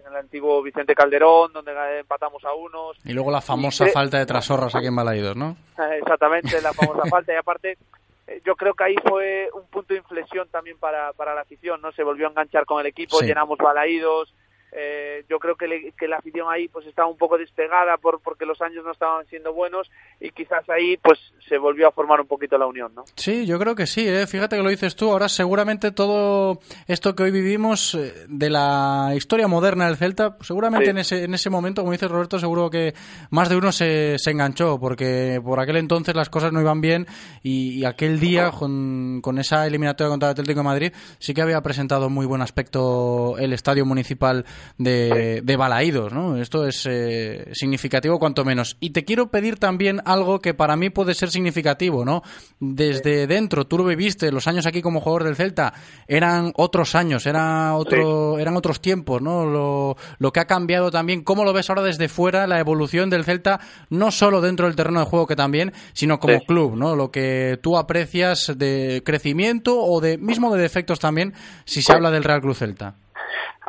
en 0.00 0.12
el 0.12 0.16
antiguo 0.16 0.62
Vicente 0.62 0.94
Calderón, 0.94 1.52
donde 1.52 1.72
empatamos 2.00 2.44
a 2.44 2.52
unos. 2.54 2.96
Y 3.04 3.12
luego 3.12 3.30
la 3.30 3.40
famosa 3.40 3.86
Y 3.88 3.90
falta 3.90 4.18
de 4.18 4.26
trasorras 4.26 4.74
aquí 4.74 4.86
en 4.86 4.96
Balaídos, 4.96 5.36
¿no? 5.36 5.56
Exactamente, 6.00 6.60
la 6.62 6.72
famosa 6.72 7.08
falta. 7.08 7.32
Y 7.32 7.36
aparte, 7.36 7.78
eh, 8.26 8.40
yo 8.44 8.56
creo 8.56 8.74
que 8.74 8.84
ahí 8.84 8.96
fue 9.08 9.48
un 9.54 9.66
punto 9.68 9.94
de 9.94 9.98
inflexión 10.00 10.48
también 10.48 10.78
para, 10.78 11.12
para 11.12 11.34
la 11.34 11.42
afición, 11.42 11.80
¿no? 11.80 11.92
Se 11.92 12.02
volvió 12.02 12.26
a 12.26 12.30
enganchar 12.30 12.64
con 12.66 12.80
el 12.80 12.86
equipo, 12.86 13.18
Sí. 13.18 13.26
llenamos 13.26 13.58
balaídos. 13.58 14.34
Eh, 14.72 15.24
yo 15.28 15.38
creo 15.38 15.56
que, 15.56 15.66
le- 15.66 15.92
que 15.98 16.06
la 16.06 16.18
afición 16.18 16.46
ahí 16.50 16.68
pues 16.68 16.86
estaba 16.86 17.08
un 17.08 17.16
poco 17.16 17.36
despegada 17.38 17.96
por 17.96 18.20
porque 18.20 18.46
los 18.46 18.60
años 18.62 18.84
no 18.84 18.92
estaban 18.92 19.26
siendo 19.26 19.52
buenos 19.52 19.90
y 20.20 20.30
quizás 20.30 20.68
ahí 20.70 20.96
pues 20.98 21.18
se 21.48 21.58
volvió 21.58 21.88
a 21.88 21.92
formar 21.92 22.20
un 22.20 22.26
poquito 22.28 22.56
la 22.56 22.66
unión, 22.66 22.92
¿no? 22.94 23.04
Sí, 23.16 23.46
yo 23.46 23.58
creo 23.58 23.74
que 23.74 23.86
sí, 23.86 24.06
¿eh? 24.06 24.26
fíjate 24.26 24.56
que 24.56 24.62
lo 24.62 24.70
dices 24.70 24.94
tú. 24.94 25.10
Ahora 25.10 25.28
seguramente 25.28 25.90
todo 25.90 26.60
esto 26.86 27.16
que 27.16 27.24
hoy 27.24 27.30
vivimos 27.32 27.94
eh, 27.96 28.26
de 28.28 28.48
la 28.50 29.12
historia 29.16 29.48
moderna 29.48 29.86
del 29.86 29.96
Celta, 29.96 30.36
seguramente 30.40 30.84
Sí. 30.84 30.90
en, 30.90 30.98
ese, 30.98 31.24
en 31.24 31.34
ese 31.34 31.50
momento, 31.50 31.82
como 31.82 31.92
dice 31.92 32.06
Roberto, 32.08 32.38
seguro 32.38 32.70
que 32.70 32.94
más 33.30 33.48
de 33.48 33.56
uno 33.56 33.72
se, 33.72 34.18
se 34.18 34.30
enganchó, 34.30 34.78
porque 34.78 35.40
por 35.44 35.58
aquel 35.60 35.76
entonces 35.76 36.14
las 36.14 36.30
cosas 36.30 36.52
no 36.52 36.60
iban 36.60 36.80
bien 36.80 37.06
y, 37.42 37.80
y 37.80 37.84
aquel 37.84 38.20
día 38.20 38.50
con, 38.50 39.20
con 39.22 39.38
esa 39.38 39.66
eliminatoria 39.66 40.10
contra 40.10 40.28
el 40.28 40.32
Atlético 40.32 40.60
de 40.60 40.64
Madrid 40.64 40.92
sí 41.18 41.34
que 41.34 41.42
había 41.42 41.60
presentado 41.60 42.08
muy 42.08 42.26
buen 42.26 42.40
aspecto 42.42 43.36
el 43.38 43.52
Estadio 43.52 43.84
Municipal 43.84 44.44
de, 44.78 45.40
de 45.42 45.56
Balaídos, 45.56 46.12
¿no? 46.12 46.36
Esto 46.36 46.66
es 46.66 46.86
eh, 46.86 47.50
significativo 47.52 48.18
cuanto 48.18 48.44
menos. 48.44 48.76
Y 48.80 48.90
te 48.90 49.04
quiero 49.04 49.30
pedir 49.30 49.58
también 49.58 50.00
algo 50.04 50.40
que 50.40 50.54
para 50.54 50.76
mí 50.76 50.90
puede 50.90 51.14
ser 51.14 51.30
significativo, 51.30 52.04
¿no? 52.04 52.22
Desde 52.58 53.26
dentro, 53.26 53.66
tú 53.66 53.78
lo 53.78 53.84
viviste, 53.84 54.32
los 54.32 54.46
años 54.46 54.66
aquí 54.66 54.82
como 54.82 55.00
jugador 55.00 55.24
del 55.24 55.36
Celta 55.36 55.72
eran 56.06 56.52
otros 56.56 56.94
años, 56.94 57.26
era 57.26 57.74
otro, 57.74 58.38
eran 58.38 58.56
otros 58.56 58.80
tiempos, 58.80 59.20
¿no? 59.22 59.44
Lo, 59.46 59.96
lo 60.18 60.32
que 60.32 60.40
ha 60.40 60.46
cambiado 60.46 60.90
también, 60.90 61.22
¿cómo 61.22 61.44
lo 61.44 61.52
ves 61.52 61.68
ahora 61.70 61.82
desde 61.82 62.08
fuera, 62.08 62.46
la 62.46 62.58
evolución 62.58 63.10
del 63.10 63.24
Celta, 63.24 63.60
no 63.88 64.10
solo 64.10 64.40
dentro 64.40 64.66
del 64.66 64.76
terreno 64.76 65.00
de 65.00 65.06
juego 65.06 65.26
que 65.26 65.36
también, 65.36 65.72
sino 65.92 66.18
como 66.18 66.40
club, 66.40 66.76
¿no? 66.76 66.96
Lo 66.96 67.10
que 67.10 67.58
tú 67.62 67.76
aprecias 67.76 68.52
de 68.56 69.02
crecimiento 69.04 69.80
o 69.82 70.00
de 70.00 70.18
mismo 70.18 70.54
de 70.54 70.62
defectos 70.62 70.98
también, 70.98 71.34
si 71.64 71.82
se 71.82 71.92
habla 71.92 72.10
del 72.10 72.24
Real 72.24 72.40
Cruz 72.40 72.58
Celta. 72.58 72.96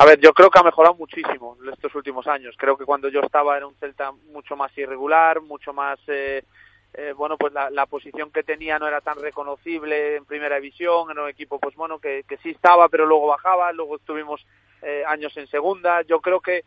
A 0.02 0.04
ver, 0.04 0.18
yo 0.18 0.34
creo 0.34 0.50
que 0.50 0.58
ha 0.58 0.64
mejorado 0.64 0.96
muchísimo 0.96 1.56
en 1.62 1.72
estos 1.72 1.94
últimos 1.94 2.26
años. 2.26 2.56
Creo 2.58 2.76
que 2.76 2.84
cuando 2.84 3.08
yo 3.08 3.20
estaba 3.20 3.56
era 3.56 3.68
un 3.68 3.76
Celta 3.76 4.10
mucho 4.32 4.56
más 4.56 4.76
irregular, 4.76 5.40
mucho 5.40 5.72
más... 5.72 5.96
Eh, 6.08 6.42
eh, 6.94 7.14
bueno, 7.16 7.38
pues 7.38 7.52
la, 7.52 7.86
posición 7.86 8.32
que 8.32 8.42
tenía 8.42 8.80
no 8.80 8.88
era 8.88 9.00
tan 9.00 9.20
reconocible 9.20 10.16
en 10.16 10.24
primera 10.24 10.56
división, 10.56 11.08
era 11.08 11.22
un 11.22 11.28
equipo, 11.28 11.60
pues 11.60 11.76
bueno, 11.76 12.00
que, 12.00 12.24
que 12.28 12.36
sí 12.38 12.50
estaba, 12.50 12.88
pero 12.88 13.06
luego 13.06 13.28
bajaba, 13.28 13.70
luego 13.70 13.94
estuvimos 13.94 14.44
eh, 14.82 15.04
años 15.06 15.36
en 15.36 15.46
segunda. 15.46 16.02
Yo 16.02 16.20
creo 16.20 16.40
que 16.40 16.64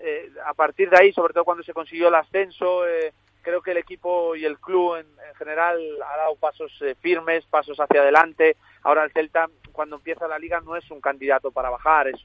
eh, 0.00 0.30
a 0.44 0.54
partir 0.54 0.88
de 0.88 0.96
ahí, 0.96 1.12
sobre 1.12 1.34
todo 1.34 1.44
cuando 1.44 1.64
se 1.64 1.74
consiguió 1.74 2.06
el 2.06 2.14
ascenso, 2.14 2.86
eh, 2.86 3.12
creo 3.42 3.62
que 3.62 3.72
el 3.72 3.78
equipo 3.78 4.36
y 4.36 4.44
el 4.44 4.60
club 4.60 4.94
en, 4.94 5.06
en 5.28 5.34
general 5.34 5.80
ha 6.06 6.16
dado 6.18 6.36
pasos 6.36 6.72
firmes, 7.00 7.44
pasos 7.46 7.80
hacia 7.80 8.00
adelante. 8.00 8.56
Ahora 8.84 9.02
el 9.02 9.10
Celta, 9.10 9.48
cuando 9.72 9.96
empieza 9.96 10.28
la 10.28 10.38
liga, 10.38 10.60
no 10.60 10.76
es 10.76 10.88
un 10.92 11.00
candidato 11.00 11.50
para 11.50 11.70
bajar. 11.70 12.06
Es, 12.06 12.22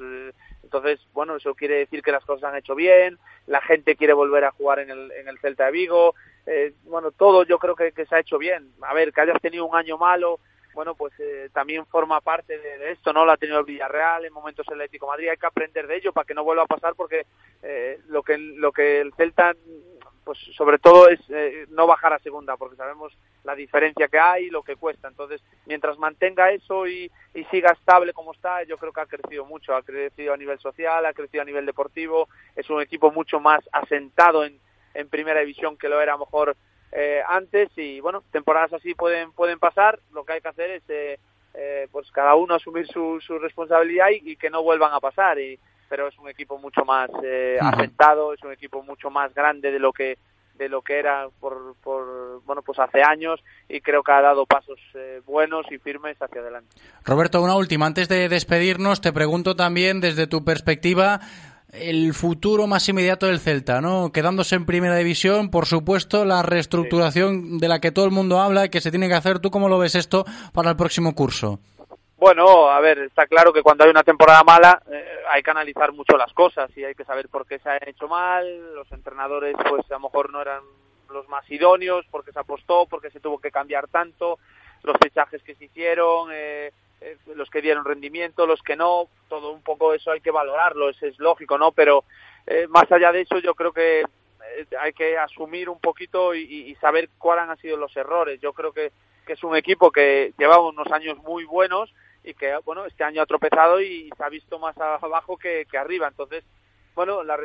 entonces, 0.63 0.99
bueno, 1.13 1.35
eso 1.35 1.53
quiere 1.55 1.79
decir 1.79 2.01
que 2.01 2.11
las 2.11 2.25
cosas 2.25 2.51
han 2.51 2.57
hecho 2.57 2.75
bien, 2.75 3.17
la 3.47 3.61
gente 3.61 3.95
quiere 3.95 4.13
volver 4.13 4.45
a 4.45 4.51
jugar 4.51 4.79
en 4.79 4.89
el, 4.89 5.11
en 5.11 5.27
el 5.27 5.39
Celta 5.39 5.65
de 5.65 5.71
Vigo. 5.71 6.15
Eh, 6.45 6.73
bueno, 6.83 7.11
todo 7.11 7.43
yo 7.43 7.59
creo 7.59 7.75
que, 7.75 7.91
que 7.91 8.05
se 8.05 8.15
ha 8.15 8.19
hecho 8.19 8.37
bien. 8.37 8.71
A 8.81 8.93
ver, 8.93 9.11
que 9.11 9.21
hayas 9.21 9.41
tenido 9.41 9.65
un 9.65 9.75
año 9.75 9.97
malo, 9.97 10.39
bueno, 10.73 10.95
pues 10.95 11.13
eh, 11.19 11.49
también 11.53 11.85
forma 11.85 12.21
parte 12.21 12.57
de, 12.57 12.91
esto, 12.91 13.11
¿no? 13.11 13.25
Lo 13.25 13.31
ha 13.31 13.37
tenido 13.37 13.59
el 13.59 13.65
Villarreal, 13.65 14.25
en 14.25 14.33
momentos 14.33 14.65
el 14.67 14.75
Atlético 14.75 15.05
de 15.05 15.11
Madrid, 15.11 15.29
hay 15.29 15.37
que 15.37 15.45
aprender 15.45 15.87
de 15.87 15.97
ello 15.97 16.13
para 16.13 16.25
que 16.25 16.33
no 16.33 16.43
vuelva 16.43 16.63
a 16.63 16.67
pasar 16.67 16.95
porque 16.95 17.25
eh, 17.61 17.99
lo 18.07 18.23
que 18.23 18.37
lo 18.37 18.71
que 18.71 19.01
el 19.01 19.13
Celta 19.13 19.53
pues 20.31 20.55
sobre 20.55 20.79
todo 20.79 21.09
es 21.09 21.19
eh, 21.27 21.65
no 21.71 21.85
bajar 21.87 22.13
a 22.13 22.19
segunda 22.19 22.55
porque 22.55 22.77
sabemos 22.77 23.11
la 23.43 23.53
diferencia 23.53 24.07
que 24.07 24.17
hay 24.17 24.45
y 24.45 24.49
lo 24.49 24.63
que 24.63 24.77
cuesta. 24.77 25.09
Entonces 25.09 25.41
mientras 25.65 25.97
mantenga 25.97 26.51
eso 26.51 26.87
y, 26.87 27.11
y 27.33 27.43
siga 27.45 27.71
estable 27.71 28.13
como 28.13 28.31
está 28.31 28.63
yo 28.63 28.77
creo 28.77 28.93
que 28.93 29.01
ha 29.01 29.05
crecido 29.07 29.45
mucho. 29.45 29.75
Ha 29.75 29.83
crecido 29.83 30.33
a 30.33 30.37
nivel 30.37 30.57
social 30.59 31.05
ha 31.05 31.11
crecido 31.11 31.41
a 31.41 31.45
nivel 31.45 31.65
deportivo. 31.65 32.29
Es 32.55 32.69
un 32.69 32.81
equipo 32.81 33.11
mucho 33.11 33.41
más 33.41 33.59
asentado 33.73 34.45
en, 34.45 34.57
primera 35.09 35.41
división 35.41 35.77
que 35.77 35.89
lo 35.89 35.99
era 35.99 36.17
mejor 36.17 36.55
eh, 36.93 37.21
antes. 37.27 37.69
Y 37.75 37.99
bueno 37.99 38.23
temporadas 38.31 38.71
así 38.71 38.95
pueden 38.95 39.33
pueden 39.33 39.59
pasar. 39.59 39.99
Lo 40.13 40.23
que 40.23 40.31
hay 40.31 40.41
que 40.41 40.47
hacer 40.47 40.69
es 40.69 40.83
eh, 40.87 41.19
eh, 41.55 41.89
pues 41.91 42.09
cada 42.11 42.35
uno 42.35 42.55
asumir 42.55 42.87
su, 42.87 43.19
su 43.19 43.37
responsabilidad 43.37 44.11
y, 44.11 44.31
y 44.31 44.37
que 44.37 44.49
no 44.49 44.63
vuelvan 44.63 44.93
a 44.93 45.01
pasar. 45.01 45.37
Y 45.39 45.59
pero 45.91 46.07
es 46.07 46.17
un 46.17 46.29
equipo 46.29 46.57
mucho 46.57 46.85
más 46.85 47.09
eh, 47.21 47.57
asentado, 47.59 48.33
es 48.33 48.41
un 48.43 48.53
equipo 48.53 48.81
mucho 48.81 49.09
más 49.09 49.33
grande 49.33 49.71
de 49.71 49.79
lo 49.79 49.91
que 49.91 50.17
de 50.57 50.69
lo 50.69 50.81
que 50.81 50.97
era 50.97 51.27
por, 51.41 51.75
por 51.83 52.41
bueno 52.45 52.61
pues 52.61 52.79
hace 52.79 53.03
años 53.03 53.41
y 53.67 53.81
creo 53.81 54.01
que 54.01 54.13
ha 54.13 54.21
dado 54.21 54.45
pasos 54.45 54.79
eh, 54.93 55.21
buenos 55.25 55.65
y 55.69 55.79
firmes 55.79 56.15
hacia 56.21 56.39
adelante. 56.39 56.77
Roberto, 57.03 57.41
una 57.41 57.57
última 57.57 57.87
antes 57.87 58.07
de 58.07 58.29
despedirnos, 58.29 59.01
te 59.01 59.11
pregunto 59.11 59.57
también 59.57 59.99
desde 59.99 60.27
tu 60.27 60.45
perspectiva 60.45 61.19
el 61.73 62.13
futuro 62.13 62.67
más 62.67 62.87
inmediato 62.87 63.25
del 63.25 63.41
Celta, 63.41 63.81
¿no? 63.81 64.13
Quedándose 64.13 64.55
en 64.55 64.65
primera 64.65 64.95
división, 64.95 65.49
por 65.49 65.65
supuesto, 65.65 66.23
la 66.23 66.41
reestructuración 66.41 67.43
sí. 67.43 67.57
de 67.59 67.67
la 67.67 67.81
que 67.81 67.91
todo 67.91 68.05
el 68.05 68.11
mundo 68.11 68.39
habla 68.39 68.65
y 68.65 68.69
que 68.69 68.79
se 68.79 68.91
tiene 68.91 69.09
que 69.09 69.15
hacer. 69.15 69.39
¿Tú 69.39 69.51
cómo 69.51 69.67
lo 69.67 69.77
ves 69.77 69.95
esto 69.95 70.25
para 70.53 70.69
el 70.69 70.77
próximo 70.77 71.15
curso? 71.15 71.59
Bueno, 72.21 72.69
a 72.69 72.79
ver, 72.81 72.99
está 72.99 73.25
claro 73.25 73.51
que 73.51 73.63
cuando 73.63 73.83
hay 73.83 73.89
una 73.89 74.03
temporada 74.03 74.43
mala 74.43 74.79
eh, 74.91 75.21
hay 75.31 75.41
que 75.41 75.49
analizar 75.49 75.91
mucho 75.91 76.17
las 76.17 76.31
cosas 76.33 76.69
y 76.77 76.83
hay 76.83 76.93
que 76.93 77.03
saber 77.03 77.27
por 77.29 77.47
qué 77.47 77.57
se 77.57 77.67
ha 77.67 77.79
hecho 77.83 78.07
mal. 78.07 78.75
Los 78.75 78.91
entrenadores, 78.91 79.55
pues 79.67 79.89
a 79.89 79.95
lo 79.95 80.01
mejor 80.01 80.29
no 80.29 80.39
eran 80.39 80.61
los 81.09 81.27
más 81.29 81.49
idóneos, 81.49 82.05
porque 82.11 82.31
se 82.31 82.37
apostó, 82.37 82.85
porque 82.85 83.09
se 83.09 83.19
tuvo 83.19 83.39
que 83.39 83.49
cambiar 83.49 83.87
tanto, 83.87 84.37
los 84.83 84.97
fichajes 85.01 85.41
que 85.41 85.55
se 85.55 85.65
hicieron, 85.65 86.29
eh, 86.31 86.71
eh, 87.01 87.17
los 87.33 87.49
que 87.49 87.63
dieron 87.63 87.85
rendimiento, 87.85 88.45
los 88.45 88.61
que 88.61 88.75
no, 88.75 89.07
todo 89.27 89.51
un 89.51 89.63
poco 89.63 89.95
eso 89.95 90.11
hay 90.11 90.21
que 90.21 90.29
valorarlo, 90.29 90.91
eso 90.91 91.07
es 91.07 91.17
lógico, 91.17 91.57
¿no? 91.57 91.71
Pero 91.71 92.03
eh, 92.45 92.67
más 92.69 92.91
allá 92.91 93.11
de 93.11 93.21
eso, 93.21 93.39
yo 93.39 93.55
creo 93.55 93.73
que 93.73 94.01
eh, 94.01 94.67
hay 94.79 94.93
que 94.93 95.17
asumir 95.17 95.69
un 95.69 95.79
poquito 95.79 96.35
y, 96.35 96.43
y 96.43 96.75
saber 96.75 97.09
cuáles 97.17 97.49
han 97.49 97.57
sido 97.57 97.77
los 97.77 97.97
errores. 97.97 98.39
Yo 98.39 98.53
creo 98.53 98.73
que, 98.73 98.91
que 99.25 99.33
es 99.33 99.43
un 99.43 99.55
equipo 99.55 99.91
que 99.91 100.35
lleva 100.37 100.59
unos 100.59 100.91
años 100.91 101.17
muy 101.17 101.45
buenos 101.45 101.91
y 102.23 102.33
que 102.33 102.55
bueno 102.65 102.85
este 102.85 103.03
año 103.03 103.21
ha 103.21 103.25
tropezado 103.25 103.81
y 103.81 104.09
se 104.15 104.23
ha 104.23 104.29
visto 104.29 104.59
más 104.59 104.77
abajo 104.77 105.37
que, 105.37 105.65
que 105.69 105.77
arriba. 105.77 106.07
Entonces 106.07 106.43
bueno 106.95 107.23
la, 107.23 107.37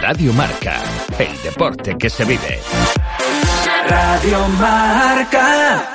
Radio 0.00 0.32
Marca, 0.32 0.82
el 1.18 1.42
deporte 1.42 1.96
que 1.98 2.10
se 2.10 2.24
vive. 2.24 2.60
Radio 3.88 4.48
Marca. 4.60 5.92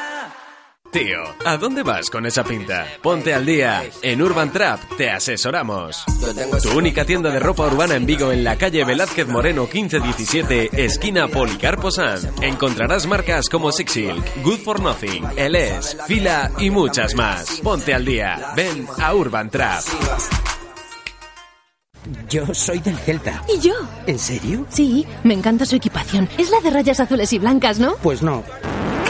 Tío, 0.91 1.23
¿a 1.45 1.55
dónde 1.55 1.83
vas 1.83 2.09
con 2.09 2.25
esa 2.25 2.43
pinta? 2.43 2.85
Ponte 3.01 3.33
al 3.33 3.45
día. 3.45 3.81
En 4.01 4.21
Urban 4.21 4.51
Trap 4.51 4.97
te 4.97 5.09
asesoramos. 5.09 6.03
Tu 6.61 6.77
única 6.77 7.05
tienda 7.05 7.29
de 7.29 7.39
ropa 7.39 7.65
urbana 7.65 7.95
en 7.95 8.05
Vigo 8.05 8.33
en 8.33 8.43
la 8.43 8.57
calle 8.57 8.83
Velázquez 8.83 9.25
Moreno 9.27 9.69
1517, 9.71 10.83
esquina 10.83 11.29
Policarpo 11.29 11.91
San. 11.91 12.19
Encontrarás 12.41 13.07
marcas 13.07 13.47
como 13.47 13.71
Six 13.71 13.91
Silk, 13.91 14.43
Good 14.43 14.59
for 14.59 14.81
Nothing, 14.81 15.23
LS, 15.37 15.97
Fila 16.07 16.51
y 16.57 16.69
muchas 16.69 17.15
más. 17.15 17.61
Ponte 17.61 17.93
al 17.93 18.03
día. 18.03 18.51
Ven 18.57 18.85
a 18.99 19.13
Urban 19.15 19.49
Trap. 19.49 19.83
Yo 22.29 22.53
soy 22.53 22.79
del 22.79 22.97
Celta. 22.97 23.43
¿Y 23.53 23.59
yo? 23.59 23.73
¿En 24.07 24.17
serio? 24.17 24.65
Sí, 24.69 25.05
me 25.23 25.33
encanta 25.33 25.65
su 25.65 25.75
equipación. 25.75 26.27
Es 26.37 26.49
la 26.49 26.59
de 26.61 26.69
rayas 26.71 26.99
azules 26.99 27.31
y 27.33 27.39
blancas, 27.39 27.79
¿no? 27.79 27.95
Pues 28.01 28.21
no. 28.21 28.43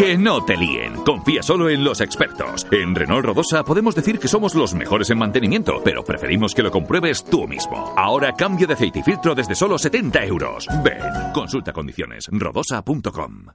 Que 0.02 0.18
no 0.18 0.44
te 0.44 0.58
líen. 0.58 0.96
Confía 1.04 1.44
solo 1.44 1.70
en 1.70 1.84
los 1.84 2.02
expertos. 2.02 2.66
En 2.72 2.96
Renault 2.96 3.24
Rodosa 3.24 3.64
podemos 3.64 3.94
decir 3.94 4.18
que 4.18 4.28
somos 4.28 4.56
los 4.56 4.74
mejores 4.74 5.12
en 5.12 5.20
mantenimiento, 5.20 5.80
pero 5.86 6.04
preferimos 6.04 6.56
que 6.56 6.64
lo 6.64 6.72
compruebes 6.72 7.24
tú 7.24 7.48
mismo. 7.48 7.94
Ahora 7.96 8.34
cambio 8.34 8.66
de 8.66 8.74
aceite 8.74 8.98
y 8.98 9.04
filtro 9.04 9.36
desde 9.36 9.54
solo 9.54 9.78
70 9.78 10.26
euros. 10.26 10.66
Ven, 10.84 11.04
consulta 11.36 11.72
condiciones. 11.72 12.28
rodosa.com. 12.32 13.46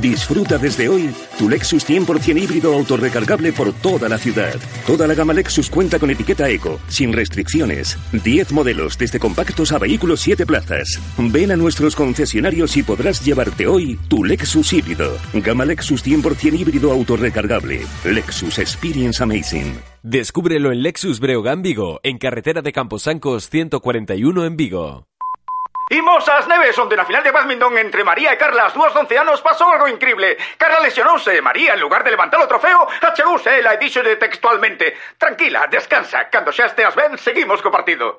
Disfruta 0.00 0.56
desde 0.56 0.88
hoy 0.88 1.10
tu 1.38 1.50
Lexus 1.50 1.86
100% 1.86 2.42
híbrido 2.42 2.72
autorrecargable 2.74 3.52
por 3.52 3.72
toda 3.74 4.08
la 4.08 4.16
ciudad. 4.16 4.54
Toda 4.86 5.06
la 5.06 5.14
gama 5.14 5.34
Lexus 5.34 5.68
cuenta 5.68 5.98
con 5.98 6.10
etiqueta 6.10 6.48
Eco, 6.48 6.80
sin 6.88 7.12
restricciones. 7.12 7.98
10 8.12 8.52
modelos, 8.52 8.96
desde 8.96 9.18
compactos 9.18 9.72
a 9.72 9.78
vehículos 9.78 10.20
7 10.20 10.46
plazas. 10.46 10.98
Ven 11.18 11.52
a 11.52 11.56
nuestros 11.56 11.94
concesionarios 11.94 12.76
y 12.76 12.82
podrás 12.82 13.22
llevarte 13.24 13.66
hoy 13.66 13.98
tu 14.08 14.24
Lexus 14.24 14.72
híbrido. 14.72 15.18
Gama 15.34 15.66
Lexus 15.66 15.85
100% 15.94 16.58
híbrido 16.58 16.90
autorrecargable. 16.90 17.86
Lexus 18.04 18.58
Experience 18.58 19.22
Amazing. 19.22 19.80
Descúbrelo 20.02 20.72
en 20.72 20.82
Lexus 20.82 21.20
Breogán 21.20 21.62
Vigo, 21.62 22.00
en 22.02 22.18
carretera 22.18 22.62
de 22.62 22.72
Camposancos 22.72 23.48
141 23.48 24.44
en 24.44 24.56
Vigo. 24.56 25.06
Imos 25.88 26.26
ás 26.26 26.50
neves 26.50 26.74
onde 26.82 26.98
na 26.98 27.06
final 27.06 27.22
de 27.22 27.30
badminton 27.30 27.78
entre 27.78 28.02
María 28.02 28.34
e 28.34 28.36
Carla 28.36 28.66
as 28.66 28.74
dúas 28.74 28.90
de 28.90 29.06
11 29.06 29.22
anos 29.22 29.38
pasou 29.38 29.70
algo 29.70 29.86
increíble. 29.86 30.34
Carla 30.58 30.82
lesionouse 30.82 31.30
e 31.30 31.38
María, 31.38 31.78
en 31.78 31.80
lugar 31.80 32.02
de 32.02 32.10
levantar 32.10 32.42
o 32.42 32.50
trofeo, 32.50 32.90
achegouse 32.90 33.54
ela 33.54 33.70
e 33.70 33.78
díxolle 33.78 34.18
textualmente 34.18 34.98
Tranquila, 35.14 35.70
descansa, 35.70 36.26
cando 36.26 36.50
xa 36.50 36.66
esteas 36.66 36.98
ben, 36.98 37.14
seguimos 37.14 37.62
co 37.62 37.70
partido. 37.70 38.18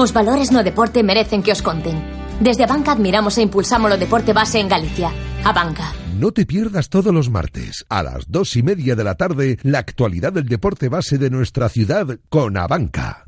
Os 0.00 0.16
valores 0.16 0.48
no 0.48 0.64
deporte 0.64 1.04
merecen 1.04 1.44
que 1.44 1.52
os 1.52 1.60
conten. 1.60 2.00
Desde 2.40 2.64
a 2.64 2.70
banca 2.72 2.96
admiramos 2.96 3.36
e 3.36 3.44
impulsamos 3.44 3.92
o 3.92 4.00
deporte 4.00 4.32
base 4.32 4.56
en 4.56 4.72
Galicia. 4.72 5.12
A 5.44 5.52
banca. 5.52 6.05
No 6.18 6.32
te 6.32 6.46
pierdas 6.46 6.88
todos 6.88 7.12
los 7.12 7.28
martes, 7.28 7.84
a 7.90 8.02
las 8.02 8.30
dos 8.30 8.56
y 8.56 8.62
media 8.62 8.96
de 8.96 9.04
la 9.04 9.16
tarde, 9.16 9.58
la 9.62 9.80
actualidad 9.80 10.32
del 10.32 10.46
deporte 10.48 10.88
base 10.88 11.18
de 11.18 11.28
nuestra 11.28 11.68
ciudad 11.68 12.18
con 12.30 12.56
Abanca. 12.56 13.26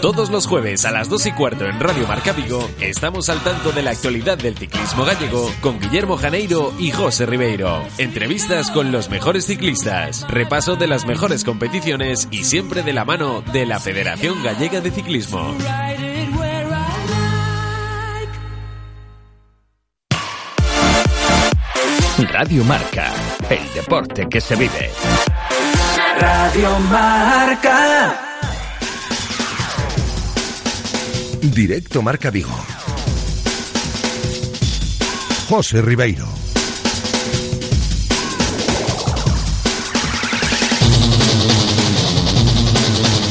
Todos 0.00 0.30
los 0.30 0.46
jueves 0.46 0.84
a 0.84 0.92
las 0.92 1.08
2 1.08 1.26
y 1.26 1.32
cuarto 1.32 1.66
en 1.66 1.80
Radio 1.80 2.06
Marca 2.06 2.32
Vigo 2.32 2.68
estamos 2.80 3.28
al 3.30 3.42
tanto 3.42 3.72
de 3.72 3.82
la 3.82 3.90
actualidad 3.90 4.38
del 4.38 4.56
ciclismo 4.56 5.04
gallego 5.04 5.50
con 5.60 5.80
Guillermo 5.80 6.16
Janeiro 6.16 6.72
y 6.78 6.92
José 6.92 7.26
Ribeiro. 7.26 7.82
Entrevistas 7.98 8.70
con 8.70 8.92
los 8.92 9.10
mejores 9.10 9.46
ciclistas, 9.46 10.24
repaso 10.28 10.76
de 10.76 10.86
las 10.86 11.04
mejores 11.04 11.42
competiciones 11.42 12.28
y 12.30 12.44
siempre 12.44 12.84
de 12.84 12.92
la 12.92 13.04
mano 13.04 13.42
de 13.52 13.66
la 13.66 13.80
Federación 13.80 14.40
Gallega 14.44 14.80
de 14.80 14.92
Ciclismo. 14.92 15.56
Radio 22.30 22.62
Marca, 22.64 23.12
el 23.50 23.72
deporte 23.74 24.28
que 24.28 24.40
se 24.40 24.54
vive. 24.54 24.90
Radio 26.18 26.78
Marca. 26.80 28.20
Directo 31.40 32.02
Marca 32.02 32.30
Vigo. 32.30 32.56
José 35.48 35.82
Ribeiro. 35.82 36.41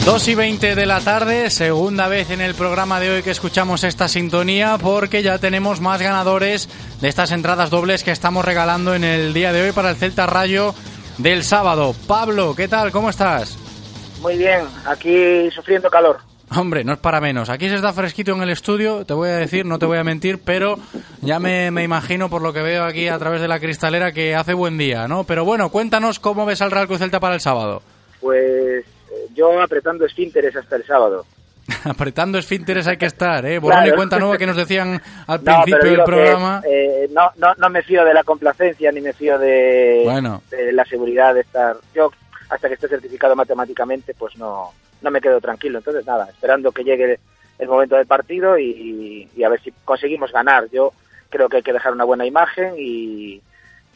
Dos 0.06 0.28
y 0.28 0.34
20 0.34 0.74
de 0.74 0.86
la 0.88 1.00
tarde, 1.00 1.52
segunda 1.52 2.08
vez 2.08 2.32
en 2.32 2.42
el 2.42 2.56
programa 2.56 3.00
de 3.00 3.12
hoy 3.12 3.22
que 3.22 3.30
escuchamos 3.30 3.84
esta 3.84 4.08
sintonía 4.08 4.80
porque 4.82 5.22
ya 5.22 5.38
tenemos 5.38 5.80
más 5.80 6.02
ganadores 6.02 6.68
de 7.00 7.08
estas 7.08 7.32
entradas 7.32 7.70
dobles 7.70 8.04
que 8.04 8.10
estamos 8.10 8.44
regalando 8.44 8.96
en 8.96 9.04
el 9.04 9.32
día 9.32 9.54
de 9.54 9.62
hoy 9.62 9.72
para 9.74 9.92
el 9.92 9.96
Celta 9.96 10.26
Rayo 10.26 10.74
del 11.20 11.44
sábado. 11.44 11.94
Pablo, 12.08 12.56
¿qué 12.56 12.68
tal? 12.68 12.92
¿Cómo 12.92 13.12
estás? 13.12 13.56
Muy 14.22 14.38
bien, 14.38 14.66
aquí 14.86 15.52
sufriendo 15.52 15.88
calor. 15.90 16.18
Hombre, 16.50 16.84
no 16.84 16.94
es 16.94 17.00
para 17.00 17.22
menos. 17.22 17.50
Aquí 17.50 17.70
se 17.70 17.76
está 17.76 17.94
fresquito 17.94 18.34
en 18.34 18.42
el 18.42 18.50
estudio, 18.50 19.06
te 19.06 19.14
voy 19.14 19.30
a 19.30 19.38
decir, 19.38 19.68
no 19.68 19.78
te 19.78 19.86
voy 19.86 20.00
a 20.00 20.04
mentir, 20.04 20.40
pero 20.44 20.80
ya 21.22 21.40
me, 21.40 21.70
me, 21.70 21.84
imagino 21.84 22.28
por 22.28 22.42
lo 22.42 22.52
que 22.54 22.64
veo 22.64 22.86
aquí 22.86 23.08
a 23.08 23.20
través 23.20 23.40
de 23.40 23.48
la 23.48 23.60
cristalera 23.60 24.12
que 24.12 24.34
hace 24.36 24.56
buen 24.56 24.80
día, 24.80 25.08
¿no? 25.08 25.26
Pero 25.26 25.46
bueno, 25.46 25.70
cuéntanos 25.70 26.20
cómo 26.20 26.48
ves 26.48 26.62
al 26.64 26.72
Real 26.72 26.88
Cruz 26.88 27.00
Celta 27.00 27.20
para 27.20 27.36
el 27.36 27.42
sábado. 27.42 27.84
Pues 28.20 28.84
yo 29.34 29.62
apretando 29.62 30.06
esfínteres 30.06 30.56
hasta 30.56 30.76
el 30.76 30.86
sábado. 30.86 31.26
apretando 31.84 32.38
esfínteres 32.38 32.88
hay 32.88 32.98
que 32.98 33.06
estar, 33.06 33.46
¿eh? 33.46 33.60
Borrón 33.60 33.80
claro. 33.80 33.94
y 33.94 33.96
cuenta 33.96 34.20
nueva 34.20 34.38
que 34.38 34.46
nos 34.46 34.56
decían 34.56 35.02
al 35.28 35.44
no, 35.44 35.62
principio 35.64 35.90
del 35.90 35.98
que, 35.98 36.04
programa. 36.04 36.62
Eh, 36.66 37.10
no, 37.12 37.32
no, 37.38 37.54
no 37.56 37.70
me 37.70 37.82
fío 37.84 38.04
de 38.04 38.14
la 38.14 38.24
complacencia 38.24 38.92
ni 38.92 39.02
me 39.02 39.14
fío 39.14 39.38
de, 39.38 40.02
bueno. 40.04 40.42
de 40.50 40.72
la 40.72 40.86
seguridad 40.86 41.34
de 41.34 41.42
estar. 41.42 41.78
Yo, 41.94 42.12
hasta 42.50 42.68
que 42.68 42.76
esté 42.76 42.88
certificado 42.88 43.36
matemáticamente, 43.36 44.14
pues 44.14 44.38
no, 44.38 44.72
no 45.02 45.12
me 45.12 45.22
quedo 45.22 45.40
tranquilo. 45.40 45.80
Entonces, 45.80 46.06
nada, 46.06 46.28
esperando 46.30 46.72
que 46.72 46.84
llegue 46.84 47.20
el 47.60 47.68
momento 47.68 47.96
del 47.96 48.08
partido 48.08 48.58
y, 48.58 49.30
y, 49.36 49.44
a 49.44 49.50
ver 49.50 49.62
si 49.62 49.72
conseguimos 49.86 50.32
ganar. 50.32 50.68
Yo 50.72 50.94
creo 51.30 51.48
que 51.48 51.58
hay 51.58 51.64
que 51.64 51.74
dejar 51.74 51.94
una 51.94 52.04
buena 52.04 52.26
imagen 52.26 52.74
y, 52.78 53.42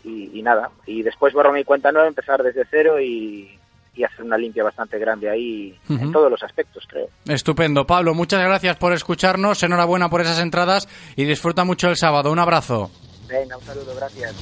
y, 0.03 0.39
y 0.39 0.41
nada. 0.41 0.69
Y 0.85 1.01
después 1.01 1.33
borrón 1.33 1.57
y 1.57 1.63
cuenta 1.63 1.91
nueva, 1.91 2.07
empezar 2.07 2.43
desde 2.43 2.65
cero 2.69 3.01
y, 3.01 3.59
y 3.95 4.03
hacer 4.03 4.23
una 4.25 4.37
limpia 4.37 4.63
bastante 4.63 4.99
grande 4.99 5.29
ahí 5.29 5.77
uh 5.89 5.93
-huh. 5.93 6.01
en 6.01 6.11
todos 6.11 6.29
los 6.29 6.41
aspectos, 6.43 6.83
creo. 6.87 7.07
Estupendo. 7.27 7.87
Pablo, 7.87 8.13
muchas 8.13 8.41
gracias 8.41 8.77
por 8.77 8.93
escucharnos. 8.93 9.61
Enhorabuena 9.63 10.09
por 10.09 10.21
esas 10.21 10.39
entradas 10.39 10.87
y 11.15 11.23
disfruta 11.25 11.63
mucho 11.63 11.87
el 11.87 11.95
sábado. 11.95 12.31
Un 12.31 12.39
abrazo. 12.39 12.91
Venga, 13.27 13.57
un 13.57 13.63
saludo, 13.63 13.95
gracias. 13.95 14.33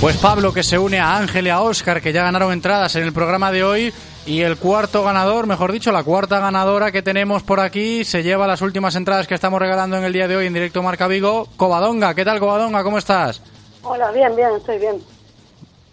Pues 0.00 0.16
Pablo 0.18 0.52
que 0.52 0.62
se 0.62 0.78
une 0.78 0.98
a 1.00 1.16
Ángel 1.16 1.46
y 1.46 1.50
a 1.50 1.62
Óscar 1.62 2.02
que 2.02 2.12
ya 2.12 2.22
ganaron 2.22 2.52
entradas 2.52 2.94
en 2.96 3.02
el 3.04 3.14
programa 3.14 3.50
de 3.50 3.64
hoy 3.64 3.92
y 4.26 4.42
el 4.42 4.58
cuarto 4.58 5.02
ganador, 5.02 5.46
mejor 5.46 5.72
dicho, 5.72 5.90
la 5.90 6.02
cuarta 6.04 6.38
ganadora 6.38 6.92
que 6.92 7.00
tenemos 7.00 7.42
por 7.42 7.60
aquí 7.60 8.04
se 8.04 8.22
lleva 8.22 8.46
las 8.46 8.60
últimas 8.60 8.94
entradas 8.94 9.26
que 9.26 9.34
estamos 9.34 9.58
regalando 9.58 9.96
en 9.96 10.04
el 10.04 10.12
día 10.12 10.28
de 10.28 10.36
hoy 10.36 10.46
en 10.46 10.52
directo 10.52 10.82
Marca 10.82 11.06
Vigo. 11.06 11.48
Covadonga, 11.56 12.14
¿qué 12.14 12.24
tal 12.24 12.40
Covadonga? 12.40 12.82
¿Cómo 12.82 12.98
estás? 12.98 13.40
Hola, 13.82 14.10
bien, 14.12 14.36
bien, 14.36 14.50
estoy 14.56 14.78
bien. 14.78 14.96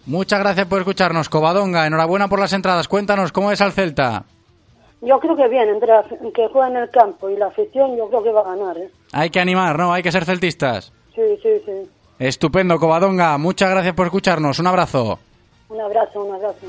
Muchas 0.06 0.40
gracias 0.40 0.68
por 0.68 0.80
escucharnos, 0.80 1.30
Covadonga. 1.30 1.88
Enhorabuena 1.88 2.28
por 2.28 2.40
las 2.40 2.54
entradas. 2.54 2.88
Cuéntanos, 2.88 3.32
¿cómo 3.32 3.52
es 3.52 3.62
al 3.62 3.72
Celta? 3.72 4.26
Yo 5.02 5.20
creo 5.20 5.36
que 5.36 5.48
bien, 5.50 5.70
entre 5.70 5.90
la, 5.90 6.04
que 6.34 6.48
juega 6.52 6.68
en 6.70 6.78
el 6.78 6.90
campo 6.90 7.30
y 7.30 7.36
la 7.36 7.48
afición, 7.48 7.98
yo 7.98 8.08
creo 8.08 8.24
que 8.24 8.32
va 8.32 8.42
a 8.42 8.56
ganar. 8.56 8.78
¿eh? 8.78 8.90
Hay 9.12 9.30
que 9.30 9.40
animar, 9.40 9.78
¿no? 9.78 9.94
Hay 9.94 10.04
que 10.04 10.12
ser 10.12 10.26
celtistas. 10.26 10.94
Sí, 11.14 11.22
sí, 11.42 11.50
sí. 11.66 11.90
Estupendo, 12.20 12.78
Covadonga. 12.80 13.38
Muchas 13.38 13.70
gracias 13.70 13.94
por 13.94 14.06
escucharnos. 14.06 14.60
Un 14.60 14.68
abrazo. 14.68 15.20
Un 15.70 15.82
abrazo, 15.82 16.24
un 16.24 16.36
abrazo. 16.36 16.68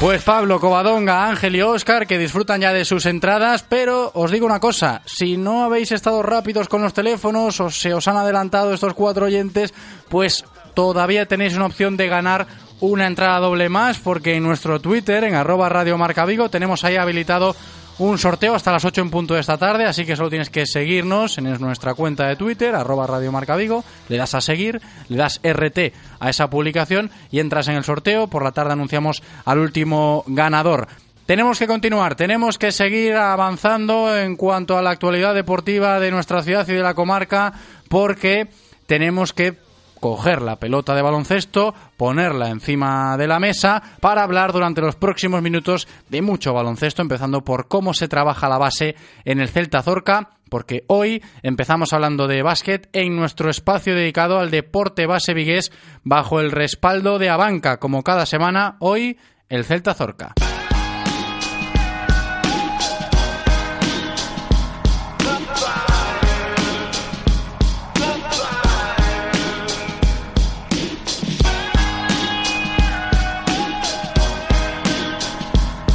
Pues 0.00 0.22
Pablo, 0.22 0.60
Covadonga, 0.60 1.26
Ángel 1.28 1.56
y 1.56 1.62
Óscar 1.62 2.06
que 2.06 2.18
disfrutan 2.18 2.60
ya 2.60 2.72
de 2.72 2.84
sus 2.84 3.04
entradas, 3.04 3.64
pero 3.68 4.12
os 4.14 4.30
digo 4.30 4.46
una 4.46 4.60
cosa, 4.60 5.02
si 5.06 5.36
no 5.36 5.64
habéis 5.64 5.90
estado 5.90 6.22
rápidos 6.22 6.68
con 6.68 6.82
los 6.82 6.94
teléfonos 6.94 7.60
o 7.60 7.68
se 7.68 7.92
os 7.92 8.06
han 8.06 8.16
adelantado 8.16 8.72
estos 8.72 8.94
cuatro 8.94 9.26
oyentes, 9.26 9.74
pues 10.08 10.44
todavía 10.74 11.26
tenéis 11.26 11.56
una 11.56 11.66
opción 11.66 11.96
de 11.96 12.06
ganar 12.06 12.46
una 12.78 13.08
entrada 13.08 13.40
doble 13.40 13.68
más 13.68 13.98
porque 13.98 14.36
en 14.36 14.44
nuestro 14.44 14.80
Twitter, 14.80 15.24
en 15.24 15.34
arroba 15.34 15.68
Radio 15.68 15.98
Marca 15.98 16.24
Vigo, 16.24 16.48
tenemos 16.48 16.84
ahí 16.84 16.94
habilitado 16.94 17.56
un 17.98 18.16
sorteo 18.18 18.54
hasta 18.54 18.72
las 18.72 18.84
8 18.84 19.00
en 19.00 19.10
punto 19.10 19.34
de 19.34 19.40
esta 19.40 19.58
tarde, 19.58 19.84
así 19.84 20.04
que 20.06 20.16
solo 20.16 20.30
tienes 20.30 20.50
que 20.50 20.66
seguirnos 20.66 21.36
en 21.38 21.44
nuestra 21.60 21.94
cuenta 21.94 22.26
de 22.26 22.36
Twitter, 22.36 22.74
arroba 22.74 23.06
Radio 23.06 23.32
Marca 23.32 23.56
Vigo, 23.56 23.84
le 24.08 24.16
das 24.16 24.34
a 24.34 24.40
seguir, 24.40 24.80
le 25.08 25.16
das 25.16 25.40
RT 25.42 25.92
a 26.20 26.30
esa 26.30 26.48
publicación 26.48 27.10
y 27.30 27.40
entras 27.40 27.68
en 27.68 27.74
el 27.74 27.84
sorteo. 27.84 28.28
Por 28.28 28.44
la 28.44 28.52
tarde 28.52 28.72
anunciamos 28.72 29.22
al 29.44 29.58
último 29.58 30.24
ganador. 30.26 30.88
Tenemos 31.26 31.58
que 31.58 31.66
continuar, 31.66 32.14
tenemos 32.14 32.56
que 32.56 32.72
seguir 32.72 33.14
avanzando 33.14 34.16
en 34.16 34.36
cuanto 34.36 34.78
a 34.78 34.82
la 34.82 34.90
actualidad 34.90 35.34
deportiva 35.34 36.00
de 36.00 36.10
nuestra 36.10 36.42
ciudad 36.42 36.66
y 36.68 36.72
de 36.72 36.82
la 36.82 36.94
comarca, 36.94 37.52
porque 37.88 38.48
tenemos 38.86 39.34
que 39.34 39.67
coger 40.00 40.42
la 40.42 40.56
pelota 40.56 40.94
de 40.94 41.02
baloncesto, 41.02 41.74
ponerla 41.96 42.48
encima 42.48 43.16
de 43.16 43.28
la 43.28 43.38
mesa 43.38 43.82
para 44.00 44.22
hablar 44.22 44.52
durante 44.52 44.80
los 44.80 44.96
próximos 44.96 45.42
minutos 45.42 45.88
de 46.08 46.22
mucho 46.22 46.52
baloncesto, 46.52 47.02
empezando 47.02 47.42
por 47.42 47.68
cómo 47.68 47.94
se 47.94 48.08
trabaja 48.08 48.48
la 48.48 48.58
base 48.58 48.96
en 49.24 49.40
el 49.40 49.48
Celta 49.48 49.82
Zorca, 49.82 50.30
porque 50.48 50.84
hoy 50.86 51.22
empezamos 51.42 51.92
hablando 51.92 52.26
de 52.26 52.42
básquet 52.42 52.88
en 52.92 53.16
nuestro 53.16 53.50
espacio 53.50 53.94
dedicado 53.94 54.38
al 54.38 54.50
deporte 54.50 55.06
base 55.06 55.34
vigués 55.34 55.72
bajo 56.04 56.40
el 56.40 56.50
respaldo 56.50 57.18
de 57.18 57.30
Abanca, 57.30 57.78
como 57.78 58.02
cada 58.02 58.26
semana, 58.26 58.76
hoy 58.80 59.18
el 59.48 59.64
Celta 59.64 59.94
Zorca. 59.94 60.34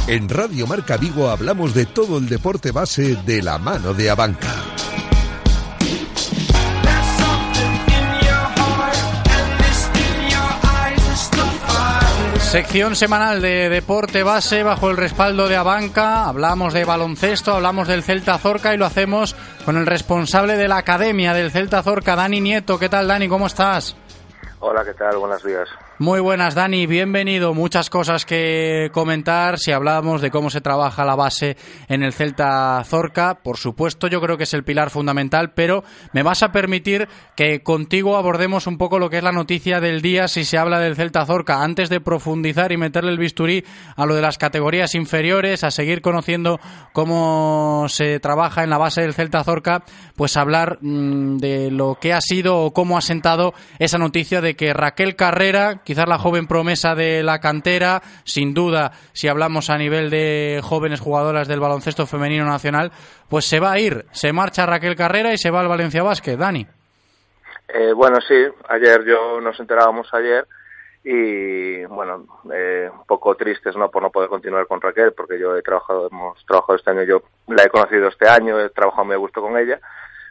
En 0.06 0.28
Radio 0.28 0.66
Marca 0.66 0.98
Vigo 0.98 1.30
hablamos 1.30 1.72
de 1.72 1.86
todo 1.86 2.18
el 2.18 2.28
deporte 2.28 2.72
base 2.72 3.16
de 3.24 3.40
la 3.42 3.56
mano 3.56 3.94
de 3.94 4.10
Abanca. 4.10 4.52
Sección 12.38 12.94
semanal 12.94 13.40
de 13.40 13.70
deporte 13.70 14.22
base 14.22 14.62
bajo 14.62 14.90
el 14.90 14.98
respaldo 14.98 15.48
de 15.48 15.56
Abanca. 15.56 16.26
Hablamos 16.26 16.74
de 16.74 16.84
baloncesto, 16.84 17.54
hablamos 17.54 17.88
del 17.88 18.02
Celta 18.02 18.36
Zorca 18.36 18.74
y 18.74 18.76
lo 18.76 18.84
hacemos 18.84 19.34
con 19.64 19.78
el 19.78 19.86
responsable 19.86 20.58
de 20.58 20.68
la 20.68 20.76
academia 20.76 21.32
del 21.32 21.50
Celta 21.50 21.82
Zorca, 21.82 22.14
Dani 22.14 22.42
Nieto. 22.42 22.78
¿Qué 22.78 22.90
tal, 22.90 23.08
Dani? 23.08 23.26
¿Cómo 23.26 23.46
estás? 23.46 23.96
Hola, 24.60 24.84
¿qué 24.84 24.92
tal? 24.92 25.16
Buenos 25.16 25.42
días. 25.42 25.68
Muy 26.00 26.18
buenas, 26.18 26.56
Dani, 26.56 26.88
bienvenido. 26.88 27.54
Muchas 27.54 27.88
cosas 27.88 28.26
que 28.26 28.90
comentar 28.92 29.60
si 29.60 29.70
hablamos 29.70 30.20
de 30.20 30.32
cómo 30.32 30.50
se 30.50 30.60
trabaja 30.60 31.04
la 31.04 31.14
base 31.14 31.56
en 31.86 32.02
el 32.02 32.12
Celta 32.12 32.82
Zorca. 32.84 33.36
Por 33.44 33.58
supuesto, 33.58 34.08
yo 34.08 34.20
creo 34.20 34.36
que 34.36 34.42
es 34.42 34.54
el 34.54 34.64
pilar 34.64 34.90
fundamental, 34.90 35.52
pero 35.52 35.84
me 36.12 36.24
vas 36.24 36.42
a 36.42 36.50
permitir 36.50 37.06
que 37.36 37.62
contigo 37.62 38.16
abordemos 38.16 38.66
un 38.66 38.76
poco 38.76 38.98
lo 38.98 39.08
que 39.08 39.18
es 39.18 39.22
la 39.22 39.30
noticia 39.30 39.80
del 39.80 40.02
día 40.02 40.26
si 40.26 40.44
se 40.44 40.58
habla 40.58 40.80
del 40.80 40.96
Celta 40.96 41.24
Zorca. 41.26 41.62
Antes 41.62 41.90
de 41.90 42.00
profundizar 42.00 42.72
y 42.72 42.76
meterle 42.76 43.12
el 43.12 43.18
bisturí 43.18 43.64
a 43.94 44.04
lo 44.04 44.16
de 44.16 44.22
las 44.22 44.36
categorías 44.36 44.96
inferiores, 44.96 45.62
a 45.62 45.70
seguir 45.70 46.02
conociendo 46.02 46.58
cómo 46.92 47.86
se 47.88 48.18
trabaja 48.18 48.64
en 48.64 48.70
la 48.70 48.78
base 48.78 49.02
del 49.02 49.14
Celta 49.14 49.44
Zorca, 49.44 49.84
pues 50.16 50.36
hablar 50.36 50.78
mmm, 50.80 51.36
de 51.36 51.70
lo 51.70 51.98
que 52.00 52.12
ha 52.12 52.20
sido 52.20 52.58
o 52.58 52.72
cómo 52.72 52.98
ha 52.98 53.00
sentado 53.00 53.54
esa 53.78 53.98
noticia 53.98 54.40
de 54.40 54.56
que 54.56 54.74
Raquel 54.74 55.14
Carrera, 55.14 55.82
quizás 55.84 56.08
la 56.08 56.18
joven 56.18 56.46
promesa 56.46 56.94
de 56.94 57.22
la 57.22 57.38
cantera, 57.38 58.02
sin 58.24 58.54
duda, 58.54 58.92
si 59.12 59.28
hablamos 59.28 59.70
a 59.70 59.78
nivel 59.78 60.10
de 60.10 60.60
jóvenes 60.62 61.00
jugadoras 61.00 61.48
del 61.48 61.60
baloncesto 61.60 62.06
femenino 62.06 62.44
nacional, 62.44 62.90
pues 63.28 63.44
se 63.44 63.60
va 63.60 63.72
a 63.72 63.78
ir, 63.78 64.06
se 64.12 64.32
marcha 64.32 64.66
Raquel 64.66 64.96
Carrera 64.96 65.32
y 65.32 65.38
se 65.38 65.50
va 65.50 65.60
al 65.60 65.68
Valencia 65.68 66.02
Basket, 66.02 66.36
Dani. 66.36 66.66
Eh, 67.68 67.92
bueno, 67.92 68.20
sí, 68.20 68.34
ayer 68.68 69.04
yo 69.04 69.40
nos 69.40 69.58
enterábamos 69.58 70.12
ayer 70.12 70.46
y 71.02 71.84
bueno, 71.84 72.24
eh, 72.52 72.88
un 72.90 73.04
poco 73.06 73.34
tristes 73.34 73.76
no 73.76 73.90
por 73.90 74.02
no 74.02 74.10
poder 74.10 74.30
continuar 74.30 74.66
con 74.66 74.80
Raquel 74.80 75.12
porque 75.12 75.38
yo 75.38 75.56
he 75.56 75.62
trabajado, 75.62 76.08
hemos 76.10 76.44
trabajado 76.46 76.76
este 76.76 76.90
año, 76.90 77.02
yo 77.02 77.22
la 77.48 77.64
he 77.64 77.68
conocido 77.68 78.08
este 78.08 78.28
año, 78.28 78.58
he 78.58 78.70
trabajado 78.70 79.04
muy 79.04 79.14
a 79.14 79.18
gusto 79.18 79.42
con 79.42 79.56
ella 79.58 79.80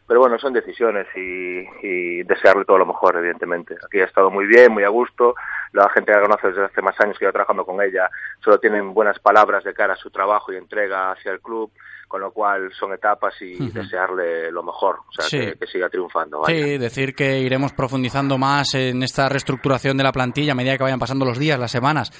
pero 0.07 0.19
bueno, 0.19 0.38
son 0.38 0.53
decisiones 0.53 1.07
y, 1.15 1.65
y, 1.81 2.23
desearle 2.23 2.65
todo 2.65 2.77
lo 2.77 2.85
mejor, 2.85 3.15
evidentemente. 3.17 3.75
Aquí 3.85 3.99
ha 4.01 4.05
estado 4.05 4.30
muy 4.30 4.45
bien, 4.45 4.71
muy 4.71 4.84
a 4.84 4.89
gusto. 4.89 5.35
La 5.71 5.89
gente 5.89 6.11
que 6.11 6.17
la 6.19 6.25
conoce 6.25 6.47
desde 6.49 6.65
hace 6.65 6.81
más 6.81 6.99
años 6.99 7.17
que 7.17 7.25
yo 7.25 7.31
trabajando 7.31 7.65
con 7.65 7.81
ella 7.81 8.09
solo 8.43 8.59
tienen 8.59 8.93
buenas 8.93 9.17
palabras 9.19 9.63
de 9.63 9.73
cara 9.73 9.93
a 9.93 9.97
su 9.97 10.09
trabajo 10.11 10.51
y 10.51 10.57
entrega 10.57 11.11
hacia 11.11 11.31
el 11.31 11.39
club, 11.41 11.71
con 12.07 12.21
lo 12.21 12.31
cual 12.31 12.71
son 12.77 12.93
etapas 12.93 13.34
y 13.41 13.55
uh 13.55 13.65
-huh. 13.65 13.71
desearle 13.73 14.51
lo 14.51 14.61
mejor, 14.61 14.97
o 15.07 15.11
sea, 15.13 15.25
Sí. 15.25 15.39
que, 15.39 15.53
que 15.57 15.67
siga 15.67 15.89
triunfando. 15.89 16.41
vaya. 16.41 16.53
Sí, 16.63 16.77
decir 16.77 17.15
que 17.15 17.39
iremos 17.39 17.73
profundizando 17.73 18.38
más 18.38 18.73
en 18.75 19.01
esta 19.03 19.30
reestructuración 19.30 19.97
de 19.97 20.03
la 20.03 20.11
plantilla 20.11 20.51
a 20.51 20.55
medida 20.55 20.77
que 20.77 20.84
vayan 20.84 20.99
pasando 20.99 21.25
los 21.25 21.39
días, 21.39 21.57
las 21.57 21.71
semanas 21.71 22.11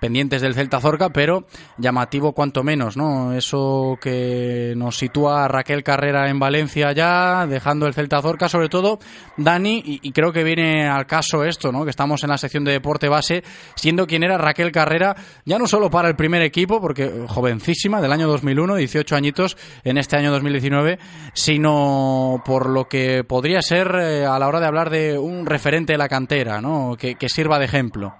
pendientes 0.00 0.42
del 0.42 0.54
Celta 0.54 0.80
Zorca, 0.80 1.10
pero 1.10 1.44
llamativo 1.76 2.32
cuanto 2.32 2.62
menos, 2.62 2.96
¿no? 2.96 3.32
Eso 3.32 3.98
que 4.00 4.74
nos 4.76 4.98
sitúa 4.98 5.44
a 5.44 5.48
Raquel 5.48 5.82
Carrera 5.82 6.28
en 6.28 6.38
Valencia 6.38 6.92
ya, 6.92 7.46
dejando 7.46 7.86
el 7.86 7.94
Celta 7.94 8.20
Zorca, 8.20 8.48
sobre 8.48 8.68
todo 8.68 8.98
Dani, 9.36 9.82
y, 9.84 10.12
creo 10.12 10.32
que 10.32 10.42
viene 10.42 10.88
al 10.88 11.06
caso 11.06 11.44
esto, 11.44 11.70
¿no? 11.70 11.84
Que 11.84 11.90
estamos 11.90 12.22
en 12.24 12.30
la 12.30 12.38
sección 12.38 12.64
de 12.64 12.72
deporte 12.72 13.08
base, 13.08 13.44
siendo 13.74 14.06
quien 14.06 14.24
era 14.24 14.38
Raquel 14.38 14.72
Carrera, 14.72 15.16
ya 15.44 15.58
no 15.58 15.66
solo 15.66 15.90
para 15.90 16.08
el 16.08 16.16
primer 16.16 16.42
equipo, 16.42 16.80
porque 16.80 17.24
jovencísima, 17.28 18.00
del 18.00 18.12
año 18.12 18.28
2001, 18.28 18.76
18 18.76 19.16
añitos 19.16 19.56
en 19.84 19.98
este 19.98 20.16
año 20.16 20.30
2019, 20.32 20.98
sino 21.34 22.42
por 22.44 22.68
lo 22.68 22.88
que 22.88 23.24
podría 23.24 23.62
ser 23.62 23.94
eh, 23.94 24.26
a 24.26 24.38
la 24.38 24.48
hora 24.48 24.60
de 24.60 24.66
hablar 24.66 24.90
de 24.90 25.18
un 25.18 25.46
referente 25.46 25.92
de 25.92 25.98
la 25.98 26.08
cantera, 26.08 26.60
¿no? 26.60 26.96
Que 26.96 27.28
sirva 27.28 27.58
de 27.58 27.66
ejemplo. 27.66 28.14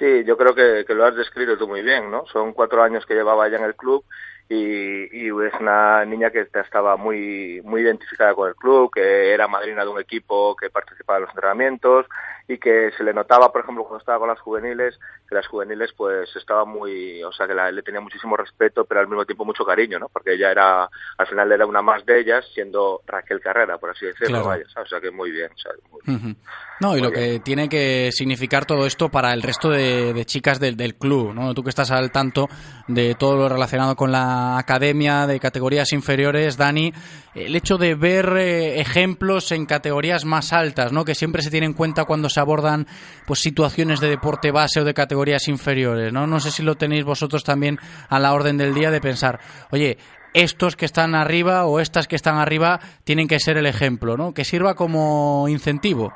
Sí, 0.00 0.24
yo 0.24 0.38
creo 0.38 0.54
que, 0.54 0.94
lo 0.94 1.04
has 1.04 1.14
descrito 1.14 1.58
tú 1.58 1.68
muy 1.68 1.82
bien, 1.82 2.10
¿no? 2.10 2.24
Son 2.32 2.54
cuatro 2.54 2.82
años 2.82 3.04
que 3.04 3.12
llevaba 3.12 3.46
ya 3.50 3.58
en 3.58 3.64
el 3.64 3.76
club 3.76 4.02
y, 4.48 5.26
y, 5.26 5.28
es 5.28 5.52
una 5.60 6.06
niña 6.06 6.30
que 6.30 6.48
estaba 6.54 6.96
muy, 6.96 7.60
muy 7.64 7.82
identificada 7.82 8.34
con 8.34 8.48
el 8.48 8.54
club, 8.54 8.90
que 8.90 9.34
era 9.34 9.46
madrina 9.46 9.84
de 9.84 9.90
un 9.90 10.00
equipo 10.00 10.56
que 10.56 10.70
participaba 10.70 11.18
en 11.18 11.24
los 11.24 11.34
entrenamientos 11.34 12.06
y 12.52 12.58
que 12.58 12.90
se 12.96 13.04
le 13.04 13.14
notaba, 13.14 13.52
por 13.52 13.62
ejemplo, 13.62 13.84
cuando 13.84 14.00
estaba 14.00 14.18
con 14.18 14.28
las 14.28 14.40
juveniles, 14.40 14.98
que 15.28 15.36
las 15.36 15.46
juveniles 15.46 15.92
pues 15.96 16.28
estaba 16.34 16.64
muy, 16.64 17.22
o 17.22 17.30
sea, 17.32 17.46
que 17.46 17.54
la, 17.54 17.70
le 17.70 17.82
tenía 17.82 18.00
muchísimo 18.00 18.36
respeto, 18.36 18.84
pero 18.86 19.00
al 19.00 19.06
mismo 19.06 19.24
tiempo 19.24 19.44
mucho 19.44 19.64
cariño, 19.64 20.00
¿no? 20.00 20.08
Porque 20.08 20.34
ella 20.34 20.50
era, 20.50 20.90
al 21.16 21.26
final 21.28 21.52
era 21.52 21.64
una 21.64 21.80
más 21.80 22.04
de 22.04 22.18
ellas, 22.20 22.44
siendo 22.52 23.02
Raquel 23.06 23.40
Carrera, 23.40 23.78
por 23.78 23.90
así 23.90 24.04
decirlo, 24.06 24.28
Claro. 24.42 24.46
vaya, 24.46 24.64
¿sabes? 24.74 24.88
o 24.88 24.90
sea, 24.90 25.00
que 25.00 25.12
muy 25.12 25.30
bien, 25.30 25.48
muy- 25.92 26.16
Ujú. 26.16 26.34
No, 26.80 26.96
y 26.96 27.00
lo 27.02 27.12
que 27.12 27.40
tiene 27.40 27.68
que 27.68 28.10
significar 28.10 28.64
todo 28.64 28.86
esto 28.86 29.10
para 29.10 29.34
el 29.34 29.42
resto 29.42 29.68
de, 29.68 30.14
de 30.14 30.24
chicas 30.24 30.58
del, 30.58 30.76
del 30.78 30.94
club, 30.96 31.34
¿no? 31.34 31.52
Tú 31.52 31.62
que 31.62 31.68
estás 31.68 31.90
al 31.90 32.10
tanto 32.10 32.48
de 32.88 33.14
todo 33.14 33.36
lo 33.36 33.48
relacionado 33.50 33.94
con 33.96 34.10
la 34.10 34.56
academia 34.58 35.26
de 35.26 35.38
categorías 35.38 35.92
inferiores, 35.92 36.56
Dani, 36.56 36.90
el 37.34 37.54
hecho 37.54 37.76
de 37.76 37.94
ver 37.94 38.32
eh, 38.38 38.80
ejemplos 38.80 39.52
en 39.52 39.66
categorías 39.66 40.24
más 40.24 40.54
altas, 40.54 40.90
¿no? 40.90 41.04
Que 41.04 41.14
siempre 41.14 41.42
se 41.42 41.50
tiene 41.50 41.66
en 41.66 41.74
cuenta 41.74 42.06
cuando 42.06 42.30
se 42.30 42.39
abordan 42.40 42.86
pues 43.26 43.40
situaciones 43.40 44.00
de 44.00 44.08
deporte 44.08 44.50
base 44.50 44.80
o 44.80 44.84
de 44.84 44.94
categorías 44.94 45.48
inferiores, 45.48 46.12
¿no? 46.12 46.26
No 46.26 46.40
sé 46.40 46.50
si 46.50 46.62
lo 46.62 46.74
tenéis 46.74 47.04
vosotros 47.04 47.44
también 47.44 47.78
a 48.08 48.18
la 48.18 48.32
orden 48.32 48.56
del 48.56 48.74
día 48.74 48.90
de 48.90 49.00
pensar, 49.00 49.40
oye, 49.70 49.98
estos 50.34 50.76
que 50.76 50.84
están 50.84 51.14
arriba 51.14 51.66
o 51.66 51.80
estas 51.80 52.06
que 52.08 52.16
están 52.16 52.38
arriba 52.38 52.80
tienen 53.04 53.28
que 53.28 53.40
ser 53.40 53.56
el 53.56 53.66
ejemplo, 53.66 54.16
¿no? 54.16 54.32
Que 54.34 54.44
sirva 54.44 54.74
como 54.74 55.46
incentivo. 55.48 56.12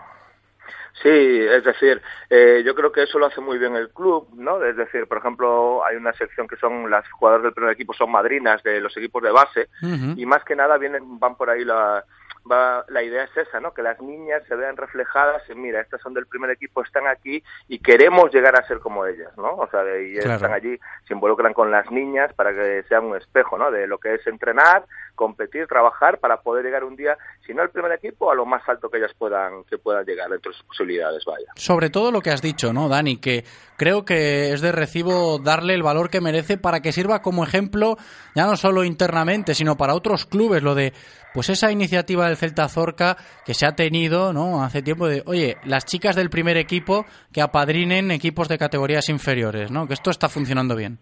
Sí, 1.02 1.10
es 1.10 1.64
decir, 1.64 2.00
eh, 2.30 2.62
yo 2.64 2.74
creo 2.74 2.92
que 2.92 3.02
eso 3.02 3.18
lo 3.18 3.26
hace 3.26 3.40
muy 3.40 3.58
bien 3.58 3.74
el 3.76 3.90
club, 3.90 4.28
¿no? 4.36 4.64
Es 4.64 4.76
decir, 4.76 5.06
por 5.06 5.18
ejemplo, 5.18 5.84
hay 5.84 5.96
una 5.96 6.12
sección 6.12 6.46
que 6.46 6.56
son 6.56 6.88
las 6.90 7.06
jugadoras 7.10 7.42
del 7.42 7.52
primer 7.52 7.72
equipo 7.72 7.92
son 7.92 8.10
madrinas 8.10 8.62
de 8.62 8.80
los 8.80 8.96
equipos 8.96 9.22
de 9.22 9.30
base 9.30 9.68
y 10.16 10.24
más 10.24 10.44
que 10.44 10.56
nada 10.56 10.78
vienen 10.78 11.18
van 11.18 11.36
por 11.36 11.50
ahí 11.50 11.64
la 11.64 12.04
va, 12.50 12.84
la 12.88 13.02
idea 13.02 13.24
es 13.24 13.36
esa, 13.36 13.60
¿no? 13.60 13.72
Que 13.72 13.82
las 13.82 14.00
niñas 14.00 14.42
se 14.48 14.54
vean 14.56 14.76
reflejadas 14.76 15.48
en, 15.48 15.60
mira, 15.62 15.80
estas 15.80 16.00
son 16.00 16.14
del 16.14 16.26
primer 16.26 16.50
equipo, 16.50 16.82
están 16.82 17.06
aquí 17.06 17.42
y 17.68 17.78
queremos 17.78 18.32
llegar 18.32 18.58
a 18.58 18.66
ser 18.66 18.80
como 18.80 19.06
ellas, 19.06 19.36
¿no? 19.36 19.54
O 19.56 19.68
sea, 19.70 19.82
y 19.98 20.14
Claro. 20.14 20.34
están 20.34 20.52
allí, 20.52 20.78
se 21.06 21.14
involucran 21.14 21.54
con 21.54 21.70
las 21.70 21.90
niñas 21.90 22.32
para 22.34 22.52
que 22.54 22.82
sean 22.88 23.04
un 23.04 23.16
espejo, 23.16 23.56
¿no? 23.58 23.70
De 23.70 23.86
lo 23.86 23.98
que 23.98 24.14
es 24.14 24.26
entrenar, 24.26 24.84
competir, 25.14 25.66
trabajar 25.66 26.18
para 26.18 26.38
poder 26.38 26.64
llegar 26.64 26.84
un 26.84 26.96
día, 26.96 27.16
si 27.46 27.54
no 27.54 27.62
al 27.62 27.70
primer 27.70 27.92
equipo, 27.92 28.30
a 28.30 28.34
lo 28.34 28.46
más 28.46 28.62
alto 28.68 28.88
que 28.88 28.98
ellas 28.98 29.12
puedan 29.18 29.64
que 29.64 29.78
puedan 29.78 30.04
llegar 30.04 30.28
de 30.30 30.38
sus 30.42 30.62
posibilidades, 30.64 31.24
vaya. 31.24 31.46
Sobre 31.56 31.90
todo 31.90 32.10
lo 32.10 32.20
que 32.20 32.30
has 32.30 32.42
dicho, 32.42 32.72
¿no, 32.72 32.88
Dani? 32.88 33.18
Que 33.18 33.44
creo 33.76 34.04
que 34.04 34.52
es 34.52 34.60
de 34.60 34.72
recibo 34.72 35.38
darle 35.38 35.74
el 35.74 35.82
valor 35.82 36.10
que 36.10 36.20
merece 36.20 36.58
para 36.58 36.80
que 36.80 36.92
sirva 36.92 37.22
como 37.22 37.44
ejemplo, 37.44 37.96
ya 38.34 38.46
no 38.46 38.56
solo 38.56 38.84
internamente, 38.84 39.54
sino 39.54 39.76
para 39.76 39.94
otros 39.94 40.26
clubes, 40.26 40.62
lo 40.62 40.74
de, 40.74 40.92
pues 41.32 41.48
esa 41.50 41.70
iniciativa 41.70 42.26
del 42.26 42.36
Celta 42.36 42.68
Zorca 42.68 43.16
que 43.44 43.54
se 43.54 43.66
ha 43.66 43.72
tenido, 43.72 44.32
¿no? 44.32 44.62
Hace 44.62 44.82
tiempo 44.82 45.08
de, 45.08 45.22
oye, 45.26 45.56
las 45.64 45.84
chicas 45.84 46.16
del 46.16 46.30
primer 46.30 46.56
equipo 46.56 47.06
que 47.32 47.42
apadrinen 47.42 48.10
equipos 48.10 48.48
de 48.48 48.58
categorías 48.58 49.08
inferiores, 49.08 49.70
¿no? 49.70 49.86
Que 49.86 49.94
esto 49.94 50.10
está 50.10 50.28
funcionando 50.28 50.76
bien. 50.76 50.98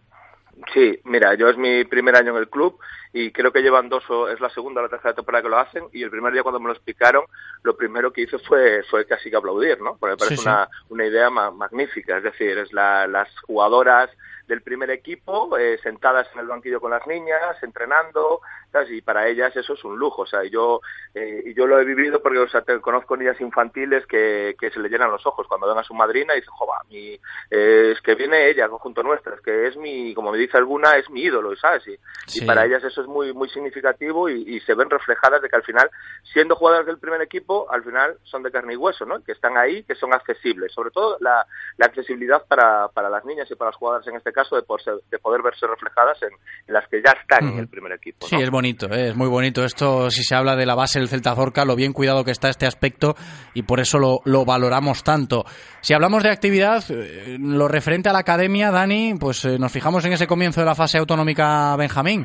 Sí, 0.72 1.00
mira, 1.04 1.34
yo 1.34 1.48
es 1.48 1.56
mi 1.56 1.84
primer 1.84 2.14
año 2.16 2.30
en 2.32 2.38
el 2.38 2.48
club 2.48 2.78
y 3.12 3.30
creo 3.32 3.52
que 3.52 3.62
llevan 3.62 3.88
dos, 3.88 4.08
o 4.10 4.28
es 4.28 4.40
la 4.40 4.50
segunda 4.50 4.80
o 4.80 4.84
la 4.84 4.88
tercera 4.90 5.14
temporada 5.14 5.42
que 5.42 5.48
lo 5.48 5.58
hacen 5.58 5.84
y 5.92 6.02
el 6.02 6.10
primer 6.10 6.32
día 6.32 6.42
cuando 6.42 6.60
me 6.60 6.66
lo 6.66 6.72
explicaron, 6.72 7.24
lo 7.62 7.76
primero 7.76 8.12
que 8.12 8.22
hice 8.22 8.38
fue, 8.38 8.82
fue 8.84 9.06
casi 9.06 9.30
que 9.30 9.36
aplaudir, 9.36 9.80
¿no? 9.80 9.96
Porque 9.98 10.12
me 10.12 10.16
parece 10.18 10.36
Sí, 10.36 10.42
sí. 10.42 10.48
Una, 10.48 10.68
una 10.90 11.06
idea 11.06 11.30
ma- 11.30 11.50
magnífica, 11.50 12.16
es 12.18 12.22
decir, 12.22 12.56
es 12.58 12.72
la, 12.72 13.06
las 13.06 13.28
jugadoras 13.40 14.10
del 14.46 14.62
primer 14.62 14.90
equipo 14.90 15.56
eh, 15.56 15.78
sentadas 15.82 16.28
en 16.34 16.40
el 16.40 16.46
banquillo 16.48 16.80
con 16.80 16.90
las 16.90 17.06
niñas, 17.06 17.62
entrenando, 17.62 18.40
¿sabes? 18.72 18.90
Y 18.90 19.02
para 19.02 19.28
ellas 19.28 19.54
eso 19.54 19.74
es 19.74 19.84
un 19.84 19.98
lujo, 19.98 20.22
o 20.22 20.26
sea, 20.26 20.42
yo, 20.44 20.80
eh, 21.14 21.42
y 21.46 21.54
yo 21.54 21.66
lo 21.66 21.78
he 21.78 21.84
vivido 21.84 22.22
porque, 22.22 22.38
o 22.38 22.48
sea, 22.48 22.62
te, 22.62 22.80
conozco 22.80 23.16
niñas 23.16 23.40
infantiles 23.40 24.06
que, 24.06 24.56
que 24.58 24.70
se 24.70 24.80
le 24.80 24.88
llenan 24.88 25.10
los 25.10 25.24
ojos 25.26 25.46
cuando 25.46 25.68
ven 25.68 25.78
a 25.78 25.84
su 25.84 25.92
madrina 25.94 26.32
y 26.34 26.40
dicen, 26.40 26.54
jova, 26.54 26.80
mi, 26.88 27.20
eh, 27.50 27.92
es 27.92 28.00
que 28.00 28.14
viene 28.14 28.48
ella 28.48 28.68
junto 28.68 29.02
nuestra, 29.02 29.34
es 29.34 29.40
que 29.42 29.66
es 29.68 29.76
mi, 29.76 30.14
como 30.14 30.32
me 30.32 30.38
dice 30.38 30.56
alguna, 30.56 30.96
es 30.96 31.08
mi 31.10 31.22
ídolo, 31.22 31.54
¿sabes? 31.56 31.86
Y, 31.86 31.96
Sí. 32.26 32.44
y 32.44 32.46
para 32.46 32.64
ellas 32.64 32.82
eso 32.84 33.02
es 33.02 33.06
muy, 33.08 33.32
muy 33.34 33.48
significativo 33.50 34.28
y, 34.28 34.42
y 34.56 34.60
se 34.60 34.74
ven 34.74 34.88
reflejadas 34.88 35.42
de 35.42 35.48
que 35.48 35.56
al 35.56 35.64
final, 35.64 35.90
siendo 36.32 36.54
jugadoras 36.56 36.86
del 36.86 36.98
primer 36.98 37.20
equipo, 37.20 37.70
al 37.70 37.82
final 37.84 38.16
son 38.22 38.42
de 38.42 38.50
carne 38.50 38.72
y 38.74 38.76
hueso, 38.76 39.04
¿no? 39.04 39.22
Que 39.22 39.32
están 39.32 39.56
ahí, 39.58 39.82
que 39.82 39.94
son 39.96 40.14
accesibles, 40.14 40.72
sobre 40.72 40.90
todo 40.92 41.16
la, 41.20 41.44
la 41.76 41.86
accesibilidad 41.86 42.46
para, 42.46 42.88
para 42.88 43.10
las 43.10 43.24
niñas 43.24 43.50
y 43.50 43.54
para 43.56 43.70
las 43.70 43.76
jugadoras 43.76 44.06
en 44.06 44.16
este 44.16 44.32
caso 44.32 44.56
de, 44.56 44.62
por 44.62 44.80
ser- 44.82 45.00
de 45.10 45.18
poder 45.18 45.42
verse 45.42 45.66
reflejadas 45.66 46.22
en, 46.22 46.30
en 46.66 46.74
las 46.74 46.88
que 46.88 47.02
ya 47.02 47.10
están 47.12 47.48
en 47.48 47.58
el 47.58 47.68
primer 47.68 47.92
equipo. 47.92 48.26
Sí, 48.26 48.36
es 48.40 48.50
bonito, 48.62 48.86
¿eh? 48.92 49.08
es 49.08 49.16
muy 49.16 49.26
bonito 49.26 49.64
esto 49.64 50.08
si 50.08 50.22
se 50.22 50.36
habla 50.36 50.54
de 50.54 50.64
la 50.64 50.76
base 50.76 51.00
del 51.00 51.08
Celta 51.08 51.34
Zorca, 51.34 51.64
lo 51.64 51.74
bien 51.74 51.92
cuidado 51.92 52.24
que 52.24 52.30
está 52.30 52.48
este 52.48 52.64
aspecto 52.64 53.16
y 53.54 53.64
por 53.64 53.80
eso 53.80 53.98
lo, 53.98 54.20
lo 54.24 54.44
valoramos 54.44 55.02
tanto. 55.02 55.44
Si 55.80 55.94
hablamos 55.94 56.22
de 56.22 56.30
actividad, 56.30 56.84
eh, 56.90 57.38
lo 57.40 57.66
referente 57.66 58.08
a 58.08 58.12
la 58.12 58.20
academia, 58.20 58.70
Dani, 58.70 59.14
pues 59.18 59.44
eh, 59.46 59.58
nos 59.58 59.72
fijamos 59.72 60.04
en 60.04 60.12
ese 60.12 60.28
comienzo 60.28 60.60
de 60.60 60.66
la 60.66 60.76
fase 60.76 60.98
autonómica 60.98 61.74
Benjamín. 61.76 62.24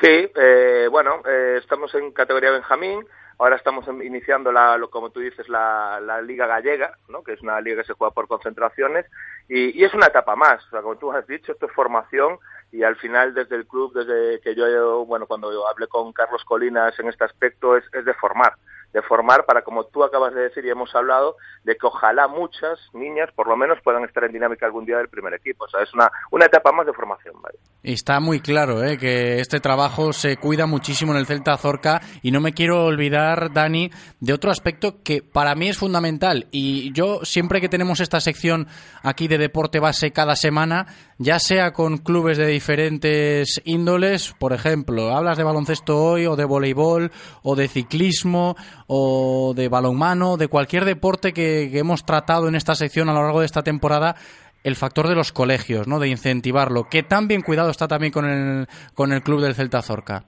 Sí, 0.00 0.30
eh, 0.34 0.88
bueno, 0.90 1.20
eh, 1.28 1.58
estamos 1.58 1.94
en 1.94 2.12
categoría 2.12 2.52
Benjamín. 2.52 3.04
Ahora 3.38 3.56
estamos 3.56 3.86
iniciando, 4.02 4.50
la, 4.50 4.80
como 4.90 5.10
tú 5.10 5.20
dices, 5.20 5.46
la, 5.50 6.00
la 6.00 6.22
Liga 6.22 6.46
Gallega, 6.46 6.96
¿no? 7.08 7.22
que 7.22 7.34
es 7.34 7.42
una 7.42 7.60
liga 7.60 7.82
que 7.82 7.88
se 7.88 7.92
juega 7.92 8.14
por 8.14 8.28
concentraciones, 8.28 9.04
y, 9.46 9.78
y 9.78 9.84
es 9.84 9.92
una 9.92 10.06
etapa 10.06 10.34
más. 10.36 10.64
O 10.68 10.70
sea, 10.70 10.80
como 10.80 10.96
tú 10.96 11.12
has 11.12 11.26
dicho, 11.26 11.52
esto 11.52 11.66
es 11.66 11.72
formación 11.72 12.38
y 12.72 12.82
al 12.82 12.96
final 12.96 13.34
desde 13.34 13.56
el 13.56 13.66
club, 13.66 13.92
desde 13.94 14.40
que 14.40 14.54
yo, 14.54 15.04
bueno, 15.06 15.26
cuando 15.26 15.66
hablé 15.66 15.86
con 15.86 16.12
Carlos 16.12 16.44
Colinas 16.44 16.98
en 16.98 17.08
este 17.08 17.24
aspecto, 17.24 17.76
es, 17.76 17.84
es 17.92 18.04
de 18.04 18.14
formar 18.14 18.54
de 18.96 19.02
formar 19.02 19.44
para, 19.44 19.60
como 19.60 19.84
tú 19.84 20.02
acabas 20.02 20.32
de 20.34 20.40
decir 20.40 20.64
y 20.64 20.70
hemos 20.70 20.94
hablado, 20.94 21.36
de 21.64 21.76
que 21.76 21.86
ojalá 21.86 22.28
muchas 22.28 22.78
niñas, 22.94 23.28
por 23.36 23.46
lo 23.46 23.54
menos, 23.54 23.78
puedan 23.84 24.04
estar 24.04 24.24
en 24.24 24.32
dinámica 24.32 24.64
algún 24.64 24.86
día 24.86 24.96
del 24.96 25.10
primer 25.10 25.34
equipo. 25.34 25.66
O 25.66 25.68
sea, 25.68 25.82
es 25.82 25.92
una, 25.92 26.10
una 26.30 26.46
etapa 26.46 26.72
más 26.72 26.86
de 26.86 26.94
formación. 26.94 27.34
¿vale? 27.42 27.58
Y 27.82 27.92
está 27.92 28.20
muy 28.20 28.40
claro 28.40 28.82
¿eh? 28.82 28.96
que 28.96 29.38
este 29.38 29.60
trabajo 29.60 30.14
se 30.14 30.38
cuida 30.38 30.64
muchísimo 30.64 31.12
en 31.12 31.18
el 31.18 31.26
Celta 31.26 31.58
Zorca 31.58 32.00
y 32.22 32.30
no 32.30 32.40
me 32.40 32.54
quiero 32.54 32.86
olvidar, 32.86 33.52
Dani, 33.52 33.90
de 34.18 34.32
otro 34.32 34.50
aspecto 34.50 35.02
que 35.04 35.22
para 35.22 35.54
mí 35.54 35.68
es 35.68 35.76
fundamental. 35.76 36.46
Y 36.50 36.90
yo 36.94 37.20
siempre 37.22 37.60
que 37.60 37.68
tenemos 37.68 38.00
esta 38.00 38.20
sección 38.20 38.66
aquí 39.02 39.28
de 39.28 39.36
deporte 39.36 39.78
base 39.78 40.10
cada 40.10 40.36
semana, 40.36 40.86
ya 41.18 41.38
sea 41.38 41.72
con 41.72 41.98
clubes 41.98 42.38
de 42.38 42.46
diferentes 42.46 43.60
índoles, 43.64 44.34
por 44.38 44.54
ejemplo, 44.54 45.14
hablas 45.14 45.36
de 45.36 45.44
baloncesto 45.44 46.02
hoy 46.02 46.24
o 46.24 46.34
de 46.34 46.46
voleibol 46.46 47.12
o 47.42 47.56
de 47.56 47.68
ciclismo 47.68 48.56
o 48.86 49.52
de 49.54 49.68
balonmano, 49.68 50.36
de 50.36 50.48
cualquier 50.48 50.84
deporte 50.84 51.32
que, 51.32 51.76
hemos 51.78 52.04
tratado 52.04 52.48
en 52.48 52.54
esta 52.54 52.74
sección 52.74 53.08
a 53.08 53.12
lo 53.12 53.22
largo 53.22 53.40
de 53.40 53.46
esta 53.46 53.62
temporada, 53.62 54.16
el 54.64 54.76
factor 54.76 55.08
de 55.08 55.14
los 55.14 55.32
colegios, 55.32 55.86
¿no? 55.86 55.98
De 55.98 56.08
incentivarlo. 56.08 56.88
Que 56.88 57.02
tan 57.02 57.28
bien 57.28 57.42
cuidado 57.42 57.70
está 57.70 57.88
también 57.88 58.12
con 58.12 58.24
el, 58.24 58.66
con 58.94 59.12
el 59.12 59.22
club 59.22 59.40
del 59.40 59.54
Celta 59.54 59.82
Zorca. 59.82 60.24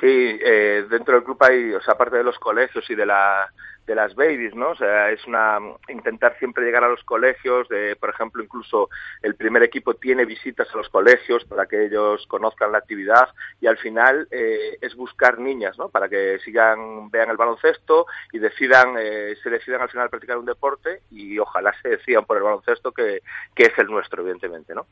Sí, 0.00 0.06
eh, 0.08 0.84
dentro 0.90 1.14
del 1.14 1.24
club 1.24 1.38
hay, 1.40 1.72
o 1.72 1.80
sea, 1.80 1.94
aparte 1.94 2.18
de 2.18 2.24
los 2.24 2.38
colegios 2.38 2.88
y 2.90 2.94
de 2.94 3.06
la 3.06 3.50
de 3.86 3.94
las 3.94 4.14
babies, 4.14 4.54
¿no? 4.54 4.70
O 4.70 4.76
sea, 4.76 5.10
es 5.10 5.24
una 5.26 5.58
intentar 5.88 6.36
siempre 6.38 6.64
llegar 6.64 6.82
a 6.84 6.88
los 6.88 7.02
colegios, 7.04 7.68
de, 7.68 7.96
por 7.96 8.10
ejemplo, 8.10 8.42
incluso 8.42 8.90
el 9.22 9.36
primer 9.36 9.62
equipo 9.62 9.94
tiene 9.94 10.24
visitas 10.24 10.68
a 10.74 10.76
los 10.76 10.88
colegios 10.88 11.44
para 11.44 11.66
que 11.66 11.86
ellos 11.86 12.26
conozcan 12.26 12.72
la 12.72 12.78
actividad 12.78 13.28
y 13.60 13.66
al 13.66 13.78
final 13.78 14.26
eh, 14.30 14.78
es 14.80 14.94
buscar 14.96 15.38
niñas, 15.38 15.78
¿no? 15.78 15.88
Para 15.88 16.08
que 16.08 16.38
sigan, 16.44 17.10
vean 17.10 17.30
el 17.30 17.36
baloncesto 17.36 18.06
y 18.32 18.38
decidan, 18.38 18.96
eh, 18.98 19.36
se 19.42 19.50
decidan 19.50 19.82
al 19.82 19.90
final 19.90 20.10
practicar 20.10 20.38
un 20.38 20.46
deporte 20.46 21.02
y 21.10 21.38
ojalá 21.38 21.72
se 21.82 21.90
decidan 21.90 22.24
por 22.24 22.36
el 22.36 22.42
baloncesto 22.42 22.92
que, 22.92 23.22
que 23.54 23.64
es 23.64 23.78
el 23.78 23.86
nuestro, 23.86 24.22
evidentemente, 24.22 24.74
¿no? 24.74 24.86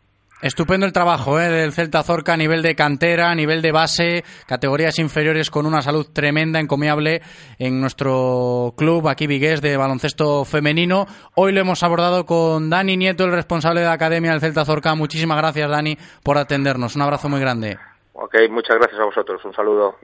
Estupendo 0.45 0.85
el 0.85 0.93
trabajo 0.93 1.41
¿eh? 1.41 1.49
del 1.49 1.73
Celta 1.73 2.03
Zorca 2.03 2.35
a 2.35 2.37
nivel 2.37 2.61
de 2.61 2.75
cantera, 2.75 3.31
a 3.31 3.35
nivel 3.35 3.63
de 3.63 3.73
base, 3.73 4.25
categorías 4.47 4.99
inferiores 4.99 5.51
con 5.51 5.65
una 5.65 5.81
salud 5.81 6.07
tremenda, 6.13 6.61
encomiable 6.61 7.23
en 7.59 7.81
nuestro 7.81 8.75
club 8.77 9.09
aquí 9.09 9.27
Vigués 9.27 9.63
de 9.63 9.79
baloncesto 9.79 10.45
femenino. 10.45 11.07
Hoy 11.35 11.53
lo 11.53 11.63
hemos 11.63 11.83
abordado 11.83 12.27
con 12.27 12.69
Dani 12.69 12.99
Nieto, 12.99 13.25
el 13.25 13.33
responsable 13.33 13.81
de 13.81 13.87
la 13.87 13.95
Academia 13.95 14.33
del 14.33 14.41
Celta 14.43 14.67
Zorca. 14.67 14.95
Muchísimas 14.95 15.39
gracias, 15.39 15.71
Dani, 15.71 15.97
por 16.23 16.37
atendernos. 16.37 16.95
Un 16.95 17.01
abrazo 17.01 17.31
muy 17.31 17.41
grande. 17.41 17.79
Ok, 18.13 18.35
muchas 18.51 18.77
gracias 18.77 19.01
a 19.01 19.05
vosotros. 19.07 19.43
Un 19.47 19.55
saludo. 19.55 19.95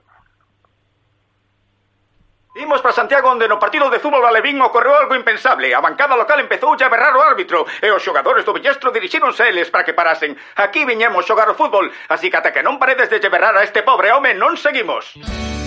Imos 2.60 2.82
para 2.82 2.92
Santiago 2.92 3.32
onde 3.32 3.48
no 3.48 3.56
partido 3.56 3.88
de 3.88 3.96
fútbol 3.96 4.20
alevín 4.20 4.60
ocorreu 4.60 4.92
algo 4.92 5.16
impensable. 5.16 5.72
A 5.72 5.80
bancada 5.80 6.12
local 6.12 6.44
empezou 6.44 6.76
a 6.76 6.88
berrar 6.92 7.16
o 7.16 7.24
árbitro 7.24 7.64
e 7.80 7.88
os 7.88 8.04
xogadores 8.04 8.44
do 8.44 8.52
Villestro 8.52 8.92
dirixíronse 8.92 9.48
eles 9.48 9.72
para 9.72 9.80
que 9.80 9.96
parasen. 9.96 10.36
Aquí 10.60 10.84
viñemos 10.84 11.24
xogar 11.24 11.48
o 11.48 11.56
fútbol, 11.56 11.88
así 12.12 12.28
que 12.28 12.36
ata 12.36 12.52
que 12.52 12.60
non 12.60 12.76
paredes 12.76 13.08
de 13.08 13.32
berrar 13.32 13.56
a 13.56 13.64
este 13.64 13.80
pobre 13.80 14.12
home 14.12 14.36
non 14.36 14.60
seguimos. 14.60 15.16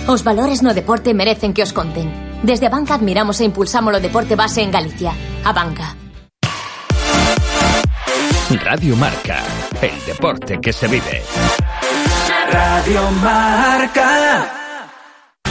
Os 0.06 0.22
valores 0.22 0.62
no 0.62 0.70
deporte 0.70 1.10
merecen 1.18 1.50
que 1.50 1.66
os 1.66 1.74
conten. 1.74 2.06
Desde 2.46 2.70
a 2.70 2.72
banca 2.72 2.94
admiramos 2.94 3.42
e 3.42 3.48
impulsamos 3.50 3.90
o 3.90 3.98
deporte 3.98 4.38
base 4.38 4.62
en 4.62 4.70
Galicia. 4.70 5.10
A 5.42 5.50
banca. 5.50 5.98
Radio 8.62 8.94
Marca, 8.94 9.42
el 9.82 9.98
deporte 10.06 10.62
que 10.62 10.70
se 10.70 10.86
vive. 10.86 11.26
Radio 12.54 13.02
Marca. 13.18 14.63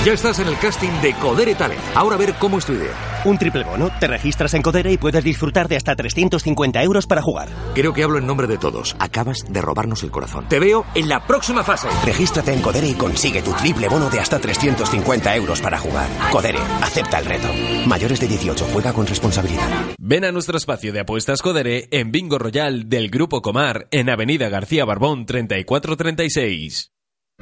Ya 0.05 0.11
estás 0.11 0.37
en 0.39 0.49
el 0.49 0.57
casting 0.57 0.89
de 1.01 1.13
Codere 1.13 1.55
Talent. 1.55 1.79
Ahora 1.95 2.15
a 2.15 2.17
ver 2.17 2.33
cómo 2.33 2.57
es 2.57 2.65
tu 2.65 2.73
idea. 2.73 2.91
Un 3.23 3.37
triple 3.37 3.63
bono. 3.63 3.89
Te 4.01 4.07
registras 4.07 4.53
en 4.53 4.61
Codere 4.61 4.91
y 4.91 4.97
puedes 4.97 5.23
disfrutar 5.23 5.69
de 5.69 5.77
hasta 5.77 5.95
350 5.95 6.83
euros 6.83 7.07
para 7.07 7.21
jugar. 7.21 7.47
Creo 7.73 7.93
que 7.93 8.03
hablo 8.03 8.17
en 8.17 8.27
nombre 8.27 8.45
de 8.47 8.57
todos. 8.57 8.97
Acabas 8.99 9.45
de 9.47 9.61
robarnos 9.61 10.03
el 10.03 10.11
corazón. 10.11 10.45
Te 10.49 10.59
veo 10.59 10.85
en 10.93 11.07
la 11.07 11.25
próxima 11.25 11.63
fase. 11.63 11.87
Regístrate 12.03 12.51
en 12.51 12.61
Codere 12.61 12.89
y 12.89 12.95
consigue 12.95 13.41
tu 13.41 13.53
triple 13.53 13.87
bono 13.87 14.09
de 14.09 14.19
hasta 14.19 14.39
350 14.39 15.35
euros 15.37 15.61
para 15.61 15.79
jugar. 15.79 16.09
Codere, 16.33 16.59
acepta 16.81 17.19
el 17.19 17.25
reto. 17.25 17.47
Mayores 17.87 18.19
de 18.19 18.27
18, 18.27 18.65
juega 18.73 18.91
con 18.91 19.07
responsabilidad. 19.07 19.69
Ven 19.99 20.25
a 20.25 20.33
nuestro 20.33 20.57
espacio 20.57 20.91
de 20.91 20.99
apuestas 20.99 21.41
Codere 21.41 21.87
en 21.91 22.11
Bingo 22.11 22.39
Royal 22.39 22.89
del 22.89 23.09
Grupo 23.09 23.41
Comar 23.41 23.87
en 23.89 24.09
Avenida 24.09 24.49
García 24.49 24.83
Barbón 24.83 25.25
3436. 25.25 26.92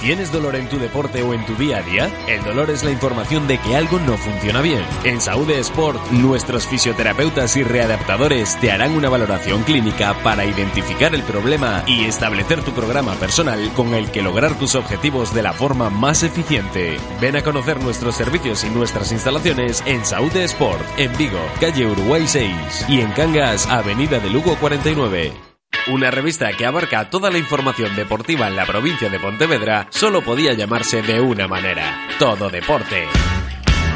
¿Tienes 0.00 0.30
dolor 0.30 0.56
en 0.56 0.68
tu 0.68 0.78
deporte 0.78 1.22
o 1.22 1.34
en 1.34 1.44
tu 1.46 1.54
día 1.56 1.78
a 1.78 1.82
día? 1.82 2.10
El 2.28 2.44
dolor 2.44 2.70
es 2.70 2.84
la 2.84 2.90
información 2.90 3.48
de 3.48 3.58
que 3.58 3.76
algo 3.76 3.98
no 3.98 4.16
funciona 4.16 4.60
bien. 4.60 4.84
En 5.04 5.20
Saúde 5.20 5.58
Sport, 5.60 6.10
nuestros 6.10 6.66
fisioterapeutas 6.66 7.56
y 7.56 7.62
readaptadores 7.62 8.60
te 8.60 8.70
harán 8.70 8.94
una 8.94 9.08
valoración 9.08 9.62
clínica 9.62 10.14
para 10.22 10.44
identificar 10.44 11.14
el 11.14 11.22
problema 11.22 11.82
y 11.86 12.04
establecer 12.04 12.62
tu 12.62 12.72
programa 12.72 13.14
personal 13.14 13.72
con 13.74 13.94
el 13.94 14.10
que 14.10 14.22
lograr 14.22 14.58
tus 14.58 14.74
objetivos 14.74 15.34
de 15.34 15.42
la 15.42 15.52
forma 15.52 15.90
más 15.90 16.22
eficiente. 16.22 16.98
Ven 17.20 17.36
a 17.36 17.42
conocer 17.42 17.82
nuestros 17.82 18.14
servicios 18.14 18.64
y 18.64 18.70
nuestras 18.70 19.12
instalaciones 19.12 19.82
en 19.86 20.04
Saúde 20.04 20.44
Sport, 20.44 20.82
en 20.98 21.16
Vigo, 21.16 21.40
calle 21.60 21.86
Uruguay 21.86 22.26
6 22.26 22.86
y 22.88 23.00
en 23.00 23.10
Cangas, 23.12 23.66
avenida 23.66 24.20
de 24.20 24.30
Lugo 24.30 24.56
49. 24.56 25.45
Una 25.88 26.10
revista 26.10 26.52
que 26.52 26.66
abarca 26.66 27.10
toda 27.10 27.30
la 27.30 27.38
información 27.38 27.94
deportiva 27.94 28.48
en 28.48 28.56
la 28.56 28.66
provincia 28.66 29.08
de 29.08 29.20
Pontevedra 29.20 29.86
solo 29.90 30.20
podía 30.20 30.52
llamarse 30.52 31.00
de 31.00 31.20
una 31.20 31.46
manera, 31.46 32.08
Todo 32.18 32.50
Deporte. 32.50 33.06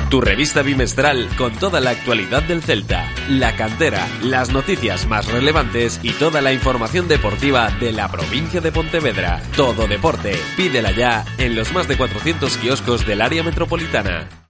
Tu 0.08 0.20
revista 0.20 0.62
bimestral 0.62 1.28
con 1.36 1.52
toda 1.52 1.80
la 1.80 1.90
actualidad 1.90 2.44
del 2.44 2.62
Celta, 2.62 3.12
la 3.28 3.56
cantera, 3.56 4.06
las 4.22 4.50
noticias 4.50 5.08
más 5.08 5.26
relevantes 5.26 5.98
y 6.04 6.12
toda 6.12 6.40
la 6.40 6.52
información 6.52 7.08
deportiva 7.08 7.70
de 7.80 7.90
la 7.90 8.08
provincia 8.08 8.60
de 8.60 8.70
Pontevedra. 8.70 9.42
Todo 9.56 9.88
Deporte. 9.88 10.38
Pídela 10.56 10.92
ya 10.92 11.24
en 11.38 11.56
los 11.56 11.72
más 11.72 11.88
de 11.88 11.96
400 11.96 12.56
kioscos 12.58 13.04
del 13.04 13.20
área 13.20 13.42
metropolitana. 13.42 14.49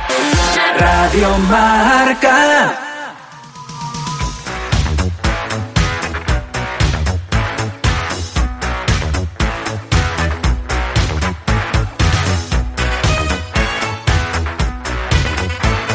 Radio 0.81 1.37
Marca. 1.37 2.75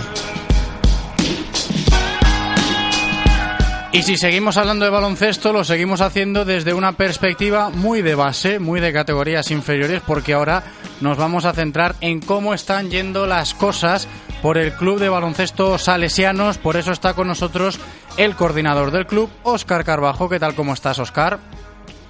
Y 3.93 4.03
si 4.03 4.17
seguimos 4.17 4.57
hablando 4.57 4.84
de 4.84 4.91
baloncesto, 4.91 5.53
lo 5.53 5.63
seguimos 5.63 6.01
haciendo 6.01 6.43
desde 6.43 6.73
una 6.73 6.91
perspectiva 6.91 7.69
muy 7.69 8.01
de 8.01 8.15
base, 8.15 8.59
muy 8.59 8.81
de 8.81 8.91
categorías 8.91 9.49
inferiores, 9.49 10.01
porque 10.05 10.34
ahora 10.34 10.63
nos 10.99 11.17
vamos 11.17 11.45
a 11.45 11.53
centrar 11.53 11.95
en 12.01 12.19
cómo 12.19 12.53
están 12.53 12.89
yendo 12.89 13.27
las 13.27 13.53
cosas 13.53 14.09
por 14.41 14.57
el 14.57 14.73
Club 14.73 14.99
de 14.99 15.07
Baloncesto 15.07 15.77
Salesianos. 15.77 16.57
Por 16.57 16.75
eso 16.75 16.91
está 16.91 17.13
con 17.13 17.27
nosotros 17.27 17.79
el 18.17 18.35
coordinador 18.35 18.91
del 18.91 19.07
club, 19.07 19.29
Óscar 19.43 19.85
Carbajo. 19.85 20.27
¿Qué 20.27 20.38
tal? 20.38 20.53
¿Cómo 20.53 20.73
estás, 20.73 20.99
Óscar? 20.99 21.39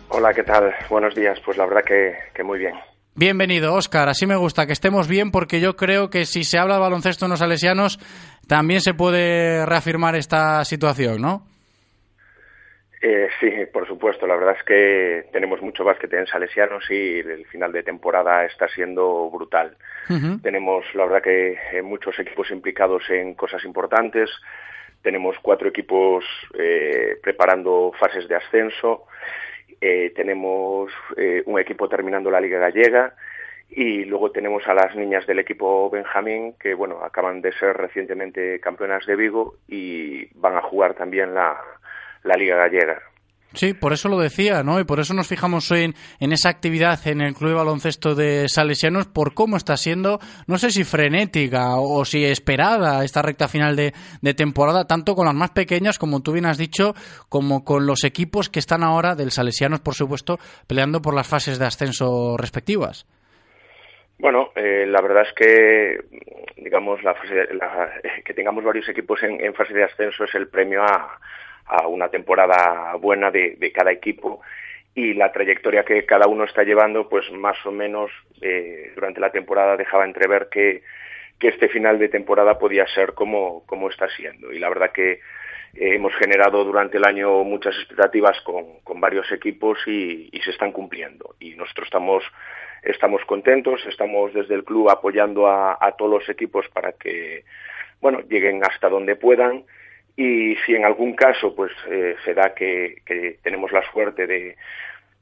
Hola, 0.10 0.34
¿qué 0.34 0.42
tal? 0.42 0.74
Buenos 0.90 1.14
días. 1.14 1.38
Pues 1.46 1.58
la 1.58 1.68
verdad 1.68 1.84
que, 1.86 2.16
que 2.34 2.44
muy 2.44 2.58
bien. 2.58 2.74
Bienvenido, 3.20 3.74
Óscar. 3.74 4.10
Así 4.10 4.28
me 4.28 4.36
gusta 4.36 4.68
que 4.68 4.74
estemos 4.74 5.08
bien 5.08 5.32
porque 5.32 5.60
yo 5.60 5.76
creo 5.76 6.12
que 6.12 6.26
si 6.26 6.44
se 6.44 6.60
habla 6.60 6.76
de 6.76 6.82
baloncesto 6.82 7.26
en 7.26 7.32
los 7.32 7.40
salesianos 7.40 7.98
también 8.48 8.80
se 8.80 8.94
puede 8.94 9.66
reafirmar 9.66 10.16
esta 10.16 10.64
situación, 10.66 11.20
¿no? 11.20 11.42
Eh, 13.02 13.28
sí, 13.40 13.50
por 13.74 13.88
supuesto. 13.88 14.28
La 14.28 14.36
verdad 14.36 14.56
es 14.60 14.64
que 14.64 15.30
tenemos 15.34 15.64
mucho 15.64 15.84
básquet 15.84 16.14
en 16.14 16.28
Salesianos 16.28 16.84
y 16.92 17.18
el 17.18 17.48
final 17.48 17.72
de 17.72 17.82
temporada 17.82 18.46
está 18.46 18.68
siendo 18.68 19.32
brutal. 19.32 19.76
Tenemos, 20.44 20.86
la 20.94 21.06
verdad, 21.06 21.24
que 21.24 21.58
eh, 21.74 21.82
muchos 21.82 22.20
equipos 22.20 22.52
implicados 22.52 23.10
en 23.10 23.34
cosas 23.34 23.66
importantes. 23.66 24.30
Tenemos 25.02 25.38
cuatro 25.42 25.70
equipos 25.70 26.24
eh, 26.54 27.18
preparando 27.24 27.92
fases 28.00 28.28
de 28.28 28.36
ascenso. 28.36 29.08
Eh, 29.80 30.12
tenemos 30.16 30.92
eh, 31.16 31.44
un 31.46 31.60
equipo 31.60 31.88
terminando 31.88 32.32
la 32.32 32.42
Liga 32.42 32.60
Gallega 32.60 33.14
y 33.70 34.06
luego 34.06 34.32
tenemos 34.32 34.68
a 34.68 34.74
las 34.74 34.96
niñas 34.96 35.28
del 35.28 35.40
equipo 35.40 35.90
Benjamín 35.90 36.54
que 36.60 36.74
bueno 36.74 37.04
acaban 37.04 37.42
de 37.42 37.52
ser 37.54 37.76
recientemente 37.78 38.60
campeonas 38.60 39.06
de 39.06 39.16
Vigo 39.16 39.56
y 39.68 40.26
van 40.40 40.56
a 40.56 40.62
jugar 40.62 40.94
también 40.94 41.34
la, 41.34 41.62
la 42.24 42.36
Liga 42.36 42.56
Gallega. 42.56 43.02
Sí, 43.54 43.74
por 43.74 43.94
eso 43.94 44.10
lo 44.10 44.20
decía, 44.20 44.62
¿no? 44.62 44.80
Y 44.80 44.84
por 44.84 45.00
eso 45.00 45.14
nos 45.14 45.28
fijamos 45.28 45.72
en, 45.72 45.94
en, 46.20 46.32
esa 46.32 46.50
actividad 46.50 47.00
en 47.08 47.22
el 47.22 47.34
Club 47.34 47.52
de 47.52 47.56
Baloncesto 47.56 48.14
de 48.14 48.50
Salesianos, 48.50 49.08
por 49.08 49.34
cómo 49.34 49.56
está 49.56 49.78
siendo, 49.78 50.20
no 50.48 50.58
sé 50.58 50.70
si 50.70 50.84
frenética 50.84 51.78
o, 51.78 52.04
si 52.04 52.26
esperada 52.26 53.04
esta 53.06 53.22
recta 53.22 53.48
final 53.48 53.76
de, 53.76 53.94
de, 54.22 54.34
temporada, 54.34 54.86
tanto 54.86 55.16
con 55.16 55.26
las 55.26 55.34
más 55.34 55.52
pequeñas, 55.52 55.98
como 55.98 56.22
tú 56.22 56.34
bien 56.34 56.46
has 56.46 56.58
dicho, 56.58 56.94
como 57.30 57.64
con 57.64 57.88
los 57.88 58.04
equipos 58.04 58.50
que 58.50 58.60
están 58.60 58.84
ahora 58.84 59.16
del 59.16 59.32
Salesianos, 59.32 59.80
por 59.80 59.96
supuesto, 59.96 60.38
peleando 60.68 61.02
por 61.02 61.16
las 61.16 61.28
fases 61.28 61.58
de 61.58 61.66
ascenso 61.66 62.36
respectivas. 62.38 63.08
Bueno, 64.20 64.52
eh, 64.56 64.86
la 64.88 65.02
verdad 65.02 65.24
es 65.28 65.34
que, 65.34 66.00
digamos, 66.58 67.02
la 67.02 67.14
fase, 67.14 67.54
la, 67.54 67.92
que 68.26 68.34
tengamos 68.34 68.64
varios 68.64 68.90
equipos 68.90 69.20
en 69.24 69.54
fase 69.54 69.74
de 69.74 69.86
ascenso 69.86 70.26
es 70.26 70.36
el 70.36 70.50
premio 70.50 70.84
a 70.84 71.18
a 71.68 71.88
una 71.88 72.10
temporada 72.10 72.96
buena 72.96 73.32
de, 73.32 73.56
de, 73.58 73.72
cada 73.72 73.92
equipo 73.92 74.42
y 74.96 75.14
la 75.14 75.32
trayectoria 75.32 75.84
que 75.84 76.06
cada 76.06 76.28
uno 76.28 76.44
está 76.44 76.64
llevando, 76.64 77.08
pues 77.08 77.32
más 77.32 77.64
o 77.66 77.72
menos 77.72 78.10
eh, 78.42 78.92
durante 78.96 79.20
la 79.20 79.32
temporada 79.32 79.78
dejaba 79.78 80.06
entrever 80.06 80.50
que, 80.50 80.82
que 81.38 81.50
este 81.50 81.70
final 81.70 82.00
de 82.00 82.10
temporada 82.10 82.58
podía 82.58 82.88
ser 82.88 83.14
como, 83.14 83.64
como 83.68 83.90
está 83.90 84.10
siendo. 84.10 84.52
Y 84.52 84.60
la 84.60 84.70
verdad 84.70 84.92
que 84.92 85.12
eh, 85.12 85.20
hemos 85.74 86.16
generado 86.16 86.64
durante 86.64 86.98
el 86.98 87.06
año 87.06 87.44
muchas 87.44 87.76
expectativas 87.76 88.42
con, 88.42 88.80
con 88.84 89.00
varios 89.00 89.32
equipos 89.32 89.78
y, 89.86 90.32
se 90.44 90.52
están 90.52 90.72
cumpliendo. 90.72 91.36
Y 91.40 91.56
nosotros 91.56 91.88
estamos, 91.88 92.24
estamos 92.82 93.24
contentos, 93.26 93.86
estamos 93.88 94.34
desde 94.34 94.56
el 94.56 94.64
club 94.64 94.90
apoyando 94.90 95.46
a, 95.48 95.78
a 95.80 95.92
todos 95.92 96.22
los 96.22 96.30
equipos 96.30 96.68
para 96.70 96.94
que 96.94 97.44
bueno, 98.02 98.22
lleguen 98.22 98.64
hasta 98.64 98.90
donde 98.90 99.16
puedan 99.16 99.66
y 100.18 100.56
si 100.66 100.74
en 100.76 100.84
algún 100.84 101.16
caso 101.16 101.56
pues 101.56 101.72
eh, 101.90 102.16
se 102.26 102.34
da 102.34 102.54
que, 102.56 103.02
que, 103.06 103.38
tenemos 103.44 103.72
la 103.72 103.84
suerte 103.92 104.26
de, 104.26 104.58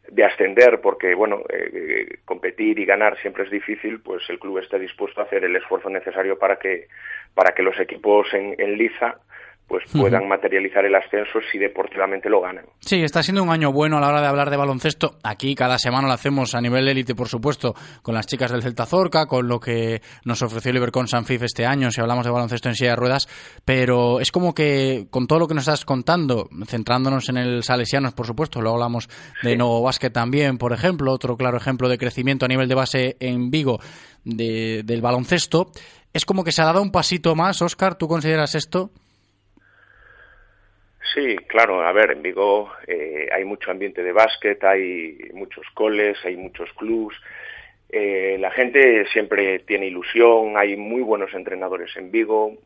de 0.07 0.23
ascender 0.23 0.79
porque 0.79 1.13
bueno 1.13 1.43
eh, 1.49 2.19
competir 2.23 2.79
y 2.79 2.85
ganar 2.85 3.19
siempre 3.19 3.43
es 3.43 3.51
difícil 3.51 3.99
pues 3.99 4.23
el 4.29 4.39
club 4.39 4.59
está 4.59 4.79
dispuesto 4.79 5.19
a 5.19 5.25
hacer 5.25 5.43
el 5.43 5.55
esfuerzo 5.55 5.89
necesario 5.89 6.39
para 6.39 6.55
que 6.55 6.87
para 7.33 7.53
que 7.53 7.61
los 7.61 7.77
equipos 7.77 8.33
en, 8.33 8.55
en 8.57 8.77
liza 8.77 9.19
pues 9.67 9.83
puedan 9.91 10.21
uh 10.21 10.25
-huh. 10.25 10.29
materializar 10.29 10.85
el 10.85 10.93
ascenso 10.93 11.39
si 11.51 11.57
deportivamente 11.57 12.29
lo 12.29 12.41
ganan. 12.41 12.65
Sí, 12.79 13.01
está 13.01 13.23
siendo 13.23 13.41
un 13.41 13.49
año 13.49 13.71
bueno 13.71 13.97
a 13.97 14.01
la 14.01 14.09
hora 14.09 14.21
de 14.21 14.27
hablar 14.27 14.49
de 14.51 14.57
baloncesto. 14.57 15.17
Aquí 15.23 15.55
cada 15.55 15.79
semana 15.79 16.07
lo 16.07 16.13
hacemos 16.13 16.53
a 16.53 16.61
nivel 16.61 16.87
élite, 16.87 17.15
por 17.15 17.27
supuesto, 17.27 17.73
con 18.03 18.13
las 18.13 18.27
chicas 18.27 18.51
del 18.51 18.61
Celta 18.61 18.85
Zorca, 18.85 19.25
con 19.25 19.47
lo 19.47 19.59
que 19.59 20.01
nos 20.23 20.41
ofreció 20.43 20.69
el 20.69 20.77
Ibercon 20.77 21.07
Sanfif 21.07 21.41
este 21.41 21.65
año, 21.65 21.89
si 21.89 21.99
hablamos 21.99 22.25
de 22.25 22.31
baloncesto 22.31 22.69
en 22.69 22.75
silla 22.75 22.91
de 22.91 22.95
ruedas, 22.95 23.27
pero 23.65 24.19
es 24.19 24.31
como 24.31 24.53
que 24.53 25.07
con 25.09 25.25
todo 25.25 25.39
lo 25.39 25.47
que 25.47 25.55
nos 25.55 25.67
estás 25.67 25.83
contando, 25.83 26.47
centrándonos 26.67 27.29
en 27.29 27.37
el 27.37 27.63
Salesianos, 27.63 28.13
por 28.13 28.27
supuesto, 28.27 28.61
luego 28.61 28.75
hablamos 28.75 29.07
de 29.41 29.51
sí. 29.51 29.57
Nuevo 29.57 29.81
Básquet 29.81 30.13
también, 30.13 30.57
por 30.57 30.73
ejemplo, 30.73 31.11
otro 31.11 31.37
claro 31.37 31.57
ejemplo 31.57 31.89
de 31.89 31.97
crecimiento 31.97 32.45
a 32.45 32.49
nivel 32.49 32.69
de 32.69 32.75
base 32.75 33.17
en 33.19 33.49
Vigo 33.49 33.79
de, 34.23 34.83
del 34.83 35.01
baloncesto, 35.01 35.71
es 36.13 36.25
como 36.25 36.43
que 36.43 36.51
se 36.51 36.61
ha 36.61 36.65
dado 36.65 36.81
un 36.81 36.91
pasito 36.91 37.35
más, 37.35 37.61
Óscar, 37.61 37.95
¿tú 37.95 38.07
consideras 38.07 38.55
esto? 38.55 38.91
Sí, 41.15 41.37
claro. 41.47 41.81
A 41.81 41.93
ver, 41.93 42.11
en 42.11 42.21
Vigo 42.21 42.69
eh, 42.85 43.29
hay 43.31 43.45
mucho 43.45 43.71
ambiente 43.71 44.03
de 44.03 44.11
básquet, 44.11 44.61
hay 44.65 45.17
muchos 45.33 45.65
coles, 45.73 46.17
hay 46.25 46.35
muchos 46.35 46.69
clubs. 46.73 47.15
Eh, 47.87 48.35
la 48.37 48.51
gente 48.51 49.05
siempre 49.13 49.59
tiene 49.59 49.87
ilusión, 49.87 50.57
hay 50.57 50.75
muy 50.75 51.01
buenos 51.01 51.33
entrenadores 51.33 51.95
en 51.95 52.11
Vigo, 52.11 52.57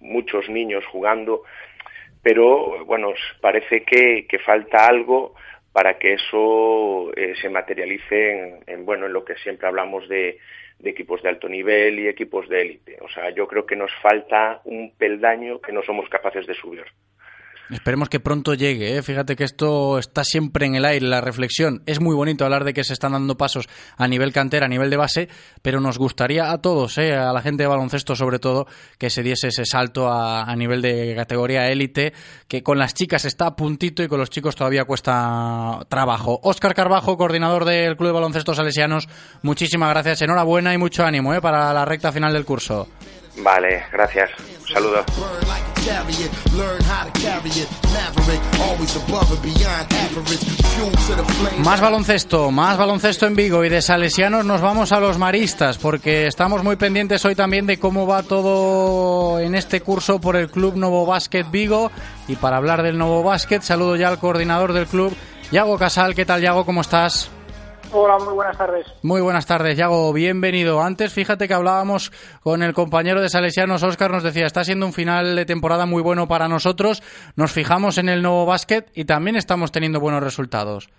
muchos 0.00 0.48
niños 0.48 0.86
jugando, 0.86 1.42
pero 2.22 2.86
bueno, 2.86 3.12
parece 3.42 3.82
que, 3.84 4.26
falta 4.46 4.86
algo 4.86 5.34
para 5.70 5.98
que 5.98 6.14
eso 6.14 7.12
eh, 7.16 7.34
se 7.38 7.50
materialice 7.50 8.30
en, 8.30 8.58
en, 8.66 8.86
bueno, 8.86 9.06
en 9.06 9.12
lo 9.12 9.26
que 9.26 9.34
siempre 9.36 9.68
hablamos 9.68 10.08
de 10.08 10.38
equipos 10.82 11.22
de 11.22 11.28
alto 11.28 11.50
nivel 11.50 11.98
y 11.98 12.08
equipos 12.08 12.48
de 12.48 12.62
élite. 12.62 12.96
O 13.02 13.10
sea, 13.10 13.28
yo 13.30 13.46
creo 13.46 13.66
que 13.66 13.76
nos 13.76 13.92
falta 14.00 14.62
un 14.64 14.92
peldaño 14.96 15.60
que 15.60 15.72
no 15.72 15.82
somos 15.82 16.08
capaces 16.08 16.46
de 16.46 16.54
subir. 16.54 16.86
Esperemos 17.70 18.08
que 18.08 18.20
pronto 18.20 18.54
llegue. 18.54 18.96
¿eh? 18.96 19.02
Fíjate 19.02 19.36
que 19.36 19.44
esto 19.44 19.98
está 19.98 20.24
siempre 20.24 20.66
en 20.66 20.74
el 20.74 20.84
aire, 20.84 21.06
la 21.06 21.20
reflexión. 21.20 21.82
Es 21.86 22.00
muy 22.00 22.14
bonito 22.14 22.44
hablar 22.44 22.64
de 22.64 22.72
que 22.72 22.84
se 22.84 22.94
están 22.94 23.12
dando 23.12 23.36
pasos 23.36 23.68
a 23.96 24.08
nivel 24.08 24.32
cantera, 24.32 24.66
a 24.66 24.68
nivel 24.68 24.88
de 24.90 24.96
base, 24.96 25.28
pero 25.60 25.80
nos 25.80 25.98
gustaría 25.98 26.50
a 26.50 26.58
todos, 26.58 26.96
¿eh? 26.98 27.14
a 27.14 27.32
la 27.32 27.42
gente 27.42 27.64
de 27.64 27.68
baloncesto 27.68 28.16
sobre 28.16 28.38
todo, 28.38 28.66
que 28.96 29.10
se 29.10 29.22
diese 29.22 29.48
ese 29.48 29.64
salto 29.64 30.10
a, 30.10 30.54
nivel 30.56 30.82
de 30.82 31.14
categoría 31.14 31.68
élite, 31.68 32.12
que 32.48 32.62
con 32.62 32.78
las 32.78 32.94
chicas 32.94 33.24
está 33.24 33.46
a 33.46 33.56
puntito 33.56 34.02
y 34.02 34.08
con 34.08 34.18
los 34.18 34.30
chicos 34.30 34.56
todavía 34.56 34.84
cuesta 34.84 35.80
trabajo. 35.88 36.40
Óscar 36.42 36.74
Carbajo, 36.74 37.16
coordinador 37.16 37.64
del 37.64 37.96
Club 37.96 38.08
de 38.08 38.14
Baloncesto 38.14 38.54
Salesianos, 38.54 39.08
muchísimas 39.42 39.90
gracias, 39.90 40.22
enhorabuena 40.22 40.74
y 40.74 40.78
mucho 40.78 41.04
ánimo 41.04 41.34
¿eh? 41.34 41.40
para 41.40 41.72
la 41.72 41.84
recta 41.84 42.12
final 42.12 42.32
del 42.32 42.44
curso. 42.44 42.88
Vale, 43.36 43.84
gracias. 43.92 44.30
Un 44.60 44.66
saludo. 44.66 45.04
Más 51.64 51.80
baloncesto, 51.80 52.50
más 52.50 52.76
baloncesto 52.76 53.26
en 53.26 53.34
Vigo 53.34 53.64
y 53.64 53.68
de 53.68 53.82
Salesianos 53.82 54.44
nos 54.44 54.60
vamos 54.60 54.92
a 54.92 55.00
los 55.00 55.18
maristas 55.18 55.78
porque 55.78 56.26
estamos 56.26 56.62
muy 56.62 56.76
pendientes 56.76 57.24
hoy 57.24 57.34
también 57.34 57.66
de 57.66 57.78
cómo 57.78 58.06
va 58.06 58.22
todo 58.22 59.40
en 59.40 59.54
este 59.54 59.80
curso 59.80 60.20
por 60.20 60.36
el 60.36 60.50
Club 60.50 60.76
Novo 60.76 61.06
Basket 61.06 61.44
Vigo 61.50 61.90
y 62.26 62.36
para 62.36 62.56
hablar 62.56 62.82
del 62.82 62.98
Novo 62.98 63.22
Basket 63.22 63.60
saludo 63.62 63.96
ya 63.96 64.08
al 64.08 64.18
coordinador 64.18 64.72
del 64.72 64.86
club, 64.86 65.14
Yago 65.50 65.78
Casal. 65.78 66.14
¿Qué 66.14 66.24
tal 66.24 66.42
Yago? 66.42 66.64
¿Cómo 66.64 66.82
estás? 66.82 67.30
Hola, 67.90 68.18
muy 68.18 68.34
buenas 68.34 68.58
tardes. 68.58 68.86
Muy 69.02 69.22
buenas 69.22 69.46
tardes, 69.46 69.76
Yago. 69.76 70.12
Bienvenido. 70.12 70.82
Antes, 70.82 71.12
fíjate 71.14 71.48
que 71.48 71.54
hablábamos 71.54 72.10
con 72.42 72.62
el 72.62 72.74
compañero 72.74 73.22
de 73.22 73.30
Salesianos, 73.30 73.82
Oscar, 73.82 74.10
nos 74.10 74.22
decía, 74.22 74.44
está 74.44 74.62
siendo 74.62 74.84
un 74.84 74.92
final 74.92 75.34
de 75.34 75.46
temporada 75.46 75.86
muy 75.86 76.02
bueno 76.02 76.28
para 76.28 76.48
nosotros. 76.48 77.02
Nos 77.36 77.52
fijamos 77.52 77.96
en 77.96 78.10
el 78.10 78.20
nuevo 78.20 78.44
básquet 78.44 78.90
y 78.94 79.06
también 79.06 79.36
estamos 79.36 79.72
teniendo 79.72 80.00
buenos 80.00 80.22
resultados. 80.22 80.90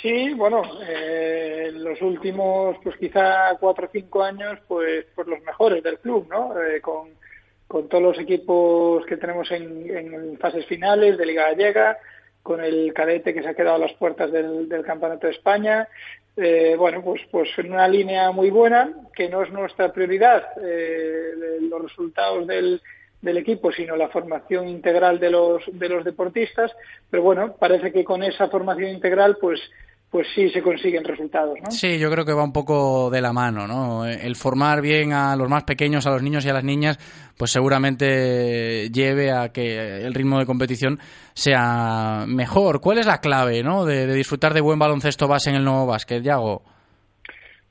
Sí, 0.00 0.32
bueno, 0.34 0.62
eh, 0.88 1.72
los 1.72 2.00
últimos, 2.02 2.76
pues 2.84 2.96
quizá 2.96 3.56
cuatro 3.58 3.86
o 3.86 3.90
cinco 3.90 4.22
años, 4.22 4.60
pues, 4.68 5.06
pues 5.12 5.26
los 5.26 5.42
mejores 5.42 5.82
del 5.82 5.98
club, 5.98 6.28
¿no? 6.30 6.52
Eh, 6.62 6.80
con, 6.80 7.08
con 7.66 7.88
todos 7.88 8.04
los 8.04 8.18
equipos 8.20 9.04
que 9.06 9.16
tenemos 9.16 9.50
en, 9.50 9.90
en 9.90 10.38
fases 10.38 10.64
finales 10.66 11.18
de 11.18 11.26
Liga 11.26 11.48
Gallega, 11.48 11.98
con 12.48 12.64
el 12.64 12.94
cadete 12.94 13.34
que 13.34 13.42
se 13.42 13.48
ha 13.50 13.54
quedado 13.54 13.76
a 13.76 13.86
las 13.86 13.92
puertas 13.92 14.32
del, 14.32 14.70
del 14.70 14.82
Campeonato 14.82 15.26
de 15.26 15.34
España. 15.34 15.86
Eh, 16.34 16.76
bueno, 16.78 17.02
pues, 17.02 17.20
pues 17.30 17.46
en 17.58 17.74
una 17.74 17.86
línea 17.86 18.30
muy 18.30 18.48
buena, 18.48 18.90
que 19.14 19.28
no 19.28 19.42
es 19.42 19.52
nuestra 19.52 19.92
prioridad 19.92 20.44
eh, 20.64 21.58
los 21.60 21.82
resultados 21.82 22.46
del, 22.46 22.80
del 23.20 23.36
equipo, 23.36 23.70
sino 23.70 23.96
la 23.96 24.08
formación 24.08 24.66
integral 24.66 25.20
de 25.20 25.30
los, 25.30 25.62
de 25.66 25.88
los 25.90 26.06
deportistas. 26.06 26.72
Pero 27.10 27.22
bueno, 27.22 27.54
parece 27.58 27.92
que 27.92 28.02
con 28.02 28.22
esa 28.22 28.48
formación 28.48 28.92
integral, 28.92 29.36
pues 29.38 29.60
pues 30.10 30.26
sí 30.34 30.48
se 30.50 30.62
consiguen 30.62 31.04
resultados, 31.04 31.58
¿no? 31.62 31.70
Sí, 31.70 31.98
yo 31.98 32.10
creo 32.10 32.24
que 32.24 32.32
va 32.32 32.42
un 32.42 32.52
poco 32.52 33.10
de 33.10 33.20
la 33.20 33.32
mano, 33.32 33.66
¿no? 33.66 34.06
El 34.06 34.36
formar 34.36 34.80
bien 34.80 35.12
a 35.12 35.36
los 35.36 35.48
más 35.48 35.64
pequeños, 35.64 36.06
a 36.06 36.10
los 36.10 36.22
niños 36.22 36.46
y 36.46 36.48
a 36.48 36.54
las 36.54 36.64
niñas, 36.64 36.98
pues 37.36 37.50
seguramente 37.50 38.88
lleve 38.90 39.30
a 39.30 39.50
que 39.50 39.98
el 39.98 40.14
ritmo 40.14 40.38
de 40.38 40.46
competición 40.46 40.98
sea 41.34 42.24
mejor. 42.26 42.80
¿Cuál 42.80 42.98
es 42.98 43.06
la 43.06 43.20
clave, 43.20 43.62
¿no? 43.62 43.84
De, 43.84 44.06
de 44.06 44.14
disfrutar 44.14 44.54
de 44.54 44.62
buen 44.62 44.78
baloncesto 44.78 45.28
base 45.28 45.50
en 45.50 45.56
el 45.56 45.64
nuevo 45.64 45.86
básquet, 45.86 46.22
Yago. 46.22 46.62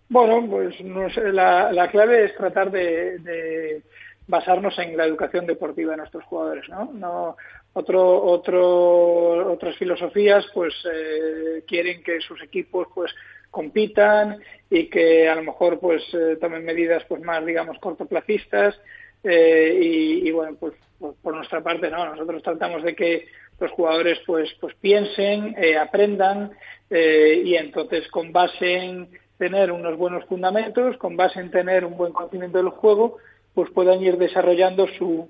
Bueno, 0.09 0.47
pues 0.47 0.79
no 0.81 1.09
sé, 1.09 1.33
la, 1.33 1.71
la 1.73 1.89
clave 1.89 2.25
es 2.25 2.35
tratar 2.37 2.71
de, 2.71 3.17
de 3.19 3.81
basarnos 4.27 4.77
en 4.79 4.95
la 4.95 5.05
educación 5.05 5.45
deportiva 5.45 5.91
de 5.91 5.97
nuestros 5.97 6.23
jugadores, 6.25 6.69
¿no? 6.69 6.91
No 6.93 7.35
otro, 7.73 8.23
otro, 8.23 9.53
otras 9.53 9.75
filosofías 9.77 10.45
pues 10.53 10.73
eh, 10.91 11.63
quieren 11.67 12.03
que 12.03 12.19
sus 12.21 12.41
equipos 12.41 12.87
pues 12.93 13.13
compitan 13.51 14.39
y 14.69 14.87
que 14.87 15.27
a 15.27 15.35
lo 15.35 15.43
mejor 15.43 15.79
pues 15.79 16.03
eh, 16.13 16.37
tomen 16.39 16.65
medidas 16.65 17.03
pues 17.07 17.21
más 17.21 17.45
digamos 17.45 17.79
cortoplacistas 17.79 18.79
eh, 19.23 19.79
y, 19.81 20.31
bueno 20.31 20.57
pues 20.59 20.73
por, 20.99 21.35
nuestra 21.35 21.61
parte 21.61 21.89
no 21.89 22.05
nosotros 22.05 22.43
tratamos 22.43 22.83
de 22.83 22.95
que 22.95 23.27
los 23.59 23.71
jugadores 23.71 24.19
pues 24.25 24.49
pues 24.59 24.75
piensen 24.75 25.55
eh, 25.57 25.77
aprendan 25.77 26.51
y 26.89 27.55
entonces 27.55 28.07
con 28.09 28.31
base 28.31 28.77
en 28.77 29.09
tener 29.37 29.71
unos 29.71 29.97
buenos 29.97 30.23
fundamentos 30.25 30.97
con 30.97 31.17
base 31.17 31.39
en 31.39 31.51
tener 31.51 31.83
un 31.83 31.97
buen 31.97 32.13
conocimiento 32.13 32.57
del 32.59 32.69
juego 32.69 33.17
pues 33.53 33.69
puedan 33.71 34.01
ir 34.01 34.17
desarrollando 34.17 34.87
su, 34.97 35.29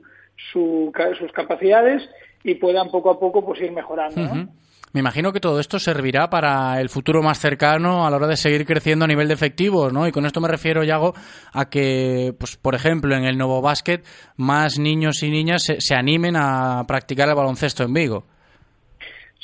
su 0.52 0.92
sus 1.18 1.32
capacidades 1.32 2.08
y 2.44 2.56
puedan 2.56 2.90
poco 2.90 3.12
a 3.12 3.20
poco 3.20 3.46
pues 3.46 3.62
ir 3.62 3.72
mejorando. 3.72 4.22
¿no? 4.22 4.32
Uh 4.32 4.36
-huh. 4.36 4.50
Me 4.94 5.02
imagino 5.02 5.34
que 5.34 5.40
todo 5.40 5.60
esto 5.60 5.80
servirá 5.80 6.30
para 6.30 6.80
el 6.80 6.90
futuro 6.90 7.22
más 7.22 7.40
cercano 7.40 8.06
a 8.06 8.10
la 8.10 8.16
hora 8.18 8.28
de 8.28 8.38
seguir 8.38 8.66
creciendo 8.66 9.06
a 9.06 9.08
nivel 9.08 9.28
de 9.28 9.34
efectivos, 9.34 9.92
¿no? 9.92 10.08
Y 10.08 10.12
con 10.12 10.26
esto 10.26 10.40
me 10.40 10.48
refiero, 10.48 10.84
Yago, 10.84 11.14
a 11.54 11.70
que, 11.70 12.34
pues, 12.40 12.56
por 12.56 12.74
ejemplo, 12.74 13.14
en 13.16 13.26
el 13.26 13.38
nuevo 13.38 13.62
básquet, 13.62 14.06
más 14.38 14.80
niños 14.80 15.22
y 15.24 15.30
niñas 15.30 15.64
se, 15.64 15.82
se 15.82 15.94
animen 15.94 16.36
a 16.38 16.84
practicar 16.88 17.28
el 17.28 17.36
baloncesto 17.36 17.84
en 17.84 17.94
Vigo. 17.94 18.24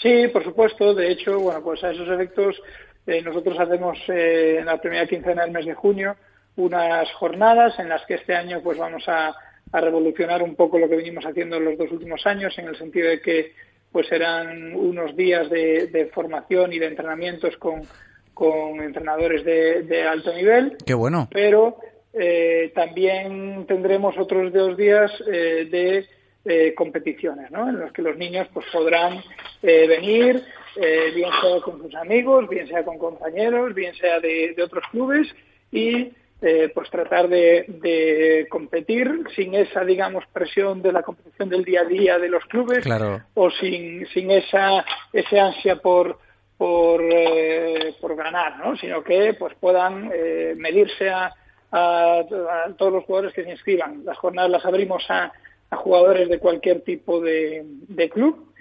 Sí, 0.01 0.27
por 0.31 0.43
supuesto. 0.43 0.93
De 0.93 1.11
hecho, 1.11 1.39
bueno, 1.39 1.61
pues 1.61 1.83
a 1.83 1.91
esos 1.91 2.07
efectos 2.09 2.55
eh, 3.05 3.21
nosotros 3.21 3.59
hacemos 3.59 3.97
eh, 4.07 4.57
en 4.59 4.65
la 4.65 4.77
primera 4.77 5.05
quincena 5.07 5.43
del 5.43 5.51
mes 5.51 5.65
de 5.65 5.73
junio 5.73 6.15
unas 6.55 7.11
jornadas 7.13 7.77
en 7.79 7.89
las 7.89 8.05
que 8.05 8.15
este 8.15 8.35
año 8.35 8.61
pues 8.63 8.77
vamos 8.77 9.03
a 9.07 9.33
a 9.73 9.81
revolucionar 9.81 10.41
un 10.41 10.55
poco 10.55 10.77
lo 10.77 10.87
que 10.87 10.95
venimos 10.95 11.25
haciendo 11.25 11.57
en 11.57 11.65
los 11.65 11.77
dos 11.77 11.91
últimos 11.91 12.25
años, 12.25 12.57
en 12.57 12.67
el 12.67 12.77
sentido 12.77 13.09
de 13.09 13.19
que 13.19 13.51
pues 13.91 14.07
serán 14.07 14.75
unos 14.75 15.15
días 15.15 15.49
de, 15.49 15.87
de 15.87 16.05
formación 16.07 16.73
y 16.73 16.79
de 16.79 16.87
entrenamientos 16.87 17.57
con, 17.57 17.81
con 18.33 18.81
entrenadores 18.81 19.43
de, 19.43 19.83
de, 19.83 20.03
alto 20.03 20.33
nivel. 20.33 20.77
Qué 20.85 20.93
bueno. 20.93 21.27
Pero 21.31 21.77
eh, 22.13 22.71
también 22.73 23.65
tendremos 23.67 24.17
otros 24.17 24.53
dos 24.53 24.77
días 24.77 25.11
eh, 25.31 25.67
de 25.69 26.05
eh, 26.45 26.73
competiciones, 26.75 27.51
¿no? 27.51 27.69
En 27.69 27.79
los 27.79 27.91
que 27.91 28.01
los 28.01 28.17
niños 28.17 28.47
pues 28.53 28.65
podrán 28.71 29.21
venir, 29.61 30.43
bien 30.75 31.29
sea 31.41 31.61
con 31.63 31.81
sus 31.81 31.95
amigos, 31.95 32.49
bien 32.49 32.67
sea 32.67 32.83
con 32.83 32.97
compañeros, 32.97 33.73
bien 33.73 33.93
sea 33.95 34.19
de, 34.19 34.53
de 34.55 34.63
otros 34.63 34.83
clubes 34.91 35.27
y 35.71 36.11
eh, 36.45 36.69
pues 36.73 36.89
tratar 36.89 37.29
de, 37.29 37.63
de, 37.67 38.47
competir 38.49 39.23
sin 39.33 39.53
esa, 39.55 39.85
digamos, 39.85 40.25
presión 40.33 40.81
de 40.81 40.91
la 40.91 41.01
competición 41.01 41.47
del 41.47 41.63
día 41.63 41.81
a 41.81 41.85
día 41.85 42.19
de 42.19 42.27
los 42.27 42.43
clubes 42.45 42.79
claro. 42.79 43.21
o 43.33 43.49
sin, 43.49 44.05
sin 44.07 44.29
esa 44.29 44.83
ese 45.13 45.39
ansia 45.39 45.77
por 45.77 46.19
por, 46.57 47.01
eh, 47.01 47.95
por 47.99 48.15
ganar, 48.15 48.57
¿no? 48.59 48.75
Sino 48.77 49.03
que 49.03 49.33
pues 49.33 49.53
puedan 49.59 50.11
eh, 50.13 50.53
medirse 50.57 51.09
a, 51.09 51.33
a, 51.71 52.19
a, 52.19 52.73
todos 52.77 52.93
los 52.93 53.05
jugadores 53.05 53.33
que 53.33 53.43
se 53.43 53.51
inscriban. 53.51 54.03
Las 54.05 54.17
jornadas 54.17 54.51
las 54.51 54.65
abrimos 54.65 55.03
a, 55.09 55.31
a 55.69 55.75
jugadores 55.77 56.29
de 56.29 56.39
cualquier 56.39 56.81
tipo 56.81 57.19
de, 57.21 57.63
de 57.65 58.09
club 58.09 58.52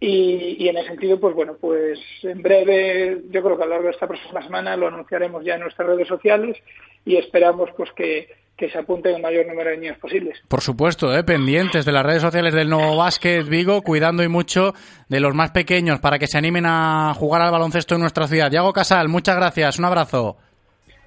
y, 0.00 0.56
y, 0.58 0.68
en 0.68 0.78
ese 0.78 0.88
sentido, 0.88 1.20
pues 1.20 1.34
bueno, 1.34 1.56
pues 1.60 1.98
en 2.22 2.40
breve, 2.40 3.20
yo 3.30 3.42
creo 3.42 3.56
que 3.56 3.62
a 3.62 3.66
lo 3.66 3.72
largo 3.72 3.86
de 3.86 3.92
esta 3.92 4.08
próxima 4.08 4.42
semana 4.42 4.74
lo 4.76 4.88
anunciaremos 4.88 5.44
ya 5.44 5.54
en 5.54 5.60
nuestras 5.60 5.88
redes 5.88 6.08
sociales 6.08 6.56
y 7.04 7.16
esperamos 7.16 7.68
pues 7.76 7.90
que, 7.92 8.28
que 8.60 8.70
se 8.70 8.78
apunten 8.78 9.16
el 9.16 9.22
mayor 9.22 9.46
número 9.46 9.70
de 9.70 9.78
niños 9.78 9.98
posibles. 9.98 10.38
Por 10.46 10.60
supuesto, 10.60 11.16
¿eh? 11.16 11.24
pendientes 11.24 11.86
de 11.86 11.92
las 11.92 12.04
redes 12.04 12.20
sociales 12.20 12.52
del 12.52 12.68
Nuevo 12.68 12.94
Básquet 12.94 13.46
Vigo, 13.48 13.80
cuidando 13.80 14.22
y 14.22 14.28
mucho 14.28 14.74
de 15.08 15.18
los 15.18 15.34
más 15.34 15.50
pequeños 15.50 15.98
para 16.00 16.18
que 16.18 16.26
se 16.26 16.36
animen 16.36 16.66
a 16.66 17.14
jugar 17.14 17.40
al 17.40 17.50
baloncesto 17.50 17.94
en 17.94 18.02
nuestra 18.02 18.26
ciudad. 18.26 18.50
Yago 18.50 18.74
Casal, 18.74 19.08
muchas 19.08 19.36
gracias, 19.36 19.78
un 19.78 19.86
abrazo. 19.86 20.36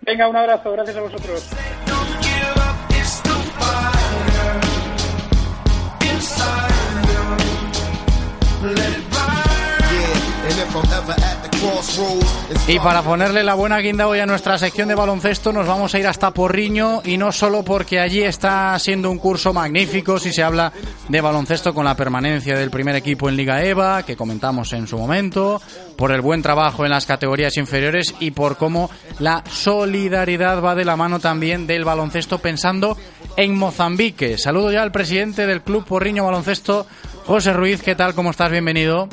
Venga, 0.01 0.27
un 0.27 0.35
abrazo, 0.35 0.71
gracias 0.71 0.97
a 0.97 1.01
vosotros. 1.01 1.82
Y 12.67 12.79
para 12.79 13.01
ponerle 13.01 13.43
la 13.43 13.53
buena 13.53 13.79
guinda 13.79 14.07
hoy 14.07 14.19
a 14.19 14.25
nuestra 14.25 14.57
sección 14.57 14.87
de 14.87 14.95
baloncesto 14.95 15.51
nos 15.53 15.67
vamos 15.67 15.93
a 15.93 15.99
ir 15.99 16.07
hasta 16.07 16.31
Porriño 16.31 17.01
y 17.05 17.17
no 17.17 17.31
solo 17.31 17.63
porque 17.63 17.99
allí 17.99 18.21
está 18.21 18.77
siendo 18.79 19.09
un 19.11 19.17
curso 19.17 19.53
magnífico 19.53 20.17
si 20.19 20.33
se 20.33 20.43
habla 20.43 20.71
de 21.07 21.21
baloncesto 21.21 21.73
con 21.73 21.85
la 21.85 21.95
permanencia 21.95 22.57
del 22.57 22.69
primer 22.69 22.95
equipo 22.95 23.29
en 23.29 23.37
Liga 23.37 23.63
EVA, 23.63 24.03
que 24.03 24.15
comentamos 24.15 24.73
en 24.73 24.87
su 24.87 24.97
momento, 24.97 25.61
por 25.97 26.11
el 26.11 26.21
buen 26.21 26.41
trabajo 26.41 26.85
en 26.85 26.91
las 26.91 27.05
categorías 27.05 27.57
inferiores 27.57 28.13
y 28.19 28.31
por 28.31 28.57
cómo 28.57 28.89
la 29.19 29.43
solidaridad 29.49 30.61
va 30.61 30.75
de 30.75 30.85
la 30.85 30.95
mano 30.95 31.19
también 31.19 31.67
del 31.67 31.85
baloncesto 31.85 32.39
pensando 32.39 32.97
en 33.37 33.57
Mozambique. 33.57 34.37
Saludo 34.37 34.71
ya 34.71 34.81
al 34.81 34.91
presidente 34.91 35.45
del 35.47 35.61
Club 35.61 35.85
Porriño 35.85 36.25
Baloncesto, 36.25 36.87
José 37.25 37.53
Ruiz, 37.53 37.81
¿qué 37.81 37.95
tal? 37.95 38.13
¿Cómo 38.13 38.31
estás? 38.31 38.51
Bienvenido. 38.51 39.07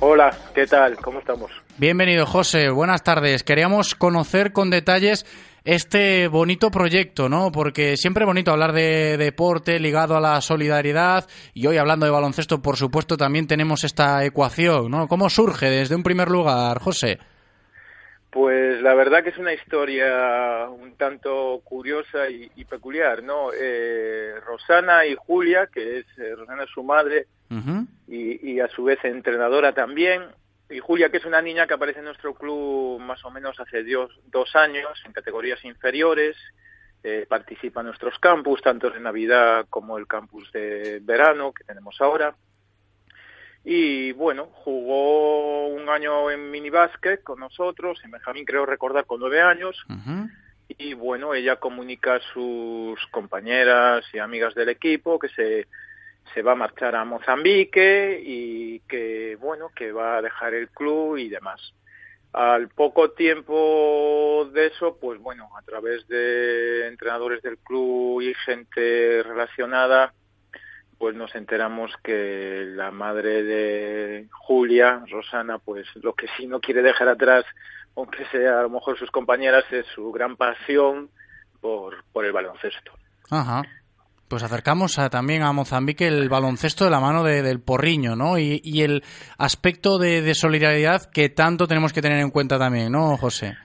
Hola, 0.00 0.36
¿qué 0.54 0.66
tal? 0.66 0.96
¿Cómo 0.96 1.20
estamos? 1.20 1.50
Bienvenido, 1.78 2.26
José. 2.26 2.68
Buenas 2.70 3.02
tardes. 3.02 3.44
Queríamos 3.44 3.94
conocer 3.94 4.52
con 4.52 4.70
detalles 4.70 5.24
este 5.64 6.28
bonito 6.28 6.70
proyecto, 6.70 7.28
¿no? 7.28 7.52
Porque 7.52 7.96
siempre 7.96 8.24
es 8.24 8.26
bonito 8.26 8.50
hablar 8.50 8.72
de 8.72 9.16
deporte 9.16 9.78
ligado 9.78 10.16
a 10.16 10.20
la 10.20 10.40
solidaridad 10.40 11.26
y 11.54 11.66
hoy 11.66 11.78
hablando 11.78 12.06
de 12.06 12.12
baloncesto, 12.12 12.60
por 12.60 12.76
supuesto, 12.76 13.16
también 13.16 13.46
tenemos 13.46 13.84
esta 13.84 14.24
ecuación, 14.24 14.90
¿no? 14.90 15.08
¿Cómo 15.08 15.30
surge 15.30 15.70
desde 15.70 15.94
un 15.94 16.02
primer 16.02 16.28
lugar, 16.28 16.80
José? 16.80 17.18
Pues 18.30 18.82
la 18.82 18.94
verdad 18.94 19.22
que 19.22 19.30
es 19.30 19.38
una 19.38 19.54
historia 19.54 20.68
un 20.68 20.96
tanto 20.96 21.60
curiosa 21.64 22.28
y, 22.28 22.64
peculiar, 22.64 23.22
¿no? 23.22 23.50
Eh, 23.58 24.34
Rosana 24.44 25.06
y 25.06 25.14
Julia, 25.14 25.68
que 25.72 26.00
es 26.00 26.06
eh, 26.18 26.34
Rosana 26.34 26.64
es 26.64 26.70
su 26.70 26.82
madre 26.82 27.26
y, 28.08 28.52
y, 28.52 28.60
a 28.60 28.68
su 28.68 28.84
vez 28.84 29.02
entrenadora 29.04 29.72
también, 29.72 30.22
y 30.68 30.80
Julia, 30.80 31.10
que 31.10 31.18
es 31.18 31.24
una 31.24 31.40
niña 31.40 31.66
que 31.66 31.74
aparece 31.74 32.00
en 32.00 32.06
nuestro 32.06 32.34
club 32.34 32.98
más 33.00 33.24
o 33.24 33.30
menos 33.30 33.58
hace 33.60 33.84
dos, 33.84 34.10
dos 34.26 34.56
años, 34.56 35.00
en 35.04 35.12
categorías 35.12 35.64
inferiores, 35.64 36.36
eh, 37.04 37.24
participa 37.28 37.80
en 37.80 37.86
nuestros 37.86 38.18
campus, 38.18 38.62
tanto 38.62 38.90
de 38.90 38.98
Navidad 38.98 39.66
como 39.70 39.96
el 39.96 40.08
campus 40.08 40.50
de 40.50 40.98
verano 41.02 41.52
que 41.52 41.62
tenemos 41.62 42.00
ahora. 42.00 42.34
Y 43.68 44.12
bueno, 44.12 44.46
jugó 44.52 45.66
un 45.66 45.88
año 45.88 46.30
en 46.30 46.52
minibásquet 46.52 47.24
con 47.24 47.40
nosotros, 47.40 48.00
en 48.04 48.12
Benjamín 48.12 48.44
creo 48.44 48.64
recordar 48.64 49.06
con 49.06 49.18
nueve 49.18 49.40
años. 49.40 49.76
Y 50.68 50.94
bueno, 50.94 51.34
ella 51.34 51.56
comunica 51.56 52.14
a 52.14 52.20
sus 52.32 53.04
compañeras 53.10 54.04
y 54.12 54.18
amigas 54.18 54.54
del 54.54 54.68
equipo 54.68 55.18
que 55.18 55.28
se, 55.30 55.66
se 56.32 56.42
va 56.42 56.52
a 56.52 56.54
marchar 56.54 56.94
a 56.94 57.04
Mozambique 57.04 58.22
y 58.24 58.78
que 58.88 59.36
bueno, 59.40 59.72
que 59.74 59.90
va 59.90 60.18
a 60.18 60.22
dejar 60.22 60.54
el 60.54 60.68
club 60.68 61.16
y 61.16 61.28
demás. 61.28 61.60
Al 62.32 62.68
poco 62.68 63.10
tiempo 63.10 64.48
de 64.52 64.66
eso, 64.66 64.96
pues 65.00 65.18
bueno, 65.18 65.50
a 65.58 65.62
través 65.62 66.06
de 66.06 66.86
entrenadores 66.86 67.42
del 67.42 67.58
club 67.58 68.20
y 68.20 68.32
gente 68.44 69.24
relacionada, 69.24 70.14
pues 70.98 71.14
nos 71.14 71.34
enteramos 71.34 71.92
que 72.02 72.64
la 72.68 72.90
madre 72.90 73.42
de 73.42 74.26
Julia, 74.30 75.02
Rosana, 75.10 75.58
pues 75.58 75.86
lo 75.96 76.14
que 76.14 76.26
sí 76.36 76.46
no 76.46 76.60
quiere 76.60 76.82
dejar 76.82 77.08
atrás, 77.08 77.44
aunque 77.96 78.24
sea 78.26 78.60
a 78.60 78.62
lo 78.62 78.70
mejor 78.70 78.98
sus 78.98 79.10
compañeras, 79.10 79.64
es 79.70 79.86
su 79.94 80.10
gran 80.12 80.36
pasión 80.36 81.10
por, 81.60 82.04
por 82.12 82.24
el 82.24 82.32
baloncesto. 82.32 82.92
Ajá. 83.30 83.62
Pues 84.28 84.42
acercamos 84.42 84.96
también 85.10 85.42
a 85.42 85.52
Mozambique 85.52 86.06
el 86.06 86.28
baloncesto 86.28 86.84
de 86.84 86.90
la 86.90 86.98
mano 86.98 87.22
del 87.22 87.60
porriño, 87.60 88.16
¿no? 88.16 88.38
Y, 88.38 88.60
y 88.64 88.82
el 88.82 89.04
aspecto 89.38 89.98
de, 89.98 90.20
de, 90.20 90.34
solidaridad 90.34 91.08
que 91.12 91.28
tanto 91.28 91.68
tenemos 91.68 91.92
que 91.92 92.02
tener 92.02 92.18
en 92.18 92.30
cuenta 92.30 92.58
también, 92.58 92.90
¿no, 92.90 93.16
José? 93.16 93.56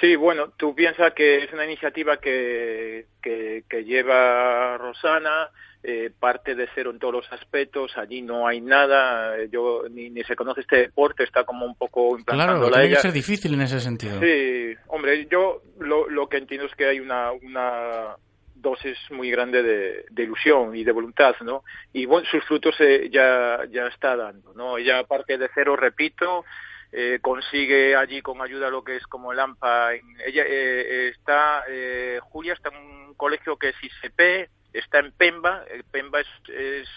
Sí, 0.00 0.14
bueno, 0.14 0.50
tú 0.56 0.74
piensas 0.74 1.12
que 1.14 1.42
es 1.42 1.52
una 1.52 1.64
iniciativa 1.64 2.18
que, 2.18 3.06
que, 3.20 3.64
que 3.68 3.84
lleva 3.84 4.76
Rosana, 4.76 5.50
eh, 5.82 6.10
parte 6.18 6.54
de 6.54 6.68
cero 6.74 6.90
en 6.90 6.98
todos 6.98 7.14
los 7.14 7.32
aspectos, 7.32 7.96
allí 7.96 8.22
no 8.22 8.46
hay 8.46 8.60
nada, 8.60 9.38
eh, 9.38 9.48
yo 9.50 9.84
ni, 9.90 10.10
ni 10.10 10.24
se 10.24 10.36
conoce 10.36 10.62
este 10.62 10.76
deporte, 10.76 11.24
está 11.24 11.44
como 11.44 11.64
un 11.64 11.76
poco 11.76 12.16
Claro, 12.24 12.70
tiene 12.70 12.90
que 12.90 12.96
ser 12.96 13.12
difícil 13.12 13.54
en 13.54 13.62
ese 13.62 13.80
sentido. 13.80 14.20
Sí, 14.20 14.74
hombre, 14.88 15.26
yo 15.30 15.62
lo, 15.78 16.08
lo 16.08 16.28
que 16.28 16.38
entiendo 16.38 16.66
es 16.66 16.74
que 16.74 16.86
hay 16.86 17.00
una, 17.00 17.32
una 17.32 18.16
dosis 18.54 18.98
muy 19.10 19.30
grande 19.30 19.62
de, 19.62 20.04
de, 20.10 20.22
ilusión 20.22 20.74
y 20.74 20.84
de 20.84 20.92
voluntad, 20.92 21.36
¿no? 21.42 21.62
Y 21.92 22.06
bueno, 22.06 22.26
sus 22.30 22.44
frutos 22.44 22.74
eh, 22.80 23.08
ya, 23.10 23.60
ya 23.70 23.86
está 23.86 24.16
dando, 24.16 24.52
¿no? 24.54 24.78
Ella 24.78 25.04
parte 25.04 25.38
de 25.38 25.48
cero, 25.54 25.76
repito, 25.76 26.44
eh, 26.90 27.18
consigue 27.20 27.94
allí 27.94 28.22
con 28.22 28.40
ayuda 28.40 28.70
lo 28.70 28.82
que 28.82 28.96
es 28.96 29.06
como 29.06 29.32
el 29.32 29.40
AMPA. 29.40 29.94
Ella 29.94 30.44
eh, 30.46 31.08
está, 31.08 31.64
eh, 31.68 32.18
Julia 32.22 32.54
está 32.54 32.70
en 32.70 32.76
un 32.76 33.14
colegio 33.14 33.56
que 33.56 33.70
es 33.70 33.76
ICP, 33.82 34.50
está 34.72 34.98
en 34.98 35.12
Pemba. 35.12 35.64
Pemba 35.90 36.20
es, 36.20 36.26
es 36.48 36.88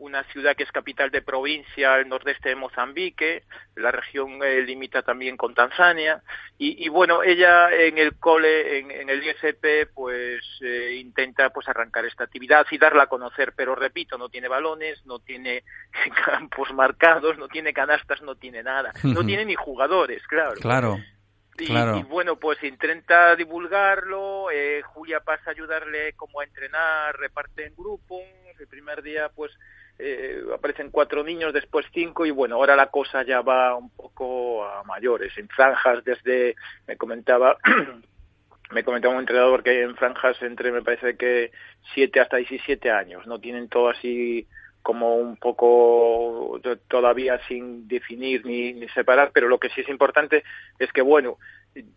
una 0.00 0.24
ciudad 0.24 0.56
que 0.56 0.62
es 0.62 0.72
capital 0.72 1.10
de 1.10 1.20
provincia 1.20 1.94
al 1.94 2.08
nordeste 2.08 2.48
de 2.48 2.56
Mozambique, 2.56 3.44
la 3.76 3.90
región 3.90 4.40
eh, 4.42 4.62
limita 4.62 5.02
también 5.02 5.36
con 5.36 5.54
Tanzania, 5.54 6.22
y, 6.58 6.84
y, 6.84 6.88
bueno, 6.88 7.22
ella 7.22 7.70
en 7.70 7.98
el 7.98 8.16
cole, 8.18 8.78
en, 8.78 8.90
en 8.90 9.10
el 9.10 9.22
ISP, 9.22 9.92
pues 9.94 10.42
eh, 10.62 10.96
intenta 10.98 11.50
pues 11.50 11.68
arrancar 11.68 12.06
esta 12.06 12.24
actividad 12.24 12.66
y 12.70 12.78
darla 12.78 13.04
a 13.04 13.08
conocer, 13.08 13.52
pero 13.54 13.74
repito, 13.74 14.16
no 14.16 14.30
tiene 14.30 14.48
balones, 14.48 15.04
no 15.04 15.18
tiene 15.18 15.64
campos 16.24 16.72
marcados, 16.72 17.36
no 17.38 17.48
tiene 17.48 17.74
canastas, 17.74 18.22
no 18.22 18.34
tiene 18.36 18.62
nada, 18.62 18.92
no 19.02 19.24
tiene 19.24 19.44
ni 19.44 19.54
jugadores, 19.54 20.26
claro. 20.26 20.60
Claro. 20.60 20.98
Y, 21.60 21.66
Claro. 21.66 21.98
y, 21.98 22.02
bueno, 22.04 22.36
pues 22.36 22.62
intenta 22.64 23.36
divulgarlo, 23.36 24.50
eh, 24.50 24.80
Julia 24.82 25.20
pasa 25.20 25.50
a 25.50 25.52
ayudarle 25.52 26.14
como 26.14 26.40
a 26.40 26.44
entrenar, 26.44 27.16
reparte 27.18 27.66
en 27.66 27.74
grupos, 27.76 28.22
el 28.58 28.66
primer 28.66 29.02
día 29.02 29.28
pues 29.34 29.52
eh, 29.98 30.42
aparecen 30.54 30.90
cuatro 30.90 31.22
niños, 31.22 31.52
después 31.52 31.84
cinco 31.92 32.24
y 32.24 32.30
bueno, 32.30 32.56
ahora 32.56 32.76
la 32.76 32.86
cosa 32.86 33.22
ya 33.22 33.42
va 33.42 33.76
un 33.76 33.90
poco 33.90 34.64
a 34.64 34.82
mayores, 34.84 35.36
en 35.36 35.48
franjas 35.48 36.02
desde, 36.04 36.56
me 36.86 36.96
comentaba, 36.96 37.58
me 38.70 38.82
comentaba 38.82 39.14
un 39.14 39.20
entrenador 39.20 39.62
que 39.62 39.70
hay 39.70 39.78
en 39.78 39.96
franjas 39.96 40.40
entre, 40.42 40.72
me 40.72 40.82
parece 40.82 41.16
que 41.18 41.52
siete 41.94 42.20
hasta 42.20 42.38
17 42.38 42.90
años, 42.90 43.26
no 43.26 43.38
tienen 43.38 43.68
todo 43.68 43.90
así 43.90 44.46
como 44.82 45.16
un 45.16 45.36
poco 45.36 46.60
todavía 46.88 47.40
sin 47.46 47.86
definir 47.86 48.44
ni, 48.44 48.72
ni 48.72 48.88
separar, 48.88 49.30
pero 49.32 49.48
lo 49.48 49.58
que 49.58 49.68
sí 49.70 49.82
es 49.82 49.88
importante 49.88 50.42
es 50.78 50.90
que, 50.92 51.02
bueno, 51.02 51.38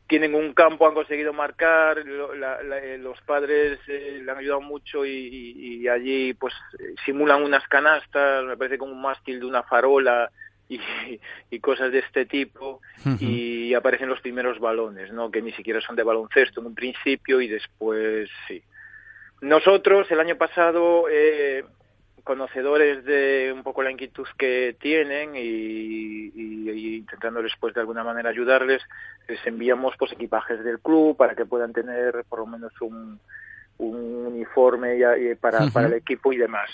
tienen 0.08 0.36
un 0.36 0.54
campo, 0.54 0.88
han 0.88 0.94
conseguido 0.94 1.34
marcar, 1.34 2.06
la, 2.06 2.62
la, 2.62 2.98
los 2.98 3.20
padres 3.22 3.80
eh, 3.88 4.22
le 4.24 4.32
han 4.32 4.38
ayudado 4.38 4.62
mucho 4.62 5.06
y, 5.06 5.10
y, 5.12 5.82
y, 5.82 5.88
allí 5.88 6.34
pues 6.34 6.54
simulan 7.06 7.42
unas 7.42 7.68
canastas, 7.68 8.46
me 8.46 8.58
parece 8.58 8.78
como 8.78 8.92
un 8.92 9.02
mástil 9.02 9.40
de 9.40 9.46
una 9.46 9.64
farola 9.64 10.30
y, 10.70 10.80
y 11.50 11.60
cosas 11.60 11.92
de 11.92 12.00
este 12.00 12.26
tipo 12.26 12.82
uh 13.06 13.10
-huh. 13.10 13.22
y 13.22 13.74
aparecen 13.74 14.10
los 14.10 14.22
primeros 14.22 14.60
balones, 14.60 15.12
¿no? 15.12 15.32
que 15.32 15.42
ni 15.42 15.52
siquiera 15.54 15.82
son 15.82 15.96
de 15.96 16.04
baloncesto 16.04 16.62
en 16.62 16.68
un 16.68 16.76
principio 16.76 17.42
y 17.42 17.48
después 17.48 18.30
sí. 18.48 18.62
Nosotros 19.42 20.10
el 20.10 20.20
año 20.20 20.38
pasado 20.38 21.08
eh, 21.12 21.66
conocedores 22.24 23.04
de 23.06 23.52
un 23.54 23.64
poco 23.64 23.84
la 23.84 23.92
inquietud 23.92 24.28
que 24.38 24.76
tienen 24.80 25.36
y, 25.36 25.40
y, 25.40 26.70
y, 26.72 26.96
intentando 26.98 27.42
después 27.42 27.74
de 27.74 27.82
alguna 27.82 28.04
manera 28.04 28.30
ayudarles, 28.30 28.82
les 29.28 29.46
enviamos 29.46 29.96
pues 29.98 30.12
equipajes 30.14 30.64
del 30.64 30.80
club 30.80 31.18
para 31.18 31.36
que 31.36 31.46
puedan 31.46 31.74
tener 31.74 32.24
por 32.30 32.40
lo 32.40 32.46
menos 32.46 32.72
un, 32.82 33.20
un 33.78 34.26
uniforme 34.28 34.98
y, 34.98 35.32
y 35.32 35.36
para, 35.36 35.60
uh 35.60 35.62
-huh. 35.64 35.74
para 35.74 35.88
el 35.88 35.94
equipo 35.94 36.32
y 36.32 36.38
demás. 36.38 36.70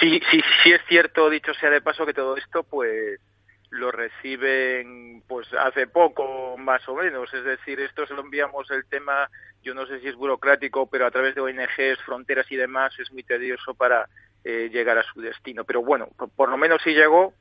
Sí, 0.00 0.20
sí, 0.30 0.40
sí 0.62 0.72
es 0.72 0.80
cierto, 0.88 1.30
dicho 1.30 1.54
sea 1.54 1.70
de 1.70 1.80
paso, 1.80 2.06
que 2.06 2.14
todo 2.14 2.36
esto 2.36 2.64
pues 2.64 3.20
lo 3.70 3.90
reciben 3.92 5.22
pues 5.26 5.52
hace 5.54 5.86
poco 5.86 6.56
más 6.56 6.88
o 6.88 6.94
menos, 6.94 7.32
es 7.34 7.44
decir, 7.44 7.80
esto 7.80 8.06
se 8.06 8.14
lo 8.14 8.22
enviamos 8.22 8.70
el 8.70 8.84
tema, 8.86 9.28
yo 9.62 9.74
no 9.74 9.86
sé 9.86 10.00
si 10.00 10.08
es 10.08 10.14
burocrático, 10.16 10.86
pero 10.88 11.06
a 11.06 11.10
través 11.10 11.34
de 11.34 11.40
ONGs, 11.40 12.00
fronteras 12.04 12.50
y 12.50 12.56
demás 12.56 12.98
es 12.98 13.12
muy 13.12 13.22
tedioso 13.22 13.74
para 13.74 14.08
eh, 14.46 14.70
llegar 14.72 14.96
a 14.96 15.02
su 15.02 15.20
destino. 15.20 15.64
Pero 15.64 15.82
bueno, 15.82 16.06
por, 16.16 16.30
por 16.30 16.48
lo 16.48 16.56
menos 16.56 16.80
sí 16.84 16.90
llegó. 16.90 17.32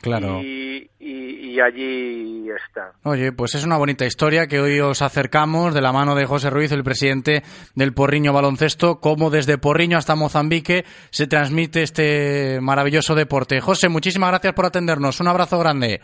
Claro. 0.00 0.40
Y, 0.40 0.88
y, 1.00 1.50
y, 1.50 1.60
allí 1.60 2.48
está. 2.50 2.92
Oye, 3.02 3.32
pues 3.32 3.56
es 3.56 3.64
una 3.64 3.76
bonita 3.76 4.04
historia 4.04 4.46
que 4.46 4.60
hoy 4.60 4.78
os 4.78 5.02
acercamos 5.02 5.74
de 5.74 5.80
la 5.80 5.92
mano 5.92 6.14
de 6.14 6.24
José 6.24 6.50
Ruiz, 6.50 6.70
el 6.70 6.84
presidente 6.84 7.42
del 7.74 7.92
Porriño 7.94 8.32
Baloncesto, 8.32 9.00
cómo 9.00 9.30
desde 9.30 9.58
Porriño 9.58 9.98
hasta 9.98 10.14
Mozambique 10.14 10.84
se 11.10 11.26
transmite 11.26 11.82
este 11.82 12.60
maravilloso 12.60 13.16
deporte. 13.16 13.60
José, 13.60 13.88
muchísimas 13.88 14.30
gracias 14.30 14.52
por 14.52 14.66
atendernos. 14.66 15.18
Un 15.18 15.28
abrazo 15.28 15.58
grande. 15.58 16.00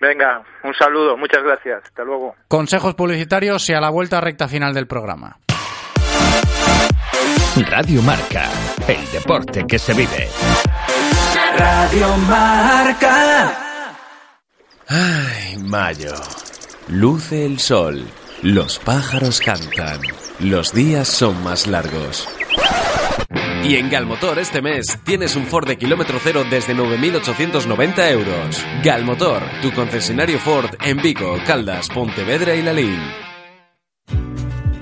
Venga, 0.00 0.42
un 0.64 0.74
saludo, 0.74 1.16
muchas 1.16 1.44
gracias. 1.44 1.84
Hasta 1.84 2.02
luego. 2.02 2.34
Consejos 2.48 2.94
publicitarios 2.94 3.70
y 3.70 3.74
a 3.74 3.80
la 3.80 3.90
vuelta 3.90 4.20
recta 4.20 4.48
final 4.48 4.74
del 4.74 4.88
programa. 4.88 5.36
Radio 7.56 8.02
Marca, 8.02 8.50
el 8.88 9.12
deporte 9.12 9.64
que 9.64 9.78
se 9.78 9.94
vive. 9.94 10.28
Radio 11.56 12.16
Marca. 12.28 13.96
Ay, 14.88 15.56
mayo. 15.58 16.14
Luce 16.88 17.46
el 17.46 17.60
sol, 17.60 18.08
los 18.42 18.80
pájaros 18.80 19.40
cantan, 19.40 20.00
los 20.40 20.72
días 20.74 21.06
son 21.06 21.44
más 21.44 21.68
largos. 21.68 22.28
Y 23.62 23.76
en 23.76 23.88
Galmotor 23.88 24.40
este 24.40 24.60
mes 24.60 24.98
tienes 25.04 25.36
un 25.36 25.46
Ford 25.46 25.68
de 25.68 25.78
kilómetro 25.78 26.18
cero 26.20 26.44
desde 26.50 26.74
9.890 26.74 28.10
euros. 28.10 28.66
Galmotor, 28.82 29.42
tu 29.62 29.72
concesionario 29.72 30.40
Ford 30.40 30.74
en 30.82 30.96
Vigo, 30.96 31.38
Caldas, 31.46 31.88
Pontevedra 31.88 32.56
y 32.56 32.62
Lalín. 32.62 33.33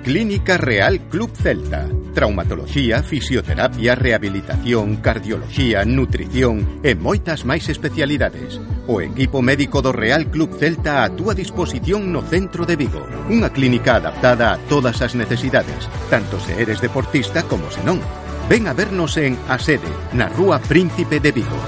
Clínica 0.03 0.59
Real 0.59 0.99
Club 1.09 1.31
Celta. 1.33 1.87
Traumatología, 2.13 3.05
fisioterapia, 3.05 3.95
rehabilitación, 3.95 4.97
cardiología, 4.97 5.85
nutrición 5.85 6.83
e 6.83 6.99
moitas 6.99 7.47
máis 7.47 7.71
especialidades. 7.71 8.59
O 8.91 8.99
equipo 8.99 9.47
médico 9.47 9.79
do 9.79 9.95
Real 9.95 10.27
Club 10.27 10.59
Celta 10.59 11.07
a 11.07 11.11
túa 11.15 11.39
disposición 11.39 12.11
no 12.11 12.27
centro 12.27 12.67
de 12.67 12.75
Vigo. 12.75 13.07
Unha 13.31 13.55
clínica 13.55 14.03
adaptada 14.03 14.51
a 14.51 14.59
todas 14.67 14.99
as 15.07 15.15
necesidades, 15.15 15.87
tanto 16.11 16.43
se 16.43 16.59
eres 16.59 16.83
deportista 16.83 17.47
como 17.47 17.71
se 17.71 17.87
non. 17.87 18.03
Ven 18.51 18.67
a 18.67 18.75
vernos 18.75 19.15
en 19.23 19.39
A 19.47 19.55
Sede, 19.63 19.87
na 20.19 20.27
Rúa 20.27 20.59
Príncipe 20.59 21.23
de 21.23 21.31
Vigo. 21.31 21.61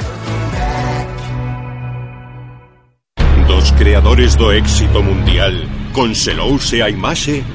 Dos 3.46 3.70
creadores 3.78 4.34
do 4.34 4.50
éxito 4.50 5.06
mundial 5.06 5.54
conselouse 5.94 6.82
a 6.82 6.90
imaxe 6.90 7.46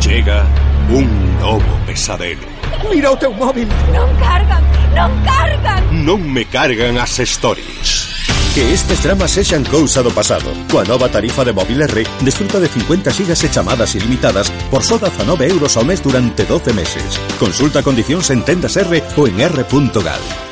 Chega 0.00 0.46
un 0.90 1.38
novo 1.40 1.78
pesadelo 1.86 2.46
Mira 2.90 3.10
o 3.10 3.16
teu 3.16 3.32
móvil 3.32 3.68
Non 3.92 4.08
cargan, 4.16 4.62
non 4.94 5.10
cargan 5.26 5.82
Non 6.04 6.20
me 6.22 6.44
cargan 6.46 6.98
as 6.98 7.18
stories 7.18 8.08
Que 8.54 8.72
estes 8.72 9.02
dramas 9.02 9.30
sexan 9.30 9.62
cousa 9.62 10.02
do 10.02 10.10
pasado. 10.10 10.50
Coa 10.66 10.82
nova 10.82 11.06
tarifa 11.06 11.44
de 11.44 11.52
móvil 11.52 11.82
R, 11.82 12.02
desfruta 12.26 12.58
de 12.58 12.66
50 12.66 13.12
gigas 13.12 13.44
e 13.44 13.48
chamadas 13.52 13.94
ilimitadas 13.94 14.50
por 14.66 14.82
só 14.82 14.98
19 14.98 15.46
euros 15.46 15.76
ao 15.76 15.84
mes 15.84 16.02
durante 16.02 16.42
12 16.42 16.72
meses. 16.72 17.20
Consulta 17.38 17.86
condicións 17.86 18.30
en 18.34 18.42
tendas 18.42 18.74
R 18.74 18.98
ou 19.14 19.28
en 19.28 19.38
r.gal. 19.38 20.47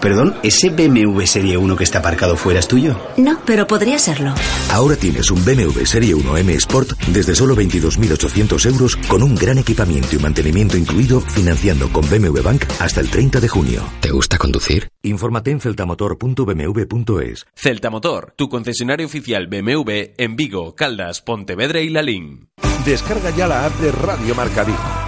Perdón, 0.00 0.34
¿ese 0.44 0.70
BMW 0.70 1.22
Serie 1.22 1.56
1 1.56 1.76
que 1.76 1.82
está 1.82 1.98
aparcado 1.98 2.36
fuera 2.36 2.60
es 2.60 2.68
tuyo? 2.68 2.96
No, 3.16 3.40
pero 3.44 3.66
podría 3.66 3.98
serlo. 3.98 4.32
Ahora 4.70 4.94
tienes 4.94 5.30
un 5.30 5.44
BMW 5.44 5.84
Serie 5.84 6.14
1 6.14 6.36
M 6.36 6.52
Sport 6.54 6.90
desde 7.08 7.34
solo 7.34 7.56
22.800 7.56 8.66
euros 8.66 8.96
con 9.08 9.24
un 9.24 9.34
gran 9.34 9.58
equipamiento 9.58 10.14
y 10.14 10.20
mantenimiento 10.20 10.76
incluido 10.76 11.20
financiando 11.20 11.92
con 11.92 12.08
BMW 12.08 12.40
Bank 12.42 12.64
hasta 12.78 13.00
el 13.00 13.10
30 13.10 13.40
de 13.40 13.48
junio. 13.48 13.82
¿Te 14.00 14.10
gusta 14.10 14.38
conducir? 14.38 14.88
Infórmate 15.02 15.50
en 15.50 15.60
celtamotor.bmw.es. 15.60 17.46
Celtamotor, 17.54 18.34
tu 18.36 18.48
concesionario 18.48 19.06
oficial 19.06 19.48
BMW 19.48 20.12
en 20.16 20.36
Vigo, 20.36 20.76
Caldas, 20.76 21.22
Pontevedra 21.22 21.80
y 21.80 21.88
Lalín. 21.88 22.50
Descarga 22.84 23.30
ya 23.30 23.48
la 23.48 23.66
app 23.66 23.80
de 23.80 23.90
Radio 23.90 24.34
Marca 24.34 24.62
Vigo. 24.62 25.07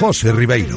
José 0.00 0.32
Ribeiro. 0.32 0.76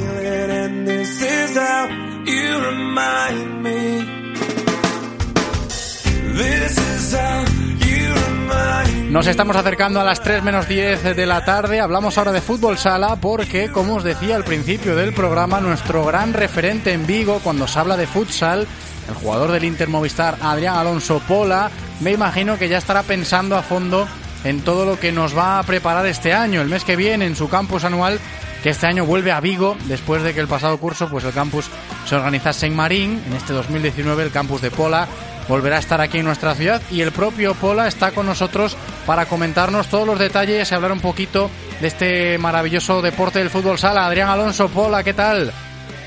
Nos 9.10 9.26
estamos 9.26 9.56
acercando 9.56 10.00
a 10.00 10.04
las 10.04 10.22
3 10.22 10.44
menos 10.44 10.68
10 10.68 11.16
de 11.16 11.26
la 11.26 11.44
tarde. 11.44 11.80
Hablamos 11.80 12.16
ahora 12.16 12.30
de 12.30 12.40
fútbol 12.40 12.78
sala 12.78 13.16
porque, 13.16 13.70
como 13.70 13.96
os 13.96 14.04
decía 14.04 14.36
al 14.36 14.44
principio 14.44 14.94
del 14.94 15.12
programa, 15.12 15.60
nuestro 15.60 16.04
gran 16.04 16.32
referente 16.32 16.92
en 16.92 17.08
Vigo 17.08 17.40
cuando 17.42 17.66
se 17.66 17.78
habla 17.80 17.96
de 17.96 18.06
futsal, 18.06 18.68
el 19.08 19.14
jugador 19.14 19.50
del 19.50 19.64
Inter 19.64 19.88
Movistar, 19.88 20.36
Adrián 20.40 20.76
Alonso 20.76 21.20
Pola, 21.26 21.70
me 21.98 22.12
imagino 22.12 22.56
que 22.56 22.68
ya 22.68 22.78
estará 22.78 23.02
pensando 23.02 23.56
a 23.56 23.62
fondo 23.62 24.06
en 24.44 24.62
todo 24.62 24.84
lo 24.84 24.98
que 24.98 25.12
nos 25.12 25.36
va 25.36 25.58
a 25.58 25.62
preparar 25.62 26.06
este 26.06 26.32
año, 26.32 26.60
el 26.60 26.68
mes 26.68 26.84
que 26.84 26.96
viene, 26.96 27.26
en 27.26 27.36
su 27.36 27.48
campus 27.48 27.84
anual, 27.84 28.18
que 28.62 28.70
este 28.70 28.86
año 28.86 29.04
vuelve 29.04 29.32
a 29.32 29.40
Vigo, 29.40 29.76
después 29.86 30.22
de 30.22 30.34
que 30.34 30.40
el 30.40 30.48
pasado 30.48 30.78
curso 30.78 31.08
pues 31.08 31.24
el 31.24 31.32
campus 31.32 31.70
se 32.06 32.14
organizase 32.14 32.66
en 32.66 32.76
Marín. 32.76 33.22
En 33.26 33.32
este 33.34 33.52
2019 33.52 34.22
el 34.22 34.30
campus 34.30 34.60
de 34.60 34.70
Pola 34.70 35.08
volverá 35.48 35.76
a 35.76 35.80
estar 35.80 36.00
aquí 36.00 36.18
en 36.18 36.26
nuestra 36.26 36.54
ciudad 36.54 36.82
y 36.90 37.00
el 37.00 37.12
propio 37.12 37.54
Pola 37.54 37.88
está 37.88 38.12
con 38.12 38.26
nosotros 38.26 38.76
para 39.06 39.26
comentarnos 39.26 39.88
todos 39.88 40.06
los 40.06 40.18
detalles 40.18 40.70
y 40.70 40.74
hablar 40.74 40.92
un 40.92 41.00
poquito 41.00 41.50
de 41.80 41.88
este 41.88 42.38
maravilloso 42.38 43.02
deporte 43.02 43.38
del 43.38 43.50
fútbol 43.50 43.78
sala. 43.78 44.06
Adrián 44.06 44.28
Alonso, 44.28 44.68
Pola, 44.68 45.02
¿qué 45.02 45.14
tal? 45.14 45.52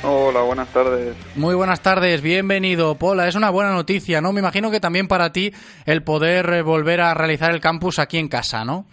Hola, 0.05 0.41
buenas 0.41 0.67
tardes. 0.73 1.15
Muy 1.37 1.55
buenas 1.55 1.81
tardes, 1.81 2.21
bienvenido, 2.21 2.95
Pola. 2.95 3.25
Es 3.25 3.35
una 3.35 3.49
buena 3.49 3.71
noticia, 3.71 4.19
¿no? 4.19 4.33
Me 4.33 4.41
imagino 4.41 4.69
que 4.69 4.81
también 4.81 5.07
para 5.07 5.31
ti 5.31 5.53
el 5.85 6.03
poder 6.03 6.49
eh, 6.49 6.61
volver 6.61 6.99
a 6.99 7.13
realizar 7.13 7.53
el 7.53 7.61
campus 7.61 7.99
aquí 7.99 8.17
en 8.17 8.27
casa, 8.27 8.65
¿no? 8.65 8.85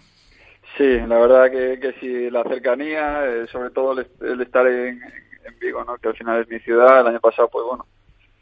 Sí, 0.77 0.87
la 0.87 1.19
verdad 1.19 1.51
que, 1.51 1.81
que 1.81 1.99
sí, 1.99 2.29
la 2.29 2.43
cercanía, 2.43 3.25
eh, 3.25 3.45
sobre 3.51 3.71
todo 3.71 3.99
el, 3.99 4.07
el 4.21 4.39
estar 4.39 4.65
en, 4.65 5.01
en, 5.01 5.59
Vigo, 5.59 5.83
¿no? 5.83 5.97
Que 5.97 6.07
al 6.07 6.15
final 6.15 6.39
es 6.39 6.47
mi 6.47 6.59
ciudad. 6.59 7.01
El 7.01 7.07
año 7.07 7.19
pasado, 7.19 7.49
pues 7.51 7.65
bueno, 7.65 7.85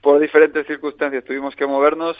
por 0.03 0.19
diferentes 0.19 0.67
circunstancias 0.67 1.25
tuvimos 1.25 1.55
que 1.55 1.65
movernos 1.65 2.17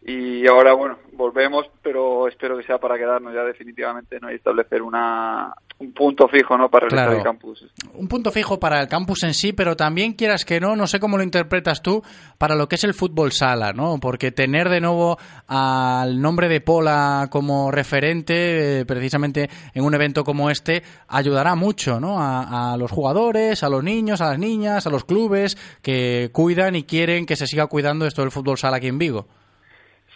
y 0.00 0.46
ahora, 0.46 0.72
bueno, 0.72 0.98
volvemos, 1.12 1.70
pero 1.82 2.26
espero 2.28 2.56
que 2.56 2.64
sea 2.64 2.78
para 2.78 2.96
quedarnos 2.96 3.34
ya 3.34 3.44
definitivamente, 3.44 4.18
¿no? 4.20 4.32
Y 4.32 4.36
establecer 4.36 4.80
una, 4.80 5.54
un 5.82 5.92
punto 5.92 6.28
fijo, 6.28 6.56
¿no? 6.56 6.68
Para 6.68 6.88
realizar 6.88 7.06
Claro. 7.08 7.18
el 7.18 7.24
campus. 7.24 7.66
Un 7.94 8.06
punto 8.08 8.30
fijo 8.30 8.58
para 8.60 8.80
el 8.80 8.88
campus 8.88 9.24
en 9.24 9.34
sí, 9.34 9.52
pero 9.52 9.76
también 9.76 10.12
quieras 10.14 10.44
que 10.44 10.60
no, 10.60 10.76
no 10.76 10.86
sé 10.86 11.00
cómo 11.00 11.16
lo 11.16 11.22
interpretas 11.24 11.82
tú, 11.82 12.02
para 12.38 12.54
lo 12.54 12.68
que 12.68 12.76
es 12.76 12.84
el 12.84 12.94
fútbol 12.94 13.32
sala, 13.32 13.72
¿no? 13.72 13.98
Porque 14.00 14.30
tener 14.30 14.68
de 14.68 14.80
nuevo 14.80 15.18
al 15.48 16.20
nombre 16.20 16.48
de 16.48 16.60
Pola 16.60 17.28
como 17.30 17.70
referente, 17.70 18.80
eh, 18.80 18.86
precisamente 18.86 19.50
en 19.74 19.84
un 19.84 19.94
evento 19.94 20.24
como 20.24 20.50
este, 20.50 20.82
ayudará 21.08 21.54
mucho, 21.54 22.00
¿no? 22.00 22.20
A, 22.20 22.72
a 22.72 22.76
los 22.76 22.90
jugadores, 22.90 23.62
a 23.62 23.68
los 23.68 23.82
niños, 23.82 24.20
a 24.20 24.30
las 24.30 24.38
niñas, 24.38 24.86
a 24.86 24.90
los 24.90 25.04
clubes 25.04 25.56
que 25.82 26.30
cuidan 26.32 26.76
y 26.76 26.84
quieren 26.84 27.26
que 27.26 27.36
se 27.36 27.46
siga 27.46 27.66
cuidando 27.66 28.06
esto 28.06 28.22
del 28.22 28.30
fútbol 28.30 28.56
sala 28.58 28.76
aquí 28.76 28.86
en 28.88 28.98
Vigo. 28.98 29.26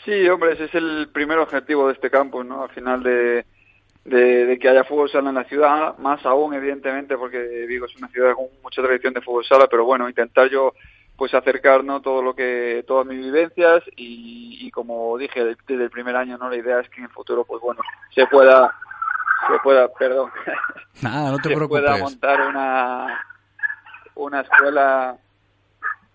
Sí, 0.04 0.28
hombre, 0.28 0.52
ese 0.52 0.64
es 0.66 0.74
el 0.76 1.08
primer 1.12 1.38
objetivo 1.38 1.88
de 1.88 1.94
este 1.94 2.10
campus, 2.10 2.46
¿no? 2.46 2.62
Al 2.62 2.70
final 2.70 3.02
de, 3.02 3.44
de, 4.06 4.46
de 4.46 4.58
que 4.58 4.68
haya 4.68 4.84
fútbol 4.84 5.10
sala 5.10 5.28
en 5.30 5.34
la 5.36 5.44
ciudad, 5.44 5.96
más 5.98 6.24
aún, 6.24 6.54
evidentemente, 6.54 7.16
porque 7.16 7.38
Vigo 7.66 7.86
es 7.86 7.96
una 7.96 8.08
ciudad 8.08 8.34
con 8.34 8.46
mucha 8.62 8.82
tradición 8.82 9.14
de 9.14 9.20
fútbol 9.20 9.44
sala, 9.44 9.66
pero 9.70 9.84
bueno, 9.84 10.08
intentar 10.08 10.48
yo 10.48 10.72
pues 11.16 11.32
acercar 11.34 11.82
¿no? 11.82 12.02
todo 12.02 12.20
lo 12.22 12.34
que 12.34 12.84
todas 12.86 13.06
mis 13.06 13.18
vivencias 13.18 13.82
y, 13.96 14.58
y 14.60 14.70
como 14.70 15.16
dije 15.16 15.56
desde 15.66 15.84
el 15.84 15.90
primer 15.90 16.14
año 16.14 16.36
no 16.36 16.50
la 16.50 16.56
idea 16.56 16.80
es 16.80 16.90
que 16.90 16.98
en 16.98 17.04
el 17.04 17.10
futuro 17.10 17.42
pues 17.44 17.62
bueno 17.62 17.80
se 18.14 18.26
pueda 18.26 18.74
se 19.50 19.58
pueda 19.60 19.88
perdón 19.94 20.30
Nada, 21.00 21.30
no 21.30 21.38
te 21.38 21.48
se 21.48 21.54
preocupes. 21.54 21.82
pueda 21.84 21.96
montar 21.96 22.48
una 22.48 23.24
una 24.14 24.40
escuela 24.42 25.16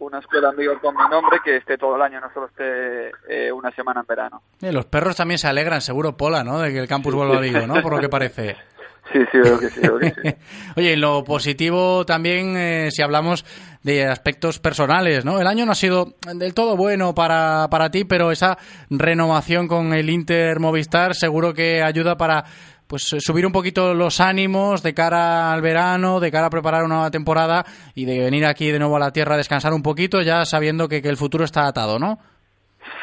una 0.01 0.19
escuela 0.19 0.51
Vigo 0.51 0.79
con 0.81 0.95
mi 0.95 1.03
nombre 1.09 1.39
que 1.43 1.57
esté 1.57 1.77
todo 1.77 1.95
el 1.95 2.01
año, 2.01 2.19
no 2.19 2.31
solo 2.33 2.47
esté 2.47 3.11
eh, 3.29 3.51
una 3.51 3.71
semana 3.71 4.01
en 4.01 4.07
verano. 4.07 4.41
Eh, 4.61 4.71
los 4.71 4.85
perros 4.85 5.15
también 5.15 5.37
se 5.37 5.47
alegran, 5.47 5.81
seguro, 5.81 6.17
Pola, 6.17 6.43
¿no? 6.43 6.59
De 6.59 6.71
que 6.71 6.79
el 6.79 6.87
campus 6.87 7.13
vuelva 7.13 7.37
a 7.37 7.41
Vigo, 7.41 7.67
¿no? 7.67 7.81
Por 7.81 7.93
lo 7.93 7.99
que 7.99 8.09
parece. 8.09 8.57
Sí, 9.11 9.19
sí, 9.29 9.39
creo 9.41 9.59
que 9.59 9.69
sí, 9.69 9.81
creo 9.81 9.99
que 9.99 10.09
sí. 10.11 10.35
Oye, 10.77 10.93
en 10.93 11.01
lo 11.01 11.21
positivo 11.25 12.05
también, 12.05 12.55
eh, 12.55 12.91
si 12.91 13.01
hablamos 13.01 13.43
de 13.83 14.05
aspectos 14.05 14.59
personales, 14.59 15.25
¿no? 15.25 15.41
El 15.41 15.47
año 15.47 15.65
no 15.65 15.73
ha 15.73 15.75
sido 15.75 16.13
del 16.33 16.53
todo 16.53 16.77
bueno 16.77 17.13
para, 17.13 17.67
para 17.69 17.89
ti, 17.89 18.05
pero 18.05 18.31
esa 18.31 18.57
renovación 18.89 19.67
con 19.67 19.93
el 19.93 20.09
Inter 20.09 20.59
Movistar 20.61 21.13
seguro 21.13 21.53
que 21.53 21.81
ayuda 21.81 22.15
para 22.15 22.45
pues 22.91 23.07
subir 23.19 23.45
un 23.45 23.53
poquito 23.53 23.93
los 23.93 24.19
ánimos 24.19 24.83
de 24.83 24.93
cara 24.93 25.53
al 25.53 25.61
verano, 25.61 26.19
de 26.19 26.29
cara 26.29 26.47
a 26.47 26.49
preparar 26.49 26.83
una 26.83 26.95
nueva 26.95 27.09
temporada 27.09 27.63
y 27.95 28.03
de 28.03 28.19
venir 28.19 28.45
aquí 28.45 28.69
de 28.69 28.79
nuevo 28.79 28.97
a 28.97 28.99
la 28.99 29.13
tierra 29.13 29.35
a 29.35 29.37
descansar 29.37 29.71
un 29.71 29.81
poquito, 29.81 30.21
ya 30.21 30.43
sabiendo 30.43 30.89
que, 30.89 31.01
que 31.01 31.07
el 31.07 31.15
futuro 31.15 31.45
está 31.45 31.67
atado, 31.67 31.99
¿no? 31.99 32.19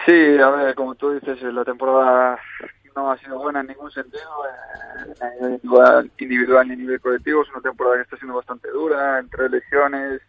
Sí, 0.05 0.13
a 0.13 0.51
ver, 0.51 0.75
como 0.75 0.95
tú 0.95 1.13
dices, 1.13 1.43
la 1.43 1.65
temporada 1.65 2.39
no 2.95 3.11
ha 3.11 3.17
sido 3.17 3.39
buena 3.39 3.63
en 3.63 3.69
ningún 3.69 3.91
sentido, 3.91 4.29
eh, 4.45 5.15
a 5.23 5.31
nivel 5.31 5.53
individual, 5.55 6.11
individual 6.19 6.69
ni 6.69 6.75
a 6.75 6.77
nivel 6.77 7.01
colectivo. 7.01 7.43
Es 7.43 7.49
una 7.49 7.63
temporada 7.63 7.97
que 7.97 8.03
está 8.03 8.17
siendo 8.19 8.37
bastante 8.37 8.69
dura, 8.69 9.19
entre 9.19 9.49
lesiones 9.49 10.21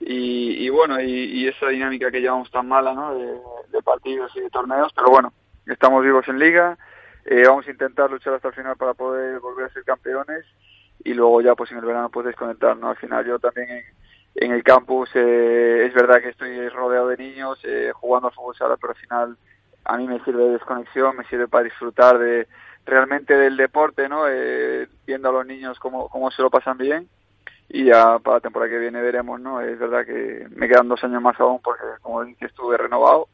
y, 0.00 0.66
y 0.66 0.68
bueno, 0.68 1.00
y, 1.00 1.10
y 1.10 1.46
esa 1.46 1.68
dinámica 1.68 2.10
que 2.10 2.20
llevamos 2.20 2.50
tan 2.50 2.66
mala, 2.66 2.92
¿no? 2.92 3.14
De, 3.14 3.38
de 3.70 3.82
partidos 3.84 4.32
y 4.34 4.40
de 4.40 4.50
torneos, 4.50 4.90
pero 4.96 5.10
bueno, 5.10 5.32
estamos 5.66 6.02
vivos 6.02 6.26
en 6.26 6.40
liga, 6.40 6.76
eh, 7.30 7.44
vamos 7.46 7.64
a 7.68 7.70
intentar 7.70 8.10
luchar 8.10 8.34
hasta 8.34 8.48
el 8.48 8.54
final 8.54 8.76
para 8.76 8.92
poder 8.92 9.38
volver 9.38 9.66
a 9.66 9.72
ser 9.72 9.84
campeones 9.84 10.44
y 11.04 11.14
luego 11.14 11.40
ya 11.40 11.54
pues 11.54 11.70
en 11.70 11.78
el 11.78 11.84
verano 11.84 12.10
pues 12.10 12.26
desconectar, 12.26 12.76
¿no? 12.76 12.88
Al 12.88 12.96
final 12.96 13.24
yo 13.24 13.38
también 13.38 13.70
en, 13.70 13.84
en 14.34 14.50
el 14.50 14.64
campus 14.64 15.08
eh, 15.14 15.84
es 15.86 15.94
verdad 15.94 16.20
que 16.20 16.30
estoy 16.30 16.68
rodeado 16.70 17.06
de 17.06 17.18
niños 17.18 17.60
eh, 17.62 17.92
jugando 17.94 18.26
al 18.26 18.34
fútbol 18.34 18.56
sala, 18.56 18.76
pero 18.76 18.94
al 18.94 18.98
final 18.98 19.36
a 19.84 19.96
mí 19.96 20.08
me 20.08 20.18
sirve 20.24 20.42
de 20.42 20.54
desconexión, 20.54 21.16
me 21.16 21.24
sirve 21.26 21.46
para 21.46 21.62
disfrutar 21.62 22.18
de, 22.18 22.48
realmente 22.84 23.36
del 23.36 23.56
deporte, 23.56 24.08
¿no? 24.08 24.24
Eh, 24.28 24.88
viendo 25.06 25.28
a 25.28 25.32
los 25.32 25.46
niños 25.46 25.78
cómo, 25.78 26.08
cómo 26.08 26.32
se 26.32 26.42
lo 26.42 26.50
pasan 26.50 26.78
bien 26.78 27.08
y 27.68 27.84
ya 27.84 28.18
para 28.18 28.38
la 28.38 28.40
temporada 28.40 28.72
que 28.72 28.78
viene 28.78 29.00
veremos, 29.00 29.40
¿no? 29.40 29.60
Es 29.60 29.78
verdad 29.78 30.04
que 30.04 30.48
me 30.50 30.66
quedan 30.66 30.88
dos 30.88 31.04
años 31.04 31.22
más 31.22 31.38
aún 31.38 31.60
porque, 31.62 31.84
como 32.02 32.24
dices, 32.24 32.50
estuve 32.50 32.76
renovado 32.76 33.28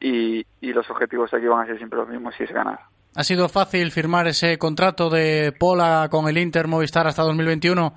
y, 0.00 0.46
y 0.62 0.72
los 0.72 0.88
objetivos 0.88 1.34
aquí 1.34 1.46
van 1.46 1.64
a 1.64 1.66
ser 1.66 1.76
siempre 1.76 1.98
los 1.98 2.08
mismos 2.08 2.34
si 2.36 2.44
es 2.44 2.50
ganar. 2.50 2.93
¿Ha 3.16 3.22
sido 3.22 3.48
fácil 3.48 3.92
firmar 3.92 4.26
ese 4.26 4.58
contrato 4.58 5.08
de 5.08 5.52
Pola 5.56 6.08
con 6.10 6.28
el 6.28 6.36
Inter 6.36 6.66
Movistar 6.66 7.06
hasta 7.06 7.22
2021? 7.22 7.94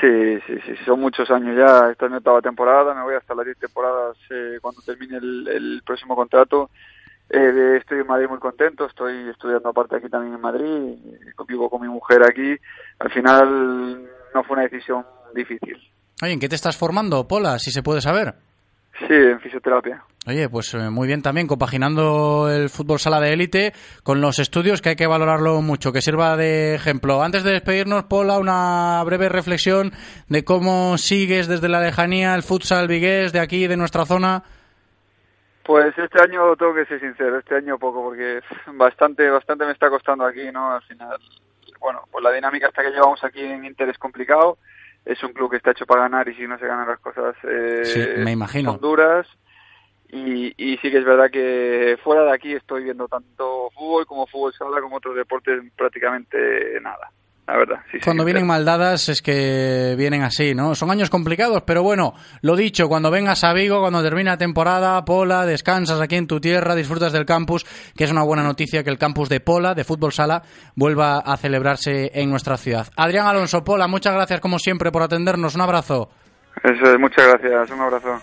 Sí, 0.00 0.38
sí, 0.46 0.54
sí, 0.64 0.72
son 0.84 1.00
muchos 1.00 1.30
años 1.30 1.56
ya. 1.56 1.90
Esta 1.90 2.04
es 2.04 2.10
mi 2.10 2.18
octava 2.18 2.40
temporada, 2.40 2.94
me 2.94 3.02
voy 3.02 3.14
hasta 3.14 3.34
las 3.34 3.44
10 3.44 3.58
temporadas 3.58 4.16
eh, 4.30 4.58
cuando 4.60 4.82
termine 4.82 5.16
el, 5.16 5.48
el 5.48 5.82
próximo 5.84 6.14
contrato. 6.14 6.70
Eh, 7.28 7.78
estoy 7.80 8.00
en 8.00 8.06
Madrid 8.06 8.28
muy 8.28 8.38
contento, 8.38 8.86
estoy 8.86 9.28
estudiando 9.30 9.68
aparte 9.68 9.96
aquí 9.96 10.08
también 10.08 10.34
en 10.34 10.40
Madrid, 10.40 10.96
vivo 11.48 11.68
con 11.68 11.82
mi 11.82 11.88
mujer 11.88 12.22
aquí. 12.22 12.56
Al 13.00 13.10
final 13.10 14.08
no 14.32 14.44
fue 14.44 14.54
una 14.54 14.68
decisión 14.68 15.04
difícil. 15.34 15.76
Oye, 16.22 16.32
¿en 16.32 16.40
qué 16.40 16.48
te 16.48 16.54
estás 16.54 16.76
formando, 16.76 17.26
Pola, 17.26 17.58
si 17.58 17.72
se 17.72 17.82
puede 17.82 18.00
saber? 18.00 18.34
Sí, 18.98 19.14
en 19.14 19.40
fisioterapia. 19.40 20.02
Oye, 20.26 20.48
pues 20.48 20.72
eh, 20.74 20.90
muy 20.90 21.06
bien 21.06 21.22
también, 21.22 21.46
compaginando 21.46 22.48
el 22.50 22.70
fútbol 22.70 22.98
sala 22.98 23.20
de 23.20 23.32
élite 23.32 23.72
con 24.02 24.20
los 24.20 24.38
estudios, 24.38 24.80
que 24.80 24.90
hay 24.90 24.96
que 24.96 25.06
valorarlo 25.06 25.60
mucho, 25.60 25.92
que 25.92 26.00
sirva 26.00 26.36
de 26.36 26.74
ejemplo. 26.74 27.22
Antes 27.22 27.44
de 27.44 27.52
despedirnos, 27.52 28.04
Pola, 28.04 28.38
una 28.38 29.02
breve 29.04 29.28
reflexión 29.28 29.92
de 30.28 30.44
cómo 30.44 30.96
sigues 30.98 31.46
desde 31.46 31.68
la 31.68 31.80
lejanía 31.80 32.34
el 32.34 32.42
futsal 32.42 32.88
vigués 32.88 33.32
de 33.32 33.40
aquí, 33.40 33.66
de 33.66 33.76
nuestra 33.76 34.06
zona. 34.06 34.42
Pues 35.62 35.96
este 35.98 36.22
año 36.22 36.56
tengo 36.56 36.74
que 36.74 36.86
ser 36.86 37.00
sincero, 37.00 37.38
este 37.38 37.56
año 37.56 37.78
poco, 37.78 38.02
porque 38.02 38.40
bastante, 38.74 39.28
bastante 39.28 39.66
me 39.66 39.72
está 39.72 39.90
costando 39.90 40.24
aquí, 40.24 40.50
¿no? 40.52 40.72
Al 40.72 40.82
final, 40.82 41.18
bueno, 41.80 42.02
pues 42.10 42.24
la 42.24 42.32
dinámica 42.32 42.68
hasta 42.68 42.82
que 42.82 42.90
llevamos 42.90 43.22
aquí 43.22 43.40
en 43.44 43.64
Inter 43.64 43.90
es 43.90 43.98
complicado. 43.98 44.58
Es 45.06 45.22
un 45.22 45.32
club 45.32 45.50
que 45.50 45.56
está 45.56 45.70
hecho 45.70 45.86
para 45.86 46.02
ganar 46.02 46.28
y 46.28 46.34
si 46.34 46.46
no 46.46 46.58
se 46.58 46.66
ganan 46.66 46.88
las 46.88 46.98
cosas 47.00 47.34
eh, 47.48 47.84
Sí, 47.84 48.00
me 48.22 48.32
imagino. 48.32 48.72
son 48.72 48.80
duras. 48.80 49.26
Y, 50.08 50.52
y 50.56 50.76
sí 50.78 50.90
que 50.90 50.98
es 50.98 51.04
verdad 51.04 51.30
que 51.30 51.96
fuera 52.04 52.24
de 52.24 52.32
aquí 52.32 52.52
estoy 52.52 52.84
viendo 52.84 53.08
tanto 53.08 53.70
fútbol 53.70 54.06
como 54.06 54.26
fútbol 54.26 54.52
sala 54.52 54.80
como 54.80 54.96
otros 54.96 55.16
deportes 55.16 55.62
prácticamente 55.76 56.78
nada. 56.80 57.10
La 57.46 57.56
verdad, 57.56 57.76
sí, 57.92 57.98
Cuando 58.02 58.24
sí. 58.24 58.26
vienen 58.26 58.44
mal 58.44 58.64
dadas 58.64 59.08
es 59.08 59.22
que 59.22 59.94
vienen 59.96 60.22
así, 60.24 60.52
¿no? 60.52 60.74
Son 60.74 60.90
años 60.90 61.10
complicados, 61.10 61.62
pero 61.64 61.80
bueno, 61.82 62.14
lo 62.42 62.56
dicho, 62.56 62.88
cuando 62.88 63.08
vengas 63.08 63.44
a 63.44 63.52
Vigo, 63.52 63.80
cuando 63.80 64.02
termina 64.02 64.32
la 64.32 64.36
temporada, 64.36 65.04
Pola, 65.04 65.46
descansas 65.46 66.00
aquí 66.00 66.16
en 66.16 66.26
tu 66.26 66.40
tierra, 66.40 66.74
disfrutas 66.74 67.12
del 67.12 67.24
campus, 67.24 67.64
que 67.96 68.02
es 68.02 68.10
una 68.10 68.24
buena 68.24 68.42
noticia 68.42 68.82
que 68.82 68.90
el 68.90 68.98
campus 68.98 69.28
de 69.28 69.38
Pola, 69.38 69.74
de 69.74 69.84
fútbol 69.84 70.12
sala, 70.12 70.42
vuelva 70.74 71.18
a 71.18 71.36
celebrarse 71.36 72.10
en 72.14 72.30
nuestra 72.30 72.56
ciudad. 72.56 72.88
Adrián 72.96 73.28
Alonso, 73.28 73.62
Pola, 73.62 73.86
muchas 73.86 74.14
gracias 74.14 74.40
como 74.40 74.58
siempre 74.58 74.90
por 74.90 75.04
atendernos, 75.04 75.54
un 75.54 75.60
abrazo. 75.60 76.10
Eso 76.64 76.90
es, 76.90 76.98
muchas 76.98 77.28
gracias, 77.28 77.70
un 77.70 77.80
abrazo. 77.80 78.20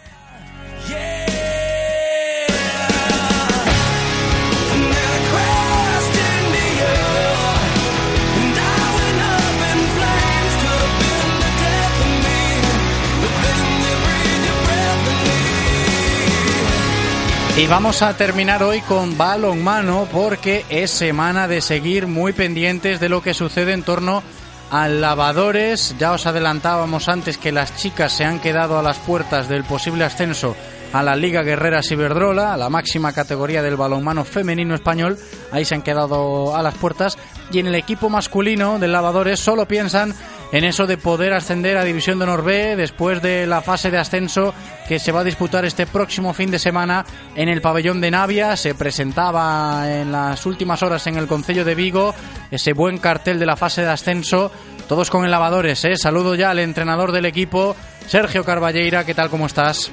Y 17.56 17.68
vamos 17.68 18.02
a 18.02 18.18
terminar 18.18 18.64
hoy 18.64 18.82
con 18.82 19.16
balonmano 19.16 20.08
porque 20.12 20.66
es 20.70 20.90
semana 20.90 21.48
de 21.48 21.62
seguir 21.62 22.08
muy 22.08 22.34
pendientes 22.34 23.00
de 23.00 23.10
lo 23.10 23.22
que 23.22 23.36
sucede 23.36 23.74
en 23.74 23.84
torno 23.84 24.24
a 24.72 24.88
lavadores. 24.88 25.96
Ya 26.00 26.14
os 26.14 26.26
adelantábamos 26.26 27.08
antes 27.10 27.38
que 27.38 27.52
las 27.52 27.76
chicas 27.76 28.12
se 28.12 28.26
han 28.26 28.40
quedado 28.40 28.80
a 28.80 28.82
las 28.82 28.98
puertas 28.98 29.50
del 29.50 29.64
posible 29.66 30.04
ascenso 30.04 30.56
a 30.94 31.02
la 31.02 31.15
Liga 31.15 31.41
Guerrera 31.41 31.82
Ciberdrola, 31.82 32.53
a 32.53 32.57
la 32.57 32.70
máxima 32.70 33.14
categoría 33.14 33.64
del 33.64 33.76
balonmano 33.76 34.24
femenino 34.24 34.76
español. 34.76 35.18
Ahí 35.52 35.65
se 35.65 35.74
han 35.74 35.82
quedado 35.82 36.56
a 36.56 36.61
las 36.61 36.76
puertas. 36.76 37.18
Y 37.52 37.60
en 37.60 37.68
el 37.68 37.76
equipo 37.76 38.10
masculino 38.10 38.78
del 38.78 38.91
lavadores 38.91 39.40
solo 39.40 39.68
piensan 39.68 40.14
en 40.52 40.64
eso 40.64 40.86
de 40.86 40.99
poder 40.99 41.34
ascender 41.34 41.78
a 41.78 41.84
División 41.84 42.20
de 42.20 42.26
Honor 42.26 42.44
después 42.45 43.24
de 43.24 43.48
la 43.48 43.64
fase 43.64 43.90
de 43.90 43.98
ascenso 43.98 44.53
que 44.88 44.99
se 44.99 45.11
va 45.11 45.22
a 45.22 45.24
disputar 45.24 45.65
este 45.65 45.88
próximo 45.88 46.32
fin 46.34 46.52
de 46.52 46.60
semana 46.60 47.03
en 47.36 47.49
el 47.49 47.60
pabellón 47.60 47.99
de 47.99 48.11
Navia. 48.11 48.56
Se 48.56 48.76
presentaba 48.76 49.91
en 49.91 50.11
las 50.11 50.45
últimas 50.45 50.84
horas 50.84 51.07
en 51.07 51.18
el 51.18 51.26
Concello 51.26 51.65
de 51.65 51.74
Vigo 51.74 52.14
ese 52.52 52.74
buen 52.74 52.99
cartel 52.99 53.40
de 53.40 53.48
la 53.48 53.56
fase 53.56 53.82
de 53.82 53.90
ascenso. 53.90 54.52
Todos 54.88 55.10
con 55.10 55.26
el 55.26 55.32
lavadores, 55.32 55.84
¿eh? 55.86 55.95
Saludo 55.95 56.36
ya 56.36 56.52
al 56.52 56.60
entrenador 56.60 57.11
del 57.11 57.26
equipo, 57.26 57.76
Sergio 58.06 58.44
Carballeira. 58.44 59.06
¿Qué 59.06 59.15
tal? 59.15 59.32
¿Cómo 59.32 59.48
estás? 59.48 59.91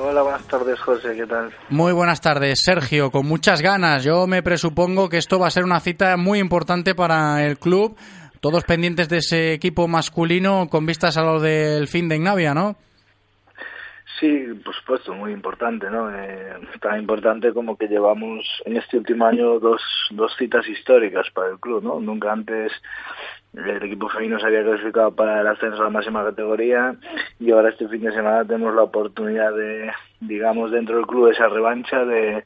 Hola, 0.00 0.22
buenas 0.22 0.46
tardes, 0.46 0.78
José, 0.80 1.16
¿qué 1.16 1.26
tal? 1.26 1.50
Muy 1.70 1.92
buenas 1.92 2.20
tardes, 2.20 2.60
Sergio, 2.62 3.10
con 3.10 3.26
muchas 3.26 3.60
ganas. 3.60 4.04
Yo 4.04 4.28
me 4.28 4.44
presupongo 4.44 5.08
que 5.08 5.16
esto 5.16 5.40
va 5.40 5.48
a 5.48 5.50
ser 5.50 5.64
una 5.64 5.80
cita 5.80 6.16
muy 6.16 6.38
importante 6.38 6.94
para 6.94 7.44
el 7.44 7.58
club. 7.58 7.96
Todos 8.40 8.62
pendientes 8.62 9.08
de 9.08 9.16
ese 9.16 9.52
equipo 9.52 9.88
masculino 9.88 10.68
con 10.70 10.86
vistas 10.86 11.16
a 11.16 11.22
lo 11.22 11.40
del 11.40 11.88
fin 11.88 12.08
de 12.08 12.14
Ignavia, 12.14 12.54
¿no? 12.54 12.76
Sí, 14.20 14.46
por 14.64 14.74
supuesto, 14.74 15.14
muy 15.14 15.32
importante, 15.32 15.90
¿no? 15.90 16.12
Eh, 16.12 16.54
tan 16.80 17.00
importante 17.00 17.52
como 17.52 17.76
que 17.76 17.88
llevamos 17.88 18.44
en 18.64 18.76
este 18.76 18.98
último 18.98 19.26
año 19.26 19.58
dos, 19.58 19.82
dos 20.10 20.32
citas 20.38 20.66
históricas 20.68 21.26
para 21.34 21.50
el 21.50 21.58
club, 21.58 21.82
¿no? 21.82 21.98
Nunca 21.98 22.32
antes 22.32 22.72
el 23.54 23.82
equipo 23.82 24.08
femenino 24.08 24.38
se 24.38 24.46
había 24.46 24.62
clasificado 24.62 25.12
para 25.12 25.40
el 25.40 25.46
ascenso 25.46 25.80
a 25.80 25.84
la 25.84 25.90
máxima 25.90 26.24
categoría 26.24 26.94
y 27.40 27.50
ahora 27.50 27.70
este 27.70 27.88
fin 27.88 28.02
de 28.02 28.12
semana 28.12 28.44
tenemos 28.44 28.74
la 28.74 28.82
oportunidad 28.82 29.52
de, 29.54 29.90
digamos, 30.20 30.70
dentro 30.70 30.96
del 30.96 31.06
club 31.06 31.28
esa 31.28 31.48
revancha 31.48 32.04
de, 32.04 32.44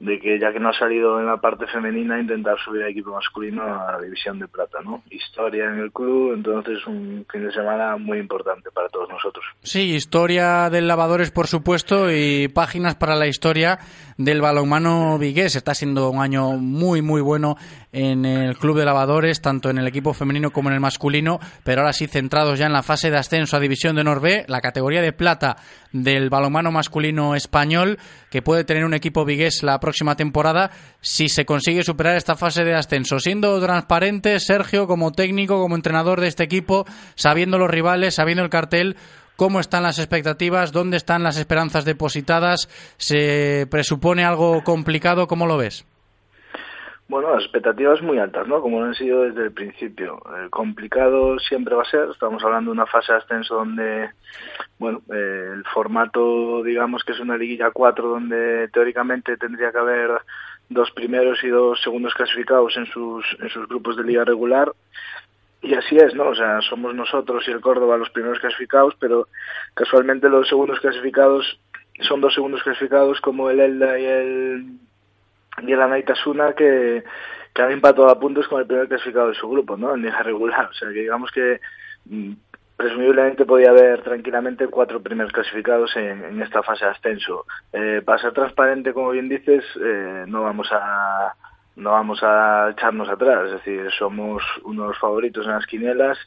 de 0.00 0.18
que 0.18 0.38
ya 0.40 0.50
que 0.50 0.58
no 0.58 0.70
ha 0.70 0.78
salido 0.78 1.20
en 1.20 1.26
la 1.26 1.36
parte 1.36 1.66
femenina 1.66 2.18
intentar 2.18 2.58
subir 2.58 2.82
al 2.82 2.90
equipo 2.90 3.12
masculino 3.12 3.62
a 3.62 3.92
la 3.92 4.00
división 4.00 4.38
de 4.38 4.48
plata, 4.48 4.78
¿no? 4.82 5.02
Historia 5.10 5.66
en 5.66 5.78
el 5.78 5.92
club, 5.92 6.32
entonces 6.32 6.86
un 6.86 7.26
fin 7.30 7.46
de 7.46 7.52
semana 7.52 7.98
muy 7.98 8.18
importante 8.18 8.70
para 8.70 8.88
todos 8.88 9.10
nosotros. 9.10 9.44
Sí, 9.62 9.94
historia 9.94 10.70
del 10.70 10.88
lavadores, 10.88 11.30
por 11.30 11.48
supuesto, 11.48 12.10
y 12.10 12.48
páginas 12.48 12.94
para 12.94 13.14
la 13.14 13.26
historia 13.26 13.78
del 14.20 14.42
balonmano 14.42 15.18
vigués. 15.18 15.56
Está 15.56 15.74
siendo 15.74 16.10
un 16.10 16.20
año 16.20 16.52
muy, 16.52 17.00
muy 17.00 17.22
bueno 17.22 17.56
en 17.90 18.26
el 18.26 18.56
club 18.58 18.78
de 18.78 18.84
lavadores, 18.84 19.40
tanto 19.40 19.70
en 19.70 19.78
el 19.78 19.86
equipo 19.88 20.12
femenino 20.12 20.50
como 20.50 20.68
en 20.68 20.74
el 20.74 20.80
masculino, 20.80 21.40
pero 21.64 21.80
ahora 21.80 21.94
sí 21.94 22.06
centrados 22.06 22.58
ya 22.58 22.66
en 22.66 22.72
la 22.74 22.82
fase 22.82 23.10
de 23.10 23.16
ascenso 23.16 23.56
a 23.56 23.60
División 23.60 23.94
de 23.94 24.02
Honor 24.02 24.20
B, 24.20 24.44
la 24.46 24.60
categoría 24.60 25.00
de 25.00 25.14
plata 25.14 25.56
del 25.92 26.28
balonmano 26.28 26.70
masculino 26.70 27.34
español, 27.34 27.98
que 28.30 28.42
puede 28.42 28.64
tener 28.64 28.84
un 28.84 28.94
equipo 28.94 29.24
vigués 29.24 29.62
la 29.62 29.80
próxima 29.80 30.16
temporada 30.16 30.70
si 31.00 31.30
se 31.30 31.46
consigue 31.46 31.82
superar 31.82 32.16
esta 32.16 32.36
fase 32.36 32.62
de 32.62 32.74
ascenso. 32.74 33.18
Siendo 33.18 33.58
transparente, 33.58 34.38
Sergio, 34.38 34.86
como 34.86 35.12
técnico, 35.12 35.60
como 35.60 35.76
entrenador 35.76 36.20
de 36.20 36.28
este 36.28 36.44
equipo, 36.44 36.84
sabiendo 37.14 37.56
los 37.56 37.70
rivales, 37.70 38.16
sabiendo 38.16 38.44
el 38.44 38.50
cartel, 38.50 38.96
¿Cómo 39.40 39.58
están 39.58 39.84
las 39.84 39.98
expectativas? 39.98 40.70
¿Dónde 40.70 40.98
están 40.98 41.22
las 41.22 41.38
esperanzas 41.38 41.86
depositadas? 41.86 42.68
¿Se 42.98 43.66
presupone 43.70 44.22
algo 44.22 44.62
complicado? 44.62 45.26
¿Cómo 45.26 45.46
lo 45.46 45.56
ves? 45.56 45.86
Bueno, 47.08 47.32
las 47.32 47.44
expectativas 47.44 48.02
muy 48.02 48.18
altas, 48.18 48.46
¿no? 48.46 48.60
Como 48.60 48.80
lo 48.80 48.84
han 48.88 48.94
sido 48.94 49.22
desde 49.22 49.44
el 49.44 49.52
principio. 49.52 50.18
Eh, 50.26 50.50
complicado 50.50 51.38
siempre 51.38 51.74
va 51.74 51.84
a 51.84 51.90
ser. 51.90 52.10
Estamos 52.12 52.44
hablando 52.44 52.70
de 52.70 52.74
una 52.74 52.84
fase 52.84 53.12
de 53.12 53.18
ascenso 53.18 53.54
donde, 53.54 54.10
bueno, 54.78 55.00
eh, 55.10 55.52
el 55.54 55.64
formato, 55.72 56.62
digamos 56.62 57.02
que 57.02 57.12
es 57.12 57.20
una 57.20 57.38
liguilla 57.38 57.70
4 57.70 58.08
donde 58.08 58.68
teóricamente 58.68 59.38
tendría 59.38 59.72
que 59.72 59.78
haber 59.78 60.20
dos 60.68 60.90
primeros 60.90 61.42
y 61.42 61.48
dos 61.48 61.80
segundos 61.82 62.12
clasificados 62.12 62.76
en 62.76 62.84
sus, 62.84 63.24
en 63.40 63.48
sus 63.48 63.66
grupos 63.68 63.96
de 63.96 64.04
liga 64.04 64.22
regular. 64.22 64.70
Y 65.62 65.74
así 65.74 65.96
es, 65.96 66.14
¿no? 66.14 66.28
O 66.28 66.34
sea, 66.34 66.60
somos 66.62 66.94
nosotros 66.94 67.46
y 67.46 67.50
el 67.50 67.60
Córdoba 67.60 67.98
los 67.98 68.10
primeros 68.10 68.38
clasificados, 68.38 68.94
pero 68.98 69.28
casualmente 69.74 70.28
los 70.28 70.48
segundos 70.48 70.80
clasificados 70.80 71.60
son 72.00 72.20
dos 72.20 72.32
segundos 72.32 72.62
clasificados 72.62 73.20
como 73.20 73.50
el 73.50 73.60
Elda 73.60 73.98
y 73.98 74.04
el 74.04 74.66
y 75.62 75.72
el 75.72 75.82
Anaitasuna 75.82 76.54
que, 76.54 77.04
que 77.54 77.62
han 77.62 77.72
empatado 77.72 78.08
a 78.08 78.18
puntos 78.18 78.48
con 78.48 78.60
el 78.60 78.66
primer 78.66 78.88
clasificado 78.88 79.28
de 79.28 79.34
su 79.34 79.48
grupo, 79.48 79.76
¿no? 79.76 79.94
En 79.94 80.02
liga 80.02 80.22
regular. 80.22 80.66
O 80.70 80.72
sea, 80.72 80.88
que 80.88 81.00
digamos 81.00 81.30
que 81.30 81.60
mm, 82.06 82.32
presumiblemente 82.76 83.44
podía 83.44 83.70
haber 83.70 84.02
tranquilamente 84.02 84.68
cuatro 84.68 85.02
primeros 85.02 85.32
clasificados 85.32 85.94
en, 85.96 86.24
en 86.24 86.42
esta 86.42 86.62
fase 86.62 86.86
de 86.86 86.92
ascenso. 86.92 87.44
Eh, 87.72 88.00
para 88.02 88.22
ser 88.22 88.32
transparente, 88.32 88.94
como 88.94 89.10
bien 89.10 89.28
dices, 89.28 89.64
eh, 89.82 90.24
no 90.26 90.42
vamos 90.42 90.68
a 90.72 91.34
no 91.80 91.92
vamos 91.92 92.22
a 92.22 92.70
echarnos 92.70 93.08
atrás, 93.08 93.46
es 93.46 93.52
decir, 93.52 93.90
somos 93.98 94.42
unos 94.64 94.98
favoritos 94.98 95.46
en 95.46 95.52
las 95.52 95.66
quinielas 95.66 96.18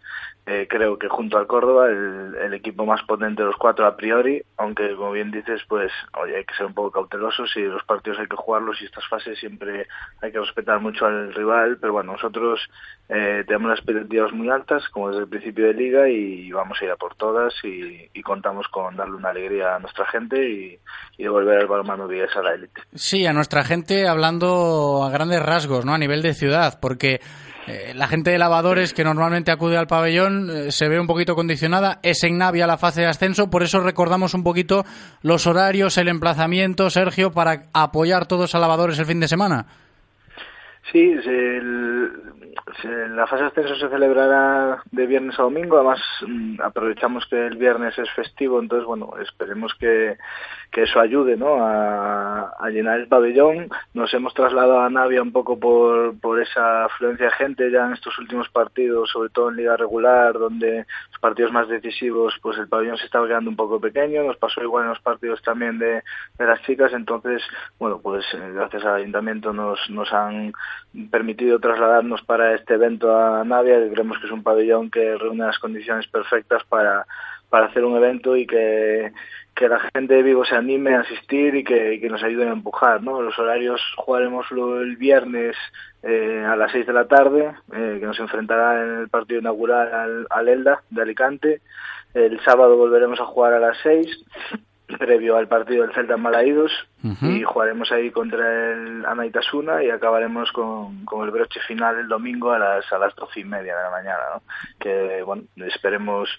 eh, 0.46 0.68
creo 0.70 1.00
que 1.00 1.08
junto 1.08 1.38
al 1.38 1.48
Córdoba 1.48 1.88
el, 1.88 2.36
el, 2.36 2.54
equipo 2.54 2.86
más 2.86 3.02
potente 3.04 3.42
de 3.42 3.48
los 3.48 3.56
cuatro 3.56 3.88
a 3.88 3.96
priori, 3.96 4.44
aunque 4.58 4.94
como 4.94 5.14
bien 5.14 5.32
dices, 5.32 5.62
pues 5.70 5.90
oye, 6.22 6.36
hay 6.36 6.44
que 6.44 6.54
ser 6.56 6.66
un 6.66 6.74
poco 6.74 6.92
cautelosos 6.92 7.56
y 7.56 7.62
los 7.62 7.82
partidos 7.86 8.20
hay 8.20 8.28
que 8.28 8.36
jugarlos 8.36 8.82
y 8.82 8.86
estas 8.86 9.08
fases 9.08 9.40
siempre 9.40 9.88
hay 10.22 10.34
que 10.34 10.40
respetar 10.40 10.82
mucho 10.82 11.06
al 11.06 11.34
rival, 11.34 11.78
pero 11.80 11.94
bueno, 11.94 12.12
nosotros 12.12 12.60
eh, 13.08 13.46
tenemos 13.48 13.70
las 13.70 13.80
expectativas 13.80 14.34
muy 14.34 14.50
altas 14.50 14.84
como 14.90 15.08
desde 15.08 15.22
el 15.22 15.30
principio 15.30 15.66
de 15.66 15.76
liga 15.76 16.10
y 16.10 16.52
vamos 16.52 16.78
a 16.82 16.86
ir 16.86 16.92
a 16.92 16.98
por 16.98 17.16
todas 17.16 17.54
y, 17.64 18.10
contamos 18.24 18.68
con 18.70 18.96
darle 18.96 19.16
una 19.16 19.30
alegría 19.30 19.76
a 19.76 19.80
nuestra 19.80 20.06
gente 20.06 20.50
y, 20.50 20.80
y 21.18 21.24
devolver 21.24 21.60
el 21.60 21.68
balonmano 21.68 22.06
a 22.06 22.42
la 22.42 22.54
élite. 22.54 22.82
Sí, 22.96 23.26
a 23.26 23.34
nuestra 23.34 23.66
gente 23.66 24.08
hablando 24.08 25.04
a 25.04 25.10
grandes 25.10 25.43
rasgos, 25.44 25.86
¿no? 25.86 25.94
A 25.94 25.98
nivel 25.98 26.22
de 26.22 26.34
ciudad, 26.34 26.80
porque 26.80 27.20
eh, 27.68 27.94
la 27.96 28.08
gente 28.08 28.32
de 28.32 28.38
lavadores 28.38 28.94
que 28.94 29.04
normalmente 29.04 29.52
acude 29.52 29.78
al 29.78 29.88
pabellón 29.88 30.50
eh, 30.50 30.72
se 30.72 30.90
ve 30.90 31.00
un 31.00 31.08
poquito 31.08 31.36
condicionada. 31.36 32.00
Es 32.04 32.24
en 32.24 32.38
Navia 32.38 32.68
la 32.68 32.78
fase 32.78 33.02
de 33.02 33.08
ascenso, 33.08 33.50
por 33.50 33.64
eso 33.64 33.80
recordamos 33.80 34.34
un 34.34 34.44
poquito 34.44 34.86
los 35.22 35.48
horarios, 35.48 35.98
el 35.98 36.10
emplazamiento, 36.10 36.90
Sergio, 36.90 37.32
para 37.32 37.64
apoyar 37.74 38.26
todos 38.26 38.56
a 38.56 38.60
lavadores 38.60 39.00
el 39.00 39.06
fin 39.06 39.20
de 39.20 39.28
semana. 39.28 39.68
Sí, 40.92 41.00
el, 41.00 42.12
la 43.16 43.26
fase 43.28 43.44
de 43.44 43.48
ascenso 43.48 43.76
se 43.76 43.90
celebrará 43.90 44.84
de 44.92 45.06
viernes 45.08 45.40
a 45.40 45.44
domingo. 45.44 45.78
Además, 45.78 46.02
mm, 46.28 46.62
aprovechamos 46.62 47.26
que 47.28 47.48
el 47.48 47.58
viernes 47.58 47.98
es 47.98 48.10
festivo, 48.12 48.60
entonces, 48.60 48.86
bueno, 48.86 49.14
esperemos 49.22 49.74
que, 49.76 50.18
que 50.72 50.84
eso 50.84 51.00
ayude 51.00 51.38
¿no? 51.38 51.66
a, 51.66 52.54
a, 52.60 52.70
llenar 52.70 53.00
el 53.00 53.08
pabellón. 53.08 53.70
Nos 53.94 54.14
hemos 54.14 54.34
trasladado 54.34 54.82
a 54.82 54.90
Navia 54.90 55.22
un 55.22 55.32
poco 55.32 55.58
por, 55.60 56.20
por 56.20 56.42
esa 56.42 56.86
afluencia 56.86 57.28
de 57.28 57.32
gente 57.34 57.72
ya 57.72 57.86
en 57.86 57.94
estos 57.94 58.18
últimos 58.20 58.50
partidos, 58.50 59.10
sobre 59.10 59.30
todo 59.30 59.50
en 59.50 59.58
liga 59.58 59.78
regular, 59.78 60.34
donde 60.34 60.86
los 61.12 61.20
partidos 61.22 61.52
más 61.52 61.70
decisivos, 61.70 62.36
pues 62.42 62.58
el 62.58 62.68
pabellón 62.68 62.98
se 62.98 63.06
estaba 63.06 63.28
quedando 63.28 63.50
un 63.50 63.56
poco 63.56 63.80
pequeño. 63.80 64.24
Nos 64.24 64.38
pasó 64.38 64.62
igual 64.62 64.84
en 64.84 64.90
los 64.90 65.00
partidos 65.00 65.42
también 65.44 65.80
de, 65.80 66.04
de 66.38 66.46
las 66.46 66.62
chicas. 66.64 66.92
Entonces, 66.94 67.42
bueno, 67.80 68.00
pues 68.02 68.26
eh, 68.34 68.52
gracias 68.54 68.84
al 68.84 68.96
ayuntamiento 68.96 69.54
nos, 69.54 69.80
nos 69.90 70.12
han 70.12 70.54
permitido 71.10 71.60
trasladarnos 71.60 72.22
para 72.24 72.54
este 72.56 72.76
evento 72.76 73.16
a 73.18 73.44
Navia, 73.44 73.80
que 73.80 73.92
creemos 73.92 74.20
que 74.20 74.28
es 74.28 74.32
un 74.32 74.44
pabellón 74.44 74.92
que 74.92 75.18
reúne 75.18 75.46
las 75.46 75.60
condiciones 75.60 76.08
perfectas 76.08 76.64
para, 76.66 77.06
para 77.50 77.68
hacer 77.68 77.84
un 77.84 77.98
evento 77.98 78.36
y 78.36 78.46
que, 78.46 79.12
que 79.56 79.68
la 79.68 79.80
gente 79.94 80.22
de 80.22 80.46
se 80.46 80.56
anime 80.56 80.96
a 80.96 81.02
asistir 81.02 81.56
y 81.56 81.64
que, 81.64 82.00
que 82.00 82.10
nos 82.10 82.24
ayuden 82.24 82.50
a 82.50 82.54
empujar. 82.54 83.02
¿no? 83.02 83.22
Los 83.22 83.38
horarios 83.40 83.82
jugaremos 83.98 84.46
el 84.52 84.96
viernes 84.98 85.56
eh, 86.04 86.44
a 86.48 86.56
las 86.56 86.72
6 86.72 86.88
de 86.88 86.94
la 86.94 87.08
tarde, 87.08 87.54
eh, 87.74 87.98
que 88.00 88.06
nos 88.06 88.20
enfrentará 88.20 88.84
en 88.84 89.02
el 89.02 89.10
partido 89.10 89.40
inaugural 89.40 89.94
al, 89.94 90.28
al 90.30 90.48
Elda 90.48 90.82
de 90.90 91.02
Alicante. 91.02 91.62
El 92.14 92.40
sábado 92.42 92.78
volveremos 92.78 93.20
a 93.20 93.26
jugar 93.26 93.54
a 93.54 93.60
las 93.60 93.78
6 93.84 94.08
previo 94.98 95.38
al 95.38 95.48
partido 95.48 95.84
del 95.84 95.94
Celta 95.94 96.16
en 96.16 96.26
uh 96.26 96.28
-huh. 96.30 97.38
y 97.38 97.44
jugaremos 97.44 97.92
ahí 97.92 98.12
contra 98.12 98.74
el 98.74 99.06
Anaitasuna 99.06 99.84
y 99.84 99.90
acabaremos 99.90 100.52
con, 100.52 101.04
con, 101.06 101.26
el 101.26 101.32
broche 101.32 101.60
final 101.68 102.00
el 102.00 102.08
domingo 102.08 102.52
a 102.52 102.60
las 102.60 102.92
a 102.92 102.98
las 102.98 103.16
doce 103.16 103.42
y 103.42 103.44
media 103.44 103.76
de 103.76 103.84
la 103.84 103.90
mañana 103.90 104.24
¿no? 104.36 104.42
que 104.80 105.22
bueno 105.24 105.44
esperemos 105.58 106.30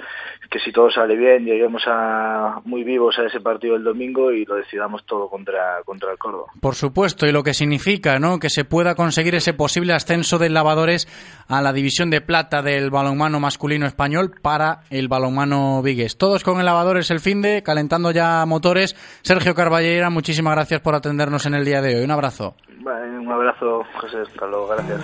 que 0.51 0.59
si 0.61 0.73
todo 0.73 0.91
sale 0.91 1.17
bien 1.17 1.45
lleguemos 1.45 1.83
a 1.87 2.61
muy 2.65 2.83
vivos 2.85 3.19
a 3.19 3.27
ese 3.27 3.41
partido 3.41 3.77
el 3.77 3.85
domingo 3.85 4.33
y 4.33 4.45
lo 4.45 4.57
decidamos 4.57 5.05
todo 5.07 5.29
contra 5.29 5.83
contra 5.85 6.13
el 6.13 6.19
Córdoba 6.19 6.47
por 6.61 6.75
supuesto 6.75 7.27
y 7.27 7.33
lo 7.33 7.43
que 7.43 7.55
significa 7.55 8.19
no 8.19 8.39
que 8.39 8.51
se 8.51 8.65
pueda 8.65 8.95
conseguir 8.95 9.35
ese 9.35 9.55
posible 9.55 9.93
ascenso 9.93 10.39
de 10.39 10.49
lavadores 10.49 11.07
a 11.49 11.61
la 11.61 11.73
división 11.73 12.11
de 12.11 12.21
plata 12.21 12.63
del 12.63 12.91
balonmano 12.91 13.39
masculino 13.41 13.87
español 13.87 14.33
para 14.41 14.81
el 14.91 15.09
balonmano 15.09 15.83
Vigues 15.83 16.17
todos 16.17 16.43
con 16.43 16.59
el 16.59 16.65
lavadores 16.65 17.11
el 17.11 17.21
fin 17.21 17.43
de 17.43 17.63
calentando 17.63 18.11
ya 18.11 18.44
motores 18.47 18.97
Sergio 19.23 19.55
Carballera 19.55 20.11
muchísimas 20.11 20.55
gracias 20.55 20.81
por 20.81 20.95
atendernos 20.95 21.47
en 21.47 21.55
el 21.55 21.65
día 21.65 21.81
de 21.81 21.97
hoy. 21.97 22.05
Un 22.05 22.11
abrazo. 22.11 22.55
Vale, 22.81 23.19
un 23.19 23.31
abrazo, 23.31 23.83
José. 24.01 24.19
Hasta 24.21 24.47
luego. 24.47 24.69
Gracias. 24.69 25.01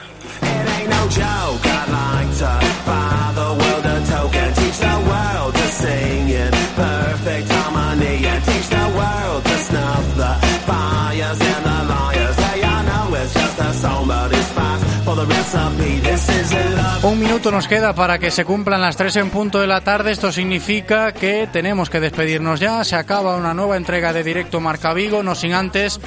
Un 17.02 17.18
minuto 17.18 17.50
nos 17.50 17.66
queda 17.68 17.94
para 17.94 18.18
que 18.18 18.30
se 18.30 18.44
cumplan 18.44 18.80
las 18.80 18.96
3 18.96 19.16
en 19.16 19.30
punto 19.30 19.60
de 19.60 19.66
la 19.66 19.80
tarde. 19.80 20.12
Esto 20.12 20.32
significa 20.32 21.12
que 21.12 21.48
tenemos 21.52 21.90
que 21.90 22.00
despedirnos 22.00 22.60
ya. 22.60 22.84
Se 22.84 22.96
acaba 22.96 23.36
una 23.36 23.54
nueva 23.54 23.76
entrega 23.76 24.12
de 24.12 24.22
Directo 24.22 24.60
Marca 24.60 24.92
Vigo, 24.94 25.22
no 25.22 25.34
sin 25.34 25.54
antes 25.54 26.00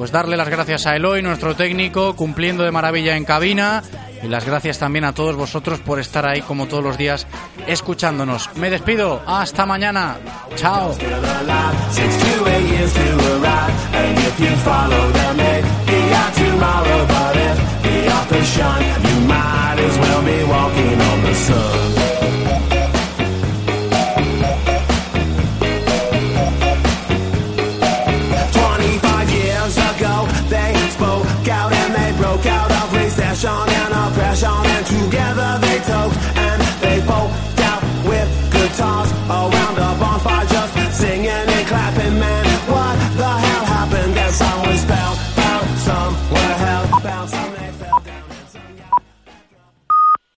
pues 0.00 0.12
darle 0.12 0.38
las 0.38 0.48
gracias 0.48 0.86
a 0.86 0.96
Eloy, 0.96 1.20
nuestro 1.20 1.54
técnico, 1.54 2.16
cumpliendo 2.16 2.64
de 2.64 2.70
maravilla 2.70 3.18
en 3.18 3.26
cabina. 3.26 3.82
Y 4.22 4.28
las 4.28 4.46
gracias 4.46 4.78
también 4.78 5.04
a 5.04 5.12
todos 5.12 5.36
vosotros 5.36 5.78
por 5.80 6.00
estar 6.00 6.24
ahí 6.24 6.40
como 6.40 6.66
todos 6.68 6.82
los 6.82 6.96
días 6.96 7.26
escuchándonos. 7.66 8.48
Me 8.56 8.70
despido. 8.70 9.22
Hasta 9.26 9.66
mañana. 9.66 10.16
Chao. 10.56 10.94
the 17.90 18.10
off 18.12 18.32
and 18.32 18.46
shine. 18.46 19.02
You 19.10 19.18
might 19.26 19.78
as 19.78 19.96
well 19.98 20.22
be 20.24 20.38
walking 20.44 21.00
on 21.10 21.18
the 21.26 21.34
sun. 21.34 21.99